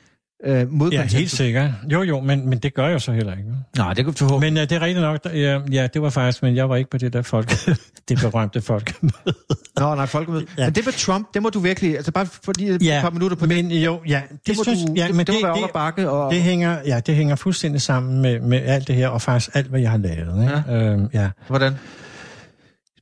øh, 0.44 0.72
mod 0.72 0.90
Ja, 0.90 1.02
helt 1.02 1.30
sikkert. 1.30 1.70
Jo, 1.92 2.02
jo, 2.02 2.20
men, 2.20 2.48
men 2.48 2.58
det 2.58 2.74
gør 2.74 2.88
jeg 2.88 3.00
så 3.00 3.12
heller 3.12 3.32
ikke. 3.32 3.50
Nej, 3.76 3.94
det 3.94 4.04
kan 4.04 4.14
du 4.14 4.24
håbe. 4.24 4.40
Men 4.40 4.56
uh, 4.56 4.60
det 4.60 4.72
er 4.72 4.80
rigtigt 4.80 5.00
nok, 5.00 5.20
ja, 5.24 5.60
ja, 5.72 5.86
det 5.86 6.02
var 6.02 6.10
faktisk, 6.10 6.42
men 6.42 6.56
jeg 6.56 6.68
var 6.68 6.76
ikke 6.76 6.90
på 6.90 6.98
det 6.98 7.12
der 7.12 7.22
folk, 7.22 7.52
det 8.08 8.18
berømte 8.20 8.60
folkemøde. 8.60 9.36
Nå, 9.76 9.94
nej, 9.94 10.06
folkemøde. 10.06 10.46
Ja. 10.58 10.64
Men 10.64 10.74
det 10.74 10.84
med 10.84 10.92
Trump, 10.92 11.34
det 11.34 11.42
må 11.42 11.50
du 11.50 11.60
virkelig, 11.60 11.96
altså 11.96 12.12
bare 12.12 12.26
fordi 12.26 12.84
ja, 12.84 12.96
et 12.96 13.02
par 13.02 13.10
minutter 13.10 13.36
på 13.36 13.46
men, 13.46 13.70
det. 13.70 13.84
Jo, 13.84 14.00
ja, 14.08 14.22
det, 14.30 14.46
det 14.46 14.56
må 14.56 14.62
synes, 14.62 14.84
du, 14.86 14.92
ja, 14.96 15.06
det, 15.06 15.14
men 15.14 15.26
det, 15.26 15.34
det 15.34 15.42
må 15.42 15.48
være 15.48 15.62
det, 15.62 15.70
bakke. 15.72 16.10
Og... 16.10 16.34
Det 16.34 16.42
hænger, 16.42 16.78
ja, 16.86 17.00
det 17.00 17.14
hænger 17.14 17.36
fuldstændig 17.36 17.82
sammen 17.82 18.22
med, 18.22 18.40
med 18.40 18.62
alt 18.62 18.88
det 18.88 18.94
her, 18.94 19.08
og 19.08 19.22
faktisk 19.22 19.50
alt, 19.54 19.66
hvad 19.66 19.80
jeg 19.80 19.90
har 19.90 19.98
lavet. 19.98 20.42
Ikke? 20.42 20.64
Ja. 20.68 20.92
Øhm, 20.92 21.08
ja. 21.12 21.30
Hvordan? 21.48 21.74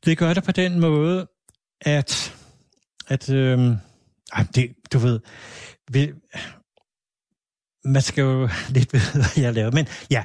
Det 0.04 0.18
gør 0.18 0.34
det 0.34 0.44
på 0.44 0.52
den 0.52 0.80
måde, 0.80 1.26
at, 1.80 2.34
at 3.08 3.30
øhm, 3.30 3.76
det, 4.54 4.70
du 4.92 4.98
ved, 4.98 5.20
vi, 5.92 6.12
man 7.84 8.02
skal 8.02 8.22
jo 8.22 8.48
lidt 8.68 8.92
vide, 8.92 9.12
hvad 9.14 9.44
jeg 9.44 9.54
laver. 9.54 9.70
Men 9.70 9.88
ja, 10.10 10.24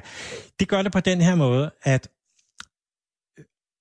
det 0.60 0.68
gør 0.68 0.82
det 0.82 0.92
på 0.92 1.00
den 1.00 1.20
her 1.20 1.34
måde, 1.34 1.70
at 1.82 2.08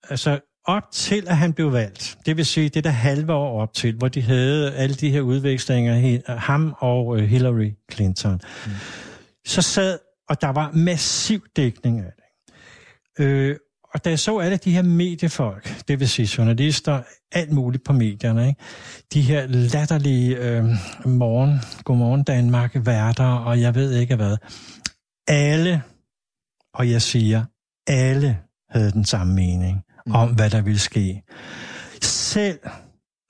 altså 0.10 0.40
op 0.66 0.92
til, 0.92 1.28
at 1.28 1.38
han 1.38 1.54
blev 1.54 1.74
valgt, 1.74 2.18
det 2.26 2.38
vil 2.38 2.46
sige 2.46 2.70
det 2.70 2.84
der 2.84 2.90
halve 2.90 3.34
år 3.34 3.62
op 3.62 3.74
til, 3.74 3.96
hvor 3.96 4.08
de 4.08 4.22
havde 4.22 4.76
alle 4.76 4.96
de 4.96 5.10
her 5.10 5.22
udvekslinger, 5.22 6.38
ham 6.38 6.76
og 6.78 7.18
øh, 7.18 7.24
Hillary 7.24 7.72
Clinton, 7.92 8.42
mm. 8.66 8.72
så 9.46 9.62
sad, 9.62 10.00
og 10.30 10.42
der 10.42 10.50
var 10.50 10.72
massiv 10.72 11.46
dækning 11.56 12.00
af 12.00 12.12
det. 12.18 12.24
Øh, 13.26 13.56
og 13.94 14.06
da 14.06 14.10
jeg 14.10 14.20
så 14.20 14.38
alle 14.38 14.58
de 14.58 14.72
her 14.72 14.82
mediefolk, 14.82 15.88
det 15.88 16.00
vil 16.00 16.10
sige 16.10 16.30
journalister, 16.38 17.04
alt 17.32 17.52
muligt 17.52 17.84
på 17.84 17.94
medierne, 17.94 18.48
ikke? 18.48 18.62
de 19.14 19.22
her 19.22 19.48
latterlige 19.48 20.38
øh, 20.38 20.64
morgen, 21.06 21.60
godmorgen 21.84 22.24
Danmark, 22.24 22.72
værter, 22.86 23.26
og 23.26 23.62
jeg 23.62 23.76
ved 23.76 23.94
ikke 23.94 24.16
hvad. 24.16 24.38
Alle, 25.28 25.84
og 26.74 26.90
jeg 26.90 27.02
siger, 27.02 27.46
alle 27.88 28.40
havde 28.70 28.92
den 28.92 29.06
samme 29.06 29.34
mening 29.34 29.84
mm. 30.06 30.16
om, 30.16 30.36
hvad 30.36 30.50
der 30.50 30.62
ville 30.62 30.80
ske. 30.80 31.24
Selv, 32.02 32.60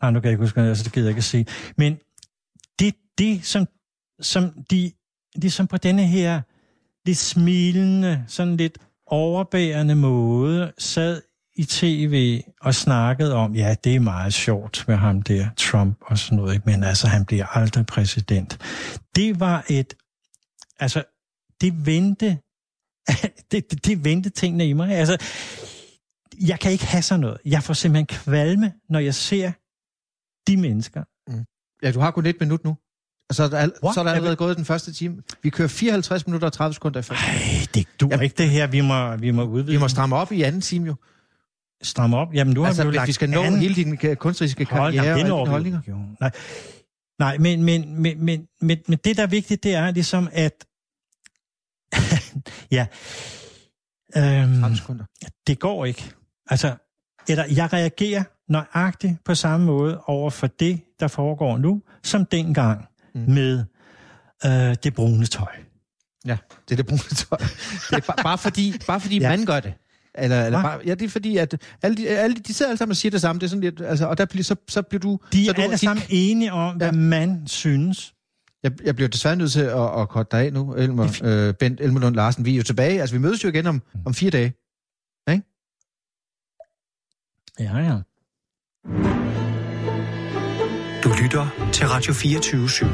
nej, 0.01 0.12
nu 0.12 0.20
kan 0.20 0.24
jeg 0.24 0.32
ikke 0.32 0.43
huske, 0.43 0.62
altså 0.62 0.84
det 0.84 0.93
gider 0.93 1.05
jeg 1.07 1.12
ikke 1.12 1.20
at 1.20 1.24
sige, 1.24 1.45
men 1.78 1.97
det, 2.80 2.95
det 3.18 3.45
som, 3.45 3.68
som 4.22 4.64
de, 4.72 4.91
de 5.41 5.51
som 5.51 5.68
på 5.68 5.78
denne 5.78 6.07
her 6.07 6.41
lidt 7.05 7.18
smilende, 7.18 8.24
sådan 8.28 8.57
lidt 8.57 8.78
overbærende 9.12 9.95
måde 9.95 10.74
sad 10.78 11.22
i 11.55 11.66
tv 11.66 12.41
og 12.62 12.76
snakkede 12.76 13.36
om, 13.36 13.55
ja, 13.55 13.76
det 13.84 13.95
er 13.95 13.99
meget 13.99 14.34
sjovt 14.34 14.86
med 14.88 14.95
ham 14.95 15.22
der, 15.22 15.49
Trump 15.57 15.97
og 16.01 16.18
sådan 16.18 16.38
noget, 16.38 16.53
ikke? 16.53 16.70
men 16.70 16.84
altså, 16.84 17.07
han 17.07 17.26
bliver 17.26 17.45
aldrig 17.45 17.86
præsident. 17.86 18.57
Det 19.16 19.39
var 19.39 19.66
et, 19.70 19.93
altså, 20.80 21.03
det 21.62 21.86
vendte, 21.86 22.38
det, 23.51 23.72
det, 23.72 23.86
det 23.86 24.03
vendte 24.03 24.30
tingene 24.30 24.68
i 24.68 24.74
mig. 24.74 24.89
Altså, 24.91 25.18
jeg 26.47 26.60
kan 26.60 26.72
ikke 26.72 26.86
have 26.86 27.01
sådan 27.01 27.20
noget. 27.20 27.38
Jeg 27.45 27.64
får 27.64 27.74
simpelthen 27.74 28.05
kvalme, 28.05 28.74
når 28.89 28.99
jeg 28.99 29.16
ser 29.16 29.51
de 30.47 30.57
mennesker. 30.57 31.03
Mm. 31.28 31.45
Ja, 31.84 31.91
du 31.91 31.99
har 31.99 32.12
kun 32.12 32.26
et 32.26 32.36
minut 32.39 32.64
nu. 32.64 32.78
Og 33.30 33.36
så 33.36 33.44
er 33.44 33.48
der, 33.50 33.58
al- 33.58 33.72
What? 33.84 33.94
så 33.94 34.00
er 34.00 34.04
der 34.04 34.12
allerede 34.12 34.36
gået 34.36 34.58
den 34.58 34.66
første 34.66 34.94
time. 34.94 35.22
Vi 35.44 35.50
kører 35.50 35.68
54 35.68 36.28
minutter 36.28 36.48
og 36.48 36.54
30 36.54 36.74
sekunder 36.74 37.00
i 37.00 37.04
første 37.04 37.26
time. 37.26 37.38
Ej, 37.38 37.66
det 37.74 37.88
du 38.02 38.08
ja. 38.12 38.20
ikke 38.20 38.36
det 38.38 38.50
her. 38.50 38.68
Vi 38.68 38.82
må, 38.82 39.16
vi 39.16 39.32
må 39.32 39.44
udvide. 39.44 39.72
Vi 39.74 39.80
må 39.80 39.88
stramme 39.88 40.16
op 40.16 40.32
i 40.32 40.42
anden 40.42 40.62
time 40.62 40.86
jo. 40.88 40.96
stramme 41.82 42.18
op. 42.18 42.34
Jamen, 42.34 42.54
du 42.56 42.62
har 42.62 42.68
Altså, 42.68 42.84
jo 42.84 42.90
hvis 42.90 42.96
lagt 42.96 43.08
vi 43.08 43.14
skal 43.14 43.30
nå 43.30 43.42
an- 43.44 43.58
hele 43.58 43.76
din 43.76 43.94
ka- 43.98 44.14
kunstneriske 44.14 44.66
Hold, 44.66 44.94
karriere 44.94 45.18
jamen, 45.18 45.32
og 45.32 45.48
vi 45.48 45.52
holdninger. 45.52 45.82
jo. 45.88 45.98
Nej, 46.20 46.32
Nej 47.20 47.38
men, 47.38 47.64
men, 47.64 48.02
men, 48.02 48.26
men, 48.26 48.48
men, 48.62 48.78
men 48.88 48.98
det, 49.04 49.18
der 49.18 49.24
er 49.24 49.28
vigtigt, 49.28 49.64
det 49.64 49.74
er 49.76 49.92
ligesom, 49.92 50.30
at... 50.32 50.66
ja. 52.72 52.88
Øhm, 54.18 54.60
30 54.62 54.78
sekunder. 54.78 55.06
det 55.48 55.60
går 55.60 55.86
ikke. 55.86 56.12
Altså, 56.50 56.76
eller 57.28 57.46
jeg 57.56 57.74
reagerer 57.74 58.24
nøjagtigt 58.52 59.24
på 59.26 59.36
samme 59.36 59.66
måde 59.66 60.00
over 60.06 60.30
for 60.30 60.48
det, 60.48 60.82
der 61.00 61.08
foregår 61.08 61.58
nu, 61.58 61.82
som 62.04 62.26
dengang 62.26 62.86
Mm. 63.20 63.26
mm. 63.28 63.34
med 63.34 63.65
øh, 64.45 64.76
det 64.84 64.93
brune 64.93 65.26
tøj. 65.26 65.51
Ja, 66.26 66.38
det 66.70 66.72
er 66.72 66.76
det 66.76 66.86
brune 66.86 66.99
tøj. 66.99 67.38
Det 67.89 67.97
er 67.97 67.99
bare, 67.99 68.24
bare 68.24 68.38
fordi, 68.38 68.74
bare 68.88 68.99
fordi 69.01 69.20
Ja. 69.22 69.30
man 69.30 69.45
gør 69.45 69.59
det. 69.59 69.74
Eller, 70.15 70.45
eller 70.45 70.61
bare, 70.61 70.80
ja, 70.86 70.93
det 70.95 71.05
er 71.05 71.09
fordi, 71.09 71.38
at 71.38 71.61
alle 71.82 71.97
de, 71.97 72.09
alle 72.09 72.36
de, 72.36 72.39
de 72.41 72.53
sidder 72.53 72.70
alle 72.70 72.78
sammen 72.78 72.91
og 72.91 72.97
siger 72.97 73.11
det 73.11 73.22
samme. 73.22 73.39
Det 73.39 73.45
er 73.45 73.49
sådan 73.49 73.61
lidt, 73.61 73.82
altså, 73.82 74.05
og 74.07 74.17
der 74.17 74.26
bliver, 74.26 74.43
så, 74.43 74.55
så 74.67 74.82
bliver 74.82 74.99
du... 74.99 75.20
De 75.34 75.49
er 75.49 75.53
du, 75.53 75.61
alle 75.61 75.78
sammen 75.78 76.03
enige 76.09 76.53
om, 76.53 76.76
hvad 76.76 76.88
Ja. 76.88 76.91
man 76.91 77.47
synes. 77.47 78.13
Jeg, 78.63 78.72
jeg 78.84 78.95
bliver 78.95 79.09
desværre 79.09 79.36
nødt 79.36 79.51
til 79.51 79.61
at, 79.61 80.01
at 80.01 80.09
korte 80.09 80.28
dig 80.38 80.45
af 80.45 80.53
nu, 80.53 80.72
er 80.72 80.76
Elmer, 80.84 81.20
øh, 81.24 81.53
Bent 81.53 81.82
Elmerlund 81.82 82.15
Larsen. 82.15 82.45
Vi 82.45 82.53
er 82.53 82.57
jo 82.57 82.63
tilbage. 82.63 83.01
Altså, 83.01 83.15
vi 83.15 83.22
mødes 83.22 83.43
jo 83.43 83.49
igen 83.49 83.67
om, 83.67 83.82
om 84.05 84.13
fire 84.13 84.30
dage. 84.30 84.53
Ja, 87.59 87.78
ja. 87.78 87.97
Du 91.10 91.14
lytter 91.22 91.70
til 91.74 91.88
Radio 91.88 92.14
24 92.14 92.66
/7. 92.68 92.86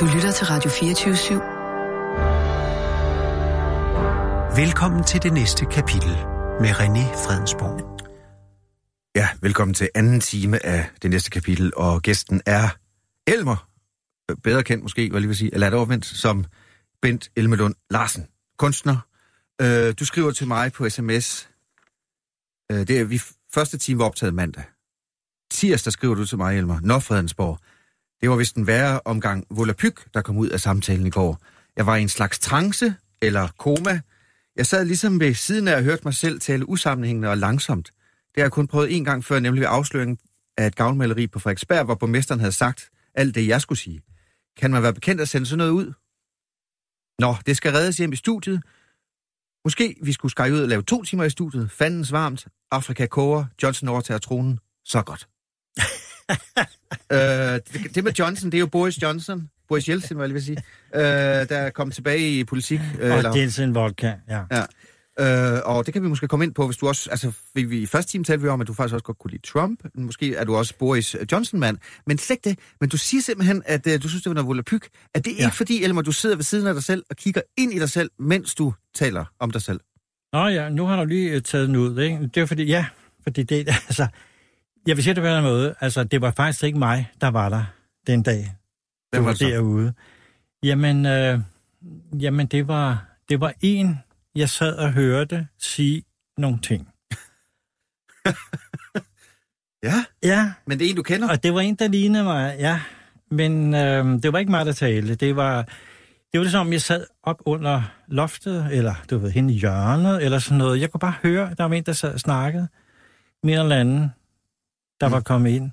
Du 0.00 0.04
lytter 0.14 0.32
til 0.32 0.46
Radio 0.46 0.70
24 0.70 1.14
/7. 1.14 1.34
Velkommen 4.60 5.04
til 5.04 5.22
det 5.22 5.32
næste 5.32 5.64
kapitel 5.64 6.16
med 6.60 6.70
René 6.70 7.26
Fredensborg. 7.26 8.00
Ja, 9.16 9.28
velkommen 9.40 9.74
til 9.74 9.88
anden 9.94 10.20
time 10.20 10.66
af 10.66 10.84
det 11.02 11.10
næste 11.10 11.30
kapitel, 11.30 11.72
og 11.76 12.02
gæsten 12.02 12.42
er 12.46 12.68
Elmer, 13.26 13.69
bedre 14.36 14.62
kendt 14.62 14.82
måske, 14.82 15.10
hvad 15.10 15.20
lige 15.20 15.28
vil 15.28 15.36
sige, 15.36 15.54
eller 15.54 15.66
er 15.66 15.84
det 15.86 16.04
som 16.04 16.44
Bent 17.02 17.30
Elmelund 17.36 17.74
Larsen, 17.90 18.26
kunstner. 18.58 18.96
Øh, 19.60 19.94
du 20.00 20.04
skriver 20.04 20.30
til 20.30 20.46
mig 20.46 20.72
på 20.72 20.88
sms, 20.88 21.48
øh, 22.72 22.78
det 22.78 22.90
er, 22.90 23.04
vi 23.04 23.20
første 23.54 23.78
time 23.78 23.98
var 23.98 24.04
optaget 24.04 24.34
mandag. 24.34 24.64
Tirsdag 25.50 25.92
skriver 25.92 26.14
du 26.14 26.26
til 26.26 26.38
mig, 26.38 26.58
Elmer, 26.58 26.80
Nå 26.82 26.98
Fredensborg. 26.98 27.58
Det 28.20 28.30
var 28.30 28.36
vist 28.36 28.56
en 28.56 28.66
værre 28.66 29.00
omgang 29.04 29.44
volapyk, 29.50 30.14
der 30.14 30.22
kom 30.22 30.36
ud 30.38 30.48
af 30.48 30.60
samtalen 30.60 31.06
i 31.06 31.10
går. 31.10 31.38
Jeg 31.76 31.86
var 31.86 31.96
i 31.96 32.02
en 32.02 32.08
slags 32.08 32.38
trance, 32.38 32.94
eller 33.22 33.48
koma. 33.58 34.00
Jeg 34.56 34.66
sad 34.66 34.84
ligesom 34.84 35.20
ved 35.20 35.34
siden 35.34 35.68
af 35.68 35.76
og 35.76 35.82
hørte 35.82 36.02
mig 36.04 36.14
selv 36.14 36.40
tale 36.40 36.68
usammenhængende 36.68 37.28
og 37.28 37.38
langsomt. 37.38 37.86
Det 37.86 38.36
har 38.36 38.42
jeg 38.42 38.52
kun 38.52 38.66
prøvet 38.66 38.96
en 38.96 39.04
gang 39.04 39.24
før, 39.24 39.40
nemlig 39.40 39.60
ved 39.60 39.68
afsløringen 39.70 40.18
af 40.56 40.66
et 40.66 40.76
gavnmaleri 40.76 41.26
på 41.26 41.38
Frederiksberg, 41.38 41.84
hvor 41.84 41.94
borgmesteren 41.94 42.40
havde 42.40 42.52
sagt 42.52 42.90
alt 43.14 43.34
det, 43.34 43.48
jeg 43.48 43.60
skulle 43.60 43.78
sige. 43.78 44.00
Kan 44.56 44.70
man 44.70 44.82
være 44.82 44.94
bekendt 44.94 45.20
at 45.20 45.28
sende 45.28 45.46
sådan 45.46 45.58
noget 45.58 45.70
ud? 45.72 45.92
Nå, 47.18 47.34
det 47.46 47.56
skal 47.56 47.72
reddes 47.72 47.96
hjem 47.96 48.12
i 48.12 48.16
studiet. 48.16 48.62
Måske 49.64 49.96
vi 50.02 50.12
skulle 50.12 50.32
skære 50.32 50.52
ud 50.52 50.60
og 50.62 50.68
lave 50.68 50.82
to 50.82 51.02
timer 51.04 51.24
i 51.24 51.30
studiet. 51.30 51.70
Fandens 51.70 52.12
varmt. 52.12 52.46
Afrika 52.70 53.06
koger. 53.06 53.44
Johnson 53.62 53.88
overtager 53.88 54.18
tronen. 54.18 54.58
Så 54.84 55.02
godt. 55.02 55.28
øh, 57.12 57.18
det, 57.82 57.94
det 57.94 58.04
med 58.04 58.12
Johnson, 58.12 58.50
det 58.50 58.58
er 58.58 58.60
jo 58.60 58.66
Boris 58.66 59.02
Johnson. 59.02 59.50
Boris 59.68 59.88
Jeltsin, 59.88 60.16
hvad 60.16 60.26
jeg 60.26 60.34
vil 60.34 60.44
sige. 60.44 60.62
Øh, 60.94 61.00
der 61.02 61.56
er 61.58 61.70
kommet 61.70 61.94
tilbage 61.94 62.38
i 62.38 62.44
politik. 62.44 62.80
Øh, 63.00 63.10
Og 63.12 63.18
eller- 63.18 63.36
Jensen 63.36 63.74
Vodka, 63.74 64.12
ja. 64.28 64.42
Ja. 64.50 64.64
Øh, 65.20 65.60
og 65.64 65.86
det 65.86 65.92
kan 65.94 66.02
vi 66.02 66.08
måske 66.08 66.28
komme 66.28 66.44
ind 66.44 66.54
på, 66.54 66.66
hvis 66.66 66.76
du 66.76 66.88
også... 66.88 67.10
Altså, 67.10 67.32
vi, 67.54 67.62
vi, 67.64 67.78
i 67.78 67.86
første 67.86 68.12
time 68.12 68.24
talte 68.24 68.42
vi 68.42 68.48
om, 68.48 68.60
at 68.60 68.66
du 68.66 68.74
faktisk 68.74 68.94
også 68.94 69.04
godt 69.04 69.18
kunne 69.18 69.30
lide 69.30 69.42
Trump. 69.46 69.80
Måske 69.94 70.34
er 70.34 70.44
du 70.44 70.56
også 70.56 70.74
Boris 70.78 71.16
Johnson-mand. 71.32 71.78
Men 72.06 72.18
slet 72.18 72.44
det. 72.44 72.58
Men 72.80 72.88
du 72.88 72.96
siger 72.96 73.22
simpelthen, 73.22 73.62
at 73.66 73.86
uh, 73.86 73.92
du 74.02 74.08
synes, 74.08 74.22
det 74.22 74.30
var 74.30 74.34
noget 74.34 74.48
volapyk. 74.48 74.88
Er 75.14 75.20
det 75.20 75.38
Ja. 75.38 75.44
ikke 75.44 75.56
fordi, 75.56 75.84
Elmer, 75.84 76.02
du 76.02 76.12
sidder 76.12 76.36
ved 76.36 76.44
siden 76.44 76.66
af 76.66 76.74
dig 76.74 76.82
selv 76.82 77.02
og 77.10 77.16
kigger 77.16 77.40
ind 77.58 77.72
i 77.72 77.78
dig 77.78 77.90
selv, 77.90 78.10
mens 78.18 78.54
du 78.54 78.74
taler 78.94 79.24
om 79.40 79.50
dig 79.50 79.62
selv? 79.62 79.80
Nå 80.32 80.46
ja, 80.48 80.68
nu 80.68 80.86
har 80.86 80.96
du 80.96 81.04
lige 81.04 81.30
øh, 81.30 81.42
taget 81.42 81.68
den 81.68 81.76
ud, 81.76 81.98
ikke? 81.98 82.30
Det 82.34 82.40
er 82.40 82.46
fordi, 82.46 82.64
ja, 82.64 82.86
fordi 83.22 83.42
det, 83.42 83.68
altså, 83.88 84.06
jeg 84.86 84.96
vil 84.96 85.04
sige 85.04 85.14
det 85.14 85.22
på 85.22 85.26
en 85.28 85.42
måde, 85.42 85.74
altså, 85.80 86.04
det 86.04 86.20
var 86.20 86.30
faktisk 86.36 86.64
ikke 86.64 86.78
mig, 86.78 87.10
der 87.20 87.28
var 87.28 87.48
der 87.48 87.64
den 88.06 88.22
dag, 88.22 88.54
Hvem 89.10 89.22
var 89.22 89.28
var 89.28 89.30
det 89.32 89.38
så? 89.38 89.46
derude. 89.46 89.92
Jamen, 90.62 91.06
øh, 91.06 91.40
jamen 92.20 92.46
det, 92.46 92.68
var, 92.68 93.04
det 93.28 93.40
var 93.40 93.52
en, 93.60 93.98
jeg 94.34 94.48
sad 94.48 94.76
og 94.76 94.92
hørte 94.92 95.46
sige 95.58 96.02
nogle 96.38 96.58
ting. 96.60 96.88
Ja, 99.82 100.04
Ja, 100.22 100.52
men 100.66 100.78
det 100.78 100.86
er 100.86 100.90
en, 100.90 100.96
du 100.96 101.02
kender. 101.02 101.28
og 101.30 101.42
det 101.42 101.54
var 101.54 101.60
en, 101.60 101.74
der 101.74 101.88
lignede 101.88 102.24
mig, 102.24 102.56
ja. 102.58 102.80
Men 103.30 103.74
øh, 103.74 104.22
det 104.22 104.32
var 104.32 104.38
ikke 104.38 104.50
mig, 104.50 104.66
der 104.66 104.72
talte. 104.72 105.14
Det 105.14 105.36
var, 105.36 105.62
det 106.32 106.38
var 106.38 106.40
ligesom, 106.40 106.72
jeg 106.72 106.82
sad 106.82 107.06
op 107.22 107.42
under 107.46 107.82
loftet, 108.08 108.68
eller 108.72 108.94
du 109.10 109.18
ved, 109.18 109.30
hende 109.30 109.54
i 109.54 109.58
hjørnet, 109.58 110.24
eller 110.24 110.38
sådan 110.38 110.58
noget. 110.58 110.80
Jeg 110.80 110.90
kunne 110.90 110.98
bare 110.98 111.14
høre, 111.22 111.54
der 111.58 111.64
var 111.64 111.74
en, 111.76 111.82
der 111.84 111.92
sad 111.92 112.14
og 112.14 112.20
snakkede. 112.20 112.68
Mere 113.42 113.60
eller 113.62 113.76
anden, 113.76 114.08
der 115.00 115.08
Mm. 115.08 115.12
var 115.12 115.20
kommet 115.20 115.50
ind, 115.50 115.70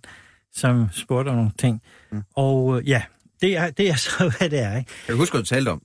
som 0.55 0.89
spurgte 0.91 1.29
om 1.29 1.35
nogle 1.35 1.51
ting. 1.59 1.81
Mm. 2.11 2.23
Og 2.35 2.77
øh, 2.79 2.89
ja, 2.89 3.03
det 3.41 3.57
er, 3.57 3.69
det 3.71 3.89
er 3.89 3.95
så, 3.95 4.11
hvad 4.39 4.49
det 4.49 4.59
er, 4.59 4.77
ikke? 4.77 4.91
Kan 5.05 5.13
du 5.13 5.19
huske, 5.19 5.33
hvad 5.33 5.41
du 5.41 5.47
talte 5.47 5.69
om? 5.69 5.81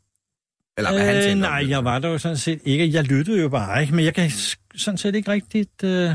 Eller 0.77 0.91
han 0.91 1.01
Øh, 1.01 1.23
talte 1.23 1.35
nej, 1.41 1.63
om? 1.63 1.71
jeg 1.71 1.85
var 1.85 1.99
der 1.99 2.09
jo 2.09 2.19
sådan 2.19 2.37
set 2.37 2.61
ikke. 2.65 2.93
Jeg 2.93 3.05
lyttede 3.05 3.41
jo 3.43 3.49
bare, 3.49 3.83
ikke? 3.83 3.95
Men 3.95 4.05
jeg 4.05 4.15
kan 4.15 4.31
sådan 4.75 4.99
set 4.99 5.15
ikke 5.15 5.31
rigtigt... 5.31 5.85
Øh... 5.85 6.15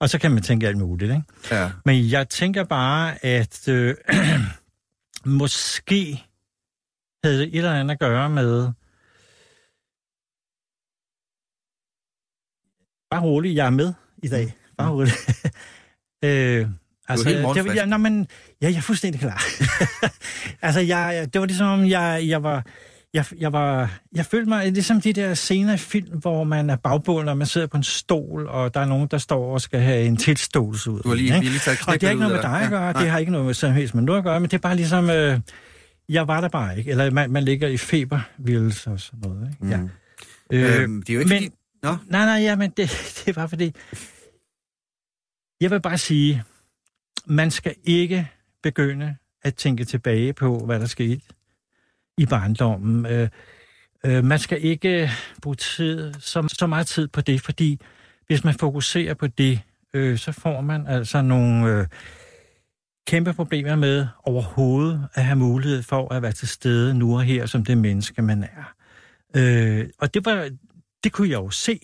Og 0.00 0.10
så 0.10 0.18
kan 0.18 0.30
man 0.30 0.42
tænke 0.42 0.68
alt 0.68 0.78
muligt, 0.78 1.10
ikke? 1.10 1.22
Ja. 1.50 1.70
Men 1.84 2.10
jeg 2.10 2.28
tænker 2.28 2.64
bare, 2.64 3.24
at 3.24 3.68
øh, 3.68 3.94
måske 5.40 6.24
havde 7.24 7.38
det 7.38 7.48
et 7.48 7.56
eller 7.56 7.74
andet 7.74 7.92
at 7.92 7.98
gøre 8.00 8.30
med... 8.30 8.72
Bare 13.10 13.22
roligt, 13.22 13.54
jeg 13.56 13.66
er 13.66 13.70
med 13.70 13.92
i 14.22 14.28
dag. 14.28 14.54
Bare 14.78 14.90
roligt. 14.90 15.16
øh, 16.24 16.68
altså, 17.08 17.28
helt 17.28 17.66
det, 17.68 17.74
ja, 17.76 17.84
nå, 17.84 17.96
men, 17.96 18.26
ja, 18.62 18.66
jeg 18.66 18.76
er 18.76 18.80
fuldstændig 18.80 19.20
klar. 19.20 19.42
altså, 20.66 20.80
jeg, 20.80 21.28
det 21.32 21.40
var 21.40 21.46
ligesom, 21.46 21.66
om 21.66 21.88
jeg, 21.88 22.24
jeg 22.28 22.42
var... 22.42 22.66
Jeg, 23.18 23.26
jeg, 23.38 23.52
var, 23.52 24.00
jeg 24.14 24.26
følte 24.26 24.48
mig 24.48 24.72
ligesom 24.72 25.00
de 25.00 25.12
der 25.12 25.34
scener 25.34 25.74
i 25.74 25.76
film, 25.76 26.18
hvor 26.18 26.44
man 26.44 26.70
er 26.70 26.76
bagbålet, 26.76 27.28
og 27.28 27.38
man 27.38 27.46
sidder 27.46 27.66
på 27.66 27.76
en 27.76 27.82
stol, 27.82 28.46
og 28.46 28.74
der 28.74 28.80
er 28.80 28.84
nogen, 28.84 29.08
der 29.10 29.18
står 29.18 29.52
og 29.52 29.60
skal 29.60 29.80
have 29.80 30.04
en 30.04 30.16
tilståelse 30.16 30.90
ud. 30.90 31.00
Du 31.00 31.08
har 31.08 31.16
lige, 31.16 31.24
ikke? 31.24 31.40
vi 31.40 31.46
har 31.46 31.50
lige 31.50 31.60
taget 31.60 31.80
Og 31.88 31.92
det 31.94 32.02
har 32.02 32.10
ikke 32.10 32.20
noget 32.20 32.34
med 32.34 32.42
dig 32.42 32.60
at 32.60 32.70
gøre, 32.70 32.86
Ja, 32.86 32.92
det 32.92 33.10
har 33.10 33.18
ikke 33.18 33.32
noget 33.32 33.46
med 33.46 33.54
som 33.54 33.72
helst 33.72 33.94
med 33.94 34.02
noget 34.02 34.18
at 34.18 34.24
gøre, 34.24 34.40
men 34.40 34.50
det 34.50 34.56
er 34.56 34.60
bare 34.60 34.76
ligesom, 34.76 35.10
øh, 35.10 35.40
jeg 36.08 36.28
var 36.28 36.40
der 36.40 36.48
bare 36.48 36.78
ikke. 36.78 36.90
Eller 36.90 37.10
man, 37.10 37.30
man 37.30 37.44
ligger 37.44 37.68
i 37.68 37.76
febervildelse 37.76 38.90
og 38.90 39.00
sådan 39.00 39.20
noget. 39.30 39.48
Ikke? 39.62 39.76
Mm. 39.76 39.90
Øh, 40.52 40.82
Øhm, 40.82 41.02
det 41.02 41.10
er 41.10 41.14
jo 41.14 41.20
ikke 41.20 41.28
men, 41.28 41.42
fordi... 41.42 41.54
Nå. 41.82 41.96
Nej, 42.06 42.24
nej, 42.24 42.42
ja, 42.42 42.56
men 42.56 42.70
det, 42.70 42.90
det 43.16 43.28
er 43.28 43.32
bare 43.32 43.48
fordi... 43.48 43.74
Jeg 45.60 45.70
vil 45.70 45.80
bare 45.80 45.98
sige, 45.98 46.42
man 47.26 47.50
skal 47.50 47.74
ikke 47.84 48.28
begynde 48.62 49.16
at 49.42 49.54
tænke 49.54 49.84
tilbage 49.84 50.32
på, 50.32 50.58
hvad 50.66 50.80
der 50.80 50.86
skete 50.86 51.22
i 52.18 52.26
barndommen. 52.26 53.06
Øh, 53.06 53.28
øh, 54.04 54.24
man 54.24 54.38
skal 54.38 54.64
ikke 54.64 55.10
bruge 55.42 55.56
tid, 55.56 56.14
så, 56.18 56.54
så 56.58 56.66
meget 56.66 56.86
tid 56.86 57.08
på 57.08 57.20
det, 57.20 57.40
fordi 57.40 57.80
hvis 58.26 58.44
man 58.44 58.54
fokuserer 58.54 59.14
på 59.14 59.26
det, 59.26 59.60
øh, 59.94 60.18
så 60.18 60.32
får 60.32 60.60
man 60.60 60.86
altså 60.86 61.22
nogle 61.22 61.72
øh, 61.72 61.86
kæmpe 63.06 63.32
problemer 63.32 63.76
med 63.76 64.06
overhovedet 64.24 65.08
at 65.14 65.24
have 65.24 65.36
mulighed 65.36 65.82
for 65.82 66.14
at 66.14 66.22
være 66.22 66.32
til 66.32 66.48
stede 66.48 66.94
nu 66.94 67.14
og 67.14 67.22
her, 67.22 67.46
som 67.46 67.64
det 67.64 67.78
menneske, 67.78 68.22
man 68.22 68.42
er. 68.42 68.74
Øh, 69.36 69.88
og 69.98 70.14
det, 70.14 70.24
var, 70.24 70.50
det 71.04 71.12
kunne 71.12 71.28
jeg 71.28 71.36
jo 71.36 71.50
se. 71.50 71.80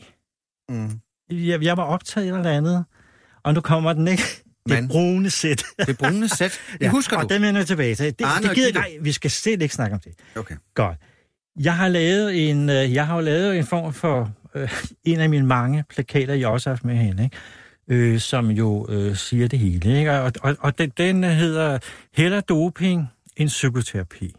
Mm. 0.68 1.00
Jeg, 1.30 1.62
jeg 1.62 1.76
var 1.76 1.84
optaget 1.84 2.28
et 2.28 2.36
eller 2.36 2.50
andet, 2.50 2.84
og 3.42 3.54
nu 3.54 3.60
kommer 3.60 3.92
den 3.92 4.08
ikke. 4.08 4.43
Det 4.68 4.88
brune 4.88 5.30
sæt. 5.30 5.64
Det 5.86 5.98
brune 5.98 6.28
sæt, 6.28 6.60
det 6.72 6.80
ja. 6.80 6.90
husker 6.90 7.16
og 7.16 7.22
du? 7.22 7.34
den 7.34 7.42
vender 7.42 7.60
jeg 7.60 7.66
tilbage 7.66 7.94
til. 7.94 8.06
Det, 8.18 8.24
Arne 8.24 8.42
det 8.42 8.50
og 8.50 8.54
gider 8.54 8.72
nej, 8.72 8.90
vi 9.00 9.12
skal 9.12 9.30
slet 9.30 9.62
ikke 9.62 9.74
snakke 9.74 9.94
om 9.94 10.00
det. 10.00 10.12
Okay. 10.36 10.54
Godt. 10.74 10.98
Jeg 11.60 11.76
har 11.76 11.88
lavet 11.88 12.50
en, 12.50 12.70
øh, 12.70 12.94
jeg 12.94 13.06
har 13.06 13.14
jo 13.14 13.20
lavet 13.20 13.58
en 13.58 13.66
form 13.66 13.92
for 13.92 14.32
øh, 14.54 14.70
en 15.04 15.20
af 15.20 15.28
mine 15.28 15.46
mange 15.46 15.84
plakater, 15.90 16.34
jeg 16.34 16.48
også 16.48 16.70
har 16.70 16.74
haft 16.74 16.84
med 16.84 16.96
hende, 16.96 17.24
ikke? 17.24 17.36
Øh, 17.88 18.20
som 18.20 18.50
jo 18.50 18.86
øh, 18.90 19.16
siger 19.16 19.48
det 19.48 19.58
hele. 19.58 19.98
Ikke? 19.98 20.12
Og, 20.12 20.32
og, 20.40 20.56
og 20.60 20.78
den, 20.78 20.92
den 20.96 21.24
hedder 21.24 21.78
Heller 22.14 22.40
doping 22.40 23.08
end 23.36 23.48
psykoterapi. 23.48 24.34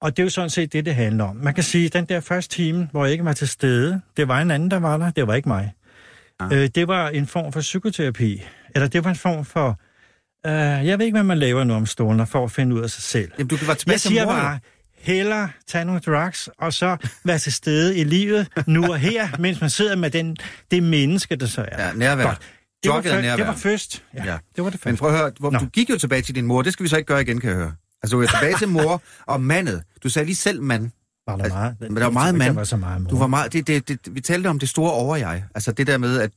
Og 0.00 0.16
det 0.16 0.22
er 0.22 0.24
jo 0.24 0.30
sådan 0.30 0.50
set 0.50 0.72
det, 0.72 0.84
det 0.84 0.94
handler 0.94 1.24
om. 1.24 1.36
Man 1.36 1.54
kan 1.54 1.64
sige, 1.64 1.86
at 1.86 1.92
den 1.92 2.04
der 2.04 2.20
første 2.20 2.54
time, 2.54 2.88
hvor 2.92 3.04
jeg 3.04 3.12
ikke 3.12 3.24
var 3.24 3.32
til 3.32 3.48
stede, 3.48 4.00
det 4.16 4.28
var 4.28 4.40
en 4.40 4.50
anden, 4.50 4.70
der 4.70 4.78
var 4.78 4.96
der, 4.96 5.10
det 5.10 5.26
var 5.26 5.34
ikke 5.34 5.48
mig. 5.48 5.72
Ah. 6.40 6.52
Øh, 6.52 6.68
det 6.74 6.88
var 6.88 7.08
en 7.08 7.26
form 7.26 7.52
for 7.52 7.60
psykoterapi. 7.60 8.42
Eller 8.74 8.88
det 8.88 9.04
var 9.04 9.10
en 9.10 9.16
form 9.16 9.44
for... 9.44 9.80
Øh, 10.46 10.86
jeg 10.86 10.98
ved 10.98 11.06
ikke, 11.06 11.14
hvad 11.14 11.24
man 11.24 11.38
laver 11.38 11.64
nu 11.64 11.74
om 11.74 11.86
stående 11.86 12.26
for 12.26 12.44
at 12.44 12.50
finde 12.50 12.76
ud 12.76 12.80
af 12.80 12.90
sig 12.90 13.02
selv. 13.02 13.30
Jamen, 13.38 13.48
du 13.48 13.56
kan 13.56 13.66
være 13.66 13.76
tilbage 13.76 13.94
jeg 13.94 14.00
siger 14.00 14.26
bare, 14.26 14.58
hellere 14.98 15.50
tage 15.66 15.84
nogle 15.84 16.00
drugs, 16.00 16.48
og 16.58 16.72
så 16.72 16.96
være 17.24 17.38
til 17.38 17.52
stede 17.52 17.98
i 17.98 18.04
livet 18.04 18.48
nu 18.66 18.84
og 18.92 18.98
her, 18.98 19.28
mens 19.38 19.60
man 19.60 19.70
sidder 19.70 19.96
med 19.96 20.10
den, 20.10 20.36
det 20.70 20.82
menneske, 20.82 21.36
der 21.36 21.46
så 21.46 21.66
er. 21.68 21.86
Ja, 21.86 21.92
nærvær. 21.92 22.24
Godt. 22.24 22.38
Det 22.82 22.90
var, 22.90 23.02
nærvær. 23.02 23.36
det 23.36 23.46
var 23.46 23.56
først. 23.56 24.04
Ja, 24.14 24.24
ja, 24.24 24.38
det 24.56 24.64
var 24.64 24.70
det 24.70 24.80
først. 24.80 24.86
Men 24.86 24.96
prøv 24.96 25.10
at 25.10 25.18
høre, 25.18 25.32
hvor, 25.38 25.50
du 25.50 25.66
gik 25.66 25.90
jo 25.90 25.98
tilbage 25.98 26.22
til 26.22 26.34
din 26.34 26.46
mor, 26.46 26.62
det 26.62 26.72
skal 26.72 26.84
vi 26.84 26.88
så 26.88 26.96
ikke 26.96 27.06
gøre 27.06 27.20
igen, 27.20 27.40
kan 27.40 27.50
jeg 27.50 27.58
høre. 27.58 27.72
Altså, 28.02 28.16
du 28.16 28.22
er 28.22 28.26
tilbage 28.26 28.56
til 28.58 28.68
mor 28.68 29.02
og 29.26 29.40
mandet. 29.40 29.82
Du 30.02 30.08
sagde 30.08 30.26
lige 30.26 30.36
selv 30.36 30.62
mand. 30.62 30.90
Var 31.26 31.36
der 31.36 31.44
altså, 31.44 31.58
meget? 31.58 31.76
Men 31.80 31.96
der 31.96 32.02
var 32.02 32.10
meget 32.10 32.34
mand. 32.34 32.54
Var 32.54 32.64
så 32.64 32.76
meget 32.76 33.02
mor. 33.02 33.10
Du 33.10 33.18
var 33.18 33.26
meget, 33.26 33.52
det, 33.52 33.66
det, 33.66 33.88
det, 33.88 34.14
vi 34.14 34.20
talte 34.20 34.48
om 34.48 34.58
det 34.58 34.68
store 34.68 34.92
over 34.92 35.16
jeg. 35.16 35.44
Altså 35.54 35.72
det 35.72 35.86
der 35.86 35.98
med, 35.98 36.20
at 36.20 36.30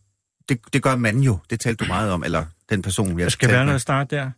det, 0.50 0.60
det 0.74 0.84
gør 0.84 0.96
man 0.96 1.20
jo. 1.20 1.38
Det 1.50 1.60
talte 1.60 1.86
du 1.86 1.88
meget 1.88 2.12
om, 2.12 2.24
eller 2.24 2.46
den 2.70 2.82
person, 2.82 3.20
jeg 3.20 3.32
skal 3.32 3.50
være 3.50 3.66
noget 3.66 3.82
start 3.82 4.12
der. 4.12 4.32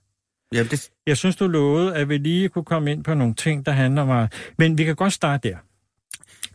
Jamen, 0.53 0.71
det... 0.71 0.89
Jeg 1.07 1.17
synes, 1.17 1.35
du 1.35 1.47
lovede, 1.47 1.95
at 1.95 2.09
vi 2.09 2.17
lige 2.17 2.49
kunne 2.49 2.65
komme 2.65 2.91
ind 2.91 3.03
på 3.03 3.13
nogle 3.13 3.33
ting, 3.33 3.65
der 3.65 3.71
handler 3.71 4.01
om... 4.01 4.27
Men 4.57 4.77
vi 4.77 4.83
kan 4.83 4.95
godt 4.95 5.13
starte 5.13 5.49
der. 5.49 5.57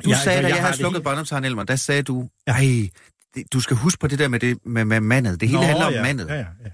Du 0.04 0.10
ja, 0.10 0.16
sagde, 0.16 0.38
altså, 0.38 0.42
da 0.42 0.48
jeg, 0.48 0.56
jeg 0.56 0.64
havde 0.64 0.76
slukket 0.76 1.02
båndoptageren, 1.02 1.44
Elmer, 1.44 1.64
der 1.64 1.76
sagde 1.76 2.02
du, 2.02 2.28
ej, 2.46 2.90
du 3.52 3.60
skal 3.60 3.76
huske 3.76 4.00
på 4.00 4.06
det 4.06 4.18
der 4.18 4.28
med, 4.28 4.40
det, 4.40 4.58
med, 4.66 4.84
med 4.84 5.00
mandet. 5.00 5.40
Det 5.40 5.48
hele 5.48 5.60
Nå, 5.60 5.66
handler 5.66 5.86
om 5.86 5.92
ja, 5.92 6.02
mandet. 6.02 6.26
Ja, 6.28 6.34
ja, 6.34 6.46
ja. 6.64 6.70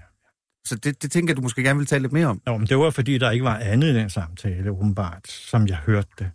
Så 0.65 0.75
det, 0.75 1.01
det 1.01 1.11
tænker 1.11 1.31
jeg, 1.31 1.37
du 1.37 1.41
måske 1.41 1.63
gerne 1.63 1.77
vil 1.77 1.87
tale 1.87 2.01
lidt 2.01 2.13
mere 2.13 2.27
om. 2.27 2.41
Nå, 2.45 2.57
men 2.57 2.67
det 2.67 2.77
var, 2.77 2.89
fordi 2.89 3.17
der 3.17 3.31
ikke 3.31 3.45
var 3.45 3.57
andet 3.57 3.87
i 3.87 3.95
den 3.95 4.09
samtale, 4.09 4.71
åbenbart, 4.71 5.27
som 5.27 5.67
jeg 5.67 5.77
hørte 5.77 6.09
det. 6.19 6.31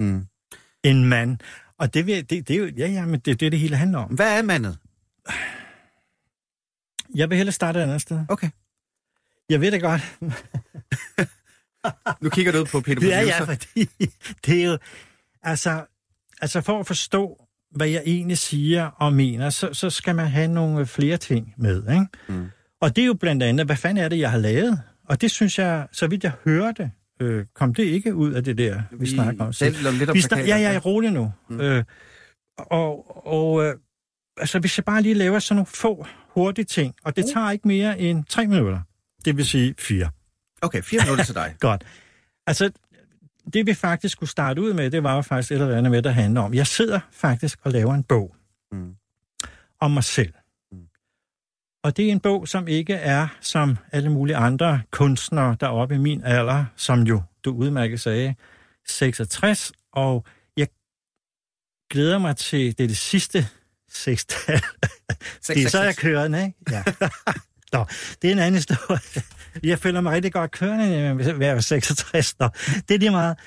Mm. 0.00 0.26
En 0.84 1.04
mand. 1.04 1.38
Og 1.78 1.94
det, 1.94 2.06
det, 2.06 2.30
det, 2.30 2.48
det, 2.48 2.78
ja, 2.78 2.86
ja, 2.86 3.06
men 3.06 3.20
det 3.20 3.30
er 3.30 3.34
det, 3.34 3.52
det 3.52 3.60
hele 3.60 3.76
handler 3.76 3.98
om. 3.98 4.10
Hvad 4.10 4.38
er 4.38 4.42
mandet? 4.42 4.78
Jeg 7.14 7.30
vil 7.30 7.36
hellere 7.36 7.52
starte 7.52 7.78
et 7.78 7.82
andet 7.82 8.00
sted. 8.00 8.20
Okay. 8.28 8.48
Jeg 9.50 9.60
ved 9.60 9.70
det 9.72 9.80
godt. 9.80 10.00
nu 12.22 12.28
kigger 12.30 12.52
du 12.52 12.58
ud 12.58 12.64
på 12.64 12.80
Peter 12.80 13.06
Ja, 13.08 13.20
ja, 13.22 13.44
fordi 13.44 13.88
det 14.46 14.64
er 14.64 14.70
jo... 14.70 14.78
Altså, 15.42 15.84
altså 16.40 16.60
for 16.60 16.80
at 16.80 16.86
forstå, 16.86 17.44
hvad 17.70 17.88
jeg 17.88 18.02
egentlig 18.06 18.38
siger 18.38 18.86
og 18.86 19.12
mener, 19.12 19.50
så, 19.50 19.74
så 19.74 19.90
skal 19.90 20.14
man 20.14 20.26
have 20.26 20.48
nogle 20.48 20.86
flere 20.86 21.16
ting 21.16 21.54
med. 21.58 21.82
Ikke? 21.90 22.06
Mm. 22.28 22.46
Og 22.80 22.96
det 22.96 23.02
er 23.02 23.06
jo 23.06 23.14
blandt 23.14 23.42
andet, 23.42 23.66
hvad 23.66 23.76
fanden 23.76 24.04
er 24.04 24.08
det, 24.08 24.18
jeg 24.18 24.30
har 24.30 24.38
lavet? 24.38 24.80
Og 25.08 25.20
det 25.20 25.30
synes 25.30 25.58
jeg, 25.58 25.86
så 25.92 26.06
vidt 26.06 26.24
jeg 26.24 26.32
hørte, 26.44 26.90
øh, 27.20 27.46
kom 27.54 27.74
det 27.74 27.84
ikke 27.84 28.14
ud 28.14 28.32
af 28.32 28.44
det 28.44 28.58
der, 28.58 28.82
vi, 28.90 28.96
vi 28.98 29.06
snakker 29.06 29.44
om. 29.44 29.52
Selv 29.52 29.76
lidt 29.98 30.10
om 30.10 30.14
vi 30.14 30.20
snak- 30.20 30.38
ja, 30.48 30.56
jeg 30.56 30.74
er 30.74 30.80
rolig 30.80 31.10
nu. 31.10 31.32
Mm. 31.48 31.60
Øh, 31.60 31.84
og 32.58 33.26
og 33.26 33.64
øh, 33.64 33.74
altså, 34.36 34.58
hvis 34.58 34.78
jeg 34.78 34.84
bare 34.84 35.02
lige 35.02 35.14
laver 35.14 35.38
sådan 35.38 35.56
nogle 35.56 35.66
få 35.66 36.06
hurtige 36.28 36.64
ting, 36.64 36.94
og 37.04 37.16
det 37.16 37.24
uh. 37.24 37.30
tager 37.32 37.50
ikke 37.50 37.68
mere 37.68 38.00
end 38.00 38.24
tre 38.24 38.46
minutter, 38.46 38.80
det 39.24 39.36
vil 39.36 39.46
sige 39.46 39.74
fire. 39.78 40.10
Okay, 40.62 40.82
fire 40.82 41.00
minutter 41.04 41.24
til 41.24 41.34
dig. 41.34 41.54
Godt. 41.60 41.84
Altså, 42.46 42.70
det 43.52 43.66
vi 43.66 43.74
faktisk 43.74 44.12
skulle 44.12 44.30
starte 44.30 44.62
ud 44.62 44.72
med, 44.72 44.90
det 44.90 45.02
var 45.02 45.14
jo 45.14 45.22
faktisk 45.22 45.52
et 45.52 45.60
eller 45.60 45.78
andet 45.78 45.90
med, 45.90 46.02
der 46.02 46.10
handler 46.10 46.40
om. 46.40 46.54
Jeg 46.54 46.66
sidder 46.66 47.00
faktisk 47.12 47.58
og 47.62 47.72
laver 47.72 47.94
en 47.94 48.02
bog 48.02 48.36
mm. 48.72 48.94
om 49.80 49.90
mig 49.90 50.04
selv. 50.04 50.32
Og 51.84 51.96
det 51.96 52.08
er 52.08 52.12
en 52.12 52.20
bog, 52.20 52.48
som 52.48 52.68
ikke 52.68 52.94
er 52.94 53.28
som 53.40 53.76
alle 53.92 54.12
mulige 54.12 54.36
andre 54.36 54.82
kunstnere 54.90 55.56
deroppe 55.60 55.94
i 55.94 55.98
min 55.98 56.22
alder, 56.24 56.64
som 56.76 57.02
jo, 57.02 57.22
du 57.44 57.54
udmærket 57.54 58.00
sagde, 58.00 58.34
66, 58.88 59.72
og 59.92 60.24
jeg 60.56 60.68
glæder 61.90 62.18
mig 62.18 62.36
til, 62.36 62.78
det 62.78 62.84
er 62.84 62.88
det 62.88 62.96
sidste 62.96 63.48
sekstal. 63.96 64.60
det 65.48 65.64
er 65.64 65.68
så, 65.68 65.82
jeg 65.82 65.96
kørende, 65.96 66.44
ikke? 66.44 66.58
Ja. 66.70 66.82
Nå, 67.72 67.84
det 68.22 68.28
er 68.28 68.32
en 68.32 68.38
anden 68.38 68.54
historie. 68.54 69.22
Jeg 69.62 69.78
føler 69.78 70.00
mig 70.00 70.12
rigtig 70.12 70.32
godt 70.32 70.50
kørende 70.50 71.18
ved 71.18 71.26
at 71.26 71.38
være 71.38 71.62
66. 71.62 72.38
Nå, 72.38 72.48
det 72.88 72.94
er 72.94 72.98
lige 72.98 73.10
meget. 73.10 73.38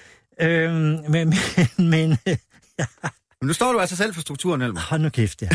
Øhm, 0.41 0.73
men, 0.75 1.09
men, 1.09 1.33
men, 1.89 2.17
ja. 2.79 2.85
men 3.41 3.47
nu 3.47 3.53
står 3.53 3.73
du 3.73 3.79
altså 3.79 3.95
selv 3.95 4.13
for 4.13 4.21
strukturen, 4.21 4.61
Elmer. 4.61 4.81
Hold 4.81 5.01
nu 5.01 5.09
kæft, 5.09 5.41
ja. 5.41 5.49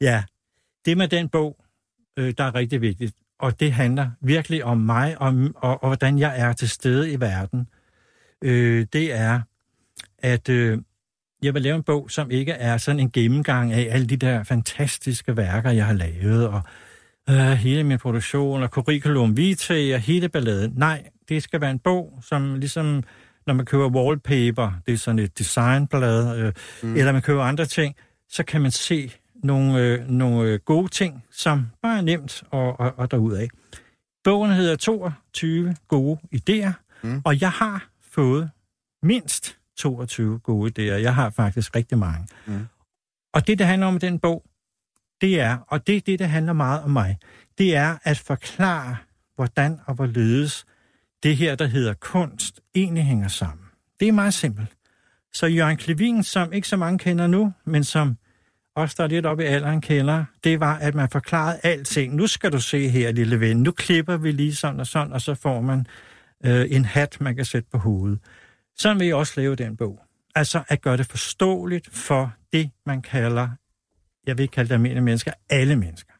Ja, 0.00 0.22
det 0.84 0.96
med 0.96 1.08
den 1.08 1.28
bog, 1.28 1.56
øh, 2.16 2.34
der 2.38 2.44
er 2.44 2.54
rigtig 2.54 2.80
vigtigt, 2.80 3.14
og 3.38 3.60
det 3.60 3.72
handler 3.72 4.10
virkelig 4.20 4.64
om 4.64 4.78
mig 4.78 5.20
og, 5.20 5.34
og, 5.54 5.82
og 5.82 5.88
hvordan 5.88 6.18
jeg 6.18 6.40
er 6.40 6.52
til 6.52 6.68
stede 6.68 7.12
i 7.12 7.20
verden, 7.20 7.68
øh, 8.42 8.86
det 8.92 9.12
er, 9.12 9.40
at 10.18 10.48
øh, 10.48 10.78
jeg 11.42 11.54
vil 11.54 11.62
lave 11.62 11.76
en 11.76 11.82
bog, 11.82 12.10
som 12.10 12.30
ikke 12.30 12.52
er 12.52 12.76
sådan 12.76 13.00
en 13.00 13.10
gennemgang 13.10 13.72
af 13.72 13.88
alle 13.90 14.06
de 14.06 14.16
der 14.16 14.42
fantastiske 14.42 15.36
værker, 15.36 15.70
jeg 15.70 15.86
har 15.86 15.92
lavet, 15.92 16.48
og 16.48 16.62
øh, 17.30 17.36
hele 17.36 17.84
min 17.84 17.98
produktion, 17.98 18.62
og 18.62 18.68
curriculum 18.68 19.36
vitae, 19.36 19.94
og 19.94 20.00
hele 20.00 20.28
balladen. 20.28 20.72
Nej, 20.76 21.02
det 21.28 21.42
skal 21.42 21.60
være 21.60 21.70
en 21.70 21.78
bog, 21.78 22.18
som 22.22 22.54
ligesom, 22.54 23.02
når 23.46 23.54
man 23.54 23.66
køber 23.66 23.88
wallpaper, 23.88 24.72
det 24.86 24.94
er 24.94 24.98
sådan 24.98 25.18
et 25.18 25.38
designblad, 25.38 26.38
øh, 26.38 26.52
mm. 26.82 26.96
eller 26.96 27.12
man 27.12 27.22
køber 27.22 27.42
andre 27.42 27.66
ting, 27.66 27.96
så 28.28 28.42
kan 28.42 28.60
man 28.60 28.70
se 28.70 29.12
nogle, 29.44 29.80
øh, 29.80 30.08
nogle 30.08 30.58
gode 30.58 30.88
ting, 30.88 31.24
som 31.32 31.66
bare 31.82 31.98
er 31.98 32.02
nemt 32.02 32.42
og, 32.50 32.80
og, 32.80 32.92
og 32.96 33.10
derudad. 33.10 33.48
Bogen 34.24 34.52
hedder 34.52 34.76
22 34.76 35.76
gode 35.88 36.18
idéer, 36.34 36.72
mm. 37.02 37.22
og 37.24 37.40
jeg 37.40 37.50
har 37.50 37.88
fået 38.10 38.50
mindst 39.02 39.59
22 39.80 40.38
gode 40.38 40.70
idéer. 40.70 41.02
Jeg 41.02 41.14
har 41.14 41.30
faktisk 41.30 41.76
rigtig 41.76 41.98
mange. 41.98 42.26
Mm. 42.46 42.66
Og 43.34 43.46
det, 43.46 43.58
det 43.58 43.66
handler 43.66 43.86
om 43.86 43.98
den 43.98 44.18
bog, 44.18 44.44
det 45.20 45.40
er, 45.40 45.58
og 45.68 45.86
det 45.86 45.96
er 45.96 46.00
det, 46.00 46.18
der 46.18 46.26
handler 46.26 46.52
meget 46.52 46.82
om 46.82 46.90
mig, 46.90 47.18
det 47.58 47.76
er 47.76 47.96
at 48.02 48.18
forklare, 48.18 48.96
hvordan 49.34 49.80
og 49.86 49.94
hvorledes 49.94 50.64
det 51.22 51.36
her, 51.36 51.54
der 51.54 51.66
hedder 51.66 51.94
kunst, 51.94 52.60
egentlig 52.74 53.04
hænger 53.04 53.28
sammen. 53.28 53.66
Det 54.00 54.08
er 54.08 54.12
meget 54.12 54.34
simpelt. 54.34 54.68
Så 55.32 55.46
Jørgen 55.46 55.76
Klevin, 55.76 56.22
som 56.22 56.52
ikke 56.52 56.68
så 56.68 56.76
mange 56.76 56.98
kender 56.98 57.26
nu, 57.26 57.52
men 57.64 57.84
som 57.84 58.16
også 58.76 58.94
der 58.98 59.04
er 59.04 59.08
lidt 59.08 59.26
oppe 59.26 59.44
i 59.44 59.46
alderen 59.46 59.80
kender, 59.80 60.24
det 60.44 60.60
var, 60.60 60.76
at 60.76 60.94
man 60.94 61.08
forklarede 61.10 61.60
alting. 61.62 62.14
Nu 62.14 62.26
skal 62.26 62.52
du 62.52 62.60
se 62.60 62.88
her, 62.88 63.12
lille 63.12 63.40
ven, 63.40 63.62
nu 63.62 63.72
klipper 63.72 64.16
vi 64.16 64.32
lige 64.32 64.54
sådan 64.54 64.80
og 64.80 64.86
sådan, 64.86 65.12
og 65.12 65.20
så 65.20 65.34
får 65.34 65.60
man 65.60 65.86
øh, 66.44 66.66
en 66.70 66.84
hat, 66.84 67.20
man 67.20 67.36
kan 67.36 67.44
sætte 67.44 67.68
på 67.72 67.78
hovedet. 67.78 68.18
Sådan 68.80 69.00
vil 69.00 69.06
jeg 69.06 69.16
også 69.16 69.32
lave 69.36 69.56
den 69.56 69.76
bog. 69.76 70.00
Altså 70.34 70.62
at 70.68 70.82
gøre 70.82 70.96
det 70.96 71.06
forståeligt 71.06 71.88
for 71.92 72.32
det, 72.52 72.70
man 72.86 73.02
kalder, 73.02 73.48
jeg 74.26 74.38
vil 74.38 74.42
ikke 74.42 74.52
kalde 74.52 74.68
det 74.68 74.74
almindelige 74.74 75.04
mennesker, 75.04 75.32
alle 75.50 75.76
mennesker. 75.76 76.12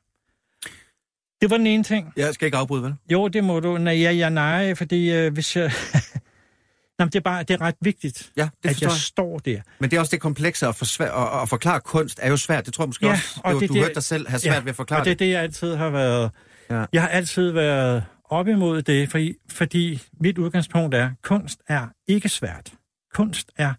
Det 1.40 1.50
var 1.50 1.56
den 1.56 1.66
ene 1.66 1.84
ting. 1.84 2.12
Jeg 2.16 2.34
skal 2.34 2.46
ikke 2.46 2.58
afbryde, 2.58 2.82
vel? 2.82 2.94
Jo, 3.12 3.28
det 3.28 3.44
må 3.44 3.60
du. 3.60 3.78
Nej, 3.78 3.94
ja, 3.94 4.10
ja, 4.10 4.28
nej, 4.28 4.74
fordi 4.74 5.12
øh, 5.12 5.32
hvis 5.32 5.56
jeg... 5.56 5.72
Nå, 6.98 7.04
det 7.04 7.14
er 7.14 7.20
bare 7.20 7.42
det 7.42 7.54
er 7.54 7.60
ret 7.60 7.74
vigtigt, 7.80 8.32
ja, 8.36 8.48
det 8.62 8.68
at 8.68 8.82
jeg, 8.82 8.88
jeg 8.88 8.96
står 8.96 9.38
der. 9.38 9.60
Men 9.78 9.90
det 9.90 9.96
er 9.96 10.00
også 10.00 10.10
det 10.10 10.20
komplekse 10.20 10.66
at, 10.66 10.76
forsvær, 10.76 11.12
at, 11.12 11.42
at 11.42 11.48
forklare 11.48 11.80
kunst 11.80 12.18
er 12.22 12.28
jo 12.28 12.36
svært. 12.36 12.66
Det 12.66 12.74
tror 12.74 12.84
jeg 12.84 12.88
måske 12.88 13.06
ja, 13.06 13.12
også, 13.12 13.40
og 13.44 13.60
det, 13.60 13.68
du 13.68 13.74
det, 13.74 13.82
hørte 13.82 13.94
dig 13.94 14.02
selv 14.02 14.28
have 14.28 14.38
svært 14.38 14.54
ja, 14.54 14.60
ved 14.60 14.68
at 14.68 14.76
forklare 14.76 15.00
og 15.00 15.04
det. 15.04 15.10
er 15.10 15.14
det, 15.14 15.30
jeg 15.30 15.42
altid 15.42 15.74
har 15.74 15.90
været. 15.90 16.30
Ja. 16.70 16.84
Jeg 16.92 17.02
har 17.02 17.08
altid 17.08 17.50
været 17.50 18.04
op 18.30 18.48
imod 18.48 18.82
det, 18.82 19.10
fordi, 19.10 19.34
fordi 19.50 20.02
mit 20.12 20.38
udgangspunkt 20.38 20.94
er, 20.94 21.06
at 21.06 21.22
kunst 21.22 21.62
er 21.68 21.88
ikke 22.06 22.28
svært. 22.28 22.74
Kunst 23.14 23.52
er 23.56 23.74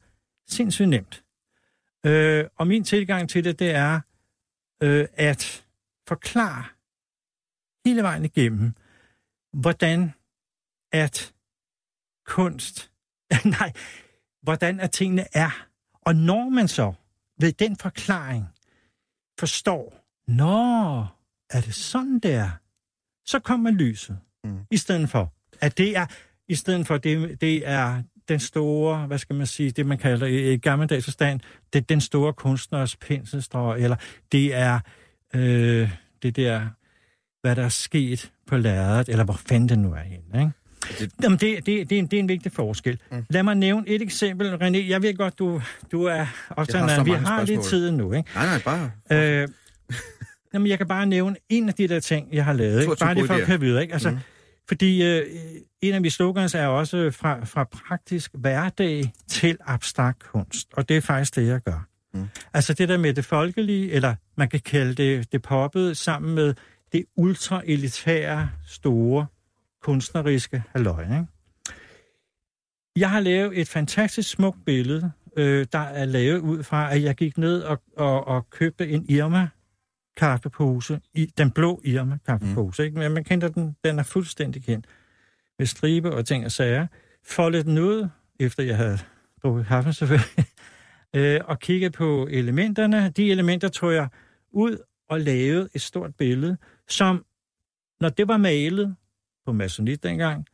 sindssygt 0.48 0.90
nemt. 0.90 1.24
Øh, 2.06 2.46
og 2.56 2.68
min 2.68 2.84
tilgang 2.84 3.30
til 3.30 3.44
det, 3.44 3.60
det 3.60 3.72
er 3.72 4.02
øh, 4.84 5.08
at 5.14 5.66
forklare 6.08 6.66
hele 7.86 8.04
vejen 8.04 8.26
igennem, 8.26 8.74
hvordan 9.54 10.14
at 10.92 11.34
kunst 12.26 12.92
Nej, 13.60 13.74
hvordan 14.42 14.80
er 14.80 14.88
tingene 14.88 15.26
er. 15.34 15.68
Og 15.94 16.16
når 16.16 16.50
man 16.50 16.68
så 16.68 16.94
ved 17.40 17.52
den 17.52 17.76
forklaring 17.76 18.46
forstår, 19.40 20.06
nå, 20.28 21.06
er 21.50 21.62
det 21.62 21.76
sådan 21.76 22.20
der, 22.20 22.50
så 23.26 23.40
kommer 23.40 23.72
lyset. 23.72 24.20
Mm. 24.44 24.60
I 24.72 24.78
stedet 24.78 25.10
for, 25.10 25.34
at 25.62 25.78
det 25.78 25.98
er, 25.98 26.06
i 26.48 26.56
stedet 26.56 26.88
for, 26.88 26.98
det, 26.98 27.42
det 27.42 27.68
er 27.68 28.04
den 28.30 28.40
store, 28.40 29.08
hvad 29.08 29.18
skal 29.18 29.36
man 29.36 29.48
sige, 29.48 29.72
det 29.72 29.86
man 29.86 29.98
kalder 29.98 30.26
i, 30.28 30.54
i 30.54 30.58
gammeldags 30.58 31.06
forstand, 31.06 31.40
det 31.74 31.80
er 31.80 31.84
den 31.84 32.02
store 32.02 32.34
kunstners 32.34 32.96
penselstrøg, 32.96 33.84
eller 33.84 33.96
det 34.32 34.56
er 34.56 34.80
øh, 35.34 35.90
det 36.24 36.36
der, 36.36 36.68
hvad 37.42 37.56
der 37.56 37.64
er 37.64 37.70
sket 37.70 38.32
på 38.48 38.58
lærredet, 38.58 39.10
eller 39.10 39.24
hvor 39.24 39.40
fanden 39.46 39.70
det 39.70 39.80
nu 39.80 39.94
er 39.94 40.00
henne, 40.00 40.40
ikke? 40.40 40.52
Det... 41.00 41.12
Jamen, 41.24 41.38
det, 41.40 41.66
det, 41.66 41.90
det, 41.90 41.96
er 41.96 42.00
en, 42.00 42.08
det 42.08 42.14
er 42.14 42.20
en 42.20 42.28
vigtig 42.28 42.52
forskel. 42.52 43.00
Mm. 43.12 43.26
Lad 43.30 43.44
mig 43.44 43.56
nævne 43.56 43.90
et 43.90 44.02
eksempel, 44.02 44.54
René. 44.54 44.90
Jeg 44.90 45.02
ved 45.02 45.18
godt, 45.18 45.40
du, 45.40 45.62
du 45.92 46.04
er 46.04 46.26
optaget 46.50 46.90
af, 46.90 47.06
vi 47.06 47.12
har 47.12 47.18
spørgsmål. 47.20 47.46
lidt 47.46 47.66
tid 47.66 47.92
nu, 47.92 48.14
ikke? 48.14 48.30
Nej, 48.36 48.46
nej, 48.46 48.62
bare... 48.62 48.92
Øh, 49.12 49.48
jamen, 50.54 50.68
jeg 50.68 50.78
kan 50.78 50.88
bare 50.88 51.06
nævne 51.06 51.36
en 51.50 51.70
af 51.70 51.74
de 51.74 51.88
der 51.88 52.00
ting, 52.00 52.34
jeg 52.34 52.46
har 52.46 52.54
lavet. 52.54 52.82
Ikke? 52.82 52.96
Bare 53.00 53.16
det 53.16 53.28
for 53.28 53.34
at 53.34 53.46
køre 53.46 53.60
videre, 53.60 53.82
ikke? 53.82 53.94
Altså, 53.94 54.12
mm. 54.12 54.18
Fordi 54.68 55.04
øh, 55.04 55.26
en 55.82 55.94
af 55.94 56.02
mine 56.02 56.12
slogans 56.12 56.56
er 56.56 56.66
også 56.66 57.12
fra, 57.12 57.46
fra 57.46 57.64
praktisk 57.64 58.32
hverdag 58.34 59.14
til 59.28 59.58
abstrakt 59.66 60.24
kunst. 60.24 60.68
Og 60.74 60.90
det 60.90 60.98
er 60.98 61.02
faktisk 61.02 61.36
det, 61.36 61.48
jeg 61.48 61.62
gør. 61.62 61.88
Mm. 62.14 62.28
Altså 62.54 62.74
det 62.74 62.90
der 62.90 62.98
med 62.98 63.14
det 63.14 63.26
folkelige, 63.26 63.92
eller 63.92 64.16
man 64.38 64.50
kan 64.50 64.60
kalde 64.60 64.94
det 64.94 65.32
det 65.32 65.42
poppet, 65.42 65.98
sammen 65.98 66.36
med 66.36 66.54
det 66.92 67.06
ultra-elitære, 67.16 68.50
store, 68.68 69.26
kunstneriske 69.84 70.64
halløj. 70.70 71.04
Ikke? 71.04 71.26
Jeg 72.96 73.10
har 73.10 73.20
lavet 73.20 73.60
et 73.60 73.68
fantastisk 73.68 74.30
smukt 74.30 74.66
billede, 74.66 75.12
øh, 75.38 75.66
der 75.72 75.80
er 75.80 76.06
lavet 76.06 76.40
ud 76.40 76.64
fra, 76.64 76.94
at 76.94 77.04
jeg 77.04 77.16
gik 77.16 77.38
ned 77.38 77.62
og, 77.62 77.82
og, 77.98 78.28
og 78.28 78.50
købte 78.50 78.90
en 78.90 79.06
Irma 79.10 79.48
kaffepose, 80.18 81.02
i, 81.14 81.26
den 81.26 81.52
blå 81.52 81.82
Irma 81.84 82.18
kaffepose, 82.26 82.82
mm. 82.82 82.86
ikke? 82.86 83.00
Men 83.00 83.12
man 83.12 83.24
kender 83.24 83.48
den, 83.48 83.76
den 83.84 84.00
er 84.00 84.04
fuldstændig 84.04 84.64
kendt, 84.64 84.86
med 85.60 85.66
stribe 85.66 86.12
og 86.14 86.26
ting 86.26 86.46
og 86.46 86.52
sager. 86.52 86.88
Foldede 87.24 87.64
den 87.64 87.78
ud, 87.78 88.08
efter 88.40 88.64
jeg 88.64 88.78
havde 88.78 89.00
drukket 89.44 89.66
kaffe 89.66 89.94
selvfølgelig, 89.94 90.46
øh, 91.16 91.40
og 91.46 91.60
kiggede 91.60 91.92
på 91.92 92.28
elementerne. 92.32 93.10
De 93.10 93.32
elementer 93.32 93.68
tog 93.68 93.94
jeg 93.94 94.08
ud 94.52 94.78
og 95.10 95.22
lavede 95.22 95.70
et 95.74 95.82
stort 95.82 96.16
billede, 96.16 96.58
som, 96.90 97.26
når 98.00 98.10
det 98.10 98.28
var 98.28 98.38
malet 98.38 98.96
på 99.46 99.52
masonit 99.52 100.04
dengang, 100.04 100.48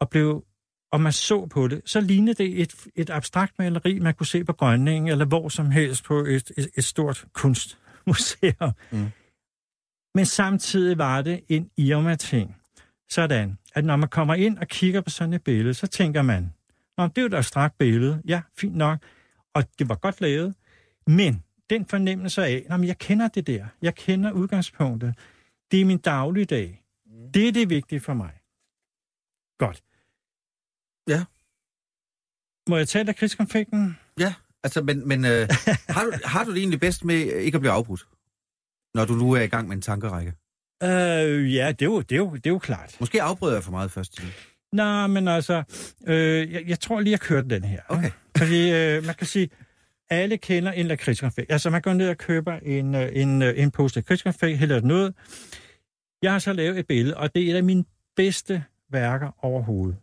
og 0.00 0.10
blev 0.10 0.44
og 0.90 1.00
man 1.00 1.12
så 1.12 1.46
på 1.46 1.68
det, 1.68 1.82
så 1.84 2.00
lignede 2.00 2.34
det 2.34 2.60
et, 2.60 2.74
et 2.94 3.10
abstrakt 3.10 3.58
maleri, 3.58 3.98
man 3.98 4.14
kunne 4.14 4.26
se 4.26 4.44
på 4.44 4.52
Grønningen, 4.52 5.10
eller 5.10 5.24
hvor 5.24 5.48
som 5.48 5.70
helst 5.70 6.04
på 6.04 6.18
et, 6.18 6.52
et, 6.56 6.68
et 6.76 6.84
stort 6.84 7.24
kunstmuseum. 8.06 8.72
Mm. 8.90 9.10
Men 10.14 10.26
samtidig 10.26 10.98
var 10.98 11.22
det 11.22 11.44
en 11.48 11.70
Irma-ting. 11.76 12.56
Sådan, 13.08 13.58
at 13.74 13.84
når 13.84 13.96
man 13.96 14.08
kommer 14.08 14.34
ind 14.34 14.58
og 14.58 14.68
kigger 14.68 15.00
på 15.00 15.10
sådan 15.10 15.32
et 15.32 15.44
billede, 15.44 15.74
så 15.74 15.86
tænker 15.86 16.22
man, 16.22 16.52
Nå, 16.98 17.06
det 17.06 17.18
er 17.18 17.22
jo 17.22 17.26
et 17.26 17.34
abstrakt 17.34 17.78
billede. 17.78 18.22
Ja, 18.28 18.42
fint 18.58 18.76
nok. 18.76 18.98
Og 19.54 19.64
det 19.78 19.88
var 19.88 19.94
godt 19.94 20.20
lavet. 20.20 20.54
Men 21.06 21.42
den 21.70 21.86
fornemmelse 21.86 22.44
af, 22.44 22.66
at 22.70 22.86
jeg 22.86 22.98
kender 22.98 23.28
det 23.28 23.46
der. 23.46 23.66
Jeg 23.82 23.94
kender 23.94 24.32
udgangspunktet. 24.32 25.14
Det 25.70 25.80
er 25.80 25.84
min 25.84 25.98
dagligdag. 25.98 26.82
Mm. 27.06 27.32
Det 27.32 27.48
er 27.48 27.52
det 27.52 27.70
vigtige 27.70 28.00
for 28.00 28.14
mig. 28.14 28.30
Godt. 29.58 29.82
Ja. 31.08 31.24
Må 32.68 32.76
jeg 32.76 32.88
tage 32.88 33.08
af 33.08 33.16
krigskonflikten? 33.16 33.98
Ja, 34.18 34.34
altså, 34.66 34.82
men, 34.82 35.08
men 35.08 35.24
øh, 35.24 35.48
har, 35.94 36.04
du, 36.04 36.12
har 36.24 36.44
du 36.44 36.50
det 36.50 36.58
egentlig 36.58 36.80
bedst 36.80 37.04
med 37.04 37.16
ikke 37.16 37.56
at 37.56 37.60
blive 37.60 37.72
afbrudt, 37.72 38.06
når 38.94 39.04
du 39.04 39.12
nu 39.12 39.32
er 39.32 39.40
i 39.40 39.46
gang 39.46 39.68
med 39.68 39.76
en 39.76 39.82
tankerække? 39.82 40.32
Øh, 40.82 41.54
ja, 41.54 41.72
det 41.72 41.82
er, 41.82 41.86
jo, 41.86 42.00
det, 42.00 42.12
er 42.12 42.16
jo, 42.16 42.34
det 42.34 42.46
er 42.46 42.50
jo 42.50 42.58
klart. 42.58 42.96
Måske 43.00 43.22
afbryder 43.22 43.54
jeg 43.54 43.64
for 43.64 43.70
meget 43.70 43.90
først. 43.90 44.22
Nej, 44.72 45.06
men 45.06 45.28
altså, 45.28 45.62
øh, 46.06 46.52
jeg, 46.52 46.62
jeg 46.68 46.80
tror 46.80 47.00
lige, 47.00 47.12
jeg 47.12 47.20
kørte 47.20 47.48
den 47.48 47.64
her. 47.64 47.80
Okay. 47.88 48.10
Fordi 48.36 48.72
øh, 48.72 49.04
man 49.04 49.14
kan 49.14 49.26
sige, 49.26 49.50
alle 50.10 50.36
kender 50.36 50.72
en 50.72 50.86
lakridskonfekt. 50.86 51.52
Altså, 51.52 51.70
man 51.70 51.82
går 51.82 51.92
ned 51.92 52.08
og 52.08 52.18
køber 52.18 52.58
en, 52.62 52.94
øh, 52.94 53.08
en, 53.12 53.42
øh, 53.42 53.54
en 53.56 53.70
pose 53.70 53.96
lakridskonfekt, 53.96 54.58
hælder 54.58 54.80
den 54.80 54.90
ud. 54.90 55.12
Jeg 56.22 56.32
har 56.32 56.38
så 56.38 56.52
lavet 56.52 56.78
et 56.78 56.86
billede, 56.86 57.16
og 57.16 57.34
det 57.34 57.46
er 57.46 57.50
et 57.50 57.56
af 57.56 57.64
mine 57.64 57.84
bedste 58.16 58.64
værker 58.90 59.44
overhovedet. 59.44 59.96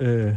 Øh, 0.00 0.36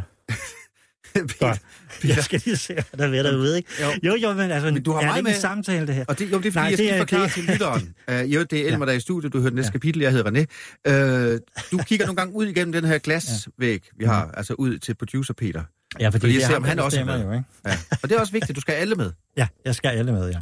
Godt. 1.40 1.60
Jeg 2.04 2.24
skal 2.24 2.42
lige 2.44 2.56
se, 2.56 2.74
hvad 2.92 3.08
der 3.08 3.18
er 3.18 3.22
derude, 3.22 3.56
ikke? 3.56 3.70
Jo, 3.82 4.10
jo, 4.10 4.16
jo 4.16 4.32
men 4.32 4.50
altså, 4.50 4.72
men 4.72 4.82
du 4.82 4.92
har 4.92 5.00
er 5.00 5.08
det 5.08 5.16
ikke 5.16 5.30
med... 5.30 5.34
samtale, 5.34 5.86
det 5.86 5.94
her? 5.94 6.04
Og 6.08 6.18
det, 6.18 6.32
jo, 6.32 6.38
det 6.38 6.46
er 6.46 6.52
fordi, 6.52 6.54
Nej, 6.54 6.64
jeg 6.64 6.78
skal 6.78 6.98
forklare 6.98 7.24
det... 7.24 7.32
til 7.32 7.44
lytteren. 7.44 7.94
Uh, 8.08 8.14
jo, 8.34 8.42
det 8.42 8.52
er 8.52 8.66
Elmer, 8.66 8.84
der 8.84 8.92
er 8.92 8.96
i 8.96 9.00
studiet, 9.00 9.32
du 9.32 9.40
hørte 9.40 9.56
næste 9.56 9.68
ja. 9.68 9.72
kapitel, 9.72 10.02
jeg 10.02 10.12
hedder 10.12 10.30
René. 10.30 10.44
Uh, 10.90 11.38
du 11.72 11.84
kigger 11.84 12.06
nogle 12.06 12.16
gange 12.16 12.34
ud 12.34 12.46
igennem 12.46 12.72
den 12.72 12.84
her 12.84 12.98
glasvæg, 12.98 13.90
vi 13.98 14.04
har, 14.04 14.26
ja. 14.26 14.38
altså 14.38 14.54
ud 14.54 14.78
til 14.78 14.94
producer 14.94 15.34
Peter. 15.34 15.62
Ja, 16.00 16.08
fordi, 16.08 16.20
fordi 16.20 16.34
jeg 16.34 16.42
ser, 16.42 16.56
om 16.56 16.64
han 16.64 16.78
også 16.78 17.00
er 17.00 17.04
med. 17.04 17.24
Jo, 17.24 17.32
ikke? 17.32 17.44
Ja. 17.66 17.78
Og 18.02 18.08
det 18.08 18.16
er 18.16 18.20
også 18.20 18.32
vigtigt, 18.32 18.56
du 18.56 18.60
skal 18.60 18.72
alle 18.72 18.94
med. 18.94 19.12
Ja, 19.36 19.46
jeg 19.64 19.74
skal 19.74 19.88
alle 19.88 20.12
med, 20.12 20.30
ja. 20.30 20.38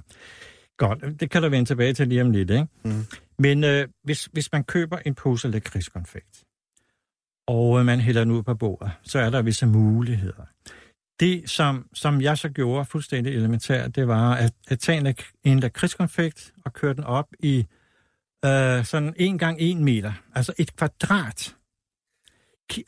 Godt, 0.78 1.20
det 1.20 1.30
kan 1.30 1.42
du 1.42 1.48
vende 1.48 1.68
tilbage 1.68 1.94
til 1.94 2.08
lige 2.08 2.22
om 2.22 2.30
lidt, 2.30 2.50
ikke? 2.50 2.66
Mm. 2.84 3.06
Men 3.38 3.64
øh, 3.64 3.88
hvis, 4.04 4.28
hvis 4.32 4.52
man 4.52 4.64
køber 4.64 4.98
en 4.98 5.14
pose 5.14 5.48
lakridskonfekt, 5.48 6.42
og 7.47 7.86
man 7.86 8.01
hælder 8.01 8.24
den 8.24 8.30
ud 8.30 8.42
på 8.42 8.55
bordet, 8.55 8.90
så 9.03 9.18
er 9.18 9.30
der 9.30 9.42
visse 9.42 9.66
muligheder. 9.66 10.42
Det, 11.20 11.51
som, 11.51 11.86
som 11.94 12.20
jeg 12.20 12.38
så 12.38 12.49
gjorde 12.49 12.84
fuldstændig 12.84 13.34
elementært, 13.34 13.97
det 13.97 14.09
var 14.09 14.34
at, 14.34 14.53
at 14.68 14.78
tage 14.78 15.09
en, 15.09 15.14
en 15.44 15.61
lakridskonfekt 15.61 16.53
og 16.64 16.72
køre 16.72 16.94
den 16.94 17.05
op 17.05 17.26
i 17.40 17.66
øh, 18.44 18.84
sådan 18.84 19.14
en 19.16 19.38
gang 19.38 19.57
en 19.61 19.84
meter, 19.84 20.12
altså 20.34 20.53
et 20.59 20.76
kvadrat. 20.76 21.55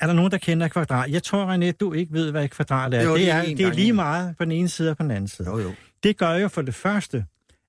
Er 0.00 0.06
der 0.06 0.12
nogen, 0.12 0.30
der 0.30 0.38
kender 0.38 0.66
et 0.66 0.72
kvadrat? 0.72 1.10
Jeg 1.10 1.22
tror, 1.22 1.54
René, 1.54 1.70
du 1.70 1.92
ikke 1.92 2.12
ved, 2.12 2.30
hvad 2.30 2.44
et 2.44 2.50
kvadrat 2.50 2.94
er. 2.94 3.02
Jo, 3.02 3.16
det, 3.16 3.30
er, 3.30 3.42
det 3.42 3.60
er 3.60 3.72
lige 3.72 3.92
meget 3.92 4.36
på 4.36 4.44
den 4.44 4.52
ene 4.52 4.68
side 4.68 4.90
og 4.90 4.96
på 4.96 5.02
den 5.02 5.10
anden 5.10 5.28
side. 5.28 5.48
Jo, 5.48 5.58
jo. 5.58 5.72
Det 6.02 6.16
gør 6.16 6.32
jo 6.32 6.48
for 6.48 6.62
det 6.62 6.74
første, 6.74 7.24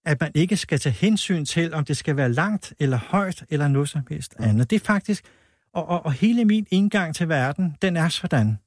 at 0.05 0.21
man 0.21 0.31
ikke 0.35 0.57
skal 0.57 0.79
tage 0.79 0.93
hensyn 0.93 1.45
til, 1.45 1.73
om 1.73 1.85
det 1.85 1.97
skal 1.97 2.17
være 2.17 2.33
langt 2.33 2.73
eller 2.79 2.97
højt 2.97 3.43
eller 3.49 3.67
noget 3.67 3.89
som 3.89 4.01
helst 4.09 4.35
andet. 4.39 4.69
Det 4.69 4.75
er 4.75 4.85
faktisk 4.85 5.25
og, 5.73 5.87
og, 5.87 6.05
og 6.05 6.13
hele 6.13 6.45
min 6.45 6.67
indgang 6.71 7.15
til 7.15 7.29
verden, 7.29 7.77
den 7.81 7.97
er 7.97 8.09
sådan. 8.09 8.57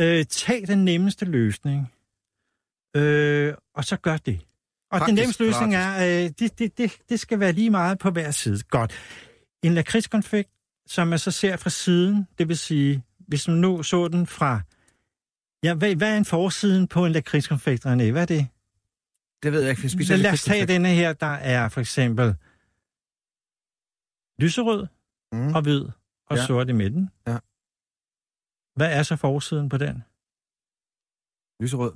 Øh, 0.00 0.24
tag 0.24 0.64
den 0.66 0.84
nemmeste 0.84 1.24
løsning, 1.24 1.92
øh, 2.96 3.54
og 3.74 3.84
så 3.84 3.96
gør 3.96 4.16
det. 4.16 4.40
Og 4.90 4.98
Faktisk, 4.98 5.06
den 5.06 5.14
nemmeste 5.14 5.44
løsning 5.44 5.74
er, 5.74 6.24
øh, 6.24 6.30
det, 6.38 6.58
det, 6.58 6.78
det, 6.78 6.92
det 7.08 7.20
skal 7.20 7.40
være 7.40 7.52
lige 7.52 7.70
meget 7.70 7.98
på 7.98 8.10
hver 8.10 8.30
side. 8.30 8.60
Godt. 8.70 8.92
En 9.62 9.74
lakridskonfekt, 9.74 10.50
som 10.86 11.08
man 11.08 11.18
så 11.18 11.30
ser 11.30 11.56
fra 11.56 11.70
siden, 11.70 12.28
det 12.38 12.48
vil 12.48 12.58
sige, 12.58 13.02
hvis 13.18 13.48
man 13.48 13.56
nu 13.56 13.82
så 13.82 14.08
den 14.08 14.26
fra... 14.26 14.60
Ja, 15.62 15.74
hvad, 15.74 15.94
hvad 15.94 16.12
er 16.12 16.16
en 16.16 16.24
forsiden 16.24 16.88
på 16.88 17.06
en 17.06 17.12
lakridskonfekt, 17.12 17.86
René? 17.86 18.10
Hvad 18.10 18.22
er 18.22 18.26
det? 18.26 18.46
Det 19.42 19.52
ved 19.52 19.60
jeg 19.60 19.70
ikke, 19.70 19.82
jeg 19.82 19.90
spiser 19.90 20.16
Lad 20.16 20.32
os 20.32 20.42
tage 20.42 20.66
denne 20.66 20.88
her, 20.88 21.12
der 21.12 21.26
er 21.26 21.68
for 21.68 21.80
eksempel 21.80 22.34
lyserød 24.38 24.86
mm. 25.32 25.54
og 25.54 25.62
hvid 25.62 25.84
og 26.32 26.38
ja. 26.38 26.46
sort 26.46 26.68
i 26.68 26.72
midten. 26.72 27.10
Ja. 27.26 27.38
Hvad 28.76 28.92
er 28.92 29.02
så 29.02 29.16
forsiden 29.16 29.68
på 29.68 29.78
den? 29.78 30.02
Lyserød. 31.62 31.92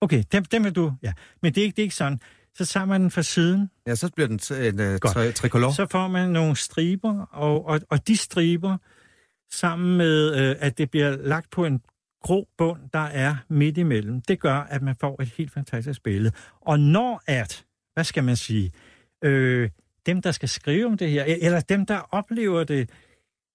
Okay, 0.00 0.24
dem, 0.32 0.44
dem 0.44 0.66
er 0.66 0.70
du, 0.70 0.92
ja. 1.02 1.12
Men 1.42 1.54
det 1.54 1.60
er, 1.60 1.64
ikke, 1.64 1.76
det 1.76 1.82
er 1.82 1.84
ikke 1.84 1.94
sådan. 1.94 2.20
Så 2.54 2.66
tager 2.66 2.86
man 2.86 3.00
den 3.00 3.10
fra 3.10 3.22
siden. 3.22 3.70
Ja, 3.86 3.94
så 3.94 4.10
bliver 4.12 4.28
den 4.28 4.40
en 4.64 4.80
uh, 4.80 4.94
tri- 4.94 5.32
tricolor. 5.32 5.70
Så 5.70 5.86
får 5.90 6.08
man 6.08 6.30
nogle 6.30 6.56
striber, 6.56 7.26
og, 7.26 7.66
og, 7.66 7.80
og 7.90 8.08
de 8.08 8.16
striber, 8.16 8.78
sammen 9.52 9.96
med, 9.96 10.30
uh, 10.30 10.56
at 10.66 10.78
det 10.78 10.90
bliver 10.90 11.16
lagt 11.16 11.50
på 11.50 11.64
en 11.64 11.80
grå 12.22 12.48
bund, 12.58 12.80
der 12.92 12.98
er 12.98 13.36
midt 13.48 13.78
imellem, 13.78 14.20
det 14.20 14.40
gør, 14.40 14.54
at 14.54 14.82
man 14.82 14.96
får 15.00 15.22
et 15.22 15.28
helt 15.28 15.52
fantastisk 15.52 16.02
billede. 16.02 16.34
Og 16.60 16.80
når 16.80 17.22
at, 17.26 17.64
hvad 17.94 18.04
skal 18.04 18.24
man 18.24 18.36
sige, 18.36 18.72
øh, 19.24 19.70
dem, 20.06 20.22
der 20.22 20.32
skal 20.32 20.48
skrive 20.48 20.86
om 20.86 20.96
det 20.96 21.10
her, 21.10 21.24
eller 21.24 21.60
dem, 21.60 21.86
der 21.86 21.98
oplever 21.98 22.64
det, 22.64 22.90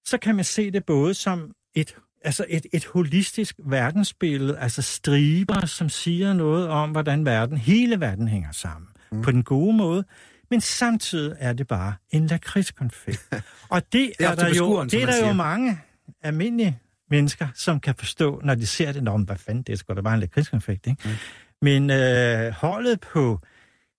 så 0.06 0.18
kan 0.18 0.36
man 0.36 0.46
se 0.46 0.72
det 0.72 0.86
både 0.86 1.14
som 1.14 1.52
et, 1.74 1.96
altså 2.24 2.46
et, 2.50 2.66
et 2.74 2.86
holistisk 2.86 3.56
verdensbillede, 3.66 4.60
altså 4.60 4.82
striber, 4.82 5.66
som 5.66 5.90
siger 5.90 6.34
noget 6.34 6.68
om, 6.68 6.92
hvordan 6.92 7.26
verden, 7.26 7.58
hele 7.58 8.00
verden 8.00 8.28
hænger 8.28 8.52
sammen. 8.52 8.88
Mm. 9.12 9.22
På 9.22 9.32
den 9.32 9.44
gode 9.44 9.78
måde, 9.78 10.04
men 10.50 10.62
samtidig 10.62 11.36
er 11.40 11.54
det 11.54 11.68
bare 11.68 11.94
en 12.10 12.28
lakridskonfekt. 12.28 13.28
Og 13.70 13.82
det, 13.82 13.92
det 13.94 14.26
er, 14.26 14.30
er 14.30 14.36
der 14.36 14.54
jo, 14.56 14.84
det 14.84 15.02
er 15.02 15.06
der 15.06 15.28
jo 15.28 15.34
mange 15.34 15.80
almindelige 16.22 16.80
mennesker, 17.10 17.48
som 17.56 17.80
kan 17.80 17.96
forstå, 17.96 18.42
når 18.44 18.56
de 18.56 18.68
ser 18.68 18.92
det, 18.92 19.08
om 19.08 19.22
hvad 19.22 19.36
fanden, 19.36 19.64
det 19.64 19.74
er 19.74 19.78
sgu 19.78 19.94
da 19.94 20.02
bare 20.02 20.14
en 20.14 20.20
lakridskonfekt, 20.20 20.88
ikke? 20.88 21.02
Mm. 21.06 21.12
Men 21.62 21.90
øh, 21.90 22.52
holdet 22.52 23.00
på, 23.00 23.40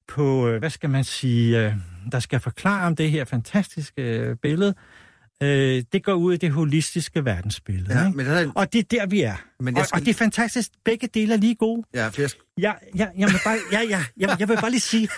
på, 0.09 0.48
øh, 0.48 0.59
hvad 0.59 0.70
skal 0.70 0.90
man 0.90 1.05
sige, 1.05 1.66
øh, 1.66 1.74
der 2.12 2.18
skal 2.18 2.40
forklare 2.40 2.86
om 2.86 2.96
det 2.96 3.11
her 3.11 3.24
fantastiske 3.24 4.03
øh, 4.03 4.36
billede, 4.36 4.68
Øh, 4.68 5.01
det 5.93 6.05
går 6.05 6.12
ud 6.12 6.34
i 6.34 6.36
det 6.36 6.51
holistiske 6.51 7.24
verdensbillede. 7.24 7.99
Ja, 7.99 8.07
ikke? 8.07 8.16
Men 8.16 8.26
er... 8.26 8.53
Og 8.55 8.72
det 8.72 8.78
er 8.78 8.99
der, 8.99 9.07
vi 9.07 9.20
er. 9.20 9.45
Men 9.61 9.76
jeg 9.76 9.86
skal... 9.86 9.97
og, 9.97 10.01
og 10.01 10.07
det 10.07 10.11
er 10.11 10.18
fantastisk. 10.18 10.70
Begge 10.84 11.07
dele 11.14 11.34
er 11.34 11.38
lige 11.38 11.55
gode. 11.55 11.82
Ja, 11.95 12.09
for 12.09 12.20
jeg... 12.20 12.30
Ja, 12.59 12.72
ja, 12.97 13.07
jeg, 13.18 13.28
vil 13.28 13.38
bare, 13.45 13.59
ja, 13.72 13.80
ja, 13.80 14.05
jeg, 14.16 14.36
jeg 14.38 14.49
vil 14.49 14.57
bare 14.61 14.70
lige 14.70 14.80
sige, 14.80 15.09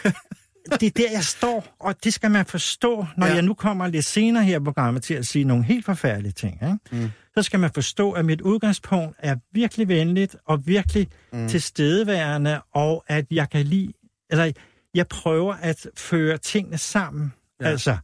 det 0.80 0.82
er 0.82 0.90
der, 0.90 1.10
jeg 1.12 1.24
står, 1.24 1.76
og 1.80 2.04
det 2.04 2.14
skal 2.14 2.30
man 2.30 2.46
forstå, 2.46 3.06
når 3.16 3.26
ja. 3.26 3.34
jeg 3.34 3.42
nu 3.42 3.54
kommer 3.54 3.86
lidt 3.86 4.04
senere 4.04 4.44
her 4.44 4.58
på 4.58 4.64
programmet 4.64 5.02
til 5.02 5.14
at 5.14 5.26
sige 5.26 5.44
nogle 5.44 5.64
helt 5.64 5.84
forfærdelige 5.84 6.32
ting. 6.32 6.54
Ikke? 6.62 7.04
Mm. 7.04 7.10
Så 7.36 7.42
skal 7.42 7.60
man 7.60 7.70
forstå, 7.74 8.12
at 8.12 8.24
mit 8.24 8.40
udgangspunkt 8.40 9.16
er 9.18 9.36
virkelig 9.52 9.88
venligt 9.88 10.36
og 10.46 10.66
virkelig 10.66 11.08
mm. 11.32 11.48
tilstedeværende, 11.48 12.60
og 12.74 13.04
at 13.08 13.26
jeg 13.30 13.50
kan 13.50 13.66
lide, 13.66 13.92
eller 14.30 14.52
jeg 14.94 15.06
prøver 15.06 15.54
at 15.54 15.86
føre 15.96 16.38
tingene 16.38 16.78
sammen. 16.78 17.32
Ja. 17.60 17.66
Altså, 17.66 17.96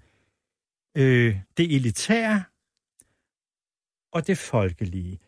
øh, 0.97 1.37
det 1.57 1.75
elitære 1.77 2.45
og 4.13 4.27
det 4.27 4.39
folkelige. 4.39 5.21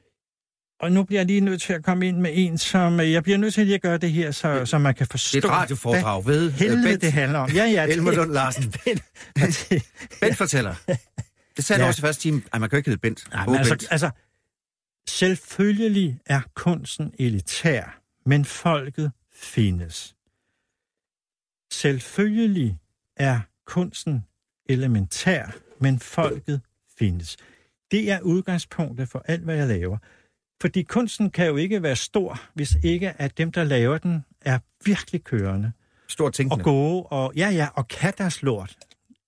Og 0.81 0.93
nu 0.93 1.05
bliver 1.05 1.21
jeg 1.21 1.27
lige 1.27 1.41
nødt 1.41 1.63
til 1.63 1.73
at 1.73 1.85
komme 1.85 2.09
ind 2.09 2.19
med 2.19 2.31
en, 2.35 2.59
som... 2.59 3.01
Øh, 3.01 3.13
jeg 3.13 3.23
bliver 3.23 3.39
nødt 3.39 3.55
til 3.55 3.67
lige 3.67 3.75
at 3.75 3.83
gøre 3.83 3.99
det 3.99 4.13
her, 4.13 4.31
så, 4.31 4.67
så 4.67 4.79
man 4.79 4.95
kan 4.95 5.07
forstå... 5.07 5.37
Det 5.37 5.45
er 5.45 5.49
et 5.49 5.55
radioforedrag 5.55 6.27
ved... 6.27 6.51
Helvede, 6.53 6.83
Bent, 6.83 7.03
det 7.03 7.13
handler 7.13 7.39
om. 7.39 7.51
Ja, 7.51 7.65
ja. 7.65 7.87
Elmer 7.87 8.13
Lund 8.13 8.33
Larsen. 8.33 8.71
Bent, 8.85 9.03
Bent 10.21 10.37
fortæller. 10.37 10.75
Det 11.57 11.65
sagde 11.65 11.83
ja. 11.83 11.89
Også 11.89 12.01
i 12.01 12.05
første 12.05 12.23
time. 12.23 12.43
Ej, 12.53 12.59
man 12.59 12.71
kan 12.71 12.77
jo 12.77 12.79
ikke 12.79 12.91
hedde 12.91 13.01
Bent. 13.01 13.25
Nej, 13.33 13.47
men 13.47 13.55
altså, 13.55 13.75
Bent. 13.75 13.87
altså, 13.91 14.11
selvfølgelig 15.09 16.19
er 16.27 16.41
kunsten 16.55 17.15
elitær, 17.19 18.01
men 18.27 18.45
folket 18.45 19.13
findes. 19.35 20.15
Selvfølgelig 21.73 22.79
er 23.17 23.41
kunsten 23.67 24.25
elementær, 24.73 25.57
men 25.79 25.99
folket 25.99 26.61
findes. 26.99 27.37
Det 27.91 28.11
er 28.11 28.21
udgangspunktet 28.21 29.09
for 29.09 29.25
alt, 29.29 29.43
hvad 29.43 29.57
jeg 29.57 29.69
laver. 29.69 29.99
Fordi 30.63 30.83
kunsten 30.83 31.31
kan 31.31 31.47
jo 31.47 31.57
ikke 31.57 31.83
være 31.83 31.97
stor, 31.97 32.41
hvis 32.55 32.77
ikke 32.83 33.11
at 33.11 33.39
dem, 33.39 33.53
der 33.53 33.65
laver 33.65 33.99
den, 33.99 34.25
er 34.41 34.59
virkelig 34.85 35.25
kørende 35.25 35.73
Stor 36.09 36.27
og 36.27 36.35
tænkende. 36.35 36.65
gode, 36.65 37.03
og 37.03 37.33
ja, 37.37 37.51
ja, 37.51 37.69
og 37.75 37.89
kan 37.89 38.13
deres 38.19 38.43
lort. 38.43 38.77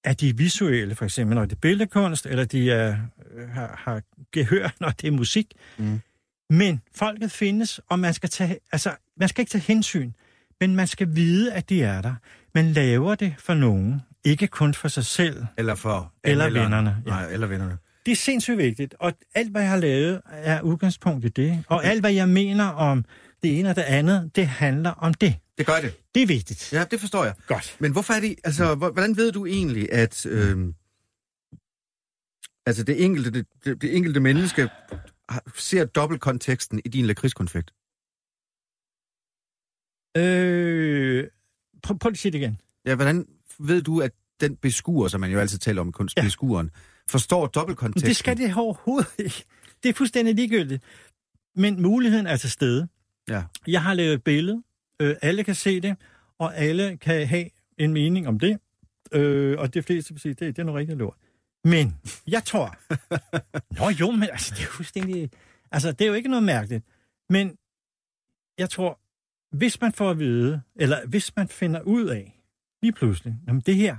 Er 0.04 0.12
de 0.12 0.36
visuelle, 0.36 0.94
for 0.94 1.04
eksempel, 1.04 1.34
når 1.34 1.44
det 1.44 1.52
er 1.52 1.60
billedkunst, 1.60 2.26
eller 2.26 2.44
de 2.44 2.70
er, 2.70 2.96
øh, 3.34 3.48
har, 3.48 3.80
har 3.84 4.02
gehør, 4.32 4.68
når 4.80 4.90
det 4.90 5.06
er 5.06 5.12
musik. 5.12 5.52
Mm. 5.78 6.00
Men 6.50 6.80
folket 6.94 7.30
findes, 7.30 7.80
og 7.88 7.98
man 7.98 8.14
skal, 8.14 8.30
tage, 8.30 8.58
altså, 8.72 8.92
man 9.16 9.28
skal 9.28 9.42
ikke 9.42 9.50
tage 9.50 9.62
hensyn, 9.62 10.12
men 10.60 10.76
man 10.76 10.86
skal 10.86 11.16
vide, 11.16 11.52
at 11.52 11.68
de 11.68 11.82
er 11.82 12.02
der. 12.02 12.14
Man 12.54 12.72
laver 12.72 13.14
det 13.14 13.34
for 13.38 13.54
nogen, 13.54 14.02
ikke 14.24 14.46
kun 14.46 14.74
for 14.74 14.88
sig 14.88 15.04
selv. 15.04 15.44
Eller 15.58 15.74
for... 15.74 16.12
Eller 16.24 16.44
anmelderen. 16.44 16.72
vennerne, 16.72 17.02
ja. 17.06 17.10
Nej, 17.10 17.32
eller 17.32 17.46
vennerne. 17.46 17.78
Det 18.06 18.12
er 18.12 18.16
sindssygt 18.16 18.58
vigtigt, 18.58 18.94
og 19.00 19.12
alt, 19.34 19.50
hvad 19.50 19.60
jeg 19.62 19.70
har 19.70 19.76
lavet, 19.76 20.22
er 20.26 20.60
udgangspunkt 20.62 21.24
i 21.24 21.28
det. 21.28 21.64
Og 21.68 21.84
alt, 21.84 22.00
hvad 22.00 22.12
jeg 22.12 22.28
mener 22.28 22.64
om 22.68 23.04
det 23.42 23.58
ene 23.58 23.68
og 23.70 23.76
det 23.76 23.82
andet, 23.82 24.30
det 24.36 24.46
handler 24.46 24.90
om 24.90 25.14
det. 25.14 25.34
Det 25.58 25.66
gør 25.66 25.80
det. 25.80 25.94
Det 26.14 26.22
er 26.22 26.26
vigtigt. 26.26 26.72
Ja, 26.72 26.84
det 26.90 27.00
forstår 27.00 27.24
jeg. 27.24 27.34
Godt. 27.46 27.76
Men 27.80 27.92
hvorfor 27.92 28.14
er 28.14 28.20
det... 28.20 28.34
Altså, 28.44 28.74
hvor- 28.74 28.90
hvordan 28.90 29.16
ved 29.16 29.32
du 29.32 29.46
egentlig, 29.46 29.92
at... 29.92 30.26
Øh, 30.26 30.72
altså, 32.66 32.82
det 32.84 33.04
enkelte, 33.04 33.30
det, 33.30 33.46
det, 33.64 33.82
det 33.82 33.96
enkelte 33.96 34.20
menneske 34.20 34.68
ser 35.56 35.84
dobbeltkonteksten 35.84 36.80
i 36.84 36.88
din 36.88 37.06
lakridskonfekt? 37.06 37.70
Øh, 40.16 41.26
prøv, 41.82 41.98
prøv 41.98 42.10
at 42.12 42.18
sige 42.18 42.32
det 42.32 42.38
igen. 42.38 42.60
Ja, 42.86 42.94
hvordan 42.94 43.26
ved 43.58 43.82
du, 43.82 44.00
at 44.00 44.12
den 44.40 44.56
beskuer, 44.56 45.08
som 45.08 45.20
man 45.20 45.30
jo 45.30 45.38
altid 45.38 45.58
taler 45.58 45.80
om 45.80 45.88
i 45.88 45.92
kunst, 45.92 46.16
ja. 46.16 46.22
Beskueren, 46.22 46.70
forstår 47.08 47.46
dobbeltkonteksten? 47.46 48.08
Det 48.08 48.16
skal 48.16 48.36
det 48.36 48.56
overhovedet 48.56 49.14
ikke. 49.18 49.44
Det 49.82 49.88
er 49.88 49.92
fuldstændig 49.92 50.34
ligegyldigt. 50.34 50.82
Men 51.56 51.82
muligheden 51.82 52.26
er 52.26 52.36
til 52.36 52.50
stede. 52.50 52.88
Ja. 53.28 53.42
Jeg 53.66 53.82
har 53.82 53.94
lavet 53.94 54.14
et 54.14 54.24
billede. 54.24 54.62
Øh, 55.00 55.16
alle 55.22 55.44
kan 55.44 55.54
se 55.54 55.80
det, 55.80 55.96
og 56.38 56.56
alle 56.56 56.96
kan 56.96 57.26
have 57.26 57.48
en 57.78 57.92
mening 57.92 58.28
om 58.28 58.38
det. 58.38 58.58
Øh, 59.12 59.58
og 59.58 59.74
det 59.74 59.84
fleste 59.84 60.12
vil 60.12 60.20
sige, 60.20 60.34
det, 60.34 60.56
det 60.56 60.58
er 60.58 60.64
noget 60.64 60.78
rigtig 60.78 60.96
lort. 60.96 61.14
Men 61.64 61.96
jeg 62.26 62.44
tror... 62.44 62.76
Nå 63.80 63.90
jo, 63.90 64.10
men 64.10 64.28
altså, 64.32 64.54
det 64.56 64.62
er 64.62 64.68
fuldstændig... 64.68 65.30
Altså, 65.70 65.92
det 65.92 66.00
er 66.00 66.08
jo 66.08 66.14
ikke 66.14 66.28
noget 66.28 66.42
mærkeligt. 66.42 66.84
Men 67.30 67.56
jeg 68.58 68.70
tror, 68.70 69.00
hvis 69.56 69.80
man 69.80 69.92
får 69.92 70.10
at 70.10 70.18
vide, 70.18 70.62
eller 70.76 71.06
hvis 71.06 71.36
man 71.36 71.48
finder 71.48 71.80
ud 71.80 72.06
af, 72.06 72.43
lige 72.84 72.92
pludselig, 72.92 73.34
jamen 73.46 73.60
det 73.66 73.76
her, 73.76 73.96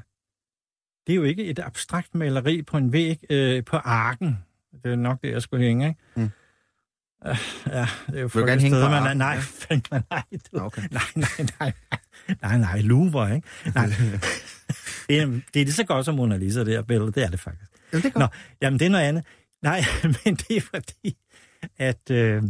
det 1.07 1.13
er 1.13 1.15
jo 1.15 1.23
ikke 1.23 1.45
et 1.45 1.59
abstrakt 1.59 2.15
maleri 2.15 2.61
på 2.61 2.77
en 2.77 2.93
væg 2.93 3.19
øh, 3.29 3.63
på 3.65 3.77
arken. 3.77 4.37
Det 4.83 4.91
er 4.91 4.95
nok 4.95 5.21
det, 5.21 5.31
jeg 5.31 5.41
skulle 5.41 5.65
hænge, 5.65 5.87
ikke? 5.87 5.99
Mm. 6.15 6.23
Uh, 6.23 6.29
ja, 7.67 7.87
det 8.07 8.17
er 8.17 8.21
jo 8.21 8.29
hænge 8.47 8.59
sted, 8.59 8.81
man, 8.81 8.93
arken? 8.93 9.17
nej, 9.17 9.37
Ja. 9.91 10.01
nej, 10.11 10.23
du, 10.51 10.59
Okay. 10.59 10.81
nej, 10.91 11.01
nej, 11.15 11.47
nej, 11.59 11.73
nej, 12.41 12.57
nej, 12.57 12.81
Louvre, 12.81 13.35
ikke? 13.35 13.47
Nej. 13.75 13.85
det, 15.07 15.19
er, 15.19 15.25
det 15.25 15.59
er 15.61 15.65
lige 15.65 15.73
så 15.73 15.83
godt 15.85 16.05
som 16.05 16.15
Mona 16.15 16.37
Lisa, 16.37 16.59
det 16.59 16.73
her 16.73 16.81
billede, 16.81 17.11
det 17.11 17.23
er 17.23 17.29
det 17.29 17.39
faktisk. 17.39 17.71
Jamen, 17.93 18.03
det 18.03 18.15
er 18.15 18.19
Nå, 18.19 18.25
godt. 18.25 18.33
jamen 18.61 18.79
det 18.79 18.85
er 18.85 18.89
noget 18.89 19.03
andet. 19.05 19.25
Nej, 19.61 19.81
men 20.25 20.35
det 20.35 20.57
er 20.57 20.61
fordi, 20.61 21.17
at 21.77 22.11
øh, 22.11 22.43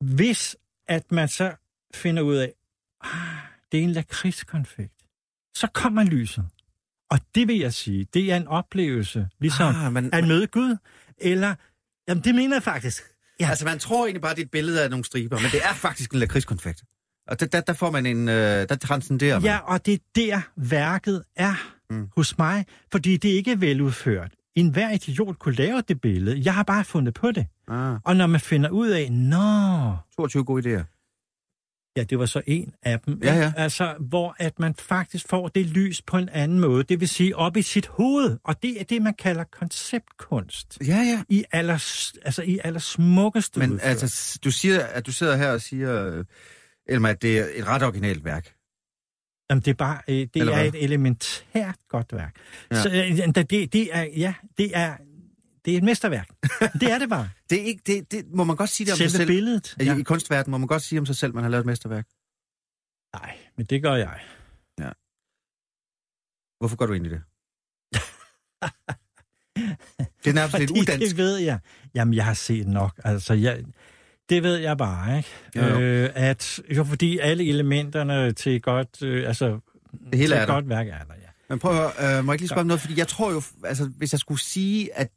hvis 0.00 0.56
at 0.88 1.12
man 1.12 1.28
så 1.28 1.54
finder 1.94 2.22
ud 2.22 2.36
af, 2.36 2.52
ah, 3.00 3.10
det 3.72 3.80
er 3.80 3.84
en 3.84 3.90
lakridskonfekt, 3.90 4.94
så 5.56 5.66
kommer 5.74 6.04
lyset. 6.04 6.44
Og 7.10 7.18
det 7.34 7.48
vil 7.48 7.58
jeg 7.58 7.74
sige, 7.74 8.06
det 8.14 8.32
er 8.32 8.36
en 8.36 8.46
oplevelse, 8.48 9.28
ligesom 9.40 9.74
Ah, 9.74 9.92
men, 9.92 10.14
at 10.14 10.28
møde 10.28 10.46
Gud, 10.46 10.76
eller, 11.18 11.54
jamen 12.08 12.24
det 12.24 12.34
mener 12.34 12.56
jeg 12.56 12.62
faktisk. 12.62 13.02
Ja. 13.40 13.48
Altså, 13.48 13.64
man 13.64 13.78
tror 13.78 14.04
egentlig 14.06 14.22
bare, 14.22 14.34
det 14.34 14.40
er 14.40 14.44
et 14.44 14.50
billede 14.50 14.82
af 14.84 14.90
nogle 14.90 15.04
striber, 15.04 15.36
men 15.40 15.50
det 15.52 15.60
er 15.64 15.74
faktisk 15.74 16.12
en 16.12 16.18
lakridskonfekt. 16.18 16.82
Og 17.28 17.40
der, 17.40 17.46
der, 17.46 17.60
der 17.60 17.72
får 17.72 17.90
man 17.90 18.06
en... 18.06 18.28
Øh, 18.28 18.68
der 18.68 18.74
transcenderer 18.76 19.34
man. 19.34 19.44
Ja, 19.44 19.58
og 19.58 19.86
det 19.86 19.94
er 19.94 19.98
der, 20.16 20.40
værket 20.56 21.24
er 21.36 21.54
Mm. 21.90 21.96
mm. 21.96 22.08
hos 22.16 22.38
mig, 22.38 22.66
fordi 22.92 23.16
det 23.16 23.28
ikke 23.28 23.52
er 23.52 23.56
veludført. 23.56 24.32
En 24.54 24.68
hver 24.70 24.90
idiot 24.90 25.38
kunne 25.38 25.54
lave 25.54 25.82
det 25.88 26.00
billede. 26.00 26.42
Jeg 26.44 26.54
har 26.54 26.62
bare 26.62 26.84
fundet 26.84 27.14
på 27.14 27.32
det. 27.32 27.46
Ah, 27.68 27.96
Og 28.04 28.16
når 28.16 28.26
man 28.26 28.40
finder 28.40 28.70
ud 28.70 28.88
af, 28.88 29.12
nå, 29.12 29.96
22 30.16 30.44
gode 30.44 30.62
idéer. 30.80 30.97
Ja, 31.98 32.04
det 32.04 32.18
var 32.18 32.26
så 32.26 32.42
en 32.46 32.74
af 32.82 33.00
dem, 33.00 33.20
Ja, 33.22 33.34
ja. 33.34 33.52
altså, 33.56 33.94
hvor 34.00 34.36
at 34.38 34.58
man 34.58 34.74
faktisk 34.74 35.28
får 35.28 35.48
det 35.48 35.66
lys 35.66 36.02
på 36.02 36.16
en 36.16 36.28
anden 36.28 36.60
måde, 36.60 36.82
det 36.84 37.00
vil 37.00 37.08
sige 37.08 37.36
op 37.36 37.56
i 37.56 37.62
sit 37.62 37.86
hoved, 37.86 38.38
og 38.44 38.62
det 38.62 38.80
er 38.80 38.84
det, 38.84 39.02
man 39.02 39.14
kalder 39.14 39.44
konceptkunst. 39.44 40.78
Ja, 40.86 40.96
ja. 40.96 41.22
I 41.28 41.44
aller, 41.52 41.74
altså 42.24 42.42
i 42.42 42.58
aller 42.64 42.80
smukkeste 42.80 43.60
Men 43.60 43.72
udførelse. 43.72 44.04
altså, 44.04 44.38
du 44.44 44.50
siger, 44.50 44.80
at 44.86 45.06
du 45.06 45.12
sidder 45.12 45.36
her 45.36 45.50
og 45.50 45.60
siger, 45.60 46.06
øh, 46.06 46.24
Elmer, 46.88 47.08
at 47.08 47.22
det 47.22 47.38
er 47.38 47.46
et 47.54 47.66
ret 47.66 47.82
originalt 47.82 48.24
værk. 48.24 48.54
Jamen, 49.50 49.62
det 49.62 49.70
er 49.70 49.74
bare, 49.74 49.98
øh, 50.08 50.14
det 50.14 50.30
Eller 50.34 50.52
er 50.52 50.56
hvad? 50.56 50.66
et 50.74 50.84
elementært 50.84 51.76
godt 51.88 52.12
værk. 52.12 52.36
Ja. 52.70 52.76
Ja. 52.76 52.82
Så, 52.82 52.88
øh, 52.90 53.34
det, 53.34 53.72
det 53.72 53.88
er, 53.92 54.02
ja, 54.16 54.34
det 54.58 54.70
er, 54.74 54.94
det 55.68 55.74
er 55.74 55.78
et 55.78 55.84
mesterværk. 55.84 56.28
det 56.80 56.90
er 56.90 56.98
det 56.98 57.08
bare. 57.08 57.30
Det, 57.50 57.60
er 57.60 57.64
ikke, 57.64 57.82
det, 57.86 58.12
det 58.12 58.26
må 58.34 58.44
man 58.44 58.56
godt 58.56 58.70
sige 58.70 58.84
det 58.84 58.92
om 58.92 58.96
sig 58.96 59.10
Selve 59.10 59.16
selv. 59.16 59.28
billedet. 59.28 59.76
I, 59.80 60.00
I 60.00 60.02
kunstverdenen 60.02 60.50
må 60.50 60.58
man 60.58 60.66
godt 60.66 60.82
sige 60.82 60.98
om 60.98 61.06
sig 61.06 61.16
selv, 61.16 61.34
man 61.34 61.42
har 61.44 61.50
lavet 61.50 61.62
et 61.62 61.66
mesterværk. 61.66 62.06
Nej, 63.16 63.36
men 63.56 63.66
det 63.66 63.82
gør 63.82 63.94
jeg. 63.94 64.20
Hvorfor 66.60 66.76
gør 66.76 66.86
du 66.86 66.92
egentlig 66.92 67.10
det? 67.12 67.22
det 70.24 70.30
er 70.30 70.34
nærmest 70.34 70.58
lidt 70.58 70.70
Fordi 70.70 70.80
udansk. 70.80 71.08
det 71.08 71.16
ved 71.16 71.36
jeg. 71.36 71.58
Jamen, 71.94 72.14
jeg 72.14 72.24
har 72.24 72.34
set 72.34 72.66
nok. 72.66 73.00
Altså, 73.04 73.34
jeg, 73.34 73.64
det 74.28 74.42
ved 74.42 74.56
jeg 74.56 74.78
bare, 74.78 75.16
ikke? 75.18 75.28
Jo, 75.56 75.62
jo. 75.62 75.80
Øh, 75.80 76.10
at, 76.14 76.60
jo, 76.76 76.84
fordi 76.84 77.18
alle 77.18 77.48
elementerne 77.48 78.32
til 78.32 78.62
godt, 78.62 79.02
øh, 79.02 79.28
altså, 79.28 79.46
Det 79.46 80.18
hele 80.18 80.26
til 80.26 80.32
er 80.32 80.38
der. 80.46 80.46
godt 80.46 80.68
værk 80.68 80.86
er 80.86 81.04
der, 81.04 81.14
ja. 81.14 81.28
Men 81.48 81.58
prøv 81.58 81.70
at 81.70 81.76
høre, 81.76 82.18
øh, 82.18 82.24
må 82.24 82.32
jeg 82.32 82.34
ikke 82.34 82.42
lige 82.42 82.48
spørge 82.48 82.60
om 82.60 82.66
noget? 82.66 82.80
Fordi 82.80 82.98
jeg 82.98 83.08
tror 83.08 83.32
jo, 83.32 83.42
altså 83.64 83.84
hvis 83.96 84.12
jeg 84.12 84.20
skulle 84.20 84.40
sige, 84.40 84.96
at 84.96 85.08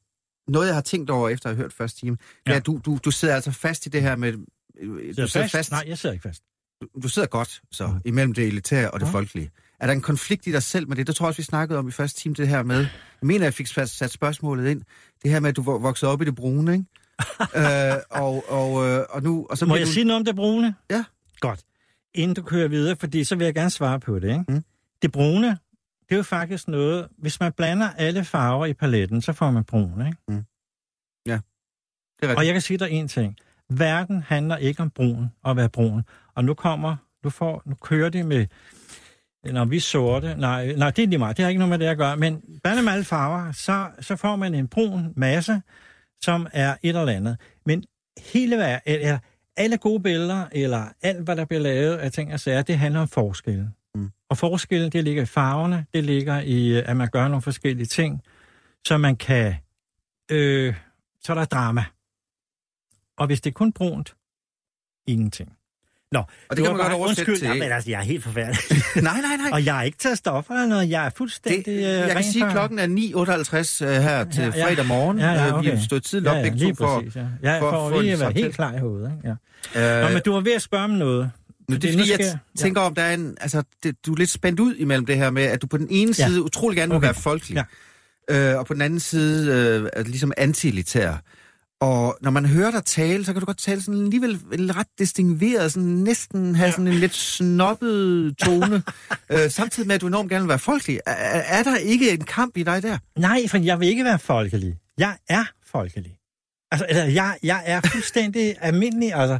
noget, 0.47 0.67
jeg 0.67 0.75
har 0.75 0.81
tænkt 0.81 1.09
over, 1.09 1.29
efter 1.29 1.49
at 1.49 1.55
have 1.55 1.63
hørt 1.63 1.73
første 1.73 1.99
time, 1.99 2.15
det 2.21 2.21
er, 2.45 2.51
Ja. 2.51 2.57
at 2.57 2.65
du, 2.65 2.81
du, 2.85 2.99
du 3.05 3.11
sidder 3.11 3.35
altså 3.35 3.51
fast 3.51 3.85
i 3.85 3.89
det 3.89 4.01
her 4.01 4.15
med... 4.15 4.33
øh, 4.79 5.17
Du 5.17 5.27
sidder 5.27 5.47
fast, 5.47 5.71
Nej, 5.71 5.83
jeg 5.87 5.97
sidder 5.97 6.13
ikke 6.13 6.23
fast. 6.23 6.43
du, 6.81 6.87
du 7.03 7.07
sidder 7.07 7.27
godt, 7.27 7.61
så, 7.71 7.99
imellem 8.05 8.33
det 8.33 8.47
elitære 8.47 8.91
og 8.91 8.99
det 8.99 9.05
Ja. 9.05 9.11
folkelige. 9.11 9.51
Er 9.79 9.85
der 9.85 9.93
en 9.93 10.01
konflikt 10.01 10.47
i 10.47 10.51
dig 10.51 10.63
selv 10.63 10.87
med 10.87 10.95
det? 10.97 11.07
Det 11.07 11.15
tror 11.15 11.25
jeg 11.25 11.27
også, 11.27 11.37
vi 11.37 11.43
snakkede 11.43 11.79
om 11.79 11.87
i 11.87 11.91
første 11.91 12.19
time, 12.21 12.35
det 12.35 12.47
her 12.47 12.63
med... 12.63 12.77
Jeg 12.77 12.87
mener, 13.21 13.45
jeg 13.45 13.53
fik 13.53 13.67
sat 13.67 13.89
sat 13.89 14.11
spørgsmålet 14.11 14.69
ind. 14.71 14.81
Det 15.23 15.31
her 15.31 15.39
med, 15.39 15.49
at 15.49 15.55
du 15.55 15.61
vo- 15.61 15.81
voksede 15.81 16.11
op 16.11 16.21
i 16.21 16.25
det 16.25 16.35
brune, 16.35 16.73
ikke? 16.73 16.85
øh, 17.91 17.93
og, 18.09 18.45
og, 18.51 18.87
øh, 18.87 19.05
og 19.09 19.23
nu... 19.23 19.47
Og 19.49 19.57
så 19.57 19.65
Må 19.65 19.75
jeg 19.75 19.87
du, 19.87 19.91
sige 19.91 20.03
noget 20.03 20.19
om 20.19 20.25
det 20.25 20.35
brune? 20.35 20.75
Ja. 20.89 21.03
Godt. 21.39 21.59
Inden 22.15 22.35
du 22.35 22.41
kører 22.41 22.67
videre, 22.67 22.95
fordi 22.99 23.23
så 23.23 23.35
vil 23.35 23.45
jeg 23.45 23.53
gerne 23.53 23.69
svare 23.69 23.99
på 23.99 24.19
det. 24.19 24.27
Ikke? 24.29 24.43
Mm. 24.47 24.63
Det 25.01 25.11
brune, 25.11 25.57
det 26.09 26.11
er 26.11 26.17
jo 26.17 26.23
faktisk 26.23 26.67
noget... 26.67 27.07
Hvis 27.17 27.39
man 27.39 27.51
blander 27.53 27.89
alle 27.89 28.23
farver 28.23 28.65
i 28.65 28.73
paletten, 28.73 29.21
så 29.21 29.33
får 29.33 29.51
man 29.51 29.63
brun. 29.63 30.07
Ikke? 30.07 30.43
Det 32.21 32.27
er 32.27 32.27
Og 32.27 32.29
rigtigt. 32.29 32.45
jeg 32.47 32.53
kan 32.53 32.61
sige 32.61 32.77
dig 32.77 32.89
en 32.91 33.07
ting. 33.07 33.35
Verden 33.69 34.21
handler 34.21 34.57
ikke 34.57 34.81
om 34.81 34.89
brun 34.89 35.31
og 35.43 35.51
at 35.51 35.57
være 35.57 35.69
brun. 35.69 36.03
Og 36.35 36.45
nu 36.45 36.53
kommer... 36.53 36.95
Nu, 37.23 37.29
får, 37.29 37.61
nu 37.65 37.75
kører 37.75 38.09
det 38.09 38.25
med... 38.25 38.47
Når 39.45 39.65
vi 39.65 39.75
er 39.75 39.81
sorte... 39.81 40.35
Nej, 40.35 40.73
nej, 40.73 40.91
det 40.91 41.03
er 41.03 41.07
lige 41.07 41.19
meget. 41.19 41.37
Det 41.37 41.43
har 41.43 41.49
ikke 41.49 41.59
noget 41.59 41.69
med 41.69 41.79
det 41.79 41.85
at 41.85 41.97
gøre. 41.97 42.17
Men 42.17 42.41
blander 42.63 42.83
med 42.83 42.91
alle 42.93 43.03
farver, 43.05 43.51
så, 43.51 43.87
så 43.99 44.15
får 44.15 44.35
man 44.35 44.55
en 44.55 44.67
brun 44.67 45.13
masse, 45.15 45.61
som 46.21 46.47
er 46.53 46.75
et 46.83 46.89
eller 46.97 47.07
andet. 47.13 47.37
Men 47.65 47.83
hele 48.33 48.57
verden... 48.57 48.81
Eller, 48.85 49.19
alle 49.57 49.77
gode 49.77 50.03
billeder, 50.03 50.45
eller 50.51 50.85
alt, 51.01 51.23
hvad 51.23 51.35
der 51.35 51.45
bliver 51.45 51.61
lavet 51.61 51.97
af 51.97 52.11
ting 52.11 52.33
og 52.33 52.39
sager, 52.39 52.61
det 52.61 52.77
handler 52.77 53.01
om 53.01 53.07
forskelle. 53.07 53.71
Mm. 53.95 54.09
Og 54.29 54.37
forskellen, 54.37 54.91
det 54.91 55.03
ligger 55.03 55.23
i 55.23 55.25
farverne, 55.25 55.85
det 55.93 56.03
ligger 56.03 56.39
i, 56.39 56.71
at 56.73 56.97
man 56.97 57.07
gør 57.11 57.27
nogle 57.27 57.41
forskellige 57.41 57.85
ting, 57.85 58.21
så 58.87 58.97
man 58.97 59.15
kan... 59.15 59.55
Øh, 60.31 60.75
så 61.23 61.31
er 61.33 61.37
der 61.37 61.45
drama. 61.45 61.83
Og 63.17 63.27
hvis 63.27 63.41
det 63.41 63.49
er 63.49 63.53
kun 63.53 63.71
brunt, 63.73 64.15
ingenting. 65.07 65.53
Nå, 66.11 66.19
Og 66.19 66.25
det 66.49 66.57
kan 66.57 66.63
man 66.63 66.73
godt 66.73 66.81
bare- 66.87 66.95
oversætte 66.95 67.31
undskyld, 67.31 67.37
til... 67.49 67.57
Jamen, 67.57 67.71
altså, 67.71 67.89
jeg 67.89 67.99
er 67.99 68.03
helt 68.03 68.23
forfærdelig. 68.23 68.57
nej, 69.03 69.21
nej, 69.21 69.35
nej. 69.37 69.49
og 69.53 69.65
jeg 69.65 69.75
har 69.75 69.83
ikke 69.83 69.97
taget 69.97 70.17
stoffer 70.17 70.53
eller 70.53 70.67
noget. 70.67 70.89
Jeg 70.89 71.01
er 71.05 71.09
Det, 71.09 71.17
fuldstændig 71.17 71.67
øh, 71.75 71.81
jeg 71.83 72.09
kan 72.15 72.23
sige, 72.23 72.41
for- 72.41 72.47
at 72.47 72.51
klokken 72.51 72.79
er 72.79 72.87
9.58 72.87 73.85
uh, 73.85 73.91
her 73.91 74.23
til 74.23 74.43
Ja, 74.43 74.51
ja. 74.55 74.65
fredag 74.65 74.85
morgen. 74.85 75.19
Ja, 75.19 75.31
ja, 75.31 75.39
Øh, 75.47 75.53
Vi 75.53 75.57
okay. 75.57 75.75
har 75.77 75.83
stået 75.85 76.03
tidligt 76.03 76.29
op 76.29 76.35
ja, 76.35 76.41
ja, 76.41 76.49
begge 76.49 76.69
to 76.69 76.75
for... 76.75 76.99
præcis, 76.99 77.15
ja. 77.15 77.25
Jeg 77.41 77.59
for 77.59 77.67
at 77.67 77.73
får 77.73 77.89
få 77.89 78.01
lige 78.01 78.13
at 78.13 78.19
være 78.19 78.31
helt 78.31 78.55
klar 78.55 78.73
i 78.75 78.79
hovedet. 78.79 79.11
Ikke? 79.17 79.37
Ja. 79.75 79.97
Øh, 79.99 80.07
Nå, 80.07 80.13
men 80.13 80.21
du 80.25 80.33
var 80.33 80.39
ved 80.41 80.53
at 80.53 80.61
spørge 80.61 80.83
om 80.83 80.89
noget. 80.89 81.31
Nu, 81.71 81.77
det 81.77 81.89
er 81.93 81.97
fordi, 81.97 82.11
jeg 82.11 82.37
tænker 82.57 82.81
om, 82.81 82.95
der 82.95 83.01
er 83.01 83.13
en, 83.13 83.37
altså, 83.41 83.63
det, 83.83 83.95
du 84.05 84.13
er 84.13 84.17
lidt 84.17 84.29
spændt 84.29 84.59
ud 84.59 84.75
imellem 84.75 85.05
det 85.05 85.17
her 85.17 85.29
med, 85.29 85.43
at 85.43 85.61
du 85.61 85.67
på 85.67 85.77
den 85.77 85.87
ene 85.89 86.13
Ja. 86.19 86.27
side 86.27 86.43
utrolig 86.43 86.77
gerne 86.77 86.89
vil 86.89 86.97
Okay. 86.97 87.05
være 87.07 87.13
folkelig. 87.13 87.63
øh, 88.29 88.57
og 88.57 88.65
på 88.65 88.73
den 88.73 88.81
anden 88.81 88.99
side 88.99 89.51
øh, 89.83 89.89
er 89.93 90.03
ligesom 90.03 90.31
antilitær. 90.37 91.13
Og 91.81 92.17
når 92.21 92.31
man 92.31 92.45
hører 92.45 92.71
dig 92.71 92.85
tale, 92.85 93.25
så 93.25 93.33
kan 93.33 93.39
du 93.39 93.45
godt 93.45 93.57
tale 93.57 93.81
sådan 93.81 94.03
alligevel 94.03 94.39
ret 94.73 94.87
distingueret, 94.99 95.71
sådan 95.73 95.89
næsten 95.89 96.55
have 96.55 96.71
sådan 96.71 96.87
en 96.87 96.93
lidt 96.93 97.15
snobbet 97.15 98.37
tone, 98.37 98.83
øh, 99.31 99.49
samtidig 99.51 99.87
med, 99.87 99.95
at 99.95 100.01
du 100.01 100.07
enormt 100.07 100.29
gerne 100.29 100.43
vil 100.43 100.49
være 100.49 100.59
folkelig. 100.59 100.99
Er, 101.05 101.11
er 101.59 101.63
der 101.63 101.77
ikke 101.77 102.11
en 102.11 102.23
kamp 102.23 102.57
i 102.57 102.63
dig 102.63 102.83
der? 102.83 102.97
Nej, 103.19 103.47
for 103.47 103.57
jeg 103.57 103.79
vil 103.79 103.87
ikke 103.87 104.03
være 104.03 104.19
folkelig. 104.19 104.75
Jeg 104.97 105.17
er 105.29 105.43
folkelig. 105.71 106.17
Altså, 106.71 106.85
eller, 106.89 107.03
jeg, 107.03 107.37
jeg 107.43 107.63
er 107.65 107.81
fuldstændig 107.91 108.55
almindelig, 108.61 109.13
altså. 109.13 109.39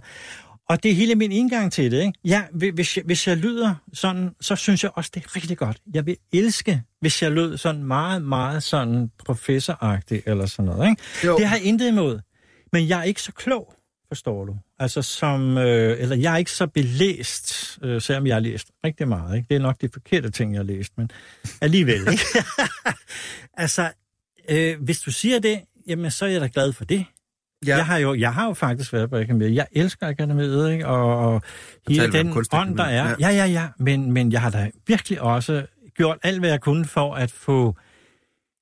Og 0.70 0.84
det 0.84 0.92
er 0.92 0.96
hele 0.96 1.16
min 1.16 1.32
indgang 1.32 1.72
til 1.72 1.92
det, 1.92 2.02
ikke? 2.02 2.14
Ja, 2.26 2.44
hvis 2.74 2.98
jeg, 2.98 3.04
hvis 3.06 3.28
jeg 3.28 3.38
lyder 3.38 3.76
sådan, 3.94 4.30
så 4.42 4.56
synes 4.56 4.84
jeg 4.84 4.92
også, 4.96 5.12
det 5.14 5.24
er 5.26 5.36
rigtig 5.36 5.58
godt. 5.58 5.78
Jeg 5.94 6.06
vil 6.06 6.18
elske, 6.34 6.84
hvis 7.00 7.22
jeg 7.22 7.32
lød 7.32 7.58
sådan 7.58 7.84
meget, 7.84 8.22
meget 8.22 8.64
sådan 8.64 9.12
professoragtig 9.26 10.22
eller 10.26 10.46
sådan 10.46 10.66
noget, 10.66 10.90
ikke? 10.90 11.02
Jo. 11.24 11.38
Det 11.38 11.48
har 11.48 11.56
jeg 11.56 11.66
intet 11.66 11.88
imod. 11.88 12.20
Men 12.74 12.88
jeg 12.88 13.00
er 13.00 13.04
ikke 13.04 13.22
så 13.22 13.32
klog, 13.32 13.74
forstår 14.08 14.46
du. 14.46 14.56
Altså 14.80 15.02
som, 15.02 15.58
øh, 15.58 16.00
eller 16.00 16.16
jeg 16.16 16.34
er 16.34 16.38
ikke 16.38 16.52
så 16.52 16.68
belæst, 16.68 17.80
øh, 17.84 18.02
selvom 18.02 18.28
jeg 18.28 18.36
har 18.36 18.40
læst 18.40 18.72
rigtig 18.86 19.08
meget. 19.08 19.36
Ikke? 19.36 19.48
Det 19.50 19.56
er 19.56 19.60
nok 19.60 19.82
de 19.82 19.90
forkerte 19.94 20.30
ting, 20.30 20.54
jeg 20.54 20.60
har 20.60 20.64
læst, 20.64 20.98
men 20.98 21.12
alligevel. 21.62 22.00
Ikke? 22.12 22.24
altså, 23.64 23.92
øh, 24.50 24.82
hvis 24.82 25.02
du 25.02 25.12
siger 25.12 25.40
det, 25.40 25.62
jamen 25.88 26.12
så 26.12 26.26
er 26.26 26.30
jeg 26.30 26.42
da 26.42 26.50
glad 26.54 26.74
for 26.74 26.86
det. 26.86 27.06
Ja. 27.66 27.78
Jeg, 27.78 27.86
har 27.86 27.98
jo, 27.98 28.14
jeg 28.14 28.34
har 28.34 28.46
jo 28.46 28.54
faktisk 28.54 28.94
været 28.94 29.10
på 29.10 29.18
akademiet. 29.18 29.56
Jeg 29.56 29.68
elsker 29.72 30.08
akademiet, 30.08 30.72
ikke? 30.72 30.88
Og, 30.88 31.18
og 31.18 31.42
hele 31.88 32.12
den 32.12 32.38
ånd, 32.54 32.78
der 32.78 32.84
er. 32.84 33.16
Ja, 33.20 33.30
ja, 33.30 33.30
ja. 33.30 33.46
ja. 33.46 33.68
Men, 33.80 34.12
men 34.12 34.32
jeg 34.32 34.42
har 34.42 34.50
da 34.50 34.72
virkelig 34.88 35.22
også 35.22 35.66
gjort 35.96 36.18
alt, 36.24 36.40
hvad 36.40 36.50
jeg 36.50 36.62
kunne 36.62 36.86
for 36.86 37.16
at 37.16 37.32
få 37.32 37.76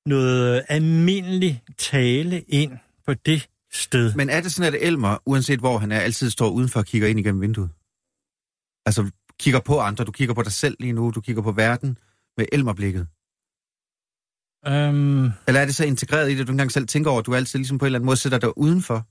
noget 0.06 0.64
almindelig 0.68 1.62
tale 1.78 2.40
ind 2.40 2.72
på 3.06 3.14
det 3.14 3.48
sted. 3.72 4.14
Men 4.14 4.30
er 4.30 4.40
det 4.40 4.52
sådan, 4.52 4.74
at 4.74 4.80
Elmer, 4.82 5.18
uanset 5.26 5.58
hvor 5.58 5.78
han 5.78 5.92
er, 5.92 6.00
altid 6.00 6.30
står 6.30 6.50
udenfor 6.50 6.80
og 6.80 6.86
kigger 6.86 7.08
ind 7.08 7.20
igennem 7.20 7.40
vinduet? 7.40 7.70
Altså, 8.86 9.10
kigger 9.40 9.60
på 9.60 9.78
andre, 9.80 10.04
du 10.04 10.12
kigger 10.12 10.34
på 10.34 10.42
dig 10.42 10.52
selv 10.52 10.76
lige 10.80 10.92
nu, 10.92 11.10
du 11.10 11.20
kigger 11.20 11.42
på 11.42 11.52
verden 11.52 11.98
med 12.36 12.46
Elmer-blikket? 12.52 13.06
Um... 14.68 15.32
Eller 15.46 15.60
er 15.60 15.64
det 15.64 15.74
så 15.74 15.84
integreret 15.84 16.30
i 16.30 16.38
det, 16.38 16.46
du 16.46 16.52
engang 16.52 16.72
selv 16.72 16.86
tænker 16.86 17.10
over, 17.10 17.20
at 17.20 17.26
du 17.26 17.34
altid 17.34 17.58
ligesom 17.58 17.78
på 17.78 17.84
en 17.84 17.86
eller 17.86 17.98
anden 17.98 18.06
måde 18.06 18.16
sætter 18.16 18.38
dig 18.38 18.58
udenfor? 18.58 19.06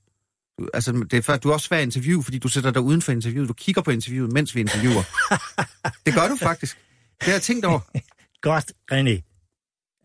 Du, 0.59 0.69
altså, 0.73 0.91
det 1.11 1.13
er, 1.13 1.21
for, 1.21 1.35
du 1.35 1.49
er 1.49 1.53
også 1.53 1.65
svær 1.65 1.79
interview, 1.79 2.21
fordi 2.21 2.37
du 2.39 2.47
sætter 2.47 2.71
dig 2.71 2.81
uden 2.81 3.01
for 3.01 3.11
interviewet. 3.11 3.49
Du 3.49 3.53
kigger 3.53 3.81
på 3.81 3.91
interviewet, 3.91 4.33
mens 4.33 4.55
vi 4.55 4.59
interviewer. 4.59 5.03
det 6.05 6.13
gør 6.13 6.27
du 6.27 6.35
faktisk. 6.35 6.77
Det 7.19 7.25
har 7.25 7.31
jeg 7.31 7.41
tænkt 7.41 7.65
over. 7.65 7.79
Godt, 8.41 8.71
René, 8.91 9.21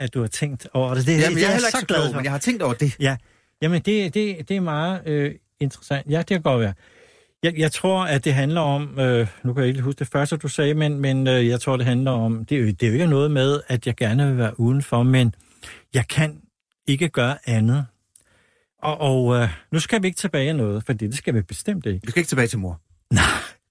at 0.00 0.14
du 0.14 0.20
har 0.20 0.28
tænkt 0.28 0.68
over 0.72 0.94
det. 0.94 1.06
det 1.06 1.20
Jamen, 1.20 1.38
jeg 1.38 1.46
er 1.46 1.52
heller 1.52 1.68
ikke 1.68 1.78
så 1.78 1.86
glad, 1.86 2.14
men 2.14 2.24
jeg 2.24 2.32
har 2.32 2.38
tænkt 2.38 2.62
over 2.62 2.74
det. 2.74 2.96
Ja, 3.00 3.16
Jamen, 3.64 3.82
det, 3.82 4.14
det, 4.14 4.48
det 4.48 4.56
er 4.56 4.60
meget 4.60 5.02
øh, 5.06 5.34
interessant. 5.60 6.10
Ja, 6.10 6.18
det 6.18 6.26
kan 6.26 6.42
godt 6.42 6.60
være. 6.60 6.74
Jeg, 7.44 7.58
jeg 7.58 7.72
tror, 7.72 8.04
at 8.04 8.24
det 8.24 8.34
handler 8.34 8.60
om, 8.60 8.98
øh, 8.98 9.26
nu 9.42 9.52
kan 9.52 9.60
jeg 9.60 9.68
ikke 9.68 9.80
huske 9.80 9.98
det 9.98 10.08
første, 10.08 10.36
du 10.36 10.48
sagde, 10.48 10.74
men, 10.74 10.98
men 10.98 11.26
øh, 11.26 11.48
jeg 11.48 11.60
tror, 11.60 11.76
det 11.76 11.86
handler 11.86 12.10
om, 12.10 12.44
det 12.44 12.56
er, 12.56 12.60
jo, 12.60 12.66
det 12.66 12.82
er 12.82 12.86
jo 12.86 12.92
ikke 12.92 13.06
noget 13.06 13.30
med, 13.30 13.60
at 13.68 13.86
jeg 13.86 13.96
gerne 13.96 14.26
vil 14.26 14.38
være 14.38 14.60
udenfor, 14.60 15.02
men 15.02 15.34
jeg 15.94 16.08
kan 16.08 16.40
ikke 16.86 17.08
gøre 17.08 17.36
andet. 17.46 17.86
Og, 18.82 19.00
og 19.00 19.36
øh, 19.36 19.48
nu 19.72 19.78
skal 19.78 20.02
vi 20.02 20.06
ikke 20.06 20.16
tilbage 20.16 20.48
af 20.48 20.56
noget, 20.56 20.82
for 20.86 20.92
det 20.92 21.14
skal 21.14 21.34
vi 21.34 21.42
bestemt 21.42 21.86
ikke. 21.86 22.00
Vi 22.04 22.10
skal 22.10 22.20
ikke 22.20 22.28
tilbage 22.28 22.48
til 22.48 22.58
mor. 22.58 22.80
Nej, 23.10 23.22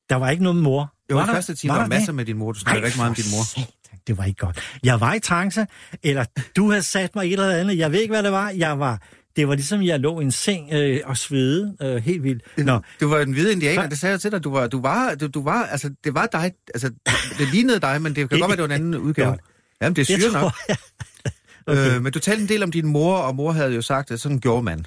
der 0.10 0.16
var 0.16 0.30
ikke 0.30 0.44
noget 0.44 0.62
mor. 0.62 0.94
Jo, 1.12 1.16
var 1.16 1.26
første 1.26 1.56
time 1.56 1.74
var, 1.74 1.80
var 1.80 1.88
masser 1.88 2.14
med 2.14 2.26
din 2.26 2.38
mor. 2.38 2.52
Du 2.52 2.60
snakker 2.60 2.86
ikke 2.86 2.98
meget 2.98 3.10
om 3.10 3.16
din 3.16 3.26
mor. 3.32 3.66
Det 4.08 4.18
var 4.18 4.24
ikke 4.24 4.46
godt. 4.46 4.60
Jeg 4.84 5.00
var 5.00 5.14
i 5.14 5.20
trance, 5.20 5.66
eller 6.04 6.26
du 6.56 6.70
havde 6.70 6.84
sat 6.84 7.16
mig 7.16 7.26
et 7.26 7.32
eller 7.34 7.50
andet. 7.50 7.78
Jeg 7.78 7.92
ved 7.92 8.00
ikke, 8.00 8.12
hvad 8.12 8.24
det 8.24 8.32
var. 8.32 8.50
Jeg 8.50 8.80
var 8.80 9.02
det 9.36 9.48
var 9.48 9.56
ligesom, 9.56 9.84
jeg 9.84 10.00
lå 10.00 10.20
i 10.20 10.24
en 10.24 10.32
seng 10.32 10.74
øh, 10.74 11.00
og 11.06 11.18
svede 11.18 11.76
øh, 11.82 11.96
helt 11.96 12.24
vildt. 12.24 12.44
Nå. 12.58 12.80
Du 13.02 13.08
var 13.08 13.20
en 13.20 13.32
hvide 13.32 13.52
indianer, 13.52 13.90
det 13.90 14.00
sagde 14.00 14.12
jeg 14.12 14.22
til 14.22 14.32
dig. 14.32 14.44
Du 14.44 14.52
var, 14.52 14.68
du 14.68 14.82
var, 14.82 15.16
du, 15.16 15.28
du 15.28 15.44
var, 15.44 15.64
altså, 15.64 15.92
det 16.04 16.14
var 16.14 16.26
dig, 16.26 16.52
altså, 16.74 16.92
det 17.38 17.48
lignede 17.54 17.80
dig, 17.80 18.02
men 18.02 18.16
det 18.16 18.30
kan 18.30 18.40
godt 18.40 18.50
være, 18.50 18.56
det 18.58 18.70
var 18.70 18.76
en 18.76 18.82
anden 18.82 18.96
udgave. 19.08 19.30
Ja. 19.30 19.36
Jamen, 19.82 19.96
det 19.96 20.10
er 20.10 20.20
syre 20.20 20.32
nok. 20.42 20.54
okay. 21.68 21.96
øh, 21.96 22.04
men 22.04 22.12
du 22.12 22.20
talte 22.20 22.42
en 22.42 22.50
del 22.50 22.64
om 22.64 22.72
din 22.72 22.88
mor, 22.88 23.18
og 23.18 23.36
mor 23.36 23.52
havde 23.52 23.74
jo 23.74 23.82
sagt, 23.82 24.12
at 24.12 24.20
sådan 24.20 24.40
gjorde 24.40 24.64
man. 24.64 24.86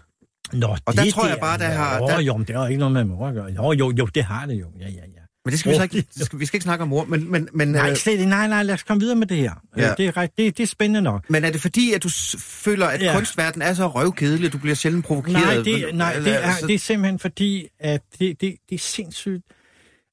Nå, 0.52 0.66
og 0.66 0.92
det, 0.92 1.04
der 1.04 1.10
tror 1.10 1.26
jeg 1.26 1.38
bare, 1.40 1.58
der 1.58 1.64
har... 1.64 1.98
Der... 1.98 2.20
Jo, 2.20 2.36
men 2.36 2.46
det 2.46 2.56
har 2.56 2.68
ikke 2.68 2.78
noget 2.78 2.92
med 2.92 3.04
mor 3.04 3.28
at 3.28 3.34
gøre. 3.34 3.46
Jo, 3.46 3.72
jo, 3.72 3.92
jo, 3.98 4.06
det 4.06 4.24
har 4.24 4.46
det 4.46 4.54
jo. 4.54 4.66
Ja, 4.80 4.88
ja, 4.88 4.90
ja. 4.94 5.15
Men 5.46 5.52
det 5.52 5.60
skal 5.60 5.72
vi 5.72 5.76
så 5.76 5.82
ikke, 5.82 6.04
skal, 6.16 6.40
vi 6.40 6.46
skal 6.46 6.56
ikke 6.56 6.64
snakke 6.64 6.82
om 6.82 6.88
mor, 6.88 7.04
men... 7.04 7.30
men, 7.30 7.48
men 7.52 7.68
nej, 7.68 7.90
øh, 7.90 7.96
slet, 7.96 8.28
nej, 8.28 8.48
nej, 8.48 8.62
lad 8.62 8.74
os 8.74 8.82
komme 8.82 9.00
videre 9.00 9.16
med 9.16 9.26
det 9.26 9.36
her. 9.36 9.52
Ja. 9.76 9.94
Det, 9.98 10.06
er, 10.16 10.26
det, 10.26 10.58
det 10.58 10.60
er 10.60 10.66
spændende 10.66 11.02
nok. 11.02 11.30
Men 11.30 11.44
er 11.44 11.50
det 11.50 11.60
fordi, 11.60 11.92
at 11.92 12.02
du 12.02 12.08
føler, 12.38 12.86
at 12.86 13.02
ja. 13.02 13.14
kunstverden 13.14 13.62
er 13.62 13.74
så 13.74 13.86
røvkedelig, 13.86 14.46
at 14.46 14.52
du 14.52 14.58
bliver 14.58 14.74
sjældent 14.74 15.04
provokeret? 15.04 15.34
Nej, 15.34 15.54
det, 15.54 15.94
nej, 15.94 16.12
det, 16.18 16.44
er, 16.44 16.52
det 16.66 16.74
er 16.74 16.78
simpelthen 16.78 17.18
fordi, 17.18 17.68
at 17.80 18.02
det, 18.18 18.40
det, 18.40 18.56
det 18.68 18.74
er 18.74 18.78
sindssygt... 18.78 19.42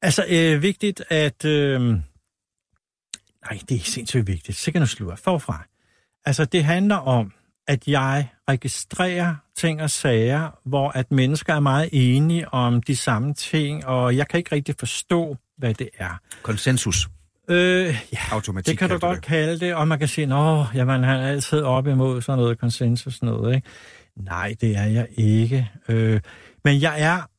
Altså, 0.01 0.25
øh, 0.29 0.61
vigtigt, 0.61 1.03
at... 1.09 1.45
Øh, 1.45 1.81
nej, 1.81 1.99
det 3.69 3.77
er 3.77 3.83
sindssygt 3.83 4.27
vigtigt. 4.27 4.57
Sikkert 4.57 4.81
nu 4.81 4.87
slutter 4.87 5.15
forfra. 5.15 5.63
Altså, 6.25 6.45
det 6.45 6.63
handler 6.63 6.95
om, 6.95 7.31
at 7.67 7.87
jeg 7.87 8.27
registrerer 8.49 9.35
ting 9.55 9.81
og 9.81 9.89
sager, 9.89 10.59
hvor 10.63 10.89
at 10.89 11.11
mennesker 11.11 11.53
er 11.53 11.59
meget 11.59 11.89
enige 11.91 12.53
om 12.53 12.81
de 12.81 12.95
samme 12.95 13.33
ting, 13.33 13.85
og 13.85 14.17
jeg 14.17 14.27
kan 14.27 14.37
ikke 14.37 14.55
rigtig 14.55 14.75
forstå, 14.79 15.37
hvad 15.57 15.73
det 15.73 15.89
er. 15.97 16.19
Konsensus. 16.41 17.07
Øh, 17.49 17.85
ja, 18.13 18.17
Automatik, 18.31 18.71
det 18.71 18.77
kan 18.79 18.89
du 18.89 18.97
godt 18.97 19.15
det. 19.15 19.25
kalde 19.25 19.59
det, 19.59 19.75
og 19.75 19.87
man 19.87 19.99
kan 19.99 20.07
sige, 20.07 20.33
at 20.33 20.65
jamen, 20.75 21.03
han 21.03 21.19
er 21.19 21.27
altid 21.27 21.61
op 21.61 21.87
imod 21.87 22.21
sådan 22.21 22.39
noget 22.39 22.59
konsensus, 22.59 23.21
noget, 23.21 23.55
ikke? 23.55 23.67
Nej, 24.15 24.55
det 24.61 24.77
er 24.77 24.85
jeg 24.85 25.07
ikke. 25.17 25.71
Øh, 25.89 26.19
men 26.63 26.81
jeg 26.81 27.01
er, 27.01 27.29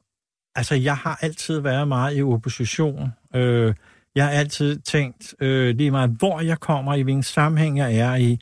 altså 0.55 0.74
jeg 0.74 0.97
har 0.97 1.18
altid 1.22 1.60
været 1.60 1.89
meget 1.89 2.18
i 2.18 2.22
opposition. 2.22 3.12
Øh, 3.35 3.74
jeg 4.14 4.24
har 4.24 4.31
altid 4.31 4.78
tænkt, 4.78 5.35
øh, 5.40 5.76
lige 5.76 5.90
meget 5.90 6.10
hvor 6.10 6.40
jeg 6.40 6.60
kommer, 6.60 6.94
i 6.94 7.02
hvilken 7.02 7.22
sammenhæng 7.22 7.78
jeg 7.78 7.94
er 7.94 8.14
i, 8.14 8.39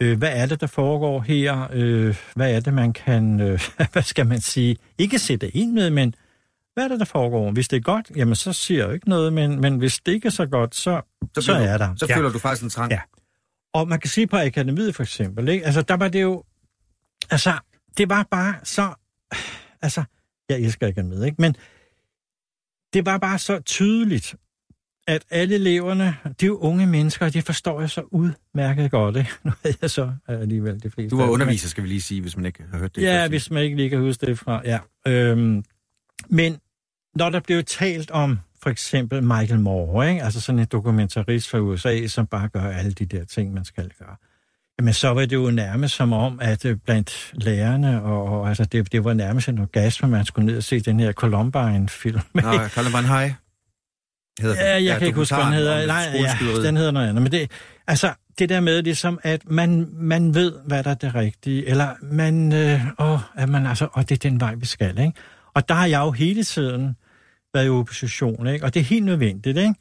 øh, 0.00 0.18
hvad 0.18 0.32
er 0.32 0.46
det, 0.46 0.60
der 0.60 0.66
foregår 0.66 1.20
her? 1.20 1.68
Øh, 1.72 2.16
hvad 2.34 2.54
er 2.54 2.60
det, 2.60 2.74
man 2.74 2.92
kan, 2.92 3.40
øh, 3.40 3.60
hvad 3.92 4.02
skal 4.02 4.26
man 4.26 4.40
sige, 4.40 4.76
ikke 4.98 5.18
sætte 5.18 5.56
ind 5.56 5.72
med, 5.72 5.90
men 5.90 6.14
hvad 6.74 6.84
er 6.84 6.88
det, 6.88 6.98
der 6.98 7.04
foregår? 7.04 7.50
Hvis 7.50 7.68
det 7.68 7.76
er 7.76 7.80
godt, 7.80 8.10
jamen 8.16 8.34
så 8.34 8.52
siger 8.52 8.84
jeg 8.84 8.94
ikke 8.94 9.08
noget, 9.08 9.32
men, 9.32 9.60
men 9.60 9.78
hvis 9.78 10.00
det 10.06 10.12
ikke 10.12 10.26
er 10.26 10.30
så 10.30 10.46
godt, 10.46 10.74
så, 10.74 11.00
så, 11.34 11.40
så 11.40 11.52
er 11.52 11.78
der. 11.78 11.94
Så 11.96 12.06
ja. 12.08 12.16
føler 12.16 12.30
du 12.30 12.38
faktisk 12.38 12.62
en 12.62 12.70
trang. 12.70 12.90
Ja. 12.90 13.00
Og 13.74 13.88
man 13.88 14.00
kan 14.00 14.10
sige 14.10 14.26
på 14.26 14.36
akademiet 14.36 14.94
for 14.94 15.02
eksempel, 15.02 15.48
ikke? 15.48 15.66
altså 15.66 15.82
der 15.82 15.94
var 15.94 16.08
det 16.08 16.22
jo, 16.22 16.44
altså 17.30 17.52
det 17.98 18.08
var 18.08 18.26
bare 18.30 18.54
så, 18.64 18.94
altså 19.82 20.04
jeg 20.48 20.60
elsker 20.60 20.88
akademiet, 20.88 21.26
ikke? 21.26 21.36
men 21.38 21.56
det 22.92 23.06
var 23.06 23.18
bare 23.18 23.38
så 23.38 23.60
tydeligt, 23.60 24.34
at 25.06 25.24
alle 25.30 25.54
eleverne, 25.54 26.16
de 26.24 26.30
er 26.44 26.46
jo 26.46 26.58
unge 26.58 26.86
mennesker, 26.86 27.26
og 27.26 27.34
det 27.34 27.44
forstår 27.44 27.80
jeg 27.80 27.90
så 27.90 28.02
udmærket 28.10 28.90
godt. 28.90 29.16
Ikke? 29.16 29.30
Nu 29.44 29.52
er 29.64 29.72
jeg 29.82 29.90
så 29.90 30.12
alligevel 30.28 30.82
det 30.82 30.92
fleste. 30.92 31.16
Du 31.16 31.20
var 31.22 31.28
underviser, 31.28 31.68
skal 31.68 31.84
vi 31.84 31.88
lige 31.88 32.02
sige, 32.02 32.20
hvis 32.20 32.36
man 32.36 32.46
ikke 32.46 32.64
har 32.70 32.78
hørt 32.78 32.96
det. 32.96 33.02
Ja, 33.02 33.28
hvis 33.28 33.50
man 33.50 33.62
ikke 33.62 33.76
lige 33.76 33.90
kan 33.90 34.00
huske 34.00 34.26
det 34.26 34.38
fra. 34.38 34.62
Ja. 34.64 34.78
Øhm, 35.06 35.64
men 36.28 36.58
når 37.14 37.30
der 37.30 37.40
blev 37.40 37.64
talt 37.64 38.10
om 38.10 38.38
for 38.62 38.70
eksempel 38.70 39.22
Michael 39.22 39.60
Moore, 39.60 40.10
ikke? 40.10 40.22
altså 40.22 40.40
sådan 40.40 40.58
en 40.58 40.66
dokumentarist 40.66 41.50
fra 41.50 41.58
USA, 41.58 42.06
som 42.06 42.26
bare 42.26 42.48
gør 42.48 42.60
alle 42.60 42.92
de 42.92 43.06
der 43.06 43.24
ting, 43.24 43.54
man 43.54 43.64
skal 43.64 43.90
gøre. 43.98 44.16
Jamen, 44.78 44.94
så 44.94 45.08
var 45.08 45.20
det 45.20 45.32
jo 45.32 45.50
nærmest 45.50 45.94
som 45.94 46.12
om, 46.12 46.38
at 46.42 46.64
øh, 46.64 46.76
blandt 46.76 47.32
lærerne, 47.34 48.02
og, 48.02 48.24
og 48.24 48.48
altså, 48.48 48.64
det, 48.64 48.92
det 48.92 49.04
var 49.04 49.14
nærmest 49.14 49.48
en 49.48 49.58
orgasme, 49.58 50.08
man 50.08 50.24
skulle 50.24 50.46
ned 50.46 50.56
og 50.56 50.62
se 50.62 50.80
den 50.80 51.00
her 51.00 51.12
Columbine-film. 51.12 52.20
Nej, 52.34 52.68
Columbine 52.68 53.18
High. 53.18 53.32
Hedder 54.40 54.56
ja, 54.56 54.72
jeg 54.72 54.82
ja, 54.82 54.98
kan 54.98 55.06
ikke 55.06 55.18
huske, 55.18 55.34
hvad 55.34 55.44
den 55.44 55.52
hedder. 55.52 55.86
Nej, 55.86 56.10
ja, 56.14 56.62
den 56.62 56.76
hedder 56.76 56.90
noget 56.90 57.08
andet. 57.08 57.22
Men 57.22 57.32
det, 57.32 57.50
altså, 57.86 58.12
det 58.38 58.48
der 58.48 58.60
med 58.60 58.82
ligesom, 58.82 59.18
at 59.22 59.50
man, 59.50 59.88
man 59.92 60.34
ved, 60.34 60.52
hvad 60.66 60.84
der 60.84 60.90
er 60.90 60.94
det 60.94 61.14
rigtige, 61.14 61.68
eller 61.68 61.88
man, 62.02 62.52
øh, 62.52 62.80
åh, 62.98 63.18
at 63.36 63.48
man 63.48 63.66
altså, 63.66 63.88
og 63.92 64.08
det 64.08 64.24
er 64.24 64.30
den 64.30 64.40
vej, 64.40 64.54
vi 64.54 64.66
skal, 64.66 64.98
ikke? 64.98 65.12
Og 65.54 65.68
der 65.68 65.74
har 65.74 65.86
jeg 65.86 66.00
jo 66.00 66.10
hele 66.10 66.44
tiden 66.44 66.96
været 67.54 67.66
i 67.66 67.68
opposition, 67.68 68.46
ikke? 68.46 68.64
Og 68.64 68.74
det 68.74 68.80
er 68.80 68.84
helt 68.84 69.04
nødvendigt, 69.04 69.58
ikke? 69.58 69.74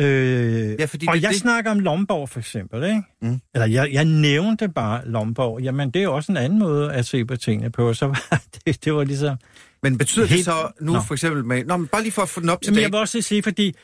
Øh, 0.00 0.76
ja, 0.80 0.84
fordi 0.84 1.06
og 1.06 1.14
det, 1.14 1.22
jeg 1.22 1.30
det... 1.30 1.38
snakker 1.38 1.70
om 1.70 1.78
Lomborg 1.78 2.28
for 2.28 2.38
eksempel, 2.38 2.84
ikke? 2.84 3.02
Mm. 3.22 3.40
Eller 3.54 3.66
jeg, 3.66 3.92
jeg 3.92 4.04
nævnte 4.04 4.68
bare 4.68 5.08
Lomborg. 5.08 5.60
Jamen, 5.62 5.90
det 5.90 6.00
er 6.00 6.04
jo 6.04 6.14
også 6.14 6.32
en 6.32 6.36
anden 6.36 6.58
måde 6.58 6.92
at 6.92 7.06
se 7.06 7.24
på 7.24 7.36
tingene 7.36 7.70
på. 7.70 7.94
Så 7.94 8.06
var 8.06 8.42
det, 8.66 8.84
det 8.84 8.94
var 8.94 9.04
ligesom... 9.04 9.36
Men 9.82 9.98
betyder 9.98 10.26
helt... 10.26 10.38
det 10.38 10.44
så 10.44 10.72
nu 10.80 10.92
Nå. 10.92 11.00
for 11.00 11.14
eksempel 11.14 11.44
med... 11.44 11.64
Nå, 11.64 11.76
men 11.76 11.86
bare 11.86 12.02
lige 12.02 12.12
for 12.12 12.22
at 12.22 12.28
få 12.28 12.40
den 12.40 12.48
op 12.48 12.62
til 12.62 12.66
Jamen, 12.66 12.76
dag. 12.76 12.82
Jeg 12.82 12.92
vil 12.92 13.00
også 13.00 13.20
sige, 13.20 13.42
fordi 13.42 13.74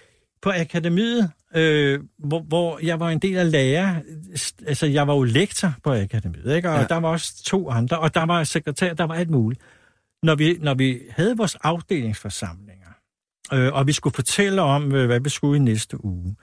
på 0.42 0.50
akademiet, 0.50 1.30
øh, 1.54 2.00
hvor, 2.18 2.40
hvor 2.40 2.78
jeg 2.82 3.00
var 3.00 3.10
en 3.10 3.18
del 3.18 3.36
af 3.36 3.50
lærer, 3.50 3.94
altså 4.66 4.86
jeg 4.86 5.06
var 5.06 5.14
jo 5.14 5.22
lektor 5.22 5.74
på 5.84 5.94
akademiet, 5.94 6.56
ikke? 6.56 6.70
og 6.70 6.80
ja. 6.80 6.86
der 6.86 6.96
var 6.96 7.08
også 7.08 7.44
to 7.44 7.70
andre, 7.70 7.98
og 7.98 8.14
der 8.14 8.26
var 8.26 8.44
sekretær, 8.44 8.94
der 8.94 9.04
var 9.04 9.14
alt 9.14 9.30
muligt. 9.30 9.60
Når 10.22 10.34
vi, 10.34 10.58
når 10.60 10.74
vi 10.74 11.00
havde 11.10 11.36
vores 11.36 11.54
afdelingsforsamlinger, 11.54 12.88
øh, 13.52 13.72
og 13.72 13.86
vi 13.86 13.92
skulle 13.92 14.14
fortælle 14.14 14.62
om, 14.62 14.94
øh, 14.94 15.06
hvad 15.06 15.20
vi 15.20 15.28
skulle 15.28 15.56
i 15.56 15.60
næste 15.60 16.04
uge, 16.04 16.36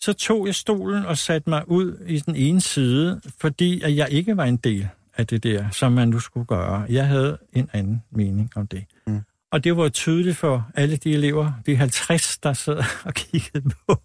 så 0.00 0.12
tog 0.12 0.46
jeg 0.46 0.54
stolen 0.54 1.04
og 1.04 1.18
satte 1.18 1.50
mig 1.50 1.68
ud 1.68 2.04
i 2.06 2.18
den 2.18 2.36
ene 2.36 2.60
side, 2.60 3.20
fordi 3.40 3.82
at 3.82 3.96
jeg 3.96 4.10
ikke 4.10 4.36
var 4.36 4.44
en 4.44 4.56
del 4.56 4.88
af 5.16 5.26
det 5.26 5.42
der, 5.42 5.70
som 5.70 5.92
man 5.92 6.08
nu 6.08 6.18
skulle 6.18 6.46
gøre. 6.46 6.86
Jeg 6.88 7.06
havde 7.06 7.38
en 7.52 7.70
anden 7.72 8.02
mening 8.10 8.50
om 8.56 8.66
det. 8.66 8.84
Mm. 9.06 9.20
Og 9.52 9.64
det 9.64 9.76
var 9.76 9.88
tydeligt 9.88 10.36
for 10.36 10.70
alle 10.74 10.96
de 10.96 11.12
elever, 11.12 11.52
de 11.66 11.76
50, 11.76 12.38
der 12.38 12.52
sad 12.52 12.84
og 13.04 13.14
kiggede 13.14 13.70
på, 13.86 13.96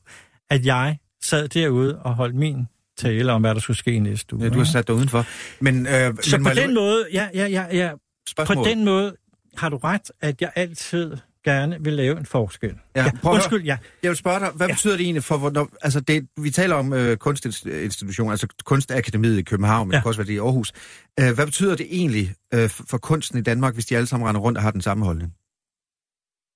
at 0.49 0.65
jeg 0.65 0.98
sad 1.24 1.48
derude 1.48 1.99
og 1.99 2.15
holdt 2.15 2.36
min 2.36 2.68
tale 2.98 3.32
om, 3.32 3.41
hvad 3.41 3.56
der 3.56 3.61
skulle 3.61 3.78
ske 3.78 3.91
i 3.91 3.99
næste 3.99 4.36
uge. 4.36 4.44
Ja, 4.44 4.49
du 4.49 4.57
har 4.57 4.65
sat 4.65 4.88
dig 4.88 4.95
udenfor. 4.95 5.26
Men, 5.60 5.88
øh, 5.88 6.15
så 6.22 6.38
men 6.38 6.45
på 6.45 6.53
den 6.56 6.74
måde, 6.74 7.07
ja, 7.14 7.28
ja, 7.34 7.45
ja, 7.45 7.65
ja, 7.72 7.91
Spørgsmål. 8.30 8.57
på 8.57 8.69
den 8.69 8.86
måde 8.86 9.15
har 9.57 9.69
du 9.69 9.78
ret, 9.78 10.11
at 10.22 10.41
jeg 10.41 10.52
altid 10.56 11.18
gerne 11.44 11.78
vil 11.80 11.94
lave 11.94 12.18
en 12.18 12.26
forskel. 12.26 12.74
Ja, 12.95 13.03
ja, 13.03 13.11
prøv 13.22 13.34
undskyld, 13.34 13.64
ja. 13.64 13.78
Jeg 14.03 14.10
vil 14.10 14.18
spørge 14.18 14.40
dig, 14.40 14.49
hvad 14.56 14.68
ja. 14.68 14.74
Betyder 14.74 14.98
det 14.98 15.03
egentlig 15.03 15.24
for, 15.24 15.38
hvornår, 15.38 15.69
altså 15.82 15.99
det, 15.99 16.28
vi 16.41 16.49
taler 16.49 16.76
om 16.76 16.94
øh, 16.94 17.18
kunstinstitutioner, 17.18 18.32
altså 18.32 18.48
Kunstakademiet 18.65 19.38
i 19.38 19.41
København, 19.41 19.88
men 19.88 19.94
ja. 19.94 19.98
Det 19.98 20.03
kan 20.03 20.10
også 20.10 20.19
være 20.19 20.28
det 20.28 20.34
i 20.34 20.38
Aarhus. 20.38 20.74
Øh, 21.19 21.36
hvad 21.36 21.45
betyder 21.45 21.76
det 21.76 21.88
egentlig 21.90 22.34
øh, 22.53 22.69
for, 22.69 22.84
for 22.90 22.98
kunsten 22.98 23.40
i 23.40 23.41
Danmark, 23.41 23.74
hvis 23.74 23.86
de 23.86 23.95
alle 23.95 24.07
sammen 24.07 24.28
render 24.28 24.41
rundt 24.41 24.57
og 24.57 24.64
har 24.64 24.72
den 24.72 24.82
samme 24.82 25.06
holdning? 25.06 25.34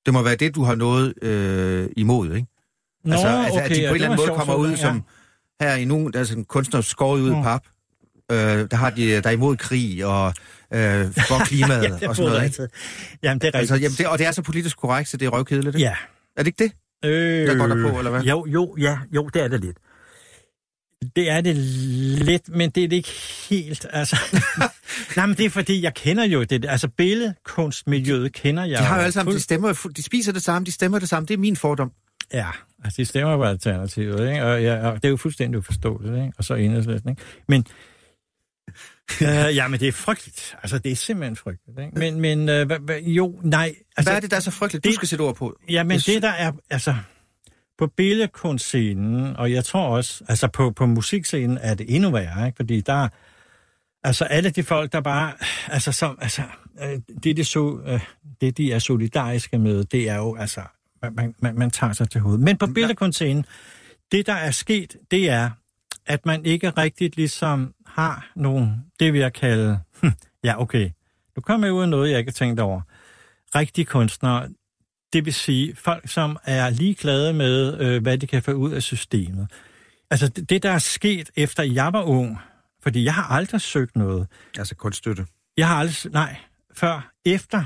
Det 0.06 0.14
må 0.14 0.22
være 0.22 0.36
det, 0.36 0.56
du 0.56 0.64
har 0.64 0.76
noget 0.76 1.14
øh, 1.24 1.90
imod, 1.98 2.34
ikke? 2.36 2.48
Nå, 3.06 3.12
altså, 3.14 3.28
altså 3.28 3.60
at 3.60 3.70
de 3.70 3.76
på 3.76 3.82
ja, 3.82 3.88
en 3.90 3.94
eller 3.96 4.06
anden 4.08 4.18
måde 4.18 4.28
sjovt 4.28 4.38
kommer 4.40 4.56
ud 4.56 4.76
som, 4.78 5.04
her 5.62 5.76
i 5.76 5.86
nogen, 5.86 6.16
altså 6.16 6.38
en 6.38 6.46
kunstner 6.46 6.82
skåret 6.82 7.22
ud 7.22 7.32
i 7.32 7.36
Mm. 7.36 7.44
pap, 7.44 7.62
øh, 8.32 8.38
der 8.72 8.76
har 8.76 8.90
de, 8.90 9.22
der 9.22 9.30
er 9.30 9.34
imod 9.34 9.58
krig 9.58 10.06
og 10.06 10.28
øh, 10.74 11.06
for 11.12 11.46
klimaet 11.50 11.98
ja, 12.02 12.10
og 12.10 12.16
sådan 12.16 12.32
noget, 12.32 12.46
ikke? 12.46 12.68
Jamen, 13.24 13.40
det 13.42 13.56
er 13.56 13.60
Altså, 13.60 13.74
rigtigt. 13.74 13.84
jamen, 13.84 13.96
det, 13.98 14.08
og 14.08 14.20
det 14.20 14.28
er 14.28 14.32
så 14.32 14.42
politisk 14.42 14.78
korrekt, 14.78 15.10
så 15.10 15.18
det 15.18 15.26
er 15.26 15.30
røvkedeligt, 15.30 15.76
ikke? 15.76 15.86
Ja. 15.88 15.96
Er 16.38 16.44
det 16.44 16.48
ikke 16.48 16.64
det? 16.64 16.72
Øh, 17.10 17.48
Jeg 17.48 17.58
går 17.58 17.68
derpå, 17.68 17.98
eller 17.98 18.12
hvad? 18.12 18.22
Jo, 18.22 18.46
jo, 18.48 18.76
ja, 18.80 18.98
jo, 19.16 19.30
det 19.34 19.44
er 19.44 19.48
det 19.48 19.60
lidt. 19.62 19.78
Det 21.16 21.30
er 21.30 21.42
det 21.42 21.56
lidt, 21.56 22.50
men 22.50 22.70
det 22.70 22.84
er 22.84 22.88
det 22.88 22.96
ikke 22.96 23.10
helt, 23.50 23.86
altså... 23.90 24.18
Nej, 25.18 25.26
men 25.26 25.38
det 25.38 25.46
er 25.46 25.50
fordi, 25.50 25.84
jeg 25.84 25.94
kender 25.94 26.24
jo 26.24 26.44
det. 26.44 26.66
Altså, 26.66 26.88
billedkunstmiljøet 26.88 28.34
kender 28.34 28.66
jeg 28.66 28.80
De 28.80 28.84
har 28.84 28.96
jo 28.96 29.02
alle 29.02 29.12
sammen, 29.12 29.36
de 29.36 29.40
stemmer, 29.40 29.90
de 29.98 30.04
spiser 30.04 30.32
det 30.32 30.42
samme, 30.44 30.66
de 30.66 30.72
stemmer 30.72 31.00
det 31.00 31.10
samme. 31.10 31.28
Det 31.28 31.34
er 31.34 31.38
min 31.38 31.56
fordom. 31.56 31.92
Ja, 32.34 32.48
altså, 32.84 32.98
de 32.98 33.06
stemmer 33.06 33.38
på 33.38 33.44
alternativet, 33.44 34.30
ikke? 34.30 34.44
Og, 34.46 34.64
ja, 34.64 34.88
og 34.88 34.96
det 34.96 35.06
er 35.06 35.10
jo 35.10 35.18
fuldstændig 35.18 35.58
uforståeligt, 35.60 36.16
ikke? 36.16 36.32
Og 36.38 36.44
så 36.44 36.54
enhedslisten, 36.54 37.10
ikke? 37.10 37.22
Men... 37.48 37.66
øh, 39.22 39.56
ja, 39.56 39.68
men 39.68 39.80
det 39.80 39.88
er 39.88 39.92
frygteligt. 39.92 40.56
Altså, 40.64 40.78
det 40.78 40.92
er 40.92 40.96
simpelthen 40.96 41.36
frygteligt, 41.36 41.80
ikke? 41.80 42.00
Men, 42.00 42.20
men 42.20 42.50
øh, 42.50 42.68
hva, 42.68 42.78
hva, 42.78 43.00
jo, 43.00 43.40
nej. 43.44 43.76
Altså, 43.98 44.10
Hvad 44.12 44.16
er 44.18 44.20
det, 44.22 44.32
der 44.32 44.38
er 44.38 44.42
så 44.42 44.52
frygteligt? 44.52 44.84
Du 44.84 44.90
det- 44.90 44.96
skal 44.96 45.08
sætte 45.08 45.22
ord 45.22 45.36
på. 45.36 45.58
Ja, 45.70 45.84
men 45.84 46.00
det 46.00 46.22
der 46.22 46.30
er, 46.30 46.52
altså, 46.70 46.96
på 47.82 47.88
billedkunstscenen, 47.88 49.36
og 49.36 49.52
jeg 49.52 49.66
tror 49.66 49.88
også, 49.88 50.24
altså 50.28 50.48
på, 50.48 50.72
på 50.72 50.86
musikscenen 50.86 51.58
er 51.62 51.74
det 51.74 51.96
endnu 51.96 52.12
værre, 52.12 52.46
ikke? 52.46 52.56
Fordi 52.56 52.82
der, 52.82 53.08
altså 54.04 54.26
alle 54.26 54.50
de 54.50 54.64
folk, 54.64 54.92
der 54.92 55.02
bare, 55.02 55.34
altså 55.68 55.92
som, 55.92 56.18
altså, 56.22 56.42
øh, 56.84 57.00
det, 57.24 57.38
det, 57.38 57.48
så, 57.48 57.80
øh, 57.86 58.00
det 58.42 58.58
de 58.58 58.72
er 58.72 58.80
solidariske 58.80 59.58
med, 59.58 59.84
det 59.84 60.10
er 60.10 60.16
jo, 60.16 60.36
altså, 60.36 60.62
man- 61.16 61.36
man, 61.40 61.56
man, 61.56 61.72
tager 61.72 61.94
sig 61.94 62.10
til 62.10 62.22
hovedet. 62.22 62.42
Men 62.42 62.58
på 62.58 62.68
billedkunstscenen, 62.68 63.46
det 64.12 64.26
der 64.28 64.34
er 64.34 64.52
sket, 64.52 64.96
det 65.12 65.30
er, 65.30 65.50
at 66.06 66.26
man 66.26 66.46
ikke 66.46 66.70
rigtigt 66.70 67.16
ligesom 67.18 67.74
har 67.86 68.32
nogen, 68.36 68.86
det 69.00 69.14
vil 69.14 69.22
jeg 69.22 69.34
kalde, 69.34 69.80
hm, 70.02 70.12
ja 70.44 70.62
okay, 70.62 70.90
nu 71.36 71.42
kommer 71.42 71.68
jeg 71.68 71.74
ud 71.74 71.82
af 71.82 71.90
noget, 71.90 72.12
jeg 72.12 72.20
ikke 72.20 72.30
har 72.32 72.34
tænkt 72.46 72.60
over. 72.60 72.82
Rigtige 73.56 73.86
kunstnere, 73.86 74.50
det 75.14 75.26
vil 75.26 75.34
sige 75.34 75.76
folk, 75.76 76.10
som 76.10 76.38
er 76.44 76.70
ligeglade 76.70 77.34
med, 77.34 77.80
øh, 77.80 78.02
hvad 78.02 78.18
de 78.18 78.28
kan 78.28 78.44
få 78.44 78.52
ud 78.52 78.72
af 78.72 78.84
systemet. 78.84 79.48
Altså 80.12 80.28
det, 80.28 80.50
det, 80.50 80.64
der 80.64 80.72
er 80.72 80.80
sket 80.80 81.30
efter 81.36 81.64
jeg 81.64 81.94
var 81.94 82.04
ung, 82.04 82.38
fordi 82.84 83.04
jeg 83.04 83.14
har 83.14 83.24
aldrig 83.24 83.62
søgt 83.62 83.96
noget. 83.96 84.28
Altså 84.58 84.76
kunststøtte. 84.76 85.26
Jeg 85.58 85.68
har 85.68 85.76
aldrig, 85.76 86.12
nej, 86.12 86.36
før 86.76 87.12
efter 87.26 87.64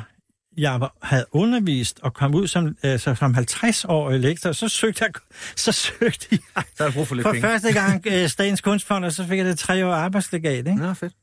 jeg 0.58 0.80
var, 0.82 0.96
havde 1.02 1.26
undervist 1.32 2.00
og 2.02 2.14
kom 2.14 2.36
ud 2.36 2.48
som, 2.48 2.78
altså, 2.84 3.16
som 3.16 3.36
50-årig 3.36 4.20
lektor, 4.20 4.52
så 4.52 4.68
søgte 4.68 5.04
jeg, 5.04 5.12
så 5.66 5.72
søgte 5.72 6.28
jeg 6.32 6.64
Så 6.78 6.92
brug 6.94 7.08
for 7.08 7.16
lidt 7.16 7.26
for 7.26 7.32
penge. 7.32 7.48
første 7.48 7.74
gang 7.74 8.04
øh, 8.12 8.30
Statens 8.30 8.62
Kunstfond, 8.62 9.06
og 9.06 9.12
så 9.12 9.26
fik 9.28 9.38
jeg 9.38 9.46
det 9.46 9.60
tre 9.60 9.86
år 9.86 9.94
arbejdslegat, 9.94 10.58
ikke? 10.58 10.76
Nå, 10.76 10.94
fedt. 10.94 11.14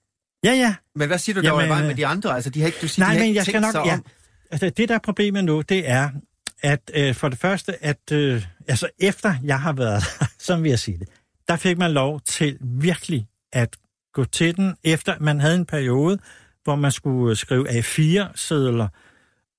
Ja, 0.45 0.53
ja. 0.53 0.75
Men 0.97 1.09
hvad 1.09 1.19
siger 1.19 1.35
du, 1.35 1.41
der 1.41 1.47
Jamen, 1.47 1.59
var 1.59 1.67
i 1.67 1.69
vejen 1.69 1.87
med 1.87 1.95
de 1.95 2.07
andre? 2.07 2.35
Altså, 2.35 2.51
de 2.51 2.61
har 2.61 2.67
ikke, 2.67 2.79
du 2.83 2.89
siger, 2.89 3.05
Nej, 3.05 3.13
de 3.13 3.19
har 3.19 3.23
men 3.23 3.29
ikke 3.29 3.39
jeg 3.39 3.45
skal 3.47 3.61
nok... 3.61 3.73
sig 3.73 3.83
Ja, 3.87 3.95
om 3.95 4.05
altså, 4.53 4.71
det, 4.71 4.89
der 4.89 4.95
er 4.95 4.99
problemet 4.99 5.45
nu, 5.45 5.61
det 5.61 5.91
er, 5.91 6.11
at 6.63 6.91
øh, 6.95 7.15
for 7.15 7.29
det 7.29 7.39
første, 7.39 7.85
at 7.85 8.13
øh, 8.13 8.45
altså, 8.69 8.89
efter 8.99 9.35
jeg 9.45 9.61
har 9.61 9.73
været 9.73 10.03
der, 10.03 10.27
som 10.47 10.63
vil 10.63 10.69
jeg 10.69 10.79
sige 10.79 10.99
det, 10.99 11.09
der 11.49 11.57
fik 11.57 11.79
man 11.79 11.91
lov 11.91 12.21
til 12.21 12.59
virkelig 12.61 13.27
at 13.53 13.77
gå 14.13 14.25
til 14.25 14.57
den, 14.57 14.77
efter 14.85 15.15
man 15.21 15.41
havde 15.41 15.55
en 15.55 15.67
periode, 15.67 16.19
hvor 16.65 16.77
man 16.77 16.93
skulle 16.93 17.31
øh, 17.31 17.37
skrive 17.37 17.69
A4-sædler 17.69 18.89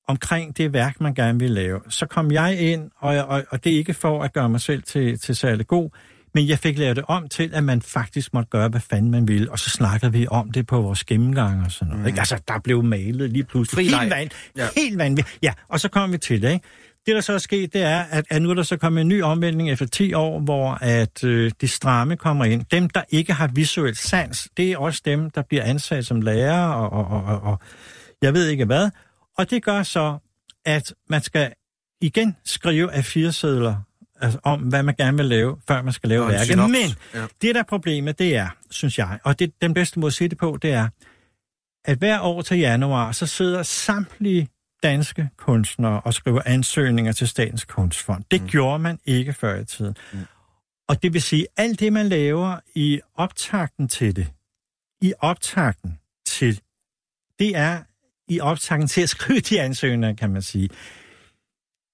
omkring 0.08 0.58
det 0.58 0.74
værk, 0.74 1.02
man 1.02 1.14
gerne 1.14 1.40
ville 1.40 1.56
lave. 1.56 1.82
Så 1.90 2.06
kom 2.06 2.32
jeg 2.32 2.60
ind, 2.60 2.92
og, 2.98 3.16
og, 3.18 3.44
og 3.50 3.64
det 3.64 3.74
er 3.74 3.78
ikke 3.78 3.94
for 3.94 4.24
at 4.24 4.34
gøre 4.34 4.50
mig 4.50 4.62
selv 4.62 4.84
til, 4.84 5.20
til 5.20 5.36
særlig 5.36 5.68
god, 5.68 5.90
men 6.34 6.48
jeg 6.48 6.60
fik 6.60 6.78
lavet 6.78 6.96
det 6.96 7.06
om 7.08 7.28
til, 7.30 7.50
at 7.54 7.64
man 7.64 7.82
faktisk 7.82 8.34
måtte 8.34 8.50
gøre, 8.50 8.70
hvad 8.70 8.82
fanden 8.82 9.12
man 9.12 9.28
ville, 9.28 9.52
og 9.52 9.60
så 9.60 9.70
snakkede 9.70 10.12
vi 10.12 10.28
om 10.28 10.52
det 10.52 10.68
på 10.68 10.82
vores 10.82 11.04
gennemgang 11.04 11.66
og 11.66 11.72
sådan 11.72 11.88
noget. 11.88 12.02
Mm. 12.02 12.08
Ikke? 12.08 12.20
Altså, 12.20 12.38
der 12.48 12.60
blev 12.64 12.84
malet 12.84 13.30
lige 13.30 13.44
pludselig. 13.44 13.76
Fri 13.92 13.98
helt, 14.00 14.12
vand, 14.12 14.30
Ja. 14.58 14.68
helt 14.78 14.98
vanvittigt. 14.98 15.40
Ja, 15.42 15.54
og 15.70 15.80
så 15.80 15.90
kom 15.90 16.12
vi 16.12 16.18
til 16.18 16.42
det, 16.42 16.52
ikke? 16.54 16.66
Det, 17.06 17.16
der 17.16 17.22
så 17.22 17.34
er 17.34 17.38
sket, 17.38 17.74
det 17.74 17.82
er, 17.82 18.00
at, 18.00 18.26
at 18.30 18.42
nu 18.42 18.50
er 18.50 18.54
der 18.54 18.64
så 18.64 18.78
kommet 18.78 19.02
en 19.02 19.08
ny 19.08 19.24
omvæltning 19.24 19.72
efter 19.72 19.86
10 19.86 20.14
år, 20.14 20.40
hvor 20.40 20.78
at 20.82 21.24
øh, 21.24 21.52
de 21.62 21.68
stramme 21.68 22.18
kommer 22.18 22.46
ind. 22.46 22.66
Dem, 22.72 22.90
der 22.90 23.02
ikke 23.10 23.34
har 23.34 23.48
visuel 23.48 23.96
sans, 23.96 24.48
det 24.58 24.72
er 24.72 24.78
også 24.78 25.02
dem, 25.06 25.30
der 25.30 25.42
bliver 25.42 25.64
ansat 25.64 26.06
som 26.06 26.22
lærer 26.22 26.66
og, 26.68 26.92
og, 26.94 27.08
og, 27.08 27.24
og, 27.26 27.42
og 27.52 27.60
jeg 28.22 28.34
ved 28.34 28.48
ikke 28.48 28.66
hvad. 28.66 28.90
Og 29.38 29.50
det 29.50 29.64
gør 29.64 29.84
så, 29.84 30.18
at 30.66 30.94
man 31.10 31.22
skal 31.22 31.54
igen 32.02 32.36
skrive 32.46 32.92
af 32.92 33.06
fire 33.06 33.32
sædler 33.32 33.76
altså, 34.24 34.40
om, 34.44 34.60
hvad 34.60 34.84
man 34.84 34.96
gerne 34.96 35.18
vil 35.18 35.26
lave, 35.26 35.58
før 35.68 35.82
man 35.82 35.94
skal 35.94 36.10
lave 36.10 36.28
værket. 36.28 36.58
Men 36.58 36.76
Ja. 37.14 37.28
det, 37.42 37.56
der 37.56 37.62
er 37.62 37.66
problemet, 37.66 38.20
det 38.20 38.36
er, 38.36 38.50
synes 38.72 38.98
jeg, 38.98 39.20
og 39.24 39.40
det, 39.40 39.54
den 39.62 39.74
bedste 39.74 40.00
måde 40.00 40.10
at 40.10 40.14
sige 40.14 40.28
det 40.28 40.38
på, 40.38 40.58
det 40.62 40.72
er, 40.72 40.90
at 41.86 41.98
hver 41.98 42.20
år 42.20 42.42
til 42.42 42.60
januar, 42.60 43.12
så 43.12 43.26
sidder 43.26 43.64
samtlige 43.64 44.48
danske 44.84 45.30
kunstnere 45.38 46.02
og 46.02 46.14
skriver 46.14 46.42
ansøgninger 46.46 47.12
til 47.12 47.28
Statens 47.28 47.66
Kunstfond. 47.66 48.24
Det 48.32 48.42
mm. 48.42 48.48
gjorde 48.48 48.80
man 48.80 49.00
ikke 49.06 49.34
før 49.34 49.60
i 49.60 49.66
tiden. 49.66 49.96
Mm. 50.14 50.20
Og 50.88 51.04
det 51.04 51.14
vil 51.14 51.22
sige, 51.22 51.48
alt 51.58 51.80
det, 51.80 51.94
man 51.94 52.10
laver 52.10 52.60
i 52.76 53.00
optakten 53.16 53.88
til 53.88 54.16
det, 54.16 54.28
i 55.02 55.14
optakten 55.20 56.00
til, 56.28 56.62
det 57.40 57.58
er 57.58 57.82
i 58.28 58.40
optakten 58.40 58.88
til 58.88 59.02
at 59.02 59.10
skrive 59.10 59.40
de 59.40 59.62
ansøgninger, 59.62 60.16
kan 60.16 60.30
man 60.30 60.42
sige. 60.42 60.70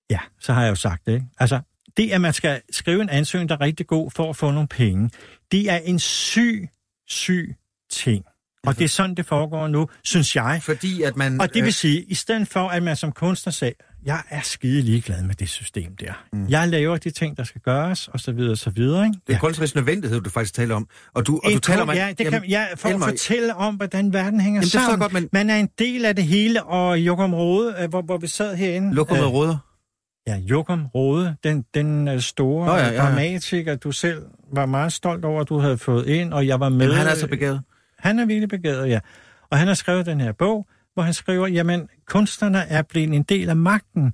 Ja, 0.10 0.20
så 0.40 0.54
har 0.54 0.64
jeg 0.64 0.70
jo 0.70 0.76
sagt 0.76 1.06
det, 1.06 1.14
ikke? 1.14 1.26
Altså, 1.40 1.60
det, 1.98 2.12
at 2.12 2.22
man 2.22 2.34
skal 2.34 2.62
skrive 2.72 3.02
en 3.02 3.10
ansøgning, 3.10 3.50
der 3.50 3.56
er 3.56 3.62
rigtig 3.62 3.88
god 3.88 4.12
for 4.12 4.30
at 4.30 4.36
få 4.36 4.52
nogle 4.52 4.68
penge, 4.68 5.10
det 5.52 5.70
er 5.70 5.78
en 5.78 6.00
syg, 6.00 6.70
syg 7.08 7.56
ting. 7.92 8.26
Og 8.68 8.78
det 8.78 8.84
er 8.84 8.88
sådan, 8.90 9.16
det 9.16 9.26
foregår 9.26 9.68
nu, 9.68 9.88
synes 10.04 10.36
jeg. 10.36 10.60
Fordi 10.64 11.02
at 11.02 11.18
man... 11.18 11.42
Og 11.42 11.54
det 11.54 11.64
vil 11.64 11.74
sige, 11.74 12.04
i 12.04 12.16
stedet 12.16 12.48
for, 12.48 12.68
at 12.68 12.84
man 12.84 12.96
som 12.96 13.12
kunstner 13.12 13.52
sagde, 13.52 13.74
jeg 14.06 14.24
er 14.30 14.42
skide 14.42 14.82
ligeglad 14.82 15.24
med 15.24 15.36
det 15.36 15.50
system 15.50 15.96
der. 15.96 16.14
Mm. 16.34 16.48
Jeg 16.50 16.68
laver 16.68 16.98
de 16.98 17.10
ting, 17.10 17.38
der 17.38 17.44
skal 17.44 17.62
gøres, 17.62 18.08
og 18.08 18.20
så 18.20 18.32
videre, 18.32 18.52
og 18.52 18.58
så 18.58 18.70
videre. 18.70 19.06
Ikke? 19.06 19.20
Det 19.28 19.36
er 19.36 19.40
kunstnerisk 19.40 19.76
nødvendighed, 19.76 20.22
du 20.22 20.30
faktisk 20.30 20.54
taler 20.54 20.76
om. 20.76 20.88
Og 21.14 21.28
du, 21.28 21.42
og 21.44 21.52
du 21.52 21.60
taler 21.60 21.82
om... 21.82 21.90
ja, 21.90 22.14
det 22.18 22.28
kan, 22.28 22.46
ja, 22.46 22.66
for 22.76 22.90
at 22.90 23.00
fortælle 23.02 23.56
om, 23.56 23.76
hvordan 23.76 24.14
verden 24.14 24.40
hænger 24.40 24.60
Jamen, 24.62 24.70
sammen. 24.70 25.00
godt, 25.00 25.14
men- 25.14 25.30
Man 25.34 25.50
er 25.50 25.56
en 25.56 25.70
del 25.80 26.06
af 26.06 26.16
det 26.16 26.26
hele, 26.26 26.64
og 26.64 27.00
Jokum 27.00 27.34
Rode, 27.34 27.76
øh, 27.80 27.90
hvor, 27.90 28.02
hvor 28.02 28.18
vi 28.18 28.28
sad 28.28 28.56
herinde. 28.56 28.94
Lokum 28.96 29.18
øh, 29.18 29.24
råder. 29.26 29.58
Ja, 30.30 30.38
Jokum 30.38 30.86
Rode, 30.96 31.36
den, 31.44 31.66
den 31.74 32.08
øh, 32.08 32.20
store 32.22 32.66
Nå, 32.66 32.72
ja, 32.74 32.80
ja, 32.80 32.86
ja, 32.88 32.94
ja. 32.94 33.02
dramatiker, 33.02 33.76
du 33.76 33.92
selv 33.92 34.22
var 34.54 34.66
meget 34.66 34.94
stolt 34.94 35.26
over, 35.26 35.42
at 35.42 35.50
du 35.50 35.58
havde 35.60 35.78
fået 35.78 36.08
ind, 36.08 36.34
og 36.34 36.48
jeg 36.48 36.60
var 36.60 36.70
med. 36.70 36.80
Jamen, 36.86 36.98
han 36.98 37.08
er 37.08 37.16
så 37.16 37.28
begavet. 37.28 37.62
Han 38.00 38.20
er 38.20 38.26
virkelig 38.26 38.50
begavet, 38.50 38.90
ja. 38.90 39.00
Og 39.52 39.58
han 39.58 39.68
har 39.68 39.74
skrevet 39.74 40.06
den 40.06 40.22
her 40.22 40.32
bog, 40.32 40.68
hvor 40.94 41.04
han 41.04 41.14
skriver, 41.14 41.48
jamen, 41.48 41.88
kunstnerne 42.08 42.58
er 42.60 42.82
blevet 42.82 43.14
en 43.14 43.24
del 43.24 43.50
af 43.50 43.56
magten. 43.56 44.14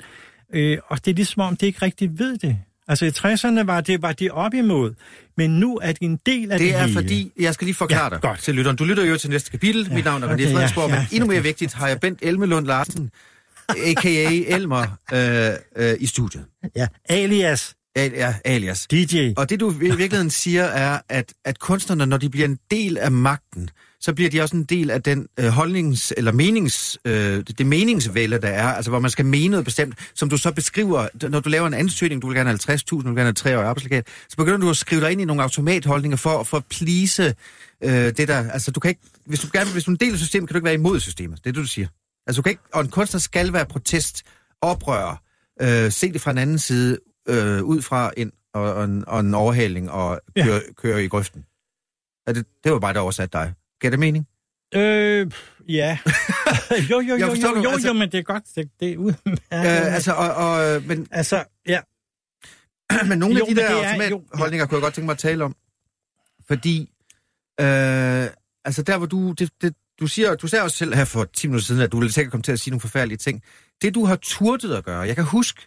Øh, 0.53 0.77
og 0.87 1.05
det 1.05 1.11
er 1.11 1.15
ligesom 1.15 1.41
om, 1.41 1.55
de 1.57 1.65
ikke 1.65 1.81
rigtig 1.81 2.19
ved 2.19 2.37
det. 2.37 2.57
Altså 2.87 3.05
i 3.05 3.09
60'erne 3.09 3.63
var 3.65 3.81
det 3.81 4.01
var 4.01 4.11
de 4.11 4.29
op 4.29 4.53
imod, 4.53 4.93
men 5.37 5.59
nu 5.59 5.79
er 5.83 5.91
de 5.91 5.97
en 6.05 6.19
del 6.25 6.51
af 6.51 6.59
det, 6.59 6.67
Det 6.67 6.75
er 6.75 6.81
hele. 6.81 6.93
fordi, 6.93 7.31
jeg 7.39 7.53
skal 7.53 7.65
lige 7.65 7.75
forklare 7.75 8.03
Ja, 8.03 8.09
dig 8.09 8.21
godt. 8.21 8.39
til 8.39 8.55
lytteren. 8.55 8.77
Du 8.77 8.83
lytter 8.83 9.05
jo 9.05 9.17
til 9.17 9.29
næste 9.29 9.51
kapitel. 9.51 9.93
Mit 9.93 10.05
navn 10.05 10.23
er 10.23 10.27
René 10.27 10.33
okay, 10.33 10.43
ja, 10.49 10.55
Fredensborg, 10.55 10.89
ja, 10.89 10.95
men 10.95 11.07
endnu 11.11 11.27
mere 11.27 11.35
ja. 11.37 11.41
vigtigt 11.41 11.73
har 11.73 11.87
jeg 11.87 11.99
Bent 11.99 12.19
Elmelund 12.21 12.65
Larsen, 12.67 13.09
a.k.a. 13.69 14.55
Elmer, 14.55 14.97
øh, 15.13 15.51
øh, 15.75 15.97
i 15.99 16.05
studiet. 16.05 16.45
Ja, 16.75 16.87
alias 17.09 17.75
Ja, 17.97 18.35
alias. 18.45 18.87
DJ. 18.91 19.33
Og 19.37 19.49
det 19.49 19.59
du 19.59 19.71
i 19.71 19.75
virkeligheden 19.75 20.29
siger 20.29 20.63
er, 20.63 20.99
at, 21.09 21.33
at 21.45 21.59
kunstnerne, 21.59 22.05
når 22.05 22.17
de 22.17 22.29
bliver 22.29 22.47
en 22.47 22.59
del 22.71 22.97
af 22.97 23.11
magten, 23.11 23.69
så 23.99 24.13
bliver 24.13 24.29
de 24.29 24.41
også 24.41 24.55
en 24.55 24.63
del 24.63 24.89
af 24.89 25.03
den 25.03 25.27
øh, 25.39 25.47
holdnings- 25.47 26.11
eller 26.17 26.31
menings, 26.31 26.97
øh, 27.05 27.43
det 27.57 27.65
meningsvælde, 27.65 28.41
der 28.41 28.47
er, 28.47 28.67
altså 28.67 28.91
hvor 28.91 28.99
man 28.99 29.11
skal 29.11 29.25
mene 29.25 29.47
noget 29.47 29.65
bestemt, 29.65 29.95
som 30.15 30.29
du 30.29 30.37
så 30.37 30.51
beskriver, 30.51 31.07
når 31.29 31.39
du 31.39 31.49
laver 31.49 31.67
en 31.67 31.73
ansøgning, 31.73 32.21
du 32.21 32.27
vil 32.27 32.35
gerne 32.35 32.49
have 32.49 32.75
50.000, 32.75 32.85
du 32.89 32.95
vil 32.95 33.05
gerne 33.05 33.21
have 33.21 33.33
3 33.33 33.57
år 33.59 33.63
arbejdslegat, 33.63 34.07
så 34.29 34.37
begynder 34.37 34.57
du 34.57 34.69
at 34.69 34.77
skrive 34.77 35.01
dig 35.01 35.11
ind 35.11 35.21
i 35.21 35.25
nogle 35.25 35.43
automatholdninger 35.43 36.17
for, 36.17 36.43
for 36.43 36.57
at 36.57 36.65
plise 36.65 37.35
øh, 37.83 37.91
det 37.91 38.27
der, 38.27 38.51
altså 38.51 38.71
du 38.71 38.79
kan 38.79 38.89
ikke, 38.89 39.01
hvis 39.25 39.39
du, 39.39 39.47
gerne, 39.53 39.71
hvis 39.71 39.83
du 39.83 39.91
er 39.91 39.95
en 39.95 39.99
del 39.99 40.13
af 40.13 40.19
systemet, 40.19 40.49
kan 40.49 40.53
du 40.53 40.57
ikke 40.57 40.65
være 40.65 40.73
imod 40.73 40.99
systemet, 40.99 41.37
det 41.43 41.49
er 41.49 41.53
det, 41.53 41.61
du 41.61 41.67
siger. 41.67 41.87
Altså 42.27 42.37
du 42.39 42.43
kan 42.43 42.49
ikke, 42.49 42.63
og 42.73 42.81
en 42.81 42.89
kunstner 42.89 43.19
skal 43.19 43.53
være 43.53 43.65
protest, 43.65 44.23
oprør, 44.61 45.21
øh, 45.61 45.91
se 45.91 46.13
det 46.13 46.21
fra 46.21 46.31
en 46.31 46.37
anden 46.37 46.59
side, 46.59 46.99
øh, 47.27 47.63
ud 47.63 47.81
fra 47.81 48.11
ind, 48.17 48.31
og, 48.53 48.73
og, 48.73 48.83
en, 48.83 49.03
og 49.07 49.19
en 49.19 49.33
overhaling, 49.33 49.91
og 49.91 50.19
køre, 50.37 50.45
ja. 50.45 50.59
køre 50.77 51.03
i 51.03 51.07
grøften. 51.07 51.45
Er 52.27 52.33
det, 52.33 52.45
det 52.63 52.71
var 52.71 52.79
bare, 52.79 52.93
der 52.93 52.99
oversat 52.99 53.33
dig. 53.33 53.53
Giver 53.81 53.91
det 53.91 53.99
mening? 53.99 54.27
Øh, 54.75 55.31
ja. 55.67 55.97
jo, 56.89 56.99
jo, 56.99 57.01
jo, 57.01 57.15
jo, 57.17 57.33
jo, 57.35 57.61
jo, 57.63 57.69
altså- 57.69 57.87
jo, 57.87 57.93
men 57.93 58.11
det 58.11 58.17
er 58.17 58.23
godt. 58.23 58.43
Det, 58.55 58.69
det 58.79 58.91
er 58.93 58.97
ud. 58.97 59.13
Øh, 59.27 59.35
altså, 59.95 60.13
og, 60.13 60.33
og, 60.33 60.81
men, 60.83 61.07
altså, 61.11 61.43
ja. 61.67 61.79
men 63.09 63.19
nogle 63.19 63.35
Jo, 63.37 63.45
af 63.45 63.47
de 63.49 63.55
der 63.55 63.67
er- 63.69 63.87
automatholdninger 63.87 64.65
kunne 64.65 64.75
jeg 64.75 64.81
godt 64.81 64.93
tænke 64.93 65.05
mig 65.05 65.13
at 65.13 65.17
tale 65.19 65.43
om. 65.43 65.55
Fordi, 66.47 66.81
øh, 67.59 68.27
altså 68.65 68.83
der 68.87 68.97
hvor 68.97 69.05
du, 69.07 69.31
det, 69.31 69.49
det, 69.61 69.75
du 69.99 70.07
siger, 70.07 70.35
du 70.35 70.47
sagde 70.47 70.63
også 70.63 70.77
selv 70.77 70.95
her 70.95 71.05
for 71.05 71.23
10 71.23 71.47
minutter 71.47 71.65
siden, 71.65 71.81
at 71.81 71.91
du 71.91 71.99
ville 71.99 72.11
sikkert 72.13 72.31
komme 72.31 72.43
til 72.43 72.51
at 72.51 72.59
sige 72.59 72.71
nogle 72.71 72.81
forfærdelige 72.81 73.17
ting. 73.17 73.41
Det 73.81 73.95
du 73.95 74.05
har 74.05 74.15
turtet 74.15 74.73
at 74.75 74.83
gøre, 74.85 74.99
jeg 74.99 75.15
kan 75.15 75.23
huske, 75.25 75.61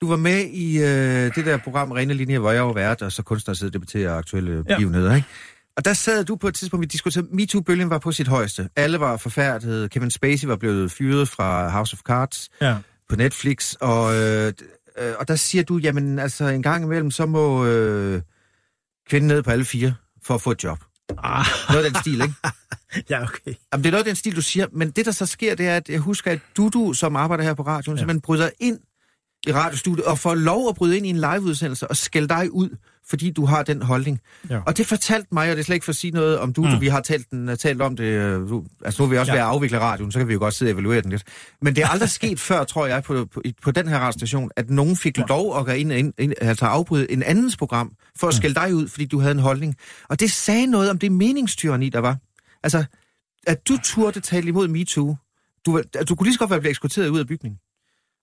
du 0.00 0.08
var 0.08 0.16
med 0.16 0.44
i 0.46 0.78
øh, 0.78 1.34
det 1.34 1.46
der 1.46 1.56
program 1.56 1.90
Rene 1.92 2.14
Linje, 2.14 2.38
hvor 2.38 2.50
jeg 2.50 2.66
var 2.66 2.72
vært, 2.72 3.02
og 3.02 3.12
så 3.12 3.22
kunstner 3.22 3.54
sidder 3.54 3.68
og 3.70 3.74
debatterer 3.74 4.14
aktuelle 4.14 4.52
Ja. 4.56 4.62
begivenheder, 4.62 5.14
ikke? 5.14 5.28
Og 5.76 5.84
der 5.84 5.92
sad 5.92 6.24
du 6.24 6.36
på 6.36 6.48
et 6.48 6.54
tidspunkt, 6.54 6.80
vi 6.80 6.86
diskuterede, 6.86 7.28
MeToo-bølgen 7.32 7.90
var 7.90 7.98
på 7.98 8.12
sit 8.12 8.28
højeste. 8.28 8.68
Alle 8.76 9.00
var 9.00 9.16
forfærdede. 9.16 9.88
Kevin 9.88 10.10
Spacey 10.10 10.46
var 10.46 10.56
blevet 10.56 10.90
fyret 10.92 11.28
fra 11.28 11.68
House 11.70 11.94
of 11.94 12.00
Cards 12.00 12.48
ja. 12.60 12.76
på 13.08 13.16
Netflix, 13.16 13.74
og, 13.80 14.14
øh, 14.16 14.52
øh, 14.98 15.12
og 15.18 15.28
der 15.28 15.36
siger 15.36 15.64
du, 15.64 15.78
jamen 15.78 16.18
altså 16.18 16.44
en 16.44 16.62
gang 16.62 16.84
imellem, 16.84 17.10
så 17.10 17.26
må 17.26 17.66
øh, 17.66 18.22
kvinden 19.08 19.28
ned 19.28 19.42
på 19.42 19.50
alle 19.50 19.64
fire 19.64 19.94
for 20.22 20.34
at 20.34 20.42
få 20.42 20.50
et 20.50 20.64
job. 20.64 20.78
Ah, 21.18 21.46
Noget 21.70 21.84
af 21.84 21.90
den 21.92 22.00
stil, 22.00 22.20
ikke? 22.20 22.34
ja, 23.10 23.22
okay. 23.22 23.54
Jamen, 23.72 23.84
det 23.84 23.86
er 23.86 23.90
noget 23.90 23.94
af 23.94 24.04
den 24.04 24.16
stil, 24.16 24.36
du 24.36 24.42
siger, 24.42 24.66
men 24.72 24.90
det, 24.90 25.06
der 25.06 25.12
så 25.12 25.26
sker, 25.26 25.54
det 25.54 25.68
er, 25.68 25.76
at 25.76 25.88
jeg 25.88 25.98
husker, 25.98 26.30
at 26.30 26.38
Dudu, 26.56 26.92
som 26.92 27.16
arbejder 27.16 27.44
her 27.44 27.54
på 27.54 27.62
radioen, 27.62 27.96
ja. 27.96 28.00
simpelthen 28.00 28.20
bryder 28.20 28.50
ind 28.60 28.78
i 29.46 29.52
radiostudiet 29.52 30.06
og 30.06 30.18
får 30.18 30.34
lov 30.34 30.68
at 30.68 30.74
bryde 30.74 30.96
ind 30.96 31.06
i 31.06 31.08
en 31.08 31.16
liveudsendelse 31.16 31.88
og 31.88 31.96
skælde 31.96 32.28
dig 32.28 32.52
ud, 32.52 32.68
fordi 33.08 33.30
du 33.30 33.44
har 33.44 33.62
den 33.62 33.82
holdning. 33.82 34.20
Ja. 34.50 34.60
Og 34.66 34.76
det 34.76 34.86
fortalte 34.86 35.28
mig, 35.32 35.50
og 35.50 35.56
det 35.56 35.60
er 35.60 35.64
slet 35.64 35.74
ikke 35.74 35.84
for 35.84 35.92
at 35.92 35.96
sige 35.96 36.10
noget 36.10 36.38
om 36.38 36.52
Dudu, 36.52 36.68
mm. 36.74 36.80
vi 36.80 36.88
har 36.88 37.00
talt, 37.00 37.30
den, 37.30 37.56
talt 37.56 37.82
om 37.82 37.96
det, 37.96 38.04
øh, 38.04 38.48
du, 38.48 38.64
altså 38.84 39.02
nu 39.02 39.06
er 39.06 39.10
vi 39.10 39.18
også 39.18 39.32
Ja. 39.32 39.38
at 39.38 39.44
afvikle 39.44 39.78
radioen, 39.78 40.12
så 40.12 40.18
kan 40.18 40.28
vi 40.28 40.32
jo 40.32 40.38
godt 40.38 40.54
sidde 40.54 40.70
og 40.70 40.72
evaluere 40.72 41.00
den 41.00 41.10
lidt. 41.10 41.22
Men 41.62 41.76
det 41.76 41.84
er 41.84 41.88
aldrig 41.88 42.10
sket 42.10 42.40
før, 42.50 42.64
tror 42.64 42.86
jeg, 42.86 43.02
på, 43.02 43.24
på, 43.24 43.42
på 43.62 43.70
den 43.70 43.88
her 43.88 43.98
radiostation, 43.98 44.50
at 44.56 44.70
nogen 44.70 44.96
fik 44.96 45.18
lov 45.28 45.58
at 45.58 45.64
gå 45.66 45.72
ind, 45.72 45.92
ind, 45.92 46.12
ind 46.18 46.32
altså 46.40 46.64
afbryde 46.64 47.10
en 47.12 47.22
andens 47.22 47.56
program, 47.56 47.92
for 48.16 48.28
at 48.28 48.34
skælde 48.34 48.54
dig 48.54 48.74
ud, 48.74 48.88
fordi 48.88 49.06
du 49.06 49.20
havde 49.20 49.32
en 49.32 49.38
holdning. 49.38 49.76
Og 50.08 50.20
det 50.20 50.30
sagde 50.30 50.66
noget 50.66 50.90
om 50.90 50.98
det 50.98 51.12
meningstyreni, 51.12 51.88
der 51.88 51.98
var. 51.98 52.16
Altså, 52.62 52.84
at 53.46 53.68
du 53.68 53.78
turde 53.84 54.20
tale 54.20 54.48
imod 54.48 54.68
MeToo, 54.68 55.16
du, 55.66 55.82
du 56.08 56.14
kunne 56.14 56.24
lige 56.26 56.34
så 56.34 56.38
godt 56.38 56.50
være 56.50 56.60
blevet 56.60 56.70
eksporteret 56.70 57.08
ud 57.08 57.18
af 57.18 57.26
bygningen. 57.26 57.58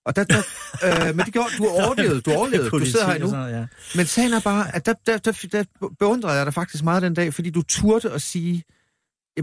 Og 0.08 0.16
der, 0.16 0.24
der, 0.24 0.42
øh, 0.84 1.16
men 1.16 1.26
det 1.26 1.32
gjorde, 1.32 1.48
du 1.58 1.68
overlevede, 1.84 2.20
du 2.20 2.32
overlevede, 2.32 2.70
du 2.70 2.84
sidder 2.84 3.06
her 3.06 3.18
nu. 3.18 3.30
sådan 3.30 3.54
ja. 3.54 3.66
Men 3.94 4.06
sagen 4.06 4.32
er 4.32 4.40
bare, 4.40 4.74
at 4.74 4.86
der, 4.86 4.94
der, 5.06 5.18
der, 5.18 5.32
der 5.52 5.64
beundrede 5.98 6.34
jeg 6.34 6.46
dig 6.46 6.54
faktisk 6.54 6.84
meget 6.84 7.02
den 7.02 7.14
dag, 7.14 7.34
fordi 7.34 7.50
du 7.50 7.62
turde 7.62 8.12
at 8.12 8.22
sige, 8.22 8.64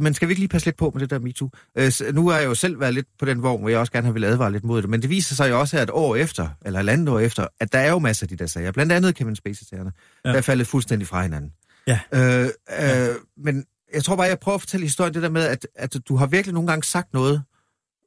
man 0.02 0.14
skal 0.14 0.28
vi 0.28 0.32
ikke 0.32 0.42
lige 0.42 0.50
passe 0.50 0.68
lidt 0.68 0.78
på 0.78 0.92
med 0.94 1.02
det 1.02 1.10
der 1.10 1.20
MeToo? 1.20 1.50
Øh, 1.78 1.92
nu 2.14 2.30
har 2.30 2.38
jeg 2.38 2.46
jo 2.46 2.56
selv 2.56 2.80
været 2.80 2.94
lidt 2.94 3.08
på 3.20 3.26
den 3.26 3.44
vogn, 3.44 3.62
hvor 3.62 3.70
jeg 3.70 3.80
også 3.80 3.92
gerne 3.92 4.06
har 4.06 4.14
ville 4.14 4.28
advare 4.28 4.52
lidt 4.52 4.64
mod 4.64 4.82
det, 4.82 4.90
men 4.90 5.02
det 5.02 5.10
viser 5.10 5.36
sig 5.36 5.50
jo 5.50 5.60
også, 5.60 5.78
at 5.80 5.90
år 5.94 6.16
efter, 6.16 6.50
eller 6.66 6.80
halvandet 6.80 7.10
år 7.10 7.20
efter, 7.20 7.48
at 7.60 7.74
der 7.74 7.80
er 7.80 7.90
jo 7.90 8.00
masser 8.00 8.26
af 8.26 8.30
de 8.30 8.36
der 8.36 8.48
sager, 8.48 8.72
blandt 8.72 8.92
andet 8.92 9.16
Kevin 9.16 9.36
Spacey-sagerne, 9.36 9.92
ja. 10.26 10.30
Ja. 10.30 10.32
der 10.32 10.38
er 10.38 10.42
faldet 10.42 10.68
fuldstændig 10.68 11.08
fra 11.08 11.22
hinanden. 11.22 11.52
Ja. 11.88 12.00
Øh, 12.14 12.50
øh, 12.82 13.16
men 13.38 13.66
jeg 13.94 14.04
tror 14.04 14.16
bare, 14.16 14.28
jeg 14.28 14.40
prøver 14.40 14.56
at 14.56 14.62
fortælle 14.62 14.86
historien 14.86 15.14
det 15.14 15.22
der 15.22 15.30
med, 15.30 15.44
at, 15.44 15.68
at 15.76 15.96
du 16.08 16.16
har 16.16 16.28
virkelig 16.28 16.54
nogle 16.54 16.68
gange 16.68 16.84
sagt 16.84 17.14
noget, 17.14 17.44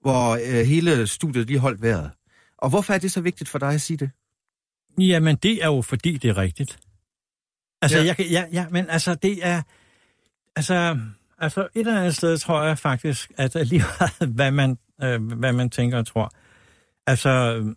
hvor 0.01 0.31
øh, 0.31 0.67
hele 0.67 1.07
studiet 1.07 1.47
lige 1.47 1.59
holdt 1.59 1.83
vejret. 1.83 2.11
Og 2.59 2.71
hvorfor 2.71 2.95
er 2.95 2.99
det 2.99 3.13
så 3.13 3.21
vigtigt 3.21 3.51
for 3.51 3.59
dig 3.59 3.69
at 3.69 3.81
sige 3.81 3.97
det? 3.97 4.11
Jamen, 4.99 5.37
det 5.37 5.63
er 5.63 5.67
jo 5.67 5.83
fordi, 5.83 6.17
det 6.17 6.29
er 6.31 6.37
rigtigt. 6.37 6.79
Altså, 7.83 7.99
Ja. 7.99 8.05
jeg 8.05 8.17
kan, 8.17 8.27
ja, 8.27 8.45
ja, 8.53 8.67
men 8.71 8.91
altså, 8.91 9.15
det 9.15 9.47
er... 9.47 9.63
Altså, 10.57 10.99
altså, 11.39 11.61
et 11.61 11.69
eller 11.75 11.99
andet 11.99 12.17
sted 12.17 12.39
tror 12.39 12.63
jeg 12.63 12.79
faktisk, 12.79 13.31
at 13.37 13.67
lige 13.69 13.83
hvad 14.37 14.51
man, 14.51 14.79
øh, 15.03 15.33
hvad 15.33 15.53
man 15.53 15.71
tænker 15.71 15.99
og 15.99 16.07
tror, 16.07 16.31
altså, 17.07 17.31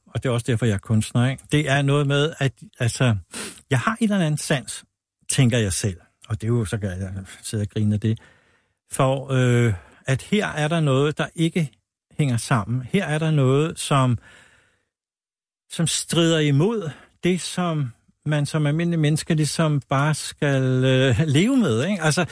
og 0.08 0.24
det 0.24 0.30
er 0.30 0.34
også 0.34 0.46
derfor, 0.48 0.66
jeg 0.66 0.74
er 0.74 0.78
kunstner, 0.78 1.30
ikke? 1.30 1.44
Det 1.52 1.70
er 1.70 1.82
noget 1.82 2.08
med, 2.08 2.34
at 2.40 2.54
altså, 2.80 3.16
jeg 3.70 3.80
har 3.80 3.98
et 4.02 4.12
eller 4.12 4.26
andet 4.26 4.40
sans, 4.40 4.84
tænker 5.30 5.58
jeg 5.58 5.74
selv. 5.74 5.98
Og 6.28 6.42
det 6.42 6.48
er 6.48 6.52
jo, 6.52 6.66
så 6.66 6.78
kan 6.78 6.90
jeg 6.90 7.14
sidde 7.44 7.62
og 7.62 7.68
grine 7.70 7.94
af 7.94 8.00
det. 8.00 8.20
For 8.92 9.32
øh, 9.32 9.74
at 10.08 10.22
her 10.22 10.48
er 10.48 10.68
der 10.68 10.80
noget, 10.80 11.18
der 11.18 11.28
ikke 11.36 11.72
hænger 12.18 12.38
sammen. 12.38 12.82
Her 12.82 13.06
er 13.06 13.20
der 13.20 13.32
noget, 13.32 13.80
som 13.80 14.18
som 15.72 15.88
strider 15.88 16.40
imod 16.40 16.90
det, 17.24 17.42
som 17.42 17.92
man 18.26 18.46
som 18.46 18.66
almindelig 18.68 19.00
menneske 19.00 19.34
ligesom 19.34 19.82
bare 19.90 20.14
skal 20.14 20.64
øh, 20.86 21.16
leve 21.26 21.58
med. 21.58 21.84
Ikke? 21.86 22.04
Altså, 22.04 22.26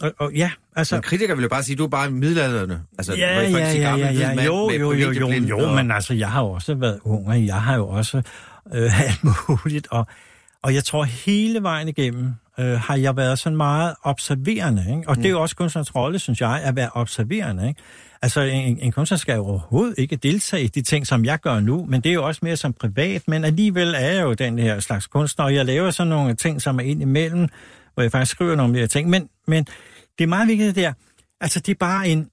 og, 0.00 0.12
og 0.18 0.32
ja, 0.34 0.50
altså... 0.76 0.96
Så 0.96 1.00
kritiker 1.02 1.34
vil 1.34 1.42
jo 1.42 1.48
bare 1.48 1.62
sige, 1.62 1.74
at 1.74 1.78
du 1.78 1.84
er 1.84 1.88
bare 1.88 2.10
middelalderne. 2.10 2.82
Altså, 2.98 3.14
Ja, 3.14 3.40
ja, 3.40 3.48
ja, 3.58 3.96
ja, 3.96 4.08
hvid 4.10 4.18
ja, 4.20 4.28
mand 4.34 4.40
jo, 4.46 4.66
med 4.68 4.78
jo, 4.78 4.92
jo, 4.92 5.10
jo, 5.10 5.28
jo, 5.30 5.58
og- 5.58 5.74
men 5.74 5.90
altså, 5.90 6.14
jeg 6.14 6.30
har 6.30 6.40
jo 6.42 6.48
også 6.50 6.74
været 6.74 7.00
ung, 7.04 7.28
og 7.28 7.46
jeg 7.46 7.62
har 7.62 7.76
jo 7.76 7.88
også 7.88 8.22
øh, 8.74 9.00
alt 9.08 9.20
muligt, 9.48 9.86
og, 9.90 10.06
og 10.62 10.74
jeg 10.74 10.84
tror 10.84 11.04
hele 11.04 11.62
vejen 11.62 11.88
igennem 11.88 12.34
øh, 12.58 12.80
har 12.80 12.96
jeg 12.96 13.16
været 13.16 13.38
sådan 13.38 13.56
meget 13.56 13.94
observerende, 14.02 14.84
ikke? 14.96 15.08
og 15.08 15.16
det 15.16 15.24
er 15.26 15.30
jo 15.30 15.42
også 15.42 15.56
kunstnerens 15.56 15.94
rolle, 15.94 16.18
synes 16.18 16.40
jeg, 16.40 16.62
at 16.64 16.76
være 16.76 16.90
observerende. 16.94 17.68
Ikke? 17.68 17.80
Altså, 18.22 18.40
en, 18.40 18.78
en 18.78 18.92
kunstner 18.92 19.18
skal 19.18 19.34
jo 19.34 19.46
overhovedet 19.46 19.94
ikke 19.98 20.16
deltage 20.16 20.64
i 20.64 20.66
de 20.66 20.82
ting, 20.82 21.06
som 21.06 21.24
jeg 21.24 21.40
gør 21.40 21.60
nu, 21.60 21.86
men 21.88 22.00
det 22.00 22.10
er 22.10 22.14
jo 22.14 22.26
også 22.26 22.40
mere 22.42 22.56
som 22.56 22.72
privat, 22.72 23.28
men 23.28 23.44
alligevel 23.44 23.94
er 23.94 24.10
jeg 24.12 24.22
jo 24.22 24.34
den 24.34 24.58
her 24.58 24.80
slags 24.80 25.06
kunstner, 25.06 25.44
og 25.44 25.54
jeg 25.54 25.64
laver 25.64 25.90
sådan 25.90 26.10
nogle 26.10 26.34
ting, 26.34 26.62
som 26.62 26.78
er 26.78 26.82
ind 26.82 27.02
imellem, 27.02 27.48
hvor 27.94 28.02
jeg 28.02 28.12
faktisk 28.12 28.30
skriver 28.32 28.54
nogle 28.54 28.72
mere 28.72 28.86
ting, 28.86 29.08
men, 29.08 29.28
men 29.46 29.64
det 30.18 30.24
er 30.24 30.28
meget 30.28 30.48
vigtigt 30.48 30.76
det 30.76 30.84
der, 30.84 30.92
altså 31.40 31.60
det 31.60 31.72
er 31.72 31.78
bare 31.78 32.08
en, 32.08 32.30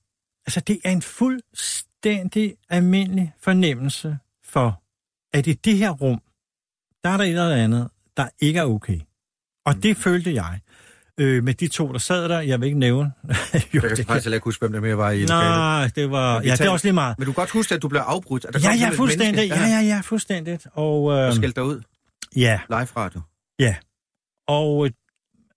altså 0.47 0.59
det 0.59 0.79
er 0.83 0.91
en 0.91 1.01
fuldstændig 1.01 2.55
almindelig 2.69 3.33
fornemmelse 3.41 4.17
for, 4.43 4.81
at 5.33 5.47
i 5.47 5.53
det 5.53 5.77
her 5.77 5.89
rum, 5.89 6.21
der 7.03 7.09
er 7.09 7.17
der 7.17 7.23
et 7.23 7.29
eller 7.29 7.55
andet, 7.55 7.89
der 8.17 8.27
ikke 8.39 8.59
er 8.59 8.65
okay. 8.65 8.99
Og 9.65 9.83
det 9.83 9.97
følte 9.97 10.33
jeg. 10.33 10.59
Øh, 11.17 11.43
med 11.43 11.53
de 11.53 11.67
to, 11.67 11.91
der 11.91 11.99
sad 11.99 12.29
der, 12.29 12.39
jeg 12.39 12.59
vil 12.59 12.65
ikke 12.65 12.79
nævne. 12.79 13.11
jo, 13.23 13.31
Jeg 13.73 13.81
kan 13.81 13.89
det 13.97 14.05
faktisk 14.05 14.25
heller 14.25 14.35
ikke 14.35 14.45
huske, 14.45 14.59
hvem 14.61 14.71
der 14.73 14.81
mere 14.81 14.97
var 14.97 15.11
i. 15.11 15.25
Nej, 15.25 15.89
det 15.95 16.11
var... 16.11 16.41
Ja, 16.41 16.51
det 16.51 16.61
er 16.61 16.69
også 16.69 16.85
lige 16.85 16.93
meget. 16.93 17.19
Men 17.19 17.25
du 17.25 17.31
kan 17.31 17.41
godt 17.41 17.49
huske, 17.49 17.75
at 17.75 17.81
du 17.81 17.87
blev 17.87 18.01
afbrudt. 18.01 18.45
At 18.45 18.53
der 18.53 18.59
Ja, 18.63 18.75
ja, 18.75 18.89
fuldstændig. 18.89 19.49
Ja, 19.49 19.67
ja, 19.67 19.79
ja, 19.79 20.01
fuldstændig. 20.03 20.59
Og, 20.73 21.11
øh, 21.11 21.33
skældte 21.33 21.61
dig 21.61 21.67
ud. 21.67 21.81
ja, 22.35 22.59
Live 22.69 22.87
radio. 22.97 23.21
Ja, 23.59 23.75
og 24.47 24.85
øh, 24.85 24.91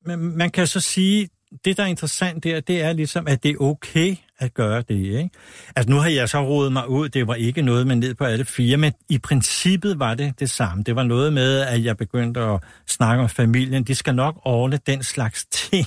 man, 0.07 0.19
man 0.19 0.51
kan 0.51 0.67
så 0.67 0.81
sige, 0.81 1.29
det 1.65 1.77
der 1.77 1.83
er 1.83 1.87
interessant 1.87 2.45
der, 2.45 2.61
det 2.61 2.83
er 2.83 2.93
ligesom, 2.93 3.27
at 3.27 3.43
det 3.43 3.51
er 3.51 3.57
okay 3.61 4.17
at 4.39 4.55
gøre 4.55 4.83
det, 4.89 4.95
ikke? 4.95 5.31
Altså 5.77 5.91
nu 5.91 5.97
har 5.97 6.09
jeg 6.09 6.29
så 6.29 6.41
rodet 6.47 6.73
mig 6.73 6.89
ud, 6.89 7.09
det 7.09 7.27
var 7.27 7.35
ikke 7.35 7.63
noget 7.63 7.87
med 7.87 7.97
ned 7.97 8.15
på 8.15 8.25
alle 8.25 8.45
fire, 8.45 8.77
men 8.77 8.93
i 9.09 9.19
princippet 9.19 9.99
var 9.99 10.15
det 10.15 10.41
det 10.41 10.51
samme. 10.51 10.83
Det 10.83 10.97
var 10.97 11.03
noget 11.03 11.33
med, 11.33 11.61
at 11.61 11.85
jeg 11.85 11.97
begyndte 11.97 12.41
at 12.41 12.61
snakke 12.87 13.23
om 13.23 13.29
familien. 13.29 13.85
De 13.85 13.95
skal 13.95 14.15
nok 14.15 14.41
ordne 14.45 14.79
den 14.87 15.03
slags 15.03 15.45
ting 15.71 15.87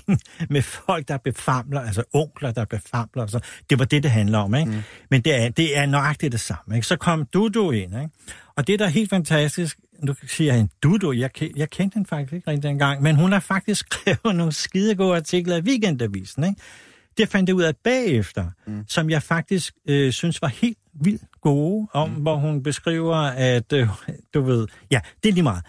med 0.49 0.61
folk, 0.61 1.07
der 1.07 1.17
befamler, 1.17 1.81
altså 1.81 2.03
onkler, 2.13 2.51
der 2.51 2.65
befamler. 2.65 3.27
Så 3.27 3.39
det 3.69 3.79
var 3.79 3.85
det, 3.85 4.03
det 4.03 4.11
handler 4.11 4.37
om, 4.37 4.55
ikke? 4.55 4.71
Mm. 4.71 4.81
Men 5.11 5.21
det 5.21 5.43
er, 5.43 5.49
det 5.49 5.77
er 5.77 5.85
nøjagtigt 5.85 6.31
det 6.31 6.39
samme, 6.39 6.75
ikke? 6.75 6.87
Så 6.87 6.95
kom 6.95 7.25
Dudu 7.25 7.71
ind, 7.71 7.95
ikke? 7.95 8.09
Og 8.55 8.67
det, 8.67 8.79
der 8.79 8.85
er 8.85 8.89
helt 8.89 9.09
fantastisk, 9.09 9.77
nu 10.03 10.15
siger 10.27 10.53
en 10.53 10.69
Dudu, 10.83 11.11
jeg, 11.11 11.29
jeg 11.55 11.69
kendte 11.69 11.95
hende 11.95 12.07
faktisk 12.07 12.33
ikke 12.33 12.51
rigtig 12.51 12.63
dengang, 12.63 13.01
men 13.01 13.15
hun 13.15 13.31
har 13.31 13.39
faktisk 13.39 13.85
skrevet 13.91 14.35
nogle 14.35 14.51
skide 14.51 14.95
gode 14.95 15.15
artikler 15.15 15.57
i 15.57 15.61
Weekendavisen, 15.61 16.43
ikke? 16.43 16.61
Det 17.17 17.29
fandt 17.29 17.49
jeg 17.49 17.55
ud 17.55 17.63
af 17.63 17.75
bagefter, 17.75 18.45
mm. 18.67 18.83
som 18.87 19.09
jeg 19.09 19.23
faktisk 19.23 19.73
øh, 19.89 20.11
synes 20.11 20.41
var 20.41 20.47
helt 20.47 20.77
vildt 21.01 21.23
gode, 21.41 21.87
om 21.93 22.09
mm. 22.09 22.15
hvor 22.15 22.35
hun 22.35 22.63
beskriver, 22.63 23.15
at, 23.15 23.73
øh, 23.73 23.87
du 24.33 24.41
ved, 24.41 24.67
ja, 24.91 24.99
det 25.23 25.29
er 25.29 25.33
lige 25.33 25.43
meget. 25.43 25.63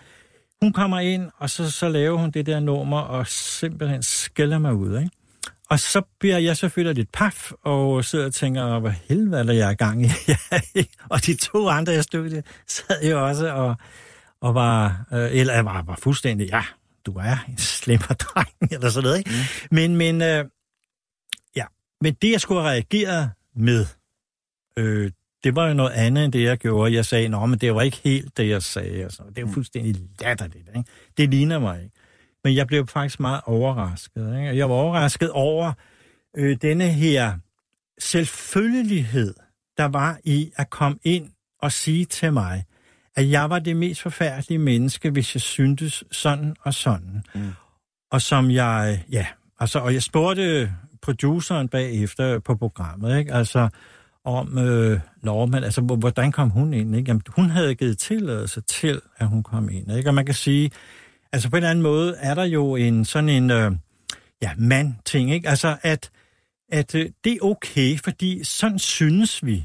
Hun 0.63 0.73
kommer 0.73 1.01
ind, 1.01 1.31
og 1.39 1.51
så, 1.51 1.71
så 1.71 1.89
laver 1.89 2.19
hun 2.19 2.31
det 2.31 2.47
der 2.47 2.61
nummer, 2.61 3.01
og 3.01 3.27
simpelthen 3.27 4.03
skælder 4.03 4.59
mig 4.59 4.75
ud, 4.75 4.99
ikke? 4.99 5.11
Og 5.71 5.81
så 5.81 6.03
bliver 6.21 6.39
jeg 6.39 6.57
selvfølgelig 6.57 6.97
lidt 6.97 7.13
paf, 7.13 7.53
og 7.63 8.05
sidder 8.05 8.27
og 8.27 8.35
tænker, 8.35 8.79
hvad 8.79 8.93
helvede 9.09 9.41
er 9.41 9.53
jeg 9.53 9.67
er 9.67 9.71
i 9.71 9.75
gang 9.75 10.05
i? 10.05 10.11
og 11.13 11.27
de 11.27 11.37
to 11.37 11.69
andre 11.69 11.99
i 11.99 12.03
studiet 12.03 12.47
sad 12.67 13.11
jo 13.11 13.27
også 13.27 13.53
og, 13.53 13.77
og 14.41 14.55
var, 14.55 15.07
øh, 15.13 15.29
eller 15.33 15.63
var, 15.63 15.83
var 15.83 15.99
fuldstændig, 16.03 16.49
ja, 16.49 16.63
du 17.07 17.13
er 17.13 17.45
en 17.49 17.59
slemmer 17.59 18.07
dreng, 18.07 18.49
eller 18.75 18.89
sådan 18.89 19.05
noget, 19.07 19.19
ikke? 19.19 19.31
Mm. 19.31 19.77
Men, 19.77 19.97
men, 19.97 20.23
øh, 20.23 20.45
men 22.01 22.15
det, 22.15 22.33
jeg 22.33 22.41
skulle 22.41 22.61
have 22.61 22.71
reageret 22.71 23.31
med, 23.57 23.87
øh, 24.77 25.11
det 25.45 25.57
var 25.57 25.69
jo 25.69 25.75
noget 25.75 25.91
andet 25.91 26.25
end 26.25 26.33
det, 26.33 26.43
jeg 26.43 26.59
gjorde. 26.59 26.95
Jeg 26.95 27.05
sagde, 27.05 27.29
nå, 27.29 27.47
men 27.47 27.59
det 27.59 27.75
var 27.75 27.83
ikke 27.83 28.01
helt 28.05 28.37
det, 28.37 28.49
jeg 28.49 28.63
sagde. 28.63 29.05
Og 29.05 29.13
så. 29.13 29.23
Det 29.29 29.39
er 29.39 29.43
jo 29.43 29.47
mm. 29.47 29.53
fuldstændig 29.53 29.97
latterligt. 30.21 30.69
Ikke? 30.77 30.91
Det 31.17 31.31
ligner 31.31 31.59
mig 31.59 31.83
ikke. 31.83 31.97
Men 32.45 32.55
jeg 32.55 32.67
blev 32.67 32.87
faktisk 32.87 33.21
meget 33.21 33.41
overrasket. 33.45 34.37
Ikke? 34.37 34.57
Jeg 34.57 34.69
var 34.69 34.75
overrasket 34.75 35.31
over 35.31 35.73
øh, 36.37 36.57
denne 36.63 36.89
her 36.89 37.39
selvfølgelighed, 37.99 39.35
der 39.77 39.85
var 39.85 40.19
i 40.25 40.53
at 40.57 40.71
komme 40.71 40.99
ind 41.05 41.31
og 41.63 41.73
sige 41.73 42.05
til 42.05 42.33
mig, 42.33 42.65
at 43.17 43.31
jeg 43.31 43.51
var 43.51 43.59
det 43.59 43.77
mest 43.77 44.03
forfærdelige 44.03 44.59
menneske, 44.59 45.11
hvis 45.11 45.35
jeg 45.35 45.41
syntes 45.43 46.05
sådan 46.13 46.57
og 46.63 46.75
sådan. 46.75 47.23
Mm. 47.35 47.51
Og 48.11 48.23
som 48.23 48.51
jeg, 48.51 49.05
ja, 49.13 49.27
altså, 49.61 49.79
og 49.79 49.95
jeg 49.95 50.03
spurgte 50.03 50.73
produceren 51.09 51.69
bagefter 51.69 52.39
på 52.39 52.57
programmet, 52.57 53.19
ikke? 53.19 53.35
Altså, 53.35 53.69
om 54.25 54.59
øh, 54.59 55.01
Norman, 55.23 55.65
altså 55.65 55.81
hvordan 55.81 56.33
kom 56.33 56.51
hun 56.51 56.73
ind? 56.73 56.97
Ikke? 56.97 57.09
Jamen, 57.09 57.23
hun 57.29 57.51
havde 57.51 57.75
givet 57.75 57.99
tilladelse 57.99 58.61
til, 58.61 59.01
at 59.17 59.27
hun 59.27 59.43
kom 59.43 59.69
ind. 59.69 59.93
Ikke? 59.93 60.11
Og 60.11 60.15
man 60.15 60.27
kan 60.27 60.35
sige, 60.35 60.71
altså 61.33 61.51
på 61.51 61.57
en 61.57 61.63
eller 61.63 61.71
anden 61.71 61.83
måde 61.83 62.17
er 62.19 62.35
der 62.35 62.45
jo 62.45 62.77
en 62.77 63.05
sådan 63.05 63.29
en 63.29 63.51
øh, 63.51 63.73
ja, 64.43 64.51
mand-ting, 64.59 65.33
ikke? 65.33 65.49
Altså 65.49 65.77
at, 65.83 66.11
at 66.73 66.95
øh, 66.95 67.11
det 67.25 67.33
er 67.33 67.39
okay, 67.43 67.99
fordi 67.99 68.45
sådan 68.45 68.79
synes 68.79 69.45
vi. 69.45 69.65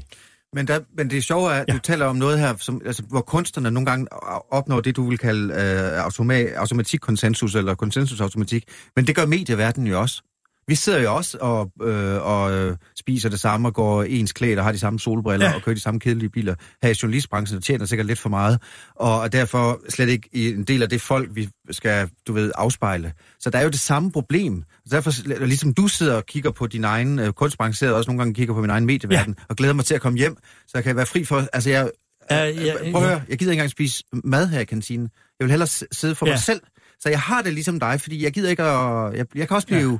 Men, 0.52 0.66
der, 0.66 0.80
men 0.96 1.10
det 1.10 1.18
er 1.18 1.22
sjovt, 1.22 1.52
at 1.52 1.64
ja. 1.68 1.72
du 1.72 1.78
taler 1.78 2.06
om 2.06 2.16
noget 2.16 2.38
her, 2.38 2.54
som, 2.56 2.82
altså, 2.86 3.02
hvor 3.02 3.20
kunstnerne 3.20 3.70
nogle 3.70 3.86
gange 3.86 4.06
opnår 4.52 4.80
det, 4.80 4.96
du 4.96 5.08
vil 5.08 5.18
kalde 5.18 5.54
øh, 5.54 6.06
automa- 6.06 6.56
automatik-konsensus 6.56 7.54
eller 7.54 7.74
konsensusautomatik. 7.74 8.64
Men 8.96 9.06
det 9.06 9.16
gør 9.16 9.26
medieverdenen 9.26 9.86
jo 9.86 10.00
også. 10.00 10.22
Vi 10.68 10.74
sidder 10.74 11.00
jo 11.00 11.14
også 11.14 11.38
og, 11.40 11.70
øh, 11.82 12.26
og 12.26 12.52
øh, 12.52 12.76
spiser 12.98 13.28
det 13.28 13.40
samme 13.40 13.68
og 13.68 13.74
går 13.74 14.02
ens 14.02 14.32
klæder 14.32 14.58
og 14.58 14.64
har 14.64 14.72
de 14.72 14.78
samme 14.78 15.00
solbriller 15.00 15.46
ja. 15.46 15.54
og 15.54 15.62
kører 15.62 15.74
de 15.74 15.80
samme 15.80 16.00
kedelige 16.00 16.30
biler. 16.30 16.54
Her 16.82 16.90
i 16.90 16.94
journalistbranchen 17.02 17.62
tjener 17.62 17.86
sikkert 17.86 18.06
lidt 18.06 18.18
for 18.18 18.28
meget, 18.28 18.62
og 18.94 19.32
derfor 19.32 19.80
slet 19.88 20.08
ikke 20.08 20.28
en 20.32 20.64
del 20.64 20.82
af 20.82 20.88
det 20.88 21.00
folk, 21.00 21.30
vi 21.34 21.48
skal, 21.70 22.08
du 22.26 22.32
ved, 22.32 22.52
afspejle. 22.54 23.12
Så 23.40 23.50
der 23.50 23.58
er 23.58 23.62
jo 23.62 23.68
det 23.68 23.80
samme 23.80 24.12
problem. 24.12 24.62
Derfor, 24.90 25.44
ligesom 25.44 25.74
du 25.74 25.88
sidder 25.88 26.16
og 26.16 26.26
kigger 26.26 26.50
på 26.50 26.66
din 26.66 26.84
egen 26.84 27.18
øh, 27.18 27.32
kunstbranche, 27.32 27.78
sidder 27.78 27.94
også 27.94 28.10
nogle 28.10 28.18
gange 28.18 28.34
kigger 28.34 28.54
på 28.54 28.60
min 28.60 28.70
egen 28.70 28.86
medieverden, 28.86 29.34
ja. 29.38 29.44
og 29.48 29.56
glæder 29.56 29.74
mig 29.74 29.84
til 29.84 29.94
at 29.94 30.00
komme 30.00 30.18
hjem, 30.18 30.36
så 30.66 30.70
jeg 30.74 30.84
kan 30.84 30.96
være 30.96 31.06
fri 31.06 31.24
for... 31.24 31.48
Altså, 31.52 31.70
jeg, 31.70 31.90
uh, 32.30 32.64
ja, 32.64 32.74
prøv 32.92 33.02
at 33.02 33.08
høre, 33.08 33.22
jeg 33.28 33.38
gider 33.38 33.52
ikke 33.52 33.60
engang 33.60 33.70
spise 33.70 34.04
mad 34.12 34.48
her 34.48 34.60
i 34.60 34.64
kantinen. 34.64 35.10
Jeg 35.40 35.44
vil 35.44 35.50
hellere 35.50 35.68
sidde 35.92 36.14
for 36.14 36.26
ja. 36.26 36.32
mig 36.32 36.38
selv. 36.38 36.60
Så 37.00 37.08
jeg 37.08 37.20
har 37.20 37.42
det 37.42 37.52
ligesom 37.52 37.80
dig, 37.80 38.00
fordi 38.00 38.24
jeg 38.24 38.32
gider 38.32 38.50
ikke 38.50 38.62
at... 38.62 39.16
Jeg, 39.16 39.26
jeg 39.34 39.48
kan 39.48 39.54
også 39.54 39.66
blive... 39.66 39.90
Ja 39.92 39.98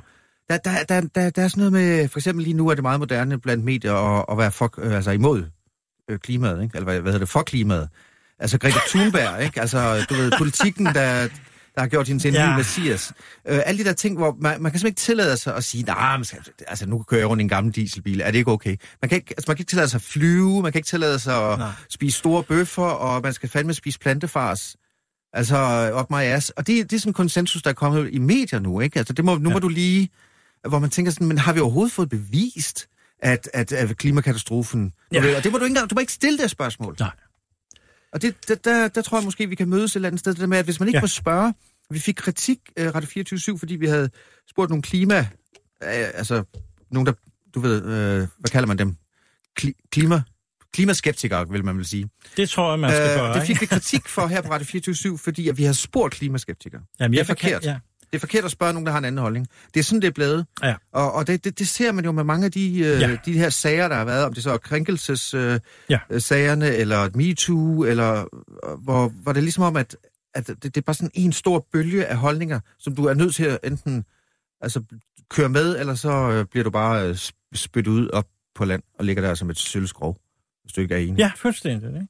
der, 0.49 0.57
der, 0.57 0.83
der, 0.83 1.01
der, 1.15 1.29
der 1.29 1.43
er 1.43 1.47
sådan 1.47 1.71
noget 1.71 1.73
med, 1.73 2.07
for 2.07 2.19
eksempel 2.19 2.43
lige 2.43 2.53
nu 2.53 2.67
er 2.67 2.73
det 2.73 2.81
meget 2.81 2.99
moderne 2.99 3.39
blandt 3.39 3.65
medier 3.65 3.93
at, 3.93 4.25
at 4.31 4.37
være 4.37 4.51
for, 4.51 4.73
øh, 4.77 4.95
altså 4.95 5.11
imod 5.11 5.43
øh, 6.09 6.19
klimaet, 6.19 6.63
ikke? 6.63 6.75
eller 6.75 6.83
hvad, 6.83 6.99
hvad 7.01 7.11
hedder 7.11 7.25
det, 7.25 7.31
for 7.31 7.41
klimaet. 7.41 7.89
Altså 8.39 8.57
Greta 8.57 8.79
Thunberg, 8.87 9.41
ikke? 9.45 9.61
Altså, 9.61 10.05
du 10.09 10.13
ved, 10.13 10.31
politikken, 10.37 10.85
der, 10.85 11.27
der 11.75 11.81
har 11.81 11.87
gjort 11.87 12.07
hende 12.07 12.21
til 12.21 12.27
en 12.27 12.35
ja. 12.35 12.53
ny 12.53 12.57
messias. 12.57 13.13
Øh, 13.47 13.59
alle 13.65 13.83
de 13.83 13.89
der 13.89 13.93
ting, 13.93 14.17
hvor 14.17 14.37
man, 14.39 14.41
man 14.41 14.71
kan 14.71 14.79
simpelthen 14.79 14.87
ikke 14.87 14.99
tillade 14.99 15.37
sig 15.37 15.55
at 15.55 15.63
sige, 15.63 15.83
nej, 15.83 16.17
nah, 16.17 16.25
altså 16.67 16.85
nu 16.85 17.03
kører 17.03 17.21
jeg 17.21 17.29
rundt 17.29 17.41
i 17.41 17.43
en 17.43 17.49
gammel 17.49 17.75
dieselbil, 17.75 18.21
er 18.21 18.31
det 18.31 18.37
ikke 18.37 18.51
okay? 18.51 18.75
Man 19.01 19.09
kan 19.09 19.15
ikke, 19.15 19.33
altså, 19.37 19.45
man 19.47 19.55
kan 19.55 19.61
ikke 19.61 19.69
tillade 19.69 19.87
sig 19.87 19.97
at 19.97 20.01
flyve, 20.01 20.61
man 20.61 20.71
kan 20.71 20.79
ikke 20.79 20.87
tillade 20.87 21.19
sig 21.19 21.51
at 21.51 21.59
nej. 21.59 21.71
spise 21.89 22.17
store 22.17 22.43
bøffer, 22.43 22.83
og 22.83 23.21
man 23.21 23.33
skal 23.33 23.49
fandme 23.49 23.73
spise 23.73 23.99
plantefars. 23.99 24.75
Altså, 25.33 25.57
op 25.93 26.11
my 26.11 26.21
ass. 26.21 26.49
Og 26.49 26.67
det, 26.67 26.91
det 26.91 26.95
er 26.95 26.99
sådan 26.99 27.09
en 27.09 27.13
konsensus, 27.13 27.61
der 27.61 27.69
er 27.69 27.73
kommet 27.73 28.09
i 28.11 28.19
medier 28.19 28.59
nu, 28.59 28.79
ikke? 28.79 28.99
Altså, 28.99 29.13
det 29.13 29.25
må, 29.25 29.37
nu 29.37 29.49
ja. 29.49 29.53
må 29.53 29.59
du 29.59 29.67
lige 29.67 30.09
hvor 30.67 30.79
man 30.79 30.89
tænker 30.89 31.11
sådan, 31.11 31.27
men 31.27 31.37
har 31.37 31.53
vi 31.53 31.59
overhovedet 31.59 31.91
fået 31.91 32.09
bevist, 32.09 32.87
at, 33.19 33.49
at, 33.53 33.71
at 33.71 33.97
klimakatastrofen... 33.97 34.93
Ja. 35.13 35.21
Ved, 35.21 35.35
og 35.35 35.43
det 35.43 35.51
må 35.51 35.57
du 35.57 35.65
ikke 35.65 35.79
du 35.79 35.95
må 35.95 35.99
ikke 35.99 36.13
stille 36.13 36.37
det 36.37 36.51
spørgsmål. 36.51 36.95
Nej. 36.99 37.11
Og 38.13 38.21
det, 38.21 38.35
der, 38.47 38.55
der, 38.55 38.87
der 38.87 39.01
tror 39.01 39.17
jeg 39.17 39.25
måske, 39.25 39.49
vi 39.49 39.55
kan 39.55 39.69
mødes 39.69 39.91
et 39.91 39.95
eller 39.95 40.07
andet 40.07 40.19
sted, 40.19 40.33
det 40.33 40.41
der 40.41 40.47
med, 40.47 40.57
at 40.57 40.65
hvis 40.65 40.79
man 40.79 40.89
ikke 40.89 40.97
ja. 40.97 41.01
må 41.01 41.07
spørge... 41.07 41.53
Vi 41.89 41.99
fik 41.99 42.15
kritik, 42.15 42.59
uh, 42.79 42.85
Radio 42.85 43.07
24 43.07 43.59
fordi 43.59 43.75
vi 43.75 43.87
havde 43.87 44.09
spurgt 44.49 44.69
nogle 44.69 44.81
klima... 44.81 45.19
Uh, 45.19 45.87
altså, 45.89 46.43
nogle 46.91 47.05
der, 47.05 47.13
du 47.55 47.59
ved, 47.59 47.81
uh, 47.81 47.89
hvad 48.39 48.49
kalder 48.51 48.67
man 48.67 48.77
dem? 48.77 48.95
Kli, 49.55 49.73
klima... 49.91 50.21
Klimaskeptikere, 50.73 51.49
vil 51.49 51.65
man 51.65 51.77
vel 51.77 51.85
sige. 51.85 52.09
Det 52.37 52.49
tror 52.49 52.69
jeg, 52.69 52.79
man 52.79 52.91
skal 52.91 53.09
uh, 53.09 53.15
gøre. 53.15 53.33
Det 53.33 53.47
fik 53.47 53.61
vi 53.61 53.65
kritik 53.65 54.07
for 54.07 54.27
her 54.27 54.41
på 54.41 54.51
Radio 54.51 54.65
24 54.65 55.17
fordi 55.17 55.49
at 55.49 55.57
vi 55.57 55.63
har 55.63 55.73
spurgt 55.73 56.13
klimaskeptikere. 56.13 56.81
Jamen, 56.99 57.13
jeg 57.13 57.25
det 57.27 57.31
er 57.31 57.35
forkert. 57.35 57.61
Kan, 57.61 57.71
ja. 57.71 57.79
Det 58.15 58.23
er 58.23 58.27
forkert 58.27 58.45
at 58.45 58.51
spørge 58.51 58.73
nogen, 58.73 58.85
der 58.85 58.91
har 58.91 58.99
en 58.99 59.05
anden 59.05 59.21
holdning. 59.21 59.47
Det 59.73 59.79
er 59.79 59.83
sådan, 59.83 60.01
det 60.01 60.07
er 60.07 60.11
blevet. 60.11 60.45
Ja. 60.63 60.75
Og, 60.93 61.13
og 61.13 61.27
det, 61.27 61.43
det, 61.43 61.59
det 61.59 61.67
ser 61.67 61.91
man 61.91 62.05
jo 62.05 62.11
med 62.11 62.23
mange 62.23 62.45
af 62.45 62.51
de, 62.51 62.79
øh, 62.79 63.01
ja. 63.01 63.17
de 63.25 63.33
her 63.33 63.49
sager, 63.49 63.87
der 63.87 63.95
har 63.95 64.05
været, 64.05 64.25
om 64.25 64.33
det 64.33 64.43
så 64.43 64.51
er 64.51 64.57
krænkelsessagerne, 64.57 66.65
øh, 66.65 66.73
ja. 66.73 66.81
eller 66.81 67.09
MeToo, 67.15 67.83
eller 67.83 68.21
øh, 68.21 68.25
hvor, 68.83 69.07
hvor 69.07 69.33
det 69.33 69.39
er 69.39 69.43
ligesom 69.43 69.63
om, 69.63 69.75
at, 69.75 69.97
at 70.33 70.47
det, 70.47 70.63
det 70.63 70.77
er 70.77 70.81
bare 70.81 70.93
sådan 70.93 71.11
en 71.13 71.33
stor 71.33 71.67
bølge 71.73 72.05
af 72.05 72.17
holdninger, 72.17 72.59
som 72.79 72.95
du 72.95 73.05
er 73.05 73.13
nødt 73.13 73.35
til 73.35 73.45
at 73.45 73.59
enten 73.63 74.05
altså, 74.61 74.81
køre 75.29 75.49
med, 75.49 75.79
eller 75.79 75.95
så 75.95 76.31
øh, 76.31 76.45
bliver 76.45 76.63
du 76.63 76.69
bare 76.69 77.09
øh, 77.09 77.17
spyttet 77.53 77.91
ud 77.91 78.09
op 78.09 78.27
på 78.55 78.65
land 78.65 78.83
og 78.99 79.05
ligger 79.05 79.23
der 79.23 79.35
som 79.35 79.49
et 79.49 79.57
sølvskrov, 79.57 80.17
hvis 80.63 80.73
du 80.73 80.81
ikke 80.81 80.95
er 80.95 80.99
enig. 80.99 81.19
Ja, 81.19 81.31
fuldstændig. 81.35 81.89
Ikke? 81.89 82.07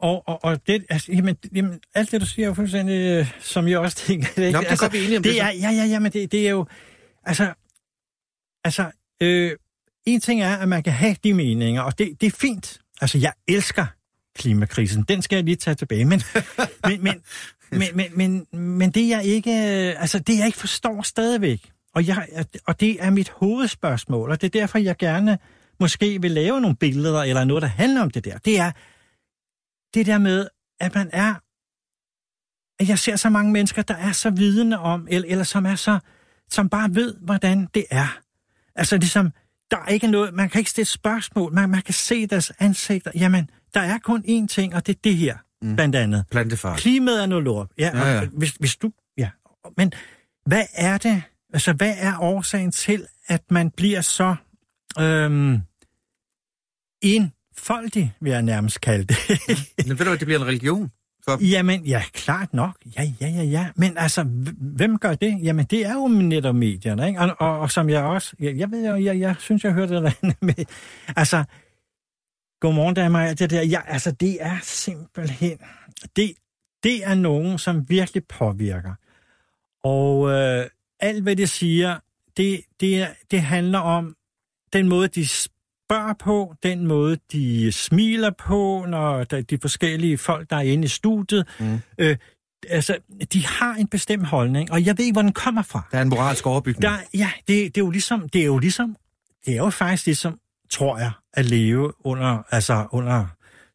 Og, 0.00 0.28
og, 0.28 0.44
og 0.44 0.66
det, 0.66 0.84
altså, 0.90 1.12
jamen, 1.12 1.36
jamen, 1.54 1.80
alt 1.94 2.10
det, 2.10 2.20
du 2.20 2.26
siger, 2.26 2.46
er 2.46 2.48
jo 2.48 2.54
fuldstændig, 2.54 2.94
øh, 2.94 3.32
som 3.40 3.68
jeg 3.68 3.78
også 3.78 3.96
tænker. 3.96 4.28
Det, 4.36 4.52
Nå, 4.52 4.60
det 4.60 4.66
altså, 4.70 4.88
vi 4.88 4.98
enige 4.98 5.16
om 5.16 5.22
det. 5.22 5.32
det 5.32 5.40
er, 5.42 5.50
ja, 5.50 5.70
ja, 5.70 5.84
ja, 5.84 5.98
men 5.98 6.12
det, 6.12 6.32
det 6.32 6.46
er 6.46 6.50
jo... 6.50 6.66
Altså, 7.24 7.52
altså 8.64 8.90
øh, 9.20 9.52
en 10.06 10.20
ting 10.20 10.42
er, 10.42 10.56
at 10.56 10.68
man 10.68 10.82
kan 10.82 10.92
have 10.92 11.16
de 11.24 11.34
meninger, 11.34 11.82
og 11.82 11.98
det, 11.98 12.20
det 12.20 12.26
er 12.26 12.36
fint. 12.40 12.78
Altså, 13.00 13.18
jeg 13.18 13.32
elsker 13.48 13.86
klimakrisen. 14.36 15.02
Den 15.02 15.22
skal 15.22 15.36
jeg 15.36 15.44
lige 15.44 15.56
tage 15.56 15.74
tilbage. 15.74 16.04
Men, 16.04 16.22
men, 16.88 17.02
men, 17.02 17.22
men, 17.70 17.88
men, 17.94 18.06
men, 18.14 18.46
men 18.52 18.90
det, 18.90 19.08
jeg 19.08 19.24
ikke, 19.24 19.50
altså, 19.98 20.18
det, 20.18 20.38
jeg 20.38 20.46
ikke 20.46 20.58
forstår 20.58 21.02
stadigvæk, 21.02 21.70
og, 21.94 22.06
jeg, 22.06 22.26
og 22.66 22.80
det 22.80 22.96
er 23.00 23.10
mit 23.10 23.28
hovedspørgsmål, 23.28 24.30
og 24.30 24.40
det 24.40 24.46
er 24.46 24.60
derfor, 24.60 24.78
jeg 24.78 24.96
gerne 24.96 25.38
måske 25.80 26.22
vil 26.22 26.30
lave 26.30 26.60
nogle 26.60 26.76
billeder, 26.76 27.22
eller 27.22 27.44
noget, 27.44 27.62
der 27.62 27.68
handler 27.68 28.02
om 28.02 28.10
det 28.10 28.24
der, 28.24 28.38
det 28.38 28.58
er, 28.58 28.72
det 29.94 30.06
der 30.06 30.18
med, 30.18 30.48
at 30.80 30.94
man 30.94 31.10
er, 31.12 31.34
at 32.82 32.88
jeg 32.88 32.98
ser 32.98 33.16
så 33.16 33.30
mange 33.30 33.52
mennesker, 33.52 33.82
der 33.82 33.94
er 33.94 34.12
så 34.12 34.30
vidende 34.30 34.78
om, 34.78 35.08
eller, 35.10 35.28
eller 35.28 35.44
som 35.44 35.66
er 35.66 35.74
så, 35.74 35.98
som 36.50 36.68
bare 36.68 36.94
ved, 36.94 37.14
hvordan 37.20 37.68
det 37.74 37.84
er. 37.90 38.18
Altså 38.74 38.96
ligesom, 38.96 39.32
der 39.70 39.76
er 39.76 39.86
ikke 39.86 40.06
noget, 40.06 40.34
man 40.34 40.48
kan 40.48 40.58
ikke 40.58 40.70
stille 40.70 40.86
spørgsmål, 40.86 41.52
man, 41.52 41.70
man 41.70 41.82
kan 41.82 41.94
se 41.94 42.26
deres 42.26 42.52
ansigter. 42.58 43.10
Jamen, 43.14 43.50
der 43.74 43.80
er 43.80 43.98
kun 43.98 44.24
én 44.26 44.46
ting, 44.46 44.74
og 44.74 44.86
det 44.86 44.94
er 44.94 45.00
det 45.04 45.16
her, 45.16 45.36
mm. 45.62 45.76
blandt 45.76 45.96
andet. 45.96 46.24
Plantefar. 46.30 46.76
Klimaet 46.76 47.22
er 47.22 47.26
noget 47.26 47.44
lort. 47.44 47.68
Ja, 47.78 47.90
ja, 47.94 48.12
ja. 48.12 48.26
Hvis, 48.26 48.50
hvis 48.50 48.76
du, 48.76 48.92
ja. 49.18 49.30
Men 49.76 49.92
hvad 50.46 50.64
er 50.74 50.98
det, 50.98 51.22
altså 51.52 51.72
hvad 51.72 51.94
er 51.98 52.18
årsagen 52.20 52.72
til, 52.72 53.06
at 53.26 53.50
man 53.50 53.70
bliver 53.70 54.00
så 54.00 54.36
øhm, 54.98 55.60
en 57.02 57.32
foldig, 57.58 58.14
vil 58.20 58.32
jeg 58.32 58.42
nærmest 58.42 58.80
kalde 58.80 59.04
det. 59.04 59.16
Men 59.86 59.88
ved 59.88 59.96
du 59.96 60.04
hvad, 60.04 60.18
det 60.18 60.26
bliver 60.26 60.40
en 60.40 60.46
religion? 60.46 60.90
For... 61.24 61.44
Jamen, 61.44 61.84
ja, 61.84 62.02
klart 62.12 62.54
nok. 62.54 62.76
Ja, 62.96 63.12
ja, 63.20 63.28
ja, 63.28 63.42
ja. 63.42 63.68
Men 63.76 63.92
altså, 63.96 64.22
hvem 64.76 64.98
gør 64.98 65.14
det? 65.14 65.38
Jamen, 65.42 65.66
det 65.66 65.86
er 65.86 65.94
jo 65.94 66.08
netop 66.08 66.54
medierne, 66.54 67.08
ikke? 67.08 67.20
Og, 67.20 67.36
og, 67.38 67.58
og 67.58 67.70
som 67.70 67.90
jeg 67.90 68.02
også... 68.04 68.36
Jeg, 68.40 68.56
jeg 68.58 68.70
ved 68.70 68.88
jo, 68.88 68.96
jeg, 68.96 69.20
jeg 69.20 69.34
synes, 69.38 69.64
jeg 69.64 69.72
hørte 69.72 69.94
det 69.94 70.02
der 70.02 70.32
med... 70.40 70.64
Altså, 71.16 71.44
godmorgen, 72.60 72.94
damer, 72.94 73.18
alt 73.18 73.38
det 73.38 73.50
der. 73.50 73.62
Ja, 73.62 73.80
altså, 73.86 74.10
det 74.10 74.36
er 74.40 74.58
simpelthen... 74.62 75.58
Det, 76.16 76.32
det 76.82 77.04
er 77.04 77.14
nogen, 77.14 77.58
som 77.58 77.88
virkelig 77.88 78.22
påvirker. 78.26 78.94
Og 79.84 80.30
øh, 80.30 80.66
alt, 81.00 81.22
hvad 81.22 81.36
det 81.36 81.48
siger, 81.48 81.98
det, 82.36 82.60
det, 82.80 83.08
det 83.30 83.42
handler 83.42 83.78
om 83.78 84.16
den 84.72 84.88
måde, 84.88 85.08
de 85.08 85.28
spørger 85.88 86.14
på, 86.14 86.54
den 86.62 86.86
måde, 86.86 87.18
de 87.32 87.72
smiler 87.72 88.30
på, 88.30 88.84
når 88.88 89.24
der, 89.24 89.40
de 89.40 89.58
forskellige 89.62 90.18
folk, 90.18 90.50
der 90.50 90.56
er 90.56 90.60
inde 90.60 90.84
i 90.84 90.88
studiet, 90.88 91.46
mm. 91.60 91.80
øh, 91.98 92.16
altså, 92.68 92.96
de 93.32 93.46
har 93.46 93.74
en 93.74 93.86
bestemt 93.86 94.26
holdning, 94.26 94.72
og 94.72 94.86
jeg 94.86 94.98
ved 94.98 95.04
ikke, 95.04 95.14
hvor 95.14 95.22
den 95.22 95.32
kommer 95.32 95.62
fra. 95.62 95.88
Der 95.92 95.98
er 95.98 96.02
en 96.02 96.08
moralsk 96.08 96.46
overbygning. 96.46 96.82
Der, 96.82 96.96
ja, 97.14 97.30
det, 97.48 97.74
det, 97.74 97.80
er 97.80 97.84
jo 97.84 97.90
ligesom, 97.90 98.28
det 98.28 98.40
er 98.40 98.44
jo 98.44 98.58
ligesom, 98.58 98.96
det 99.46 99.52
er 99.52 99.58
jo 99.58 99.70
faktisk 99.70 100.06
ligesom, 100.06 100.38
tror 100.70 100.98
jeg, 100.98 101.10
at 101.34 101.44
leve 101.44 101.92
under, 102.06 102.42
altså 102.50 102.86
under 102.92 103.26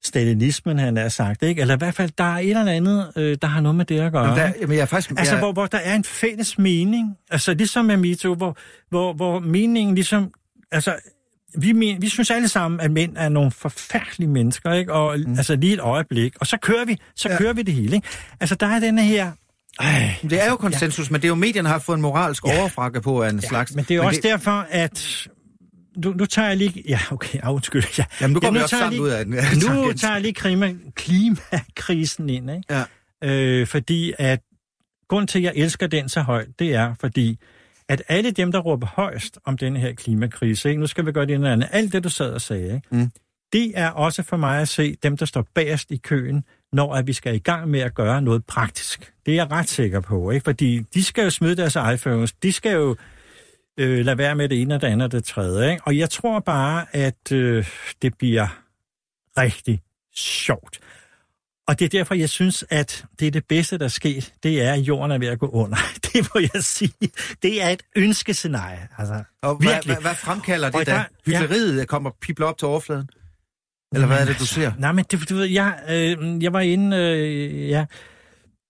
stalinismen, 0.03 0.79
han 0.79 0.97
har 0.97 1.09
sagt, 1.09 1.43
ikke? 1.43 1.61
Eller 1.61 1.75
i 1.75 1.77
hvert 1.77 1.95
fald, 1.95 2.11
der 2.17 2.23
er 2.23 2.37
et 2.37 2.49
eller 2.49 2.71
andet, 2.71 3.11
øh, 3.15 3.37
der 3.41 3.47
har 3.47 3.61
noget 3.61 3.75
med 3.75 3.85
det 3.85 3.99
at 3.99 4.11
gøre. 4.11 4.27
Men 4.27 4.37
der, 4.37 4.51
jamen, 4.61 4.75
jeg 4.75 4.81
er 4.81 4.85
faktisk, 4.85 5.09
altså, 5.09 5.33
jeg... 5.33 5.39
hvor, 5.39 5.51
hvor 5.51 5.65
der 5.65 5.77
er 5.77 5.95
en 5.95 6.03
fælles 6.03 6.57
mening, 6.57 7.17
altså 7.29 7.53
ligesom 7.53 7.85
med 7.85 7.97
MeToo, 7.97 8.35
hvor, 8.35 8.57
hvor, 8.89 9.13
hvor 9.13 9.39
meningen 9.39 9.95
ligesom, 9.95 10.31
altså 10.71 10.95
vi, 11.57 11.71
men, 11.71 12.01
vi 12.01 12.09
synes 12.09 12.31
alle 12.31 12.47
sammen, 12.47 12.79
at 12.79 12.91
mænd 12.91 13.17
er 13.17 13.29
nogle 13.29 13.51
forfærdelige 13.51 14.29
mennesker, 14.29 14.73
ikke? 14.73 14.93
Og 14.93 15.19
mm. 15.19 15.37
altså 15.37 15.55
lige 15.55 15.73
et 15.73 15.79
øjeblik, 15.79 16.33
og 16.39 16.47
så 16.47 16.57
kører 16.57 16.85
vi, 16.85 16.97
så 17.15 17.29
ja. 17.29 17.37
kører 17.37 17.53
vi 17.53 17.61
det 17.61 17.73
hele, 17.73 17.95
ikke? 17.95 18.07
Altså, 18.39 18.55
der 18.55 18.67
er 18.67 18.79
denne 18.79 19.03
her... 19.03 19.31
Ej, 19.79 20.15
det 20.21 20.43
er 20.43 20.49
jo 20.49 20.55
konsensus, 20.55 21.07
ja. 21.07 21.11
men 21.11 21.21
det 21.21 21.25
er 21.25 21.29
jo 21.29 21.35
medierne 21.35 21.69
har 21.69 21.79
fået 21.79 21.95
en 21.95 22.01
moralsk 22.01 22.45
ja. 22.47 22.59
overfrakke 22.59 23.01
på 23.01 23.21
af 23.21 23.29
en 23.29 23.39
ja, 23.39 23.47
slags... 23.47 23.75
men 23.75 23.85
det 23.85 23.95
er 23.95 23.99
men 23.99 24.07
også 24.07 24.21
det... 24.21 24.31
derfor, 24.31 24.65
at 24.69 25.27
nu, 25.97 26.13
nu 26.13 26.25
tager 26.25 26.47
jeg 26.47 26.57
lige... 26.57 26.83
Ja, 26.87 26.99
okay, 27.11 27.39
undskyld. 27.47 27.83
Ja. 27.97 28.05
Jamen, 28.21 28.33
nu 28.33 28.39
kommer 28.39 28.59
ja, 28.59 28.61
vi 28.61 28.63
også 28.63 28.77
sammen 28.77 28.93
lige, 28.93 29.01
ud 29.01 29.09
af 29.09 29.25
den. 29.25 29.33
nu 29.65 29.93
tager 29.93 30.13
jeg 30.13 30.21
lige 30.21 30.33
klima, 30.33 30.73
klimakrisen 30.95 32.29
ind, 32.29 32.51
ikke? 32.51 32.85
Ja. 33.21 33.29
Øh, 33.29 33.67
fordi 33.67 34.13
at... 34.17 34.39
Grund 35.09 35.27
til, 35.27 35.39
at 35.39 35.43
jeg 35.43 35.53
elsker 35.55 35.87
den 35.87 36.09
så 36.09 36.21
højt, 36.21 36.47
det 36.59 36.73
er, 36.73 36.93
fordi 36.99 37.39
at 37.89 38.03
alle 38.07 38.31
dem, 38.31 38.51
der 38.51 38.59
råber 38.59 38.87
højst 38.87 39.39
om 39.45 39.57
den 39.57 39.75
her 39.75 39.93
klimakrise, 39.93 40.69
ikke? 40.69 40.79
nu 40.79 40.87
skal 40.87 41.05
vi 41.05 41.11
gøre 41.11 41.25
det 41.25 41.45
andet, 41.45 41.69
alt 41.71 41.93
det, 41.93 42.03
du 42.03 42.09
sad 42.09 42.33
og 42.33 42.41
sagde, 42.41 42.75
ikke? 42.75 42.87
Mm. 42.89 43.11
det 43.53 43.71
er 43.75 43.89
også 43.89 44.23
for 44.23 44.37
mig 44.37 44.61
at 44.61 44.67
se 44.67 44.95
dem, 45.03 45.17
der 45.17 45.25
står 45.25 45.47
bagerst 45.53 45.91
i 45.91 45.97
køen, 45.97 46.43
når 46.73 46.93
at 46.93 47.07
vi 47.07 47.13
skal 47.13 47.35
i 47.35 47.39
gang 47.39 47.69
med 47.69 47.79
at 47.79 47.95
gøre 47.95 48.21
noget 48.21 48.45
praktisk. 48.45 49.13
Det 49.25 49.31
er 49.31 49.35
jeg 49.35 49.51
ret 49.51 49.69
sikker 49.69 49.99
på, 49.99 50.31
ikke? 50.31 50.43
fordi 50.43 50.79
de 50.93 51.03
skal 51.03 51.23
jo 51.23 51.29
smide 51.29 51.55
deres 51.55 51.77
iPhones, 51.93 52.31
de 52.31 52.51
skal 52.51 52.71
jo 52.71 52.95
øh, 53.77 54.05
lade 54.05 54.17
være 54.17 54.35
med 54.35 54.49
det 54.49 54.61
ene 54.61 54.75
og 54.75 54.81
det 54.81 54.87
andet 54.87 55.05
og 55.05 55.11
det 55.11 55.23
tredje. 55.23 55.71
Ikke? 55.71 55.83
Og 55.85 55.97
jeg 55.97 56.09
tror 56.09 56.39
bare, 56.39 56.85
at 56.91 57.31
øh, 57.31 57.67
det 58.01 58.17
bliver 58.17 58.47
rigtig 59.37 59.81
sjovt. 60.15 60.79
Og 61.67 61.79
det 61.79 61.85
er 61.85 61.89
derfor, 61.89 62.15
jeg 62.15 62.29
synes, 62.29 62.65
at 62.69 63.05
det 63.19 63.27
er 63.27 63.31
det 63.31 63.45
bedste, 63.45 63.77
der 63.77 63.85
er 63.85 63.89
sket. 63.89 64.33
Det 64.43 64.61
er, 64.61 64.73
at 64.73 64.79
jorden 64.79 65.11
er 65.11 65.17
ved 65.17 65.27
at 65.27 65.39
gå 65.39 65.47
under. 65.47 65.77
Det 66.13 66.29
må 66.35 66.41
jeg 66.53 66.63
sige. 66.63 67.11
Det 67.41 67.63
er 67.63 67.69
et 67.69 67.83
ønskescenarie. 67.95 68.87
Altså, 68.97 69.23
og 69.41 69.55
hvad, 69.55 69.85
hvad, 69.85 69.95
hvad 70.01 70.15
fremkalder 70.15 70.69
det 70.69 70.87
da? 70.87 71.03
Hykleriet 71.25 71.79
ja. 71.79 71.85
kommer 71.85 72.11
pibler 72.21 72.47
op 72.47 72.57
til 72.57 72.67
overfladen? 72.67 73.09
Eller 73.93 74.07
hvad 74.07 74.19
er 74.19 74.25
det, 74.25 74.39
du 74.39 74.45
ser? 74.45 74.71
Nej, 74.79 74.91
men 74.91 75.05
det, 75.11 75.29
du 75.29 75.35
ved, 75.35 75.45
jeg, 75.45 75.79
øh, 75.89 76.43
jeg 76.43 76.53
var 76.53 76.59
inde, 76.59 76.97
øh, 76.97 77.69
ja, 77.69 77.85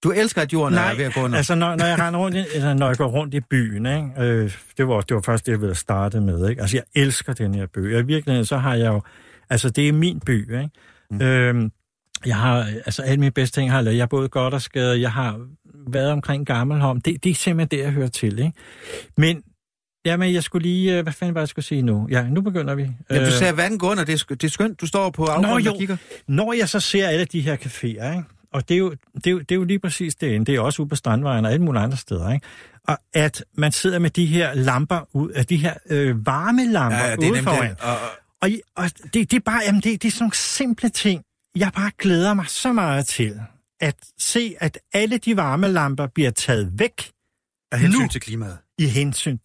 du 0.03 0.11
elsker, 0.11 0.41
at 0.41 0.53
jorden 0.53 0.73
Nej, 0.73 0.91
er 0.91 0.95
ved 0.95 1.05
at 1.05 1.13
gå 1.13 1.21
under? 1.21 1.37
altså 1.37 1.55
når, 1.55 1.75
når, 1.75 1.85
jeg 1.85 1.99
render 1.99 2.19
rundt, 2.19 2.37
eller 2.55 2.73
når 2.73 2.87
jeg 2.87 2.97
går 2.97 3.07
rundt 3.07 3.33
i 3.33 3.39
byen, 3.39 3.85
ikke? 3.85 4.09
Øh, 4.17 4.51
det, 4.77 4.87
var, 4.87 5.01
det 5.01 5.15
var 5.15 5.21
først 5.21 5.45
det, 5.45 5.51
jeg 5.51 5.61
ville 5.61 5.75
starte 5.75 6.21
med. 6.21 6.49
Ikke? 6.49 6.61
Altså, 6.61 6.77
jeg 6.77 7.03
elsker 7.03 7.33
den 7.33 7.55
her 7.55 7.65
by. 7.65 7.95
Og 7.95 8.01
i 8.01 8.05
virkeligheden, 8.05 8.45
så 8.45 8.57
har 8.57 8.75
jeg 8.75 8.87
jo... 8.87 9.01
Altså, 9.49 9.69
det 9.69 9.87
er 9.87 9.93
min 9.93 10.19
by, 10.19 10.53
ikke? 10.53 10.69
Mm. 11.11 11.21
Øh, 11.21 11.69
jeg 12.25 12.37
har, 12.37 12.57
altså 12.85 13.01
alle 13.01 13.19
mine 13.19 13.31
bedste 13.31 13.59
ting 13.59 13.71
har 13.71 13.77
jeg 13.77 13.83
lavet. 13.83 13.97
Jeg 13.97 14.01
har 14.01 14.07
både 14.07 14.29
godt 14.29 14.53
og 14.53 14.61
skadet. 14.61 15.01
Jeg 15.01 15.11
har 15.11 15.39
været 15.87 16.11
omkring 16.11 16.45
Gammelholm. 16.45 17.01
Det, 17.01 17.23
det 17.23 17.29
er 17.29 17.35
simpelthen 17.35 17.79
det, 17.79 17.85
jeg 17.85 17.91
hører 17.91 18.07
til, 18.07 18.39
ikke? 18.39 18.53
Men 19.17 19.43
Jamen, 20.05 20.33
jeg 20.33 20.43
skulle 20.43 20.67
lige... 20.67 20.97
Øh, 20.97 21.03
hvad 21.03 21.13
fanden 21.13 21.35
var 21.35 21.41
jeg 21.41 21.47
skulle 21.47 21.65
sige 21.65 21.81
nu? 21.81 22.07
Ja, 22.11 22.23
nu 22.23 22.41
begynder 22.41 22.75
vi. 22.75 22.89
Ja, 23.09 23.19
du 23.19 23.25
øh, 23.25 23.31
sagde, 23.31 23.57
vandet 23.57 23.79
går 23.79 23.91
under. 23.91 24.03
Det 24.03 24.21
er, 24.21 24.35
det 24.35 24.43
er 24.43 24.49
skønt. 24.49 24.81
Du 24.81 24.85
står 24.87 25.09
på 25.09 25.25
afgrunden 25.25 25.67
og 25.67 25.77
kigger. 25.77 25.97
Når 26.27 26.53
jeg 26.53 26.69
så 26.69 26.79
ser 26.79 27.07
alle 27.07 27.25
de 27.25 27.41
her 27.41 27.55
caféer, 27.55 27.85
ikke? 27.85 28.23
og 28.53 28.69
det 28.69 28.75
er, 28.75 28.79
jo, 28.79 28.89
det, 29.15 29.27
er 29.27 29.31
jo, 29.31 29.39
det 29.39 29.51
er 29.51 29.55
jo 29.55 29.63
lige 29.63 29.79
præcis 29.79 30.15
det. 30.15 30.47
Det 30.47 30.55
er 30.55 30.59
også 30.59 30.81
ude 30.81 30.89
på 30.89 30.95
Strandvejen 30.95 31.45
og 31.45 31.51
alle 31.51 31.65
mulige 31.65 31.83
andre 31.83 31.97
steder. 31.97 32.33
Ikke? 32.33 32.45
Og 32.87 32.97
at 33.13 33.43
man 33.57 33.71
sidder 33.71 33.99
med 33.99 34.09
de 34.09 34.25
her 34.25 34.53
lamper, 34.53 35.07
ud, 35.13 35.29
af 35.29 35.45
de 35.45 35.57
her 35.57 35.73
øh, 35.89 36.25
varmelamper 36.25 36.97
ja, 36.97 37.09
ja, 37.09 37.15
det 37.15 37.27
er 37.27 37.31
ude 37.31 37.43
foran. 37.43 37.75
Og, 37.81 37.97
og, 38.41 38.49
og 38.75 38.89
det, 39.13 39.13
det 39.13 39.33
er 39.33 39.39
bare, 39.45 39.61
jamen 39.65 39.81
det, 39.81 40.01
det 40.01 40.07
er 40.07 40.11
sådan 40.11 40.23
nogle 40.23 40.35
simple 40.35 40.89
ting, 40.89 41.23
jeg 41.55 41.71
bare 41.75 41.91
glæder 41.97 42.33
mig 42.33 42.45
så 42.47 42.73
meget 42.73 43.05
til. 43.05 43.41
At 43.79 43.95
se, 44.19 44.55
at 44.59 44.79
alle 44.93 45.17
de 45.17 45.37
varmelamper 45.37 46.07
bliver 46.07 46.31
taget 46.31 46.79
væk. 46.79 47.11
Af 47.71 47.79
hensyn 47.79 48.01
nu, 48.01 48.07
til 48.07 48.21
klimaet. 48.21 48.57
I 48.77 48.85
hensyn 48.87 49.37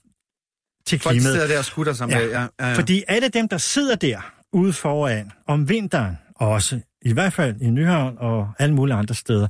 til 0.87 0.99
Folk 0.99 1.15
klimaet. 1.15 1.35
sidder 1.35 1.47
der 1.47 1.59
og 1.59 1.65
skutter 1.65 1.93
sig 1.93 2.09
ja. 2.09 2.19
med. 2.19 2.31
Ja, 2.31 2.41
ja, 2.41 2.69
ja. 2.69 2.75
Fordi 2.75 3.05
alle 3.09 3.29
dem, 3.29 3.49
der 3.49 3.59
sidder 3.59 3.97
der 3.97 4.33
ude 4.53 4.73
foran 4.73 5.33
om 5.47 5.69
vinteren, 5.69 6.19
også 6.35 6.81
i 7.03 7.13
hvert 7.13 7.33
fald 7.33 7.61
i 7.61 7.71
Nyhavn 7.71 8.17
og 8.19 8.53
alle 8.59 8.75
mulige 8.75 8.97
andre 8.97 9.15
steder, 9.15 9.49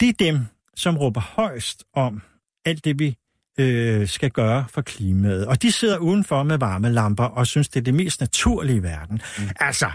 det 0.00 0.08
er 0.08 0.12
dem, 0.18 0.46
som 0.76 0.96
råber 0.96 1.20
højst 1.20 1.84
om 1.94 2.22
alt 2.64 2.84
det, 2.84 2.98
vi 2.98 3.16
øh, 3.58 4.08
skal 4.08 4.30
gøre 4.30 4.64
for 4.70 4.82
klimaet. 4.82 5.46
Og 5.46 5.62
de 5.62 5.72
sidder 5.72 5.98
udenfor 5.98 6.42
med 6.42 6.58
varme 6.58 6.90
lamper 6.90 7.24
og 7.24 7.46
synes, 7.46 7.68
det 7.68 7.80
er 7.80 7.84
det 7.84 7.94
mest 7.94 8.20
naturlige 8.20 8.76
i 8.76 8.82
verden. 8.82 9.20
Mm. 9.38 9.48
Altså, 9.60 9.90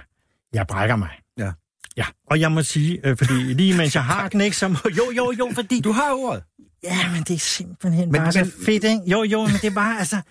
jeg 0.53 0.67
brækker 0.67 0.95
mig. 0.95 1.09
Ja. 1.39 1.51
Ja, 1.97 2.05
og 2.29 2.39
jeg 2.39 2.51
må 2.51 2.63
sige, 2.63 3.07
øh, 3.07 3.17
fordi 3.17 3.33
lige 3.33 3.77
mens 3.77 3.95
jeg 3.95 4.03
har 4.03 4.29
den, 4.31 4.41
ikke, 4.41 4.57
så 4.57 4.67
må, 4.67 4.77
jo, 4.97 5.11
jo, 5.17 5.33
jo, 5.39 5.51
fordi... 5.55 5.81
Du 5.81 5.91
har 5.91 6.13
ordet. 6.13 6.43
Ja, 6.83 7.11
men 7.11 7.23
det 7.23 7.33
er 7.33 7.39
simpelthen 7.39 8.11
men, 8.11 8.21
bare 8.21 8.31
men, 8.35 8.45
så 8.45 8.51
fedt, 8.65 8.83
ikke? 8.83 9.01
Jo, 9.07 9.23
jo, 9.23 9.45
men 9.45 9.53
det 9.53 9.65
er 9.65 9.75
bare, 9.75 9.99
altså... 9.99 10.21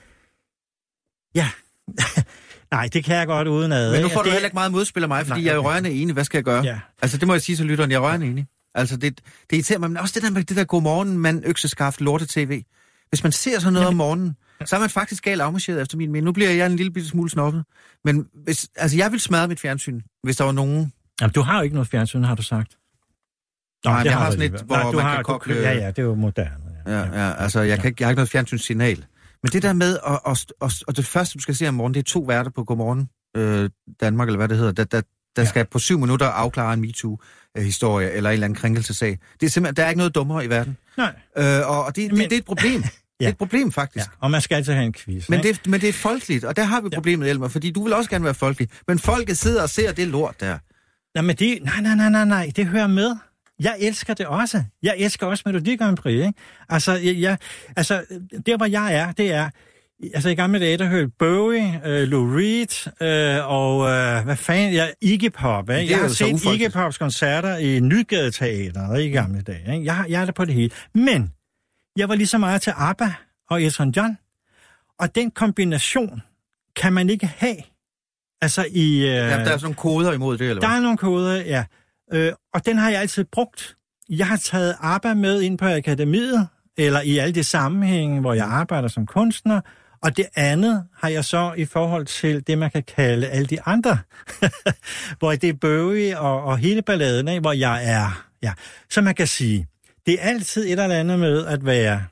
Ja, 1.34 1.50
Nej, 2.72 2.88
det 2.92 3.04
kan 3.04 3.16
jeg 3.16 3.26
godt 3.26 3.48
uden 3.48 3.72
ad. 3.72 3.92
Men 3.92 4.02
nu 4.02 4.08
får 4.08 4.22
du 4.22 4.24
det... 4.24 4.32
heller 4.32 4.46
ikke 4.46 4.54
meget 4.54 4.72
modspil 4.72 5.02
af 5.02 5.08
mig, 5.08 5.26
fordi 5.26 5.40
Nej, 5.40 5.46
jeg 5.46 5.54
er 5.54 5.58
rørende 5.58 5.90
enig. 5.90 6.12
Hvad 6.12 6.24
skal 6.24 6.38
jeg 6.38 6.44
gøre? 6.44 6.64
Ja. 6.64 6.80
Altså, 7.02 7.18
det 7.18 7.26
må 7.28 7.34
jeg 7.34 7.42
sige 7.42 7.56
til 7.56 7.66
lytteren. 7.66 7.90
Jeg 7.90 7.96
er 7.96 8.00
rørende 8.00 8.26
enig. 8.26 8.46
Altså, 8.74 8.96
det, 8.96 9.20
det 9.50 9.56
irriterer 9.56 9.78
mig. 9.78 9.90
Men 9.90 9.96
også 9.96 10.14
det 10.14 10.22
der 10.22 10.30
med 10.30 10.44
det 10.44 10.56
der 10.56 10.64
godmorgen, 10.64 11.18
mand, 11.18 11.42
økseskaft, 11.46 12.00
lorte-tv. 12.00 12.62
Hvis 13.08 13.22
man 13.22 13.32
ser 13.32 13.58
sådan 13.58 13.72
noget 13.72 13.86
Jamen... 13.86 14.00
om 14.00 14.06
morgenen, 14.06 14.36
så 14.66 14.76
er 14.76 14.80
man 14.80 14.90
faktisk 14.90 15.24
galt 15.24 15.40
afmarcheret 15.40 15.82
efter 15.82 15.96
min 15.96 16.12
mening. 16.12 16.24
Nu 16.24 16.32
bliver 16.32 16.50
jeg 16.50 16.66
en 16.66 16.76
lille 16.76 16.92
bitte 16.92 17.08
smule 17.08 17.30
snobbet. 17.30 17.64
Men 18.04 18.26
hvis, 18.44 18.68
altså, 18.76 18.96
jeg 18.96 19.12
vil 19.12 19.20
smadre 19.20 19.48
mit 19.48 19.60
fjernsyn, 19.60 20.00
hvis 20.22 20.36
der 20.36 20.44
var 20.44 20.52
nogen... 20.52 20.92
Jamen, 21.20 21.32
du 21.32 21.40
har 21.40 21.56
jo 21.56 21.62
ikke 21.62 21.74
noget 21.74 21.88
fjernsyn, 21.88 22.24
har 22.24 22.34
du 22.34 22.42
sagt. 22.42 22.76
Nå, 23.84 23.90
Nej, 23.90 24.00
jeg 24.04 24.12
har, 24.12 24.24
har 24.24 24.30
sådan 24.30 24.54
et, 24.54 24.60
hvor 24.60 24.76
Nej, 24.76 24.92
man 24.92 25.00
har, 25.00 25.14
kan 25.14 25.24
koble... 25.24 25.54
Ja, 25.54 25.72
ja, 25.72 25.86
det 25.86 25.98
er 25.98 26.02
jo 26.02 26.14
moderne. 26.14 26.64
Ja, 26.86 26.98
ja, 26.98 27.24
ja 27.24 27.34
altså, 27.42 27.60
jeg, 27.60 27.78
kan 27.78 27.88
ikke, 27.88 28.02
jeg 28.02 28.06
har 28.06 28.10
ikke 28.10 28.18
noget 28.18 28.30
fjernsynssignal. 28.30 29.04
Men 29.42 29.52
det 29.52 29.62
der 29.62 29.72
med, 29.72 29.98
at, 30.06 30.20
at, 30.26 30.46
at, 30.62 30.84
at 30.88 30.96
det 30.96 31.06
første, 31.06 31.34
du 31.34 31.42
skal 31.42 31.54
se 31.54 31.68
om 31.68 31.74
morgenen, 31.74 31.94
det 31.94 32.00
er 32.00 32.04
to 32.04 32.20
værter 32.20 32.50
på 32.50 32.64
Godmorgen 32.64 33.08
øh, 33.36 33.70
Danmark, 34.00 34.28
eller 34.28 34.36
hvad 34.36 34.48
det 34.48 34.56
hedder, 34.56 34.72
der, 34.72 34.84
der, 34.84 35.00
der 35.36 35.42
ja. 35.42 35.48
skal 35.48 35.64
på 35.64 35.78
syv 35.78 35.98
minutter 35.98 36.26
afklare 36.26 36.74
en 36.74 36.80
MeToo-historie 36.80 38.10
eller 38.10 38.30
en 38.30 38.34
eller 38.34 38.44
anden 38.44 38.56
krænkelsesag. 38.56 39.18
Det 39.40 39.46
er 39.46 39.50
simpelthen, 39.50 39.76
der 39.76 39.84
er 39.84 39.88
ikke 39.88 39.98
noget 39.98 40.14
dummere 40.14 40.44
i 40.44 40.50
verden. 40.50 40.76
Nej. 40.96 41.14
Øh, 41.38 41.70
og 41.70 41.96
det, 41.96 42.10
det, 42.10 42.18
det, 42.18 42.30
det 42.30 42.32
er 42.32 42.38
et 42.38 42.44
problem. 42.44 42.84
Ja. 43.20 43.24
Det 43.24 43.28
er 43.28 43.32
et 43.32 43.38
problem, 43.38 43.72
faktisk. 43.72 44.06
Ja, 44.06 44.10
og 44.20 44.30
man 44.30 44.40
skal 44.40 44.54
altid 44.54 44.72
have 44.72 44.86
en 44.86 44.92
quiz. 44.92 45.28
Men, 45.28 45.42
det, 45.42 45.66
men 45.66 45.80
det 45.80 45.88
er 45.88 45.92
folkeligt, 45.92 46.44
og 46.44 46.56
der 46.56 46.64
har 46.64 46.80
vi 46.80 46.88
problemet, 46.94 47.26
ja. 47.26 47.30
Elmer, 47.30 47.48
fordi 47.48 47.70
du 47.70 47.84
vil 47.84 47.92
også 47.92 48.10
gerne 48.10 48.24
være 48.24 48.34
folkelig. 48.34 48.68
Men 48.88 48.98
folket 48.98 49.38
sidder 49.38 49.62
og 49.62 49.70
ser 49.70 49.92
det 49.92 50.08
lort 50.08 50.40
der. 50.40 50.58
Nej, 51.14 51.22
men 51.22 51.36
det, 51.36 51.58
nej, 51.62 51.80
nej, 51.80 51.94
nej, 51.94 52.10
nej, 52.10 52.24
nej, 52.24 52.52
det 52.56 52.66
hører 52.66 52.86
med. 52.86 53.16
Jeg 53.60 53.76
elsker 53.80 54.14
det 54.14 54.26
også. 54.26 54.64
Jeg 54.82 54.94
elsker 54.98 55.26
også 55.26 55.42
Melodi 55.46 55.76
Grand 55.76 55.96
Prix, 55.96 56.26
ikke? 56.26 56.32
Altså, 56.68 56.92
jeg, 56.96 57.38
altså, 57.76 58.04
der 58.46 58.56
hvor 58.56 58.66
jeg 58.66 58.94
er, 58.94 59.12
det 59.12 59.32
er, 59.32 59.50
Altså 60.14 60.28
i 60.28 60.34
gamle 60.34 60.60
dage, 60.60 60.78
der 60.78 60.86
hørte 60.86 61.08
Bowie, 61.18 61.80
uh, 61.84 62.08
Lou 62.08 62.36
Reed 62.36 62.86
uh, 62.86 63.50
og 63.50 63.76
uh, 63.78 64.24
hvad 64.24 64.36
fanden, 64.36 64.72
ja, 64.72 64.88
Iggy 65.00 65.30
Pop. 65.32 65.70
Ikke? 65.70 65.92
Jeg 65.92 66.00
har 66.00 66.08
set 66.08 66.44
Iggy 66.44 66.70
Pops 66.72 66.98
koncerter 66.98 67.56
i 67.56 67.80
Nygade 67.80 68.30
Teater 68.30 68.94
i 68.94 69.08
gamle 69.08 69.42
dage. 69.42 69.74
Ikke? 69.74 69.84
Jeg, 69.84 70.04
jeg 70.08 70.20
er 70.20 70.24
der 70.24 70.32
på 70.32 70.44
det 70.44 70.54
hele. 70.54 70.70
Men 70.94 71.32
jeg 71.96 72.08
var 72.08 72.14
lige 72.14 72.26
så 72.26 72.38
meget 72.38 72.62
til 72.62 72.72
ABBA 72.76 73.12
og 73.50 73.62
Elton 73.62 73.90
John. 73.90 74.18
Og 74.98 75.14
den 75.14 75.30
kombination 75.30 76.22
kan 76.76 76.92
man 76.92 77.10
ikke 77.10 77.26
have. 77.26 77.56
Altså 78.42 78.66
i... 78.70 78.98
Uh, 78.98 79.04
ja, 79.04 79.14
der 79.14 79.30
er 79.30 79.44
sådan 79.44 79.60
nogle 79.62 79.74
koder 79.74 80.12
imod 80.12 80.38
det, 80.38 80.48
eller 80.48 80.60
hvad? 80.60 80.68
Der 80.70 80.76
er 80.76 80.80
nogle 80.80 80.98
koder, 80.98 81.36
ja. 81.36 81.64
Uh, 82.14 82.34
og 82.54 82.66
den 82.66 82.78
har 82.78 82.90
jeg 82.90 83.00
altid 83.00 83.24
brugt. 83.32 83.76
Jeg 84.08 84.26
har 84.26 84.36
taget 84.36 84.76
ABBA 84.80 85.14
med 85.14 85.40
ind 85.40 85.58
på 85.58 85.66
akademiet, 85.66 86.48
eller 86.78 87.00
i 87.00 87.18
alle 87.18 87.34
de 87.34 87.44
sammenhænge, 87.44 88.20
hvor 88.20 88.34
jeg 88.34 88.46
arbejder 88.46 88.88
som 88.88 89.06
kunstner, 89.06 89.60
og 90.02 90.16
det 90.16 90.26
andet 90.34 90.84
har 90.96 91.08
jeg 91.08 91.24
så 91.24 91.54
i 91.56 91.64
forhold 91.64 92.06
til 92.06 92.46
det, 92.46 92.58
man 92.58 92.70
kan 92.70 92.82
kalde 92.82 93.28
alle 93.28 93.46
de 93.46 93.62
andre, 93.62 93.98
hvor 95.18 95.32
det 95.32 95.48
er 95.48 95.54
Bowie 95.60 96.18
og, 96.18 96.44
og 96.44 96.58
hele 96.58 96.82
balladen, 96.82 97.28
ikke? 97.28 97.40
hvor 97.40 97.52
jeg 97.52 97.84
er. 97.84 98.24
Ja. 98.42 98.52
Så 98.90 99.00
man 99.00 99.14
kan 99.14 99.26
sige, 99.26 99.66
det 100.06 100.14
er 100.14 100.22
altid 100.22 100.64
et 100.64 100.72
eller 100.72 100.88
andet 100.88 101.18
med 101.18 101.46
at 101.46 101.66
være... 101.66 102.04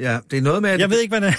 Ja, 0.00 0.18
det 0.30 0.36
er 0.36 0.42
noget 0.42 0.62
med, 0.62 0.70
at... 0.70 0.80
Jeg 0.80 0.90
ved 0.90 1.00
ikke, 1.00 1.18
hvad 1.18 1.30
det 1.30 1.34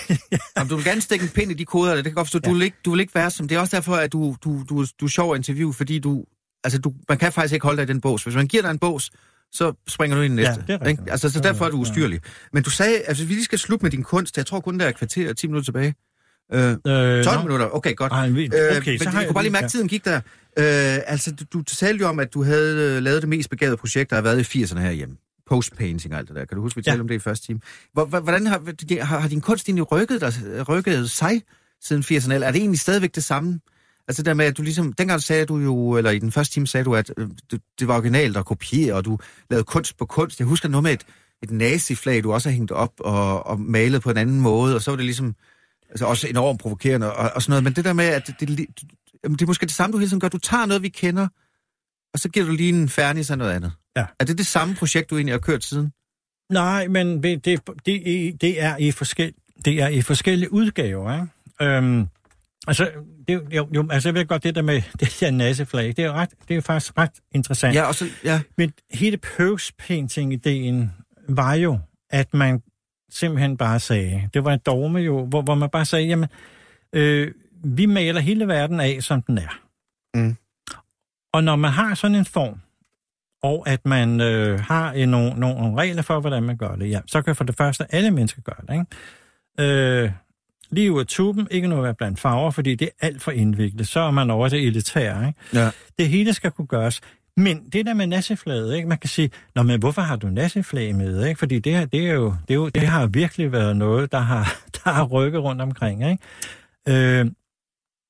er. 0.55 0.63
du 0.69 0.75
vil 0.75 0.85
gerne 0.85 1.01
stikke 1.01 1.23
en 1.23 1.29
pind 1.29 1.51
i 1.51 1.53
de 1.53 1.65
koder, 1.65 1.95
det 1.95 2.03
kan 2.03 2.13
godt 2.13 2.27
forstå. 2.27 2.39
Ja. 2.43 2.49
Du, 2.49 2.53
vil 2.53 2.63
ikke, 2.63 2.77
du 2.85 2.91
vil 2.91 2.99
ikke 2.99 3.15
være 3.15 3.31
som... 3.31 3.47
Det 3.47 3.55
er 3.55 3.59
også 3.59 3.75
derfor, 3.75 3.95
at 3.95 4.13
du, 4.13 4.35
du, 4.43 4.63
du, 4.69 4.85
du 4.99 5.05
er 5.05 5.09
sjov 5.09 5.33
at 5.33 5.37
interview, 5.37 5.71
fordi 5.71 5.99
du... 5.99 6.25
Altså, 6.63 6.79
du, 6.79 6.93
man 7.09 7.17
kan 7.17 7.31
faktisk 7.31 7.53
ikke 7.53 7.63
holde 7.63 7.77
dig 7.77 7.83
i 7.83 7.93
den 7.93 8.01
bås. 8.01 8.23
Hvis 8.23 8.35
man 8.35 8.47
giver 8.47 8.63
dig 8.63 8.71
en 8.71 8.79
bås, 8.79 9.11
så 9.51 9.73
springer 9.87 10.17
du 10.17 10.23
ind 10.23 10.33
i 10.33 10.35
næste. 10.35 10.63
Ja, 10.67 10.73
det 10.73 10.81
er 10.81 10.87
ikke? 10.87 11.03
Altså, 11.07 11.29
så 11.29 11.39
derfor 11.39 11.65
er 11.65 11.69
du 11.69 11.77
ustyrlig. 11.77 12.19
Men 12.53 12.63
du 12.63 12.69
sagde, 12.69 12.99
altså, 12.99 13.25
vi 13.25 13.33
lige 13.33 13.43
skal 13.43 13.59
slutte 13.59 13.85
med 13.85 13.91
din 13.91 14.03
kunst. 14.03 14.37
Jeg 14.37 14.45
tror 14.45 14.59
kun, 14.59 14.79
der 14.79 14.85
er 14.85 14.91
kvarter 14.91 15.33
10 15.33 15.47
minutter 15.47 15.65
tilbage. 15.65 15.95
Øh, 16.53 16.71
øh, 16.71 17.23
12 17.23 17.37
no. 17.37 17.41
minutter, 17.43 17.75
okay, 17.75 17.95
godt. 17.95 18.11
Ej, 18.11 18.29
okay, 18.29 18.39
øh, 18.39 18.87
men 18.87 18.99
så 18.99 19.09
har 19.09 19.19
jeg 19.19 19.27
kunne 19.27 19.33
bare 19.33 19.43
lige 19.43 19.51
mærke, 19.51 19.65
at 19.65 19.71
tiden 19.71 19.87
gik 19.87 20.05
der. 20.05 20.15
Øh, 20.15 20.23
altså, 21.07 21.31
du, 21.31 21.45
du 21.53 21.63
talte 21.63 22.01
jo 22.01 22.07
om, 22.07 22.19
at 22.19 22.33
du 22.33 22.43
havde 22.43 22.95
øh, 22.95 23.03
lavet 23.03 23.21
det 23.21 23.29
mest 23.29 23.49
begavede 23.49 23.77
projekt, 23.77 24.09
der 24.09 24.15
har 24.15 24.23
været 24.23 24.55
i 24.55 24.63
80'erne 24.63 24.79
herhjemme. 24.79 25.15
Postpainting 25.49 26.13
og 26.13 26.19
alt 26.19 26.27
det 26.27 26.35
der. 26.35 26.45
Kan 26.45 26.55
du 26.55 26.61
huske, 26.61 26.77
vi 26.77 26.83
talte 26.83 26.97
ja. 26.97 27.01
om 27.01 27.07
det 27.07 27.15
i 27.15 27.19
første 27.19 27.45
time? 27.45 27.59
Hvordan 27.93 28.47
har, 28.47 29.03
har, 29.03 29.19
har 29.19 29.29
din 29.29 29.41
kunst 29.41 29.67
egentlig 29.67 29.91
rykket, 29.91 30.21
dig, 30.21 30.33
rykket 30.69 31.09
sig 31.09 31.41
siden 31.81 32.03
80'erne, 32.03 32.33
eller 32.33 32.47
er 32.47 32.51
det 32.51 32.59
egentlig 32.59 32.79
stadigvæk 32.79 33.15
det 33.15 33.23
samme? 33.23 33.59
Altså 34.07 34.23
der 34.23 34.33
med, 34.33 34.45
at 34.45 34.57
du 34.57 34.61
ligesom, 34.61 34.93
dengang 34.93 35.21
sagde 35.21 35.45
du 35.45 35.57
jo, 35.57 35.97
eller 35.97 36.11
i 36.11 36.19
den 36.19 36.31
første 36.31 36.53
time 36.53 36.67
sagde 36.67 36.83
du, 36.83 36.95
at 36.95 37.13
øh, 37.17 37.29
det, 37.51 37.61
det 37.79 37.87
var 37.87 37.95
originalt 37.95 38.37
at 38.37 38.45
kopiere, 38.45 38.93
og 38.93 39.05
du 39.05 39.19
lavede 39.49 39.63
kunst 39.63 39.97
på 39.97 40.05
kunst. 40.05 40.39
Jeg 40.39 40.47
husker 40.47 40.69
noget 40.69 40.83
med 40.83 40.93
et, 40.93 41.05
et 41.43 41.51
naziflag, 41.51 42.23
du 42.23 42.33
også 42.33 42.49
har 42.49 42.53
hængt 42.53 42.71
op 42.71 42.93
og, 42.99 43.47
og 43.47 43.59
malet 43.59 44.01
på 44.01 44.09
en 44.11 44.17
anden 44.17 44.41
måde, 44.41 44.75
og 44.75 44.81
så 44.81 44.91
var 44.91 44.95
det 44.95 45.05
ligesom, 45.05 45.35
Altså 45.89 46.05
også 46.05 46.27
enormt 46.27 46.59
provokerende 46.59 47.13
og, 47.13 47.31
og 47.35 47.41
sådan 47.41 47.51
noget. 47.51 47.63
Men 47.63 47.73
det 47.73 47.85
der 47.85 47.93
med, 47.93 48.05
at 48.05 48.27
det, 48.27 48.39
det, 48.39 48.47
det, 48.57 48.67
det 49.23 49.41
er 49.41 49.45
måske 49.45 49.65
det 49.65 49.75
samme, 49.75 49.91
du 49.93 49.97
hele 49.97 50.09
tiden 50.09 50.19
gør. 50.19 50.27
Du 50.27 50.37
tager 50.37 50.65
noget, 50.65 50.83
vi 50.83 50.89
kender, 50.89 51.27
og 52.13 52.19
så 52.19 52.29
giver 52.29 52.45
du 52.45 52.51
lige 52.51 52.69
en 52.69 52.89
færdig 52.89 53.29
af 53.31 53.37
noget 53.37 53.51
andet. 53.51 53.71
Ja. 53.99 54.05
Er 54.19 54.25
det 54.25 54.37
det 54.37 54.47
samme 54.47 54.75
projekt, 54.75 55.09
du 55.09 55.15
egentlig 55.15 55.33
har 55.33 55.39
kørt 55.39 55.63
siden? 55.63 55.93
Nej, 56.49 56.87
men 56.87 57.23
det, 57.23 57.45
det, 57.45 57.61
det, 58.41 58.61
er, 58.61 58.77
i 58.77 58.91
forskel, 58.91 59.33
det 59.65 59.81
er 59.81 59.87
i 59.87 60.01
forskellige 60.01 60.53
udgaver. 60.53 61.13
Ikke? 61.13 61.73
Øhm, 61.75 62.07
altså, 62.67 62.91
det, 63.27 63.41
jo, 63.51 63.67
jo, 63.75 63.87
altså, 63.91 64.09
jeg 64.09 64.13
ved 64.13 64.25
godt, 64.25 64.43
det 64.43 64.55
der 64.55 64.61
med 64.61 64.81
det 64.99 65.17
der 65.19 65.31
nasseflag, 65.31 65.87
det 65.87 65.99
er, 65.99 66.11
ret, 66.11 66.29
det 66.47 66.57
er 66.57 66.61
faktisk 66.61 66.97
ret 66.97 67.11
interessant. 67.31 67.75
Ja, 67.75 67.83
og 67.83 67.95
så, 67.95 68.05
ja. 68.23 68.41
Men 68.57 68.73
hele 68.91 69.17
pose 69.17 69.73
ideen 70.17 70.91
var 71.29 71.53
jo, 71.53 71.79
at 72.09 72.33
man 72.33 72.61
simpelthen 73.11 73.57
bare 73.57 73.79
sagde, 73.79 74.29
det 74.33 74.43
var 74.43 74.53
en 74.53 74.59
dogme 74.65 74.99
jo, 74.99 75.25
hvor, 75.25 75.41
hvor 75.41 75.55
man 75.55 75.69
bare 75.69 75.85
sagde, 75.85 76.07
jamen, 76.07 76.29
øh, 76.93 77.31
vi 77.63 77.85
maler 77.85 78.21
hele 78.21 78.47
verden 78.47 78.79
af, 78.79 79.03
som 79.03 79.21
den 79.21 79.37
er. 79.37 79.61
Mm. 80.13 80.35
Og 81.33 81.43
når 81.43 81.55
man 81.55 81.71
har 81.71 81.95
sådan 81.95 82.15
en 82.15 82.25
form, 82.25 82.61
og 83.43 83.69
at 83.69 83.85
man 83.85 84.21
øh, 84.21 84.59
har 84.59 84.91
en, 84.91 85.09
nogle, 85.09 85.33
nogle 85.39 85.77
regler 85.77 86.01
for, 86.01 86.19
hvordan 86.19 86.43
man 86.43 86.57
gør 86.57 86.75
det, 86.75 86.89
ja, 86.89 86.99
så 87.07 87.21
kan 87.21 87.35
for 87.35 87.43
det 87.43 87.55
første 87.57 87.95
alle 87.95 88.11
mennesker 88.11 88.41
gøre 88.41 88.55
det. 88.67 88.73
Ikke? 88.73 90.03
Øh, 90.03 90.11
lige 90.71 90.91
ud 90.91 90.99
af 90.99 91.05
tuben, 91.07 91.47
ikke 91.51 91.67
noget 91.67 91.81
at 91.81 91.83
være 91.83 91.93
blandt 91.93 92.19
farver, 92.19 92.51
fordi 92.51 92.75
det 92.75 92.89
er 93.01 93.07
alt 93.07 93.21
for 93.21 93.31
indviklet. 93.31 93.87
Så 93.87 93.99
er 93.99 94.11
man 94.11 94.29
over 94.29 94.49
det 94.49 94.67
elitære. 94.67 95.27
Ikke? 95.27 95.39
Ja. 95.53 95.69
Det 95.99 96.09
hele 96.09 96.33
skal 96.33 96.51
kunne 96.51 96.67
gøres. 96.67 97.01
Men 97.37 97.69
det 97.73 97.85
der 97.85 97.93
med 97.93 98.07
nasseflaget, 98.07 98.75
ikke? 98.75 98.87
man 98.87 98.97
kan 98.97 99.09
sige, 99.09 99.31
Nå, 99.55 99.63
men 99.63 99.79
hvorfor 99.79 100.01
har 100.01 100.15
du 100.15 100.27
nasseflag 100.27 100.95
med? 100.95 101.25
Ikke? 101.25 101.39
Fordi 101.39 101.59
det, 101.59 101.73
her, 101.73 101.85
det, 101.85 102.07
er 102.07 102.13
jo, 102.13 102.35
det, 102.47 102.53
er 102.53 102.55
jo, 102.55 102.69
det 102.69 102.83
har 102.83 103.07
virkelig 103.07 103.51
været 103.51 103.77
noget, 103.77 104.11
der 104.11 104.19
har, 104.19 104.55
der 104.83 104.91
har 104.91 105.03
rykket 105.03 105.41
rundt 105.41 105.61
omkring. 105.61 106.09
Ikke? 106.09 107.19
Øh, 107.19 107.25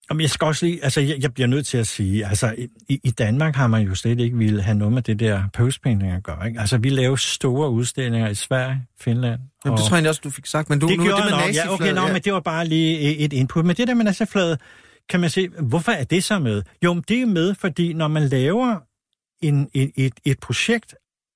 men 0.09 0.21
jeg 0.21 0.29
skal 0.29 0.45
også 0.45 0.65
lige, 0.65 0.83
altså 0.83 1.01
jeg, 1.01 1.17
jeg 1.21 1.33
bliver 1.33 1.47
nødt 1.47 1.67
til 1.67 1.77
at 1.77 1.87
sige, 1.87 2.25
altså 2.25 2.55
i, 2.89 2.99
i 3.03 3.11
Danmark 3.11 3.55
har 3.55 3.67
man 3.67 3.81
jo 3.81 3.95
slet 3.95 4.19
ikke 4.19 4.37
ville 4.37 4.61
have 4.61 4.77
noget 4.77 4.93
med 4.93 5.01
det 5.01 5.19
der 5.19 5.43
postpainting 5.53 6.11
at 6.11 6.23
gøre. 6.23 6.47
Ikke? 6.47 6.59
Altså 6.59 6.77
vi 6.77 6.89
laver 6.89 7.15
store 7.15 7.69
udstillinger 7.69 8.29
i 8.29 8.35
Sverige, 8.35 8.85
Finland. 8.99 9.39
Jamen, 9.65 9.77
det 9.77 9.85
tror 9.85 9.97
jeg 9.97 10.07
også, 10.07 10.21
du 10.23 10.29
fik 10.29 10.45
sagt, 10.45 10.69
men 10.69 10.79
du, 10.79 10.87
det 10.87 10.97
nu 10.97 11.03
gjorde 11.03 11.21
det 11.21 11.31
med 11.31 11.45
nok, 11.45 11.55
ja, 11.55 11.73
okay, 11.73 11.93
nå, 11.93 12.01
ja. 12.01 12.13
men 12.13 12.21
det 12.21 12.33
var 12.33 12.39
bare 12.39 12.67
lige 12.67 13.17
et 13.17 13.33
input. 13.33 13.65
Men 13.65 13.75
det 13.75 13.87
der 13.87 13.93
med 13.93 14.05
naziflaget, 14.05 14.59
kan 15.09 15.19
man 15.19 15.29
se, 15.29 15.49
hvorfor 15.59 15.91
er 15.91 16.03
det 16.03 16.23
så 16.23 16.39
med? 16.39 16.63
Jo, 16.83 17.01
det 17.07 17.21
er 17.21 17.25
med, 17.25 17.55
fordi 17.55 17.93
når 17.93 18.07
man 18.07 18.23
laver 18.23 18.77
en, 19.41 19.69
et, 19.73 19.91
et, 19.95 20.13
et 20.25 20.39
projekt, 20.39 20.95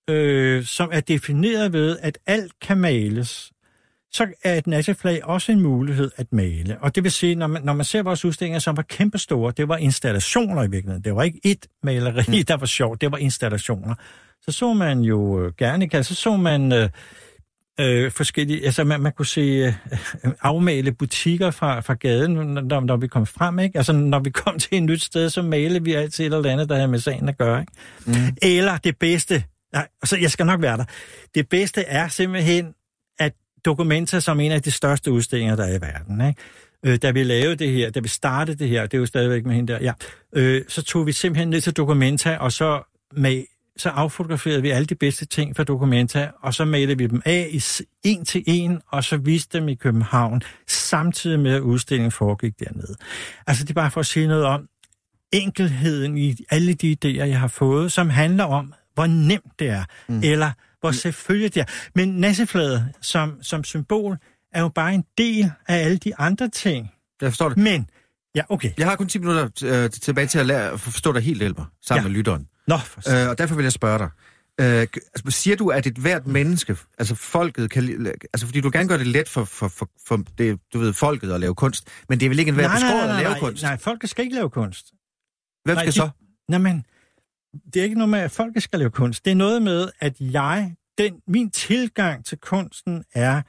øh, 0.10 0.66
som 0.66 0.90
er 0.92 1.00
defineret 1.00 1.74
ved, 1.74 1.98
at 2.02 2.18
alt 2.26 2.54
kan 2.62 2.78
males, 2.78 3.52
så 4.14 4.28
er 4.44 4.56
et 4.56 4.68
naziflag 4.68 5.26
også 5.26 5.52
en 5.52 5.62
mulighed 5.62 6.12
at 6.16 6.28
male. 6.32 6.78
Og 6.82 6.96
det 6.96 7.04
vil 7.04 7.12
sige, 7.12 7.36
når 7.36 7.48
man, 7.48 7.64
når 7.64 7.74
man 7.74 7.86
ser 7.86 8.04
vores 8.04 8.26
udstillinger, 8.26 8.60
som 8.60 8.78
var 8.78 8.84
kæmpestore, 8.84 9.54
det 9.58 9.68
var 9.68 9.78
installationer 9.78 10.64
i 10.64 10.70
virkeligheden. 10.70 11.04
Det 11.04 11.16
var 11.16 11.24
ikke 11.24 11.40
et 11.44 11.68
maleri, 11.84 12.24
mm. 12.28 12.46
der 12.46 12.58
var 12.58 12.66
sjovt, 12.66 13.02
det 13.02 13.12
var 13.12 13.18
installationer. 13.18 13.96
Så 14.42 14.52
så 14.52 14.74
man 14.74 15.00
jo 15.00 15.46
øh, 15.46 15.54
gerne, 15.58 16.04
så 16.04 16.16
så 16.16 16.38
man 16.38 16.72
øh, 16.72 16.90
øh, 17.80 18.12
forskellige, 18.12 18.66
altså 18.66 18.84
man, 18.84 19.02
man 19.02 19.12
kunne 19.12 19.26
se 19.26 19.42
øh, 19.42 19.74
afmale 20.42 20.92
butikker 20.92 21.52
fra, 21.52 21.80
fra 21.80 21.94
gaden, 21.94 22.34
når, 22.34 22.80
når 22.80 22.98
vi 22.98 23.08
kom 23.08 23.26
frem, 23.26 23.60
ikke? 23.60 23.78
Altså 23.78 23.94
når 23.94 24.20
vi 24.20 24.30
kom 24.30 24.60
til 24.60 24.78
et 24.78 24.84
nyt 24.84 25.02
sted, 25.02 25.30
så 25.30 25.42
malede 25.42 25.84
vi 25.84 25.94
altid 25.94 26.26
et 26.26 26.34
eller 26.34 26.52
andet, 26.52 26.70
der 26.70 26.76
havde 26.76 26.88
med 26.88 27.00
sagen 27.00 27.30
at 27.30 27.38
gøre, 27.38 27.60
ikke? 27.60 27.74
Mm. 28.06 28.38
Eller 28.42 28.78
det 28.78 28.98
bedste, 28.98 29.44
nej, 29.74 29.88
så 30.04 30.18
jeg 30.18 30.32
skal 30.32 30.46
nok 30.46 30.62
være 30.62 30.78
der, 30.78 30.86
det 31.36 31.50
bedste 31.50 31.82
er 31.82 32.08
simpelthen, 32.08 32.74
at 33.64 33.66
Dokumenta 33.66 34.20
som 34.20 34.40
en 34.40 34.52
af 34.52 34.62
de 34.62 34.72
største 34.72 35.12
udstillinger, 35.12 35.56
der 35.56 35.64
er 35.64 35.78
i 35.78 35.82
verden, 35.82 36.28
ikke? 36.28 36.42
Øh, 36.86 36.98
da 36.98 37.12
vi 37.12 37.24
lavede 37.24 37.56
det 37.56 37.72
her, 37.72 37.90
da 37.90 38.00
vi 38.00 38.08
startede 38.08 38.58
det 38.58 38.70
her, 38.70 38.82
det 38.82 38.94
er 38.94 39.00
jo 39.00 39.06
stadigvæk 39.06 39.46
med 39.46 39.56
hende 39.56 39.74
der, 39.74 39.80
ja, 39.82 39.94
øh, 40.34 40.62
så 40.68 40.82
tog 40.82 41.06
vi 41.08 41.12
simpelthen 41.12 41.50
ned 41.50 41.62
til 41.62 41.74
Documenta, 41.74 42.38
og 42.38 42.52
så 42.52 42.82
med 43.12 43.44
så 43.78 43.90
affotograferede 43.90 44.62
vi 44.62 44.70
alle 44.70 44.86
de 44.86 44.96
bedste 44.96 45.26
ting 45.26 45.56
fra 45.56 45.64
Documenta, 45.64 46.30
og 46.42 46.54
så 46.54 46.66
malede 46.66 46.98
vi 46.98 47.08
dem 47.08 47.22
af 47.26 47.50
i 47.52 47.64
en 48.04 48.26
til 48.26 48.44
en, 48.48 48.82
og 48.92 49.04
så 49.04 49.18
viste 49.18 49.60
dem 49.60 49.70
i 49.70 49.76
København, 49.76 50.42
samtidig 50.68 51.40
med 51.40 51.54
at 51.54 51.62
udstillingen 51.62 52.12
foregik 52.12 52.60
dernede. 52.60 52.96
Altså 53.48 53.64
det 53.64 53.70
er 53.70 53.74
bare 53.74 53.92
for 53.92 54.00
at 54.00 54.06
sige 54.06 54.28
noget 54.28 54.46
om 54.46 54.68
enkelheden 55.32 56.18
i 56.18 56.36
alle 56.50 56.74
de 56.74 56.98
idéer, 57.06 57.26
jeg 57.26 57.40
har 57.40 57.48
fået, 57.48 57.92
som 57.92 58.10
handler 58.10 58.44
om, 58.44 58.74
hvor 58.94 59.06
nemt 59.06 59.60
det 59.60 59.70
er, 59.70 59.84
mm. 60.08 60.22
eller 60.24 60.52
hvor 60.84 60.92
selvfølgelig 60.92 61.56
det 61.56 61.62
er. 61.62 61.66
Men 61.96 62.10
nasseflaget 62.10 62.94
som, 63.02 63.44
som 63.44 63.64
symbol 63.64 64.18
er 64.54 64.62
jo 64.62 64.70
bare 64.70 64.94
en 64.94 65.04
del 65.18 65.52
af 65.68 65.86
alle 65.86 65.98
de 65.98 66.16
andre 66.16 66.50
ting. 66.50 66.92
Jeg 67.22 67.32
forstår 67.32 67.50
det. 67.50 67.58
Men, 67.58 67.90
ja, 68.36 68.42
okay. 68.50 68.72
Jeg 68.78 68.88
har 68.88 68.96
kun 68.96 69.08
10 69.08 69.20
minutter 69.20 69.50
øh, 69.64 69.90
tilbage 69.90 70.28
til 70.28 70.40
at 70.40 70.46
lære, 70.46 70.78
forstå 70.78 71.12
dig 71.12 71.22
helt, 71.22 71.44
Elber, 71.44 71.66
sammen 71.82 72.04
ja. 72.04 72.08
med 72.10 72.18
lytteren. 72.18 72.48
Nå, 72.68 72.76
øh, 73.10 73.30
og 73.30 73.38
derfor 73.38 73.56
vil 73.56 73.64
jeg 73.64 73.72
spørge 73.72 74.00
dig. 74.00 74.10
Øh, 74.60 74.88
altså, 74.92 75.24
siger 75.30 75.56
du, 75.56 75.70
at 75.70 75.88
et 75.88 75.96
hvert 75.96 76.28
menneske, 76.28 76.78
altså 76.98 77.16
folket, 77.16 77.70
kan, 77.72 78.14
altså 78.34 78.46
fordi 78.46 78.62
du 78.62 78.70
gerne 78.74 78.88
gør 78.88 78.98
det 78.98 79.08
let 79.08 79.30
for, 79.30 79.44
for, 79.44 79.68
for, 79.68 79.90
for 80.08 80.24
det, 80.38 80.60
du 80.74 80.80
ved, 80.80 80.94
folket 80.94 81.32
at 81.32 81.40
lave 81.40 81.56
kunst, 81.56 81.88
men 82.10 82.20
det 82.20 82.26
er 82.26 82.30
vel 82.30 82.40
ikke 82.40 82.50
en 82.50 82.56
hver 82.56 82.70
beskåret 82.70 83.10
at 83.10 83.16
lave 83.16 83.30
nej, 83.30 83.40
kunst? 83.40 83.64
Nej, 83.64 83.78
folket 83.78 84.10
skal 84.10 84.24
ikke 84.24 84.36
lave 84.36 84.50
kunst. 84.50 84.86
Hvem 85.66 85.76
skal 85.76 85.86
nej, 85.86 85.92
så? 85.92 86.10
Nej, 86.50 86.60
men 86.60 86.86
det 87.74 87.80
er 87.80 87.84
ikke 87.84 87.96
noget 87.96 88.10
med, 88.10 88.20
at 88.20 88.32
folket 88.32 88.64
skal 88.64 88.80
lave 88.80 88.92
kunst. 88.92 89.26
Det 89.26 89.32
er 89.32 89.36
noget 89.36 89.62
med, 89.62 89.90
at 90.00 90.16
jeg, 90.20 90.76
den, 90.98 91.22
min 91.28 91.52
tilgang 91.52 92.26
til 92.26 92.38
kunsten 92.38 93.04
er, 93.14 93.42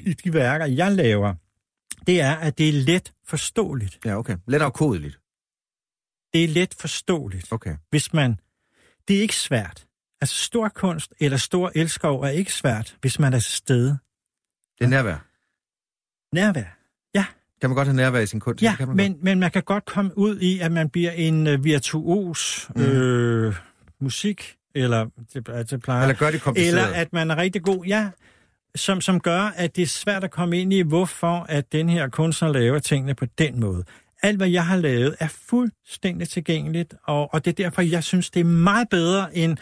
i 0.00 0.12
de 0.12 0.34
værker, 0.34 0.66
jeg 0.66 0.92
laver, 0.92 1.34
det 2.06 2.20
er, 2.20 2.34
at 2.34 2.58
det 2.58 2.68
er 2.68 2.72
let 2.72 3.12
forståeligt. 3.24 3.98
Ja, 4.04 4.18
okay. 4.18 4.36
Let 4.46 4.62
afkodeligt. 4.62 5.20
Det 6.32 6.44
er 6.44 6.48
let 6.48 6.74
forståeligt. 6.80 7.52
Okay. 7.52 7.76
Hvis 7.90 8.12
man... 8.12 8.40
Det 9.08 9.16
er 9.16 9.20
ikke 9.20 9.36
svært. 9.36 9.86
Altså, 10.20 10.36
stor 10.44 10.68
kunst 10.68 11.14
eller 11.20 11.38
stor 11.38 11.72
elskov 11.74 12.20
er 12.20 12.28
ikke 12.28 12.52
svært, 12.52 12.96
hvis 13.00 13.18
man 13.18 13.32
er 13.32 13.38
til 13.38 13.52
stede. 13.52 13.98
Det 14.78 14.84
er 14.84 14.88
nærvær. 14.88 15.26
Nærvær. 16.32 16.81
Kan 17.62 17.70
man 17.70 17.76
godt 17.76 17.88
have 17.88 17.96
nærvær 17.96 18.20
i 18.20 18.26
sin 18.26 18.40
kunst? 18.40 18.62
Ja, 18.62 18.74
kan 18.76 18.88
man 18.88 18.96
men, 18.96 19.16
men 19.22 19.40
man 19.40 19.50
kan 19.50 19.62
godt 19.62 19.84
komme 19.84 20.18
ud 20.18 20.38
i, 20.40 20.58
at 20.58 20.72
man 20.72 20.88
bliver 20.88 21.10
en 21.10 21.46
uh, 21.46 21.64
virtuos 21.64 22.70
mm. 22.76 22.82
øh, 22.82 23.54
musik, 24.00 24.54
eller 24.74 25.06
det, 25.34 25.70
det 25.70 25.82
plejer, 25.82 26.02
eller 26.02 26.14
gør 26.14 26.30
det 26.30 26.42
kompliceret. 26.42 26.68
Eller 26.68 26.86
at 26.94 27.12
man 27.12 27.30
er 27.30 27.36
rigtig 27.36 27.62
god, 27.62 27.84
ja, 27.84 28.08
som, 28.74 29.00
som 29.00 29.20
gør, 29.20 29.52
at 29.56 29.76
det 29.76 29.82
er 29.82 29.86
svært 29.86 30.24
at 30.24 30.30
komme 30.30 30.60
ind 30.60 30.72
i, 30.72 30.80
hvorfor 30.80 31.46
at 31.48 31.72
den 31.72 31.88
her 31.88 32.08
kunstner 32.08 32.52
laver 32.52 32.78
tingene 32.78 33.14
på 33.14 33.26
den 33.38 33.60
måde 33.60 33.84
alt, 34.22 34.36
hvad 34.36 34.48
jeg 34.48 34.66
har 34.66 34.76
lavet, 34.76 35.16
er 35.18 35.28
fuldstændig 35.48 36.28
tilgængeligt, 36.28 36.94
og, 37.04 37.34
og 37.34 37.44
det 37.44 37.50
er 37.50 37.64
derfor, 37.64 37.82
jeg 37.82 38.04
synes, 38.04 38.30
det 38.30 38.40
er 38.40 38.44
meget 38.44 38.88
bedre 38.88 39.36
end 39.36 39.56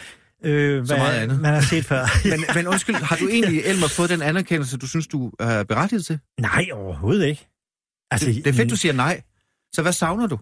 øh, 0.45 0.87
hvad 0.87 0.97
meget 0.97 1.19
andet. 1.19 1.41
man 1.41 1.55
har 1.55 1.61
set 1.61 1.85
før. 1.85 2.05
men, 2.31 2.41
men 2.55 2.67
undskyld, 2.67 2.95
har 2.95 3.17
du 3.17 3.29
egentlig, 3.29 3.63
Elmer, 3.71 3.89
fået 3.89 4.11
den 4.11 4.23
anerkendelse, 4.23 4.77
du 4.77 4.89
synes, 4.89 5.07
du 5.07 5.33
er 5.41 5.63
berettiget 5.63 6.05
til? 6.05 6.19
Nej, 6.41 6.67
overhovedet 6.73 7.27
ikke. 7.27 7.47
Altså, 8.11 8.27
det, 8.27 8.45
det 8.45 8.47
er 8.47 8.53
fedt, 8.55 8.71
du 8.71 8.77
siger 8.77 8.93
nej. 8.93 9.23
Så 9.73 9.83
hvad 9.83 9.93
savner 9.93 10.27
du? 10.27 10.39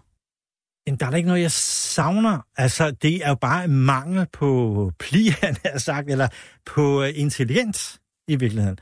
Der 0.99 1.05
er 1.05 1.09
da 1.09 1.17
ikke 1.17 1.27
noget, 1.27 1.41
jeg 1.41 1.51
savner. 1.51 2.45
Altså, 2.57 2.91
det 2.91 3.25
er 3.25 3.29
jo 3.29 3.35
bare 3.35 3.67
mangel 3.67 4.25
på 4.33 4.91
pli, 4.99 5.27
han 5.43 5.55
har 5.65 5.79
sagt, 5.79 6.09
eller 6.09 6.27
på 6.65 7.01
uh, 7.01 7.09
intelligens 7.15 7.99
i 8.27 8.35
virkeligheden. 8.35 8.77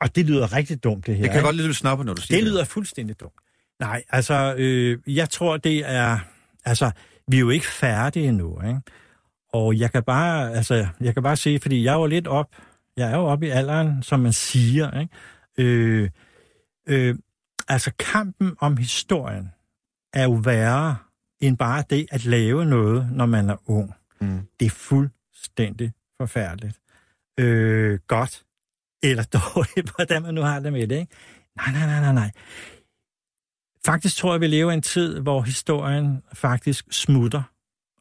Og 0.00 0.16
det 0.16 0.26
lyder 0.26 0.52
rigtig 0.52 0.84
dumt, 0.84 1.06
det 1.06 1.16
her. 1.16 1.22
Det 1.22 1.30
kan 1.30 1.38
ikke? 1.38 1.46
godt 1.46 1.56
lyde 1.56 1.74
snoppe, 1.74 2.04
når 2.04 2.14
du 2.14 2.22
siger 2.22 2.36
det. 2.36 2.44
Det 2.44 2.52
lyder 2.52 2.64
fuldstændig 2.64 3.20
dumt. 3.20 3.32
Nej, 3.80 4.02
altså, 4.10 4.54
øh, 4.58 4.98
jeg 5.06 5.30
tror, 5.30 5.56
det 5.56 5.90
er... 5.90 6.18
Altså, 6.64 6.90
vi 7.28 7.36
er 7.36 7.40
jo 7.40 7.50
ikke 7.50 7.66
færdige 7.66 8.28
endnu, 8.28 8.60
ikke? 8.68 8.80
Og 9.52 9.78
jeg 9.78 9.92
kan 9.92 10.02
bare, 10.02 10.52
altså, 10.52 10.86
jeg 11.00 11.14
kan 11.14 11.22
bare 11.22 11.36
sige, 11.36 11.60
fordi 11.60 11.84
jeg 11.84 11.92
er 11.92 11.98
jo 11.98 12.06
lidt 12.06 12.26
op, 12.26 12.46
jeg 12.96 13.10
er 13.10 13.16
jo 13.16 13.24
oppe 13.24 13.46
i 13.46 13.50
alderen, 13.50 14.02
som 14.02 14.20
man 14.20 14.32
siger, 14.32 15.00
ikke? 15.00 15.14
Øh, 15.58 16.10
øh, 16.86 17.14
altså, 17.68 17.92
kampen 17.98 18.56
om 18.58 18.76
historien 18.76 19.48
er 20.12 20.24
jo 20.24 20.32
værre 20.32 20.96
end 21.40 21.56
bare 21.56 21.84
det 21.90 22.06
at 22.10 22.24
lave 22.24 22.64
noget, 22.64 23.08
når 23.12 23.26
man 23.26 23.50
er 23.50 23.70
ung. 23.70 23.94
Mm. 24.20 24.40
Det 24.60 24.66
er 24.66 24.70
fuldstændig 24.70 25.92
forfærdeligt. 26.20 26.80
Øh, 27.40 27.98
godt 28.06 28.44
eller 29.02 29.24
dårligt, 29.38 29.94
hvordan 29.96 30.22
man 30.22 30.34
nu 30.34 30.40
har 30.40 30.60
det 30.60 30.72
med 30.72 30.86
det, 30.86 31.00
ikke? 31.00 31.14
Nej, 31.56 31.72
nej, 31.72 31.86
nej, 31.86 32.00
nej, 32.00 32.12
nej. 32.12 32.30
Faktisk 33.86 34.16
tror 34.16 34.32
jeg, 34.32 34.40
vi 34.40 34.46
lever 34.46 34.70
i 34.70 34.74
en 34.74 34.82
tid, 34.82 35.20
hvor 35.20 35.42
historien 35.42 36.22
faktisk 36.32 36.86
smutter, 36.90 37.42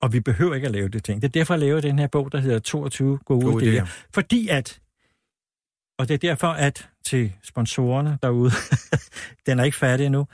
og 0.01 0.13
vi 0.13 0.19
behøver 0.19 0.55
ikke 0.55 0.65
at 0.65 0.71
lave 0.71 0.89
det 0.89 1.03
ting. 1.03 1.21
Det 1.21 1.27
er 1.27 1.31
derfor, 1.31 1.53
jeg 1.53 1.59
laver 1.59 1.81
den 1.81 1.99
her 1.99 2.07
bog, 2.07 2.31
der 2.31 2.39
hedder 2.39 2.59
22 2.59 3.17
gode, 3.25 3.45
gode 3.45 3.63
idéer. 3.63 3.83
idéer. 3.83 3.87
Fordi 4.13 4.47
at, 4.47 4.81
og 5.99 6.07
det 6.07 6.13
er 6.13 6.17
derfor, 6.17 6.47
at 6.47 6.89
til 7.07 7.33
sponsorerne 7.43 8.17
derude, 8.23 8.51
den 9.45 9.59
er 9.59 9.63
ikke 9.63 9.77
færdig 9.77 10.05
endnu, 10.05 10.27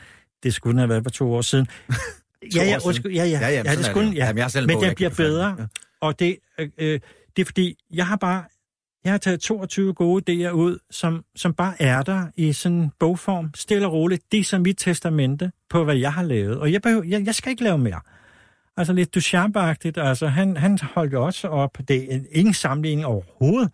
det 0.44 0.54
skulle 0.54 0.72
den 0.72 0.80
have 0.80 0.90
været 0.90 1.04
for 1.04 1.10
to 1.10 1.34
år 1.34 1.42
siden. 1.42 1.68
ja, 2.56 2.64
ja, 2.64 2.78
undskyld, 2.86 3.12
ja, 3.12 3.26
ja, 3.26 3.40
ja, 3.40 3.50
ja, 3.50 3.76
det 3.76 3.86
skulle, 3.86 4.10
ja. 4.10 4.26
Jamen, 4.26 4.38
jeg 4.38 4.50
men 4.68 4.82
den 4.82 4.96
bliver 4.96 5.10
bedre, 5.10 5.56
ja. 5.60 5.66
og 6.02 6.20
det, 6.20 6.38
øh, 6.60 6.70
øh, 6.78 7.00
det 7.36 7.42
er 7.42 7.46
fordi, 7.46 7.78
jeg 7.94 8.08
har 8.08 8.16
bare 8.16 8.44
Jeg 9.04 9.14
har 9.14 9.18
taget 9.18 9.40
22 9.40 9.94
gode 9.94 10.24
idéer 10.48 10.52
ud, 10.52 10.78
som, 10.92 11.26
som 11.36 11.54
bare 11.54 11.82
er 11.82 12.02
der 12.02 12.28
i 12.36 12.54
sådan 12.54 12.92
bogform, 13.00 13.52
stille 13.56 13.88
og 13.88 13.94
roligt. 13.94 14.32
Det 14.32 14.40
er 14.40 14.44
som 14.44 14.62
mit 14.62 14.78
testamente 14.78 15.52
på, 15.70 15.84
hvad 15.84 15.96
jeg 15.96 16.14
har 16.14 16.24
lavet. 16.24 16.60
Og 16.60 16.72
jeg, 16.72 16.82
behøver, 16.82 17.04
jeg, 17.04 17.26
jeg 17.26 17.36
skal 17.36 17.50
ikke 17.50 17.64
lave 17.64 17.78
mere. 17.78 18.00
Altså 18.78 18.94
lidt 18.94 19.16
duchamp 19.16 19.58
Altså, 19.58 20.28
han, 20.28 20.58
han 20.58 20.80
holdt 20.82 21.14
jo 21.14 21.26
også 21.26 21.48
op. 21.48 21.78
Det 21.88 22.16
er 22.16 22.20
ingen 22.32 22.54
sammenligning 22.54 23.06
overhovedet. 23.06 23.72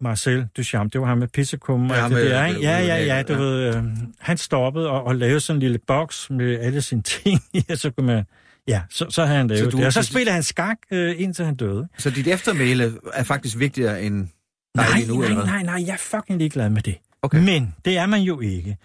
Marcel 0.00 0.48
Duchamp, 0.56 0.92
det 0.92 1.00
var 1.00 1.06
ham 1.06 1.18
med 1.18 1.28
pissekum 1.28 1.90
og 1.90 1.96
ja, 1.96 2.04
det 2.04 2.30
der, 2.30 2.46
ikke? 2.46 2.60
Ja, 2.60 2.78
ja, 2.78 3.04
ja, 3.04 3.22
du 3.22 3.32
ja. 3.32 3.38
ved, 3.38 3.76
øh, 3.76 3.84
han 4.18 4.36
stoppede 4.36 4.90
og, 4.90 5.04
og 5.04 5.16
lavede 5.16 5.40
sådan 5.40 5.56
en 5.56 5.60
lille 5.60 5.78
boks 5.78 6.30
med 6.30 6.58
alle 6.58 6.82
sine 6.82 7.02
ting 7.02 7.40
i, 7.52 7.64
og 7.70 7.78
så 7.78 7.90
kunne 7.90 8.06
man, 8.06 8.24
ja, 8.68 8.82
så, 8.90 9.06
så 9.10 9.24
havde 9.24 9.38
han 9.38 9.48
lavet 9.48 9.72
du, 9.72 9.78
det. 9.78 9.86
Og 9.86 9.92
så 9.92 10.02
spillede 10.02 10.34
han 10.34 10.42
skak, 10.42 10.78
øh, 10.90 11.14
indtil 11.18 11.44
han 11.44 11.56
døde. 11.56 11.88
Så 11.98 12.10
dit 12.10 12.26
eftermæle 12.26 12.92
er 13.12 13.22
faktisk 13.22 13.58
vigtigere 13.58 14.02
end 14.02 14.28
nej, 14.74 14.86
nu, 15.08 15.16
nej, 15.16 15.28
eller 15.28 15.44
nej, 15.44 15.62
nej, 15.62 15.84
jeg 15.86 15.92
er 15.92 15.96
fucking 15.96 16.38
ligeglad 16.38 16.70
med 16.70 16.82
det. 16.82 16.98
Okay. 17.22 17.44
Men 17.44 17.74
det 17.84 17.98
er 17.98 18.06
man 18.06 18.20
jo 18.20 18.40
ikke. 18.40 18.76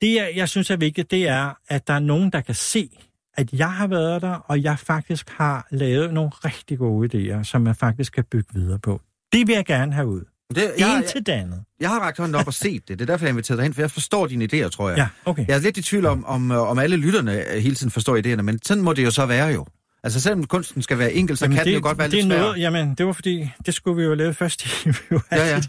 Det, 0.00 0.14
jeg, 0.14 0.32
jeg 0.36 0.48
synes 0.48 0.70
er 0.70 0.76
vigtigt, 0.76 1.10
det 1.10 1.28
er, 1.28 1.58
at 1.68 1.86
der 1.86 1.94
er 1.94 1.98
nogen, 1.98 2.30
der 2.30 2.40
kan 2.40 2.54
se, 2.54 2.90
at 3.36 3.52
jeg 3.52 3.72
har 3.72 3.86
været 3.86 4.22
der, 4.22 4.34
og 4.34 4.62
jeg 4.62 4.78
faktisk 4.78 5.30
har 5.30 5.66
lavet 5.70 6.14
nogle 6.14 6.30
rigtig 6.30 6.78
gode 6.78 7.08
idéer, 7.34 7.42
som 7.42 7.62
man 7.62 7.74
faktisk 7.74 8.12
kan 8.12 8.24
bygge 8.24 8.54
videre 8.54 8.78
på. 8.78 9.00
Det 9.32 9.46
vil 9.46 9.54
jeg 9.54 9.64
gerne 9.64 9.92
have 9.92 10.06
ud. 10.06 10.20
Det, 10.54 10.70
jeg, 10.78 10.96
en 10.96 11.04
til 11.08 11.22
dannet. 11.22 11.64
Jeg 11.80 11.88
har 11.88 12.00
rakt 12.00 12.18
hånden 12.18 12.34
op 12.34 12.46
og 12.46 12.54
set 12.54 12.88
det. 12.88 12.98
Det 12.98 13.00
er 13.00 13.06
derfor, 13.06 13.26
jeg 13.26 13.30
inviteret 13.30 13.58
dig 13.58 13.64
hen, 13.64 13.74
for 13.74 13.82
jeg 13.82 13.90
forstår 13.90 14.26
dine 14.26 14.48
idéer, 14.52 14.68
tror 14.68 14.88
jeg. 14.88 14.98
Ja, 14.98 15.08
okay. 15.24 15.44
Jeg 15.48 15.56
er 15.56 15.60
lidt 15.60 15.76
i 15.76 15.82
tvivl 15.82 16.06
om, 16.06 16.24
om, 16.24 16.50
om 16.50 16.78
alle 16.78 16.96
lytterne 16.96 17.44
hele 17.60 17.74
tiden 17.74 17.90
forstår 17.90 18.18
idéerne, 18.18 18.42
men 18.42 18.58
sådan 18.62 18.84
må 18.84 18.92
det 18.92 19.04
jo 19.04 19.10
så 19.10 19.26
være 19.26 19.46
jo. 19.46 19.66
Altså 20.02 20.20
selvom 20.20 20.46
kunsten 20.46 20.82
skal 20.82 20.98
være 20.98 21.12
enkel, 21.12 21.36
så 21.36 21.44
jamen, 21.44 21.56
kan 21.56 21.64
det, 21.64 21.70
det 21.70 21.78
jo 21.78 21.82
godt 21.82 21.98
være 21.98 22.08
det 22.08 22.14
lidt 22.14 22.26
svært. 22.26 22.40
Noget, 22.40 22.60
jamen, 22.60 22.94
det 22.94 23.06
var 23.06 23.12
fordi, 23.12 23.50
det 23.66 23.74
skulle 23.74 23.96
vi 23.96 24.02
jo 24.02 24.14
lave 24.14 24.34
først 24.34 24.64
i 24.64 24.68
ja, 25.32 25.46
ja. 25.48 25.60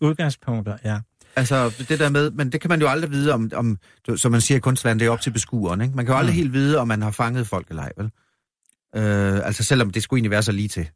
udgangspunkter, 0.00 0.76
ja. 0.84 0.98
Altså 1.36 1.84
det 1.88 1.98
der 1.98 2.08
med, 2.08 2.30
men 2.30 2.52
det 2.52 2.60
kan 2.60 2.68
man 2.68 2.80
jo 2.80 2.88
aldrig 2.88 3.10
vide 3.10 3.32
om, 3.32 3.50
om 3.54 3.78
som 4.16 4.32
man 4.32 4.40
siger 4.40 4.58
i 4.58 4.60
kunstverden, 4.60 5.00
det 5.00 5.06
er 5.06 5.10
op 5.10 5.20
til 5.20 5.30
beskueren, 5.30 5.80
ikke? 5.80 5.96
Man 5.96 6.04
kan 6.04 6.12
jo 6.12 6.18
aldrig 6.18 6.34
mm. 6.34 6.36
helt 6.36 6.52
vide, 6.52 6.78
om 6.78 6.88
man 6.88 7.02
har 7.02 7.10
fanget 7.10 7.46
folk 7.46 7.66
eller 7.68 7.82
ej, 7.82 7.92
vel? 7.96 8.10
Øh, 8.96 9.46
altså 9.46 9.64
selvom 9.64 9.90
det 9.90 10.02
skulle 10.02 10.18
egentlig 10.18 10.30
være 10.30 10.42
så 10.42 10.52
lige 10.52 10.68
til. 10.68 10.88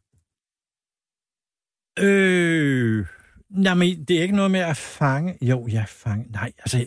Øh, 1.98 3.06
nej, 3.51 3.74
men 3.74 4.05
det 4.05 4.19
er 4.19 4.23
ikke 4.23 4.36
noget 4.36 4.51
med 4.51 4.60
at 4.60 4.77
fange. 4.77 5.35
Jo, 5.43 5.69
jeg 5.73 5.85
fange. 5.89 6.24
Nej, 6.32 6.52
altså... 6.59 6.86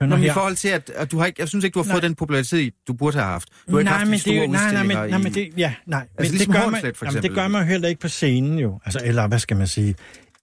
Hør 0.00 0.06
Nå, 0.06 0.16
men 0.16 0.24
i 0.24 0.30
forhold 0.30 0.56
til, 0.56 0.68
at, 0.68 0.90
at 0.90 1.12
du 1.12 1.18
har 1.18 1.26
ikke, 1.26 1.40
jeg 1.40 1.48
synes 1.48 1.64
ikke, 1.64 1.74
du 1.74 1.78
har 1.78 1.84
nej. 1.84 1.94
fået 1.94 2.02
den 2.02 2.14
popularitet, 2.14 2.74
du 2.88 2.92
burde 2.92 3.18
have 3.18 3.26
haft. 3.26 3.48
Du 3.66 3.72
har 3.72 3.78
ikke 3.78 3.90
nej, 3.90 3.98
haft 3.98 4.08
men 4.08 4.14
de 4.14 4.20
store 4.20 4.34
det, 4.34 4.50
nej, 4.50 4.72
nej, 4.72 4.82
men, 4.82 4.96
nej, 4.96 5.18
men 5.18 5.34
det, 5.34 5.48
ja, 5.56 5.74
nej. 5.86 6.00
Altså, 6.00 6.14
men 6.18 6.30
ligesom 6.30 6.52
det, 6.52 6.62
gør 6.62 6.70
man, 6.70 6.94
for 6.94 7.06
jamen, 7.06 7.22
det 7.22 7.30
gør 7.30 7.48
man 7.48 7.66
heller 7.66 7.88
ikke 7.88 8.00
på 8.00 8.08
scenen, 8.08 8.58
jo. 8.58 8.80
Altså, 8.84 9.00
eller 9.04 9.28
hvad 9.28 9.38
skal 9.38 9.56
man 9.56 9.66
sige? 9.66 9.94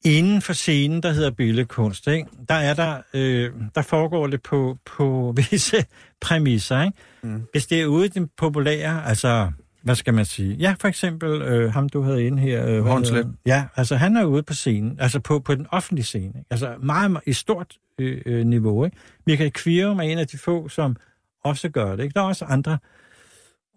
Inden 0.06 0.42
for 0.42 0.54
scenen, 0.54 1.04
der 1.04 1.12
hedder 1.12 1.32
billedkunst, 1.32 2.08
ikke? 2.08 2.28
Der, 2.50 2.56
er 2.56 2.74
der, 2.74 3.02
øh, 3.14 3.52
der 3.76 3.82
foregår 3.82 4.28
det 4.28 4.42
på, 4.42 4.78
på 4.86 5.34
visse 5.52 5.86
præmisser. 6.22 6.84
Ikke? 6.84 6.98
Mm. 7.24 7.42
Hvis 7.52 7.68
det 7.68 7.82
er 7.82 7.86
ude 7.86 8.06
i 8.06 8.10
den 8.10 8.30
populære, 8.38 9.06
altså 9.06 9.52
hvad 9.84 9.96
skal 9.96 10.14
man 10.14 10.26
sige? 10.26 10.56
Ja, 10.56 10.76
for 10.80 10.88
eksempel 10.88 11.42
øh, 11.42 11.74
ham, 11.74 11.90
du 11.90 12.02
havde 12.02 12.26
inde 12.26 12.42
her. 12.42 12.68
Øh, 12.68 12.84
Hornslet. 12.84 13.36
Ja, 13.46 13.66
altså 13.76 13.96
han 13.96 14.18
er 14.18 14.24
ude 14.24 14.44
på 14.44 14.54
scenen, 14.54 15.00
altså 15.00 15.20
på, 15.20 15.40
på 15.40 15.56
den 15.56 15.68
offentlige 15.72 16.06
scene. 16.06 16.26
Ikke? 16.26 16.46
Altså 16.50 16.76
meget, 16.82 17.12
meget 17.12 17.24
i 17.28 17.34
stort 17.34 17.78
øh, 18.00 18.22
øh, 18.26 18.46
niveau. 18.46 18.86
Ikke? 18.86 18.98
Michael 19.26 19.52
Kvirum 19.52 20.00
er 20.00 20.04
en 20.04 20.18
af 20.18 20.28
de 20.28 20.38
få, 20.38 20.70
som 20.70 20.96
også 21.44 21.70
gør 21.70 21.96
det. 21.96 22.04
Ikke? 22.04 22.14
Der 22.14 22.22
er 22.22 22.26
også 22.26 22.46
andre. 22.46 22.78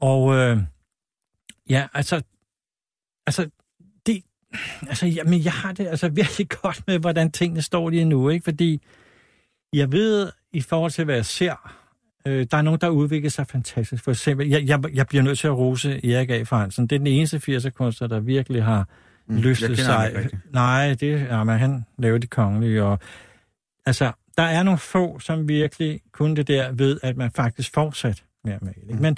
Og 0.01 0.35
øh, 0.35 0.59
ja, 1.71 1.87
altså, 1.95 2.23
altså 3.27 3.51
det, 4.07 4.23
altså, 4.89 5.07
jamen, 5.07 5.45
jeg 5.45 5.53
har 5.53 5.73
det 5.73 5.87
altså 5.87 6.09
virkelig 6.23 6.49
godt 6.49 6.83
med, 6.87 6.99
hvordan 6.99 7.31
tingene 7.33 7.63
står 7.63 7.91
lige 7.91 8.05
nu, 8.05 8.29
ikke? 8.29 8.45
Fordi 8.45 8.81
jeg 9.73 9.93
ved, 9.93 10.33
i 10.53 10.61
forhold 10.61 10.91
til, 10.91 11.05
hvad 11.05 11.15
jeg 11.15 11.27
ser, 11.27 11.86
Øh, 12.27 12.47
der 12.51 12.57
er 12.57 12.63
nogen, 12.63 12.81
der 12.81 12.89
udvikler 12.89 13.31
sig 13.31 13.47
fantastisk. 13.47 14.05
For 14.05 14.11
eksempel, 14.11 14.49
jeg, 14.49 14.67
jeg, 14.67 14.81
jeg 14.95 15.07
bliver 15.07 15.23
nødt 15.23 15.39
til 15.39 15.47
at 15.47 15.57
rose 15.57 16.07
Erik 16.07 16.31
A. 16.31 16.43
Fransen. 16.43 16.87
Det 16.87 16.97
er 16.97 16.99
den 16.99 17.07
eneste 17.07 17.37
80'er-kunstner, 17.37 18.09
der 18.09 18.21
virkelig 18.21 18.65
har 18.65 18.89
mm, 19.27 19.37
løftet 19.37 19.79
sig. 19.79 20.29
Nej, 20.51 20.95
det 20.95 21.21
ja, 21.21 21.45
men 21.45 21.59
han 21.59 21.85
lavede 21.99 22.23
de 22.23 22.27
kongelige. 22.27 22.83
Og, 22.83 22.99
altså, 23.87 24.13
der 24.37 24.43
er 24.43 24.63
nogle 24.63 24.79
få, 24.79 25.19
som 25.19 25.49
virkelig 25.49 26.01
kun 26.13 26.37
det 26.37 26.49
der 26.49 26.73
ved, 26.73 27.01
at 27.03 27.17
man 27.17 27.31
faktisk 27.31 27.75
fortsat 27.75 28.25
med 28.45 28.53
at 28.53 28.63
male. 28.63 28.77
Mm. 28.89 29.01
Men 29.01 29.17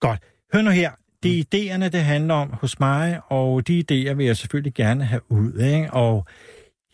godt, 0.00 0.20
hør 0.54 0.62
nu 0.62 0.70
her. 0.70 0.90
De 1.22 1.28
mm. 1.28 1.58
idéerne, 1.58 1.88
det 1.88 2.04
handler 2.04 2.34
om 2.34 2.52
hos 2.52 2.80
mig, 2.80 3.20
og 3.28 3.68
de 3.68 3.78
idéer 3.78 4.14
vil 4.14 4.26
jeg 4.26 4.36
selvfølgelig 4.36 4.74
gerne 4.74 5.04
have 5.04 5.20
ud. 5.28 5.58
Ikke? 5.58 5.92
Og 5.92 6.26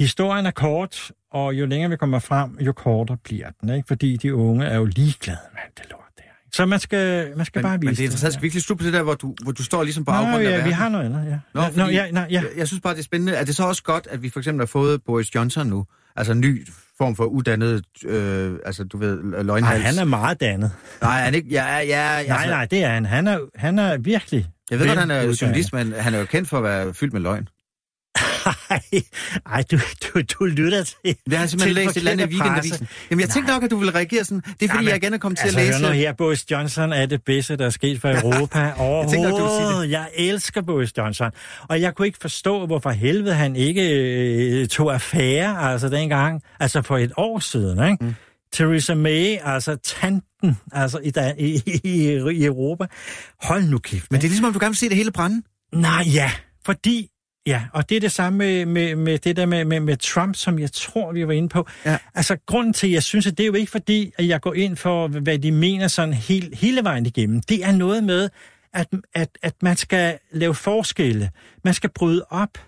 historien 0.00 0.46
er 0.46 0.50
kort, 0.50 1.12
og 1.32 1.54
jo 1.54 1.66
længere 1.66 1.90
vi 1.90 1.96
kommer 1.96 2.18
frem, 2.18 2.58
jo 2.60 2.72
kortere 2.72 3.16
bliver 3.24 3.46
den, 3.60 3.68
ikke? 3.70 3.86
Fordi 3.88 4.16
de 4.16 4.34
unge 4.34 4.66
er 4.66 4.76
jo 4.76 4.84
ligeglade 4.84 5.38
med 5.52 5.62
det 5.76 5.90
lort 5.90 6.00
der. 6.16 6.22
Så 6.52 6.66
man 6.66 6.78
skal, 6.78 7.32
man 7.36 7.46
skal 7.46 7.58
men, 7.58 7.62
bare 7.62 7.80
vise 7.80 7.86
Men 7.86 7.94
det 7.94 8.00
er 8.00 8.04
interessant. 8.04 8.32
Skal 8.32 8.42
vi 8.42 8.46
ikke 8.46 8.60
slutte 8.60 8.82
på 8.82 8.86
det 8.86 8.92
der, 8.92 9.02
hvor 9.02 9.14
du, 9.14 9.34
hvor 9.42 9.52
du 9.52 9.64
står 9.64 9.82
ligesom 9.82 10.04
på 10.04 10.10
Nå, 10.10 10.16
afgrunden 10.16 10.42
ja, 10.42 10.48
af 10.48 10.52
verden? 10.52 10.68
vi 10.68 10.72
har 10.72 10.88
noget 10.88 11.04
andet, 11.04 11.26
ja. 11.30 11.38
Nå, 11.54 11.62
Nå, 11.76 11.90
ja, 11.90 12.10
nej, 12.10 12.26
ja. 12.30 12.40
Jeg, 12.40 12.50
jeg 12.56 12.66
synes 12.66 12.80
bare, 12.80 12.94
det 12.94 13.00
er 13.00 13.04
spændende. 13.04 13.32
Er 13.32 13.44
det 13.44 13.56
så 13.56 13.64
også 13.64 13.82
godt, 13.82 14.06
at 14.10 14.22
vi 14.22 14.30
for 14.30 14.40
eksempel 14.40 14.60
har 14.60 14.66
fået 14.66 15.02
Boris 15.06 15.34
Johnson 15.34 15.66
nu? 15.66 15.86
Altså 16.16 16.32
en 16.32 16.40
ny 16.40 16.68
form 16.98 17.16
for 17.16 17.24
uddannet, 17.24 17.82
øh, 18.06 18.58
altså 18.66 18.84
du 18.84 18.98
ved, 18.98 19.42
løgnhals. 19.44 19.82
Nej, 19.82 19.90
han 19.90 19.98
er 19.98 20.04
meget 20.04 20.40
dannet. 20.40 20.70
Nej, 21.02 21.20
han 21.20 21.34
ikke, 21.34 21.48
ja, 21.50 21.78
ja, 21.78 22.16
altså, 22.18 22.34
nej, 22.34 22.46
nej, 22.46 22.64
det 22.64 22.84
er 22.84 22.88
han. 22.88 23.06
Han 23.06 23.26
er, 23.26 23.38
han 23.54 23.78
er 23.78 23.98
virkelig... 23.98 24.46
Jeg 24.70 24.78
ved 24.78 24.86
godt, 24.86 24.98
han 24.98 25.10
er 25.10 25.36
journalist, 25.42 25.72
men 25.72 25.92
han 25.92 26.14
er 26.14 26.18
jo 26.18 26.24
kendt 26.24 26.48
for 26.48 26.56
at 26.56 26.64
være 26.64 26.94
fyldt 26.94 27.12
med 27.12 27.20
løgn. 27.20 27.48
Ej, 29.54 29.62
du, 29.70 29.78
du, 30.04 30.20
du 30.38 30.44
lytter 30.44 30.82
til 30.84 31.16
Jeg 31.30 31.38
har 31.38 31.46
simpelthen 31.46 31.74
læst 31.74 31.90
et 31.90 31.96
eller 31.96 32.10
andet 32.10 32.26
i 32.26 32.34
weekendavisen. 32.34 32.88
Jamen, 33.10 33.20
jeg 33.20 33.28
tænkte 33.28 33.52
nok, 33.52 33.62
at 33.62 33.70
du 33.70 33.76
ville 33.76 33.94
reagere 33.94 34.24
sådan. 34.24 34.40
Det 34.40 34.62
er, 34.62 34.68
fordi 34.68 34.84
Nej, 34.84 34.88
jeg 34.88 34.96
igen 34.96 35.14
er 35.14 35.18
kommet 35.18 35.38
altså, 35.40 35.54
til 35.54 35.60
at 35.60 35.66
altså, 35.66 35.80
læse... 35.80 35.86
Altså, 35.86 36.00
her, 36.06 36.12
Boris 36.12 36.50
Johnson 36.50 36.92
er 36.92 37.06
det 37.06 37.22
bedste, 37.22 37.56
der 37.56 37.66
er 37.66 37.70
sket 37.70 38.00
for 38.00 38.08
Europa 38.22 38.72
overhovedet. 38.78 39.02
jeg, 39.02 39.10
tænkte, 39.10 39.30
nok, 39.30 39.40
du 39.40 39.82
det. 39.82 39.90
jeg 39.90 40.08
elsker 40.14 40.62
Boris 40.62 40.98
Johnson. 40.98 41.30
Og 41.68 41.80
jeg 41.80 41.94
kunne 41.94 42.06
ikke 42.06 42.18
forstå, 42.20 42.66
hvorfor 42.66 42.90
helvede 42.90 43.34
han 43.34 43.56
ikke 43.56 43.90
øh, 44.62 44.68
tog 44.68 44.94
affære, 44.94 45.72
altså 45.72 45.88
dengang, 45.88 46.42
altså 46.60 46.82
for 46.82 46.98
et 46.98 47.12
år 47.16 47.38
siden, 47.38 47.90
ikke? 47.90 48.04
Mm. 48.04 48.14
Theresa 48.52 48.94
May, 48.94 49.36
altså 49.44 49.76
tanten, 49.76 50.58
altså 50.72 50.98
i, 50.98 51.12
i, 51.38 51.80
i, 51.84 52.12
i 52.32 52.44
Europa. 52.44 52.86
Hold 53.42 53.64
nu 53.64 53.78
kæft. 53.78 54.12
Men 54.12 54.20
det 54.20 54.26
er 54.26 54.28
ligesom, 54.28 54.46
om 54.46 54.52
du 54.52 54.58
gerne 54.58 54.70
vil 54.70 54.76
se 54.76 54.88
det 54.88 54.96
hele 54.96 55.10
brænde. 55.10 55.42
Nej, 55.72 56.04
ja, 56.06 56.30
fordi 56.66 57.08
Ja, 57.48 57.62
og 57.72 57.88
det 57.88 57.96
er 57.96 58.00
det 58.00 58.12
samme 58.12 58.38
med, 58.38 58.66
med, 58.66 58.96
med 58.96 59.18
det 59.18 59.36
der 59.36 59.46
med, 59.46 59.64
med, 59.64 59.80
med 59.80 59.96
Trump, 59.96 60.36
som 60.36 60.58
jeg 60.58 60.72
tror, 60.72 61.12
vi 61.12 61.26
var 61.26 61.32
inde 61.32 61.48
på. 61.48 61.66
Ja. 61.84 61.98
Altså, 62.14 62.36
grunden 62.46 62.72
til, 62.72 62.86
at 62.86 62.92
jeg 62.92 63.02
synes, 63.02 63.26
at 63.26 63.38
det 63.38 63.44
er 63.44 63.46
jo 63.46 63.54
ikke 63.54 63.70
fordi, 63.70 64.12
at 64.18 64.28
jeg 64.28 64.40
går 64.40 64.54
ind 64.54 64.76
for, 64.76 65.08
hvad 65.08 65.38
de 65.38 65.52
mener 65.52 65.88
sådan 65.88 66.14
hele, 66.14 66.56
hele 66.56 66.84
vejen 66.84 67.06
igennem. 67.06 67.40
Det 67.40 67.64
er 67.64 67.72
noget 67.72 68.04
med, 68.04 68.28
at, 68.74 68.86
at, 69.14 69.28
at 69.42 69.54
man 69.62 69.76
skal 69.76 70.18
lave 70.30 70.54
forskelle. 70.54 71.30
Man 71.64 71.74
skal 71.74 71.90
bryde 71.90 72.24
op. 72.30 72.58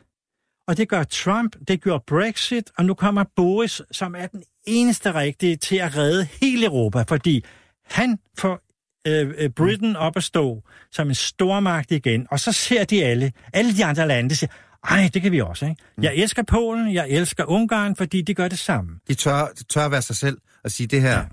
Og 0.68 0.76
det 0.76 0.88
gør 0.88 1.02
Trump, 1.02 1.56
det 1.68 1.82
gør 1.82 1.98
Brexit, 2.06 2.70
og 2.78 2.84
nu 2.84 2.94
kommer 2.94 3.24
Boris, 3.36 3.82
som 3.92 4.14
er 4.14 4.26
den 4.26 4.42
eneste 4.66 5.14
rigtige 5.14 5.56
til 5.56 5.76
at 5.76 5.96
redde 5.96 6.28
hele 6.40 6.66
Europa, 6.66 7.04
fordi 7.08 7.44
han 7.84 8.18
får 8.38 8.60
øh, 9.06 9.34
øh 9.38 9.50
Britain 9.50 9.96
op 9.96 10.16
at 10.16 10.22
stå 10.22 10.62
som 10.92 11.08
en 11.08 11.14
stormagt 11.14 11.90
igen, 11.90 12.26
og 12.30 12.40
så 12.40 12.52
ser 12.52 12.84
de 12.84 13.04
alle, 13.04 13.32
alle 13.52 13.76
de 13.76 13.84
andre 13.84 14.08
lande, 14.08 14.34
siger, 14.34 14.50
ej, 14.84 15.10
det 15.14 15.22
kan 15.22 15.32
vi 15.32 15.40
også, 15.40 15.64
ikke? 15.64 15.82
Mm. 15.96 16.02
Jeg 16.02 16.14
elsker 16.14 16.42
Polen, 16.42 16.94
jeg 16.94 17.08
elsker 17.08 17.44
Ungarn, 17.44 17.96
fordi 17.96 18.22
de 18.22 18.34
gør 18.34 18.48
det 18.48 18.58
samme. 18.58 18.90
De 19.08 19.14
tør, 19.14 19.46
de 19.58 19.64
tør 19.64 19.88
være 19.88 20.02
sig 20.02 20.16
selv 20.16 20.38
og 20.64 20.70
sige 20.70 20.86
det 20.86 21.00
her. 21.02 21.18
Ja. 21.18 21.24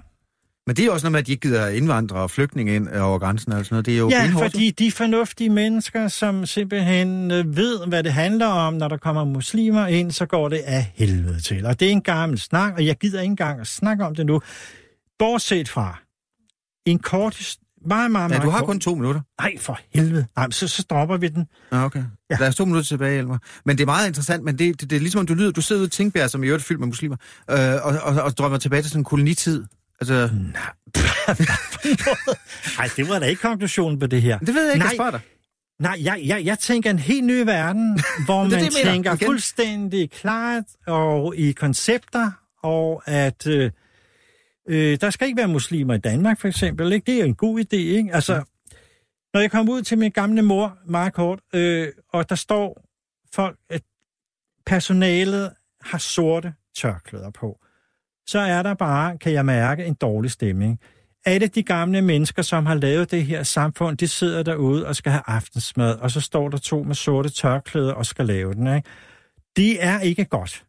Men 0.68 0.76
det 0.76 0.86
er 0.86 0.92
også 0.92 1.06
noget 1.06 1.12
med, 1.12 1.20
at 1.20 1.28
de 1.28 1.32
ikke 1.32 1.48
gider 1.48 1.68
indvandrere 1.68 2.22
og 2.22 2.32
flygtninge 2.32 2.76
ind 2.76 2.90
over 2.90 3.20
grænsen 3.20 3.52
og 3.52 3.66
sådan 3.66 3.74
noget. 3.74 3.86
Det 3.86 3.94
er 3.94 3.98
jo 3.98 4.10
ja, 4.10 4.22
benhårdt. 4.22 4.52
fordi 4.52 4.72
de 4.72 4.92
fornuftige 4.92 5.50
mennesker, 5.50 6.08
som 6.08 6.46
simpelthen 6.46 7.32
øh, 7.32 7.56
ved, 7.56 7.88
hvad 7.88 8.04
det 8.04 8.14
handler 8.14 8.46
om, 8.46 8.74
når 8.74 8.88
der 8.88 8.98
kommer 8.98 9.26
muslimer 9.26 9.88
ind, 9.88 10.12
så 10.12 10.26
går 10.26 10.50
det 10.50 10.58
af 10.58 10.92
helvede 10.96 11.42
til. 11.42 11.66
Og 11.66 11.80
det 11.80 11.88
er 11.88 11.92
en 11.92 12.02
gammel 12.02 12.40
snak, 12.40 12.74
og 12.74 12.86
jeg 12.86 12.96
gider 12.96 13.22
ikke 13.22 13.32
engang 13.32 13.62
at 13.62 13.68
snakke 13.68 14.06
om 14.06 14.16
det 14.16 14.26
nu. 14.26 14.42
Bortset 15.20 15.70
fra 15.70 16.00
en 16.86 17.00
kort 17.00 17.58
meget, 17.88 18.12
meget, 18.12 18.30
meget 18.30 18.40
Ja, 18.40 18.46
du 18.46 18.50
har 18.50 18.64
kun 18.64 18.80
to 18.80 18.96
minutter. 18.96 19.22
Nej, 19.42 19.58
for 19.60 19.80
helvede. 19.94 20.26
Nej, 20.36 20.52
så, 20.52 20.68
så 20.68 20.82
stopper 20.82 21.18
vi 21.18 21.28
den. 21.28 21.46
Ja, 21.72 21.86
okay. 21.86 22.04
Ja. 22.30 22.38
Lad 22.40 22.48
os 22.48 22.56
to 22.56 22.66
minutter 22.66 22.88
tilbage, 22.88 23.18
Elmer. 23.18 23.38
Men 23.66 23.78
det 23.78 23.84
er 23.84 23.86
meget 23.86 24.08
interessant, 24.08 24.44
men 24.44 24.60
det, 24.60 24.82
det, 24.82 24.90
det 24.90 24.96
er 24.96 25.00
ligesom, 25.00 25.26
du 25.26 25.34
lyder, 25.34 25.52
du 25.52 25.62
sidder 25.62 25.82
ude 25.82 25.88
i 25.88 25.90
Tingbjerg, 25.90 26.30
som 26.30 26.44
i 26.44 26.48
øvrigt 26.48 26.64
fyldt 26.64 26.80
med 26.80 26.88
muslimer, 26.88 27.16
øh, 27.52 27.58
og, 27.58 28.00
og, 28.04 28.24
og 28.24 28.38
drømmer 28.38 28.58
tilbage 28.58 28.82
til 28.82 28.90
sådan 28.92 29.02
en 29.02 29.06
kolonitid. 29.06 29.66
Altså... 30.02 30.30
Nej, 32.78 32.90
det 32.98 33.10
var 33.10 33.20
da 33.20 33.26
ikke 33.26 33.42
konklusionen 33.42 34.00
på 34.00 34.08
det 34.08 34.22
her. 34.22 34.40
Det 34.40 34.56
ved 34.56 34.64
jeg 34.66 34.74
ikke, 34.74 34.84
Nej. 34.84 34.90
jeg 34.90 34.98
spørger 34.98 35.12
dig. 35.12 35.20
Nej, 35.80 35.98
jeg, 36.02 36.22
jeg, 36.26 36.46
jeg 36.46 36.60
tænker 36.60 36.90
en 36.90 37.00
helt 37.00 37.26
ny 37.26 37.40
verden, 37.46 38.00
hvor 38.26 38.44
det, 38.44 38.52
man 38.52 38.62
det, 38.62 38.74
tænker 38.84 39.16
fuldstændig 39.26 40.12
klart 40.12 40.64
og 40.88 41.36
i 41.36 41.52
koncepter, 41.52 42.32
og 42.64 43.04
at 43.06 43.48
øh, 43.48 43.72
Øh, 44.68 44.98
der 45.02 45.10
skal 45.10 45.28
ikke 45.28 45.38
være 45.38 45.48
muslimer 45.48 45.94
i 45.94 45.98
Danmark, 45.98 46.40
for 46.40 46.48
eksempel. 46.48 46.92
Ikke? 46.92 47.12
Det 47.12 47.22
er 47.22 47.26
en 47.26 47.36
god 47.36 47.60
idé. 47.60 47.76
Ikke? 47.76 48.10
Altså, 48.14 48.34
ja. 48.34 48.42
når 49.34 49.42
jeg 49.42 49.52
kommer 49.52 49.74
ud 49.74 49.82
til 49.82 49.98
min 49.98 50.12
gamle 50.12 50.42
mor, 50.42 50.78
meget 50.86 51.14
kort, 51.14 51.40
øh, 51.54 51.88
og 52.14 52.30
der 52.30 52.36
står 52.36 52.86
folk, 53.34 53.58
at 53.70 53.82
personalet 54.66 55.52
har 55.82 55.98
sorte 55.98 56.54
tørklæder 56.76 57.30
på, 57.30 57.60
så 58.28 58.40
er 58.40 58.64
der 58.64 58.74
bare, 58.74 59.18
kan 59.18 59.34
jeg 59.34 59.46
mærke, 59.46 59.86
en 59.86 59.94
dårlig 59.94 60.32
stemning. 60.32 60.80
Alle 61.26 61.48
de 61.48 61.64
gamle 61.64 62.02
mennesker, 62.02 62.42
som 62.42 62.66
har 62.66 62.76
lavet 62.76 63.12
det 63.12 63.26
her 63.26 63.44
samfund, 63.44 63.98
de 63.98 64.08
sidder 64.08 64.44
derude 64.44 64.88
og 64.88 64.96
skal 64.96 65.12
have 65.12 65.24
aftensmad, 65.28 65.96
og 65.96 66.12
så 66.12 66.22
står 66.22 66.50
der 66.50 66.58
to 66.58 66.84
med 66.84 66.96
sorte 66.96 67.30
tørklæder 67.30 67.94
og 67.94 68.06
skal 68.06 68.26
lave 68.26 68.54
den. 68.54 68.76
Ikke? 68.76 68.90
Det 69.56 69.84
er 69.84 70.00
ikke 70.00 70.26
godt. 70.26 70.67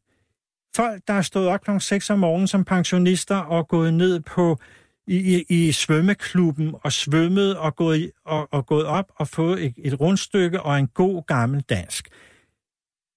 Folk, 0.76 1.02
der 1.08 1.14
er 1.14 1.22
stået 1.22 1.48
op 1.48 1.60
kl. 1.60 1.70
6 1.78 2.10
om 2.10 2.18
morgenen 2.18 2.48
som 2.48 2.64
pensionister 2.64 3.36
og 3.36 3.68
gået 3.68 3.94
ned 3.94 4.20
på 4.20 4.58
i, 5.06 5.36
i, 5.36 5.44
i 5.48 5.72
svømmeklubben 5.72 6.74
og 6.82 6.92
svømmet 6.92 7.56
og 7.56 7.76
gået, 7.76 8.10
og, 8.24 8.48
og 8.52 8.66
gået 8.66 8.84
op 8.84 9.04
og 9.16 9.28
fået 9.28 9.64
et, 9.64 9.74
et 9.78 10.00
rundstykke 10.00 10.62
og 10.62 10.78
en 10.78 10.88
god 10.88 11.26
gammel 11.26 11.60
dansk. 11.60 12.08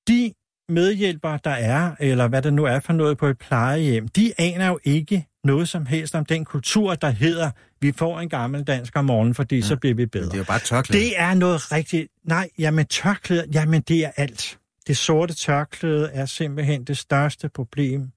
De 0.07 0.33
medhjælpere, 0.69 1.39
der 1.43 1.51
er, 1.51 1.91
eller 1.99 2.27
hvad 2.27 2.41
det 2.41 2.53
nu 2.53 2.65
er 2.65 2.79
for 2.79 2.93
noget 2.93 3.17
på 3.17 3.27
et 3.27 3.37
plejehjem, 3.37 4.07
de 4.07 4.33
aner 4.37 4.67
jo 4.67 4.79
ikke 4.83 5.27
noget 5.43 5.69
som 5.69 5.85
helst 5.85 6.15
om 6.15 6.25
den 6.25 6.45
kultur, 6.45 6.95
der 6.95 7.09
hedder, 7.09 7.51
vi 7.81 7.91
får 7.91 8.19
en 8.19 8.29
gammel 8.29 8.63
dansk 8.63 8.97
om 8.97 9.05
morgenen, 9.05 9.35
fordi 9.35 9.55
ja. 9.55 9.61
så 9.61 9.75
bliver 9.75 9.95
vi 9.95 10.05
bedre. 10.05 10.25
Det 10.25 10.33
er 10.33 10.37
jo 10.37 10.43
bare 10.43 10.59
tørklæde. 10.59 11.03
Det 11.03 11.19
er 11.19 11.33
noget 11.33 11.71
rigtigt. 11.71 12.07
Nej, 12.23 12.49
jamen 12.59 12.85
tørklæde, 12.85 13.45
jamen 13.53 13.81
det 13.81 14.05
er 14.05 14.11
alt. 14.17 14.59
Det 14.87 14.97
sorte 14.97 15.33
tørklæde 15.33 16.09
er 16.13 16.25
simpelthen 16.25 16.83
det 16.83 16.97
største 16.97 17.49
problem, 17.49 18.09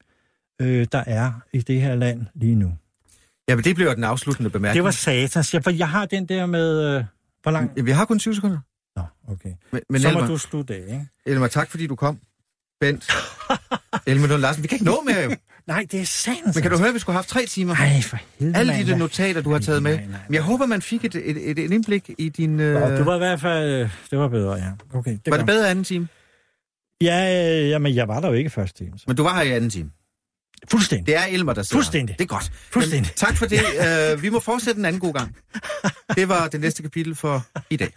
øh, 0.61 0.87
der 0.93 1.05
er 1.07 1.33
i 1.53 1.61
det 1.61 1.81
her 1.81 1.95
land 1.95 2.27
lige 2.35 2.55
nu. 2.55 2.73
Ja, 3.49 3.55
men 3.55 3.65
det 3.65 3.75
bliver 3.75 3.95
den 3.95 4.05
afsluttende 4.05 4.51
bemærkning. 4.51 4.75
Det 4.77 4.85
var 4.85 4.91
satans. 4.91 5.55
Ja, 5.55 5.59
for 5.59 5.71
jeg 5.71 5.89
har 5.89 6.07
den 6.07 6.27
der 6.27 6.47
med... 6.47 6.97
Øh, 6.97 7.05
hvor 7.43 7.51
lang... 7.51 7.71
Ja, 7.77 7.83
vi 7.83 7.91
har 7.91 8.05
kun 8.05 8.19
20 8.19 8.35
sekunder. 8.35 8.59
Nå, 8.97 9.03
okay. 9.29 9.51
Men, 9.73 9.81
men 9.91 10.01
Så 10.01 10.09
må 10.11 10.19
Elmer, 10.19 10.27
du 10.31 10.39
slutte 10.39 10.75
af, 10.75 10.79
ikke? 10.87 11.07
Elmer, 11.27 11.47
tak 11.47 11.71
fordi 11.71 11.87
du 11.87 11.97
kom. 11.97 12.19
Bent. 12.81 13.11
Elmer 14.07 14.27
Lund 14.29 14.41
Larsen, 14.41 14.63
vi 14.63 14.69
kan 14.69 14.77
ikke 14.77 14.85
nå 14.85 15.03
mere 15.07 15.23
jo. 15.25 15.35
Nej, 15.67 15.87
det 15.93 16.01
er 16.01 16.05
sandt. 16.05 16.45
Men 16.55 16.63
kan 16.63 16.71
du 16.71 16.77
høre, 16.79 16.89
at 16.89 16.95
vi 16.95 16.99
skulle 16.99 17.15
have 17.15 17.19
haft 17.19 17.29
tre 17.29 17.47
timer? 17.47 17.75
Nej, 17.75 18.01
for 18.03 18.19
helvede, 18.39 18.59
Alle 18.59 18.73
de 18.73 18.87
der 18.87 18.97
notater, 18.97 19.41
du 19.43 19.53
har 19.53 19.59
taget 19.59 19.83
med. 19.83 19.95
Nej, 19.95 20.01
nej, 20.05 20.11
nej. 20.11 20.21
Men 20.29 20.35
jeg 20.35 20.43
håber, 20.43 20.67
man 20.67 20.83
fik 20.83 21.05
et, 21.05 21.15
et, 21.15 21.51
et, 21.51 21.59
et 21.59 21.73
indblik 21.73 22.11
i 22.19 22.29
din... 22.29 22.61
Øh... 22.61 22.81
Nå, 22.81 22.91
det 22.91 23.07
var 23.07 23.15
i 23.15 23.19
hvert 23.19 23.41
fald... 23.41 23.71
øh, 23.71 23.91
Det 24.11 24.19
var 24.19 24.29
bedre, 24.29 24.53
ja. 24.55 24.71
Okay, 24.95 25.11
det 25.13 25.21
var 25.27 25.31
kom. 25.37 25.39
det 25.39 25.47
bedre 25.47 25.71
anden 25.71 25.85
time? 25.85 26.09
Ja, 27.03 27.49
øh, 27.63 27.69
jamen, 27.69 27.95
jeg 27.95 28.09
var 28.09 28.21
der 28.21 28.29
jo 28.29 28.35
ikke 28.35 28.51
første 28.51 28.85
time. 28.85 28.99
Så. 28.99 29.05
Men 29.07 29.17
du 29.17 29.23
var 29.23 29.35
her 29.37 29.43
i 29.43 29.51
anden 29.53 29.71
time. 29.71 29.91
Fuldstændig. 30.71 31.07
Det 31.07 31.17
er 31.17 31.25
Elmer, 31.25 31.53
der 31.53 31.63
sidder. 31.63 31.77
Fuldstændig. 31.77 32.19
Det 32.19 32.25
er 32.25 32.29
godt. 32.29 32.53
Fuldstændig. 32.55 33.07
Jamen, 33.07 33.17
tak 33.17 33.37
for 33.37 33.47
det. 33.47 33.61
Uh, 34.15 34.23
vi 34.23 34.29
må 34.29 34.41
fortsætte 34.41 34.79
en 34.79 34.85
anden 34.85 35.01
god 35.01 35.13
gang. 35.15 35.37
Det 36.17 36.29
var 36.29 36.49
det 36.49 36.61
næste 36.61 36.83
kapitel 36.83 37.15
for 37.15 37.47
i 37.71 37.77
dag. 37.77 37.93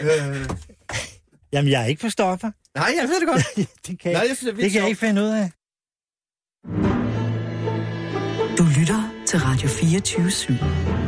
øh, 0.00 0.48
Jamen, 1.52 1.70
jeg 1.70 1.82
er 1.82 1.86
ikke 1.86 2.00
for 2.00 2.08
stoffer. 2.08 2.50
nej, 2.74 2.92
jeg 3.00 3.08
ved 3.08 3.20
det 3.20 3.28
godt. 3.28 3.68
det 3.86 3.98
kan, 3.98 4.12
Nej, 4.12 4.24
jeg, 4.28 4.36
synes, 4.36 4.54
det 4.54 4.58
er 4.58 4.62
det 4.62 4.72
kan 4.72 4.80
jeg 4.80 4.88
ikke 4.88 5.00
finde 5.00 5.22
ud 5.22 5.28
af. 5.28 5.50
Du 8.58 8.64
lytter 8.80 9.24
til 9.26 9.38
Radio 9.40 9.68
24 9.68 10.26
/7. 10.26 10.99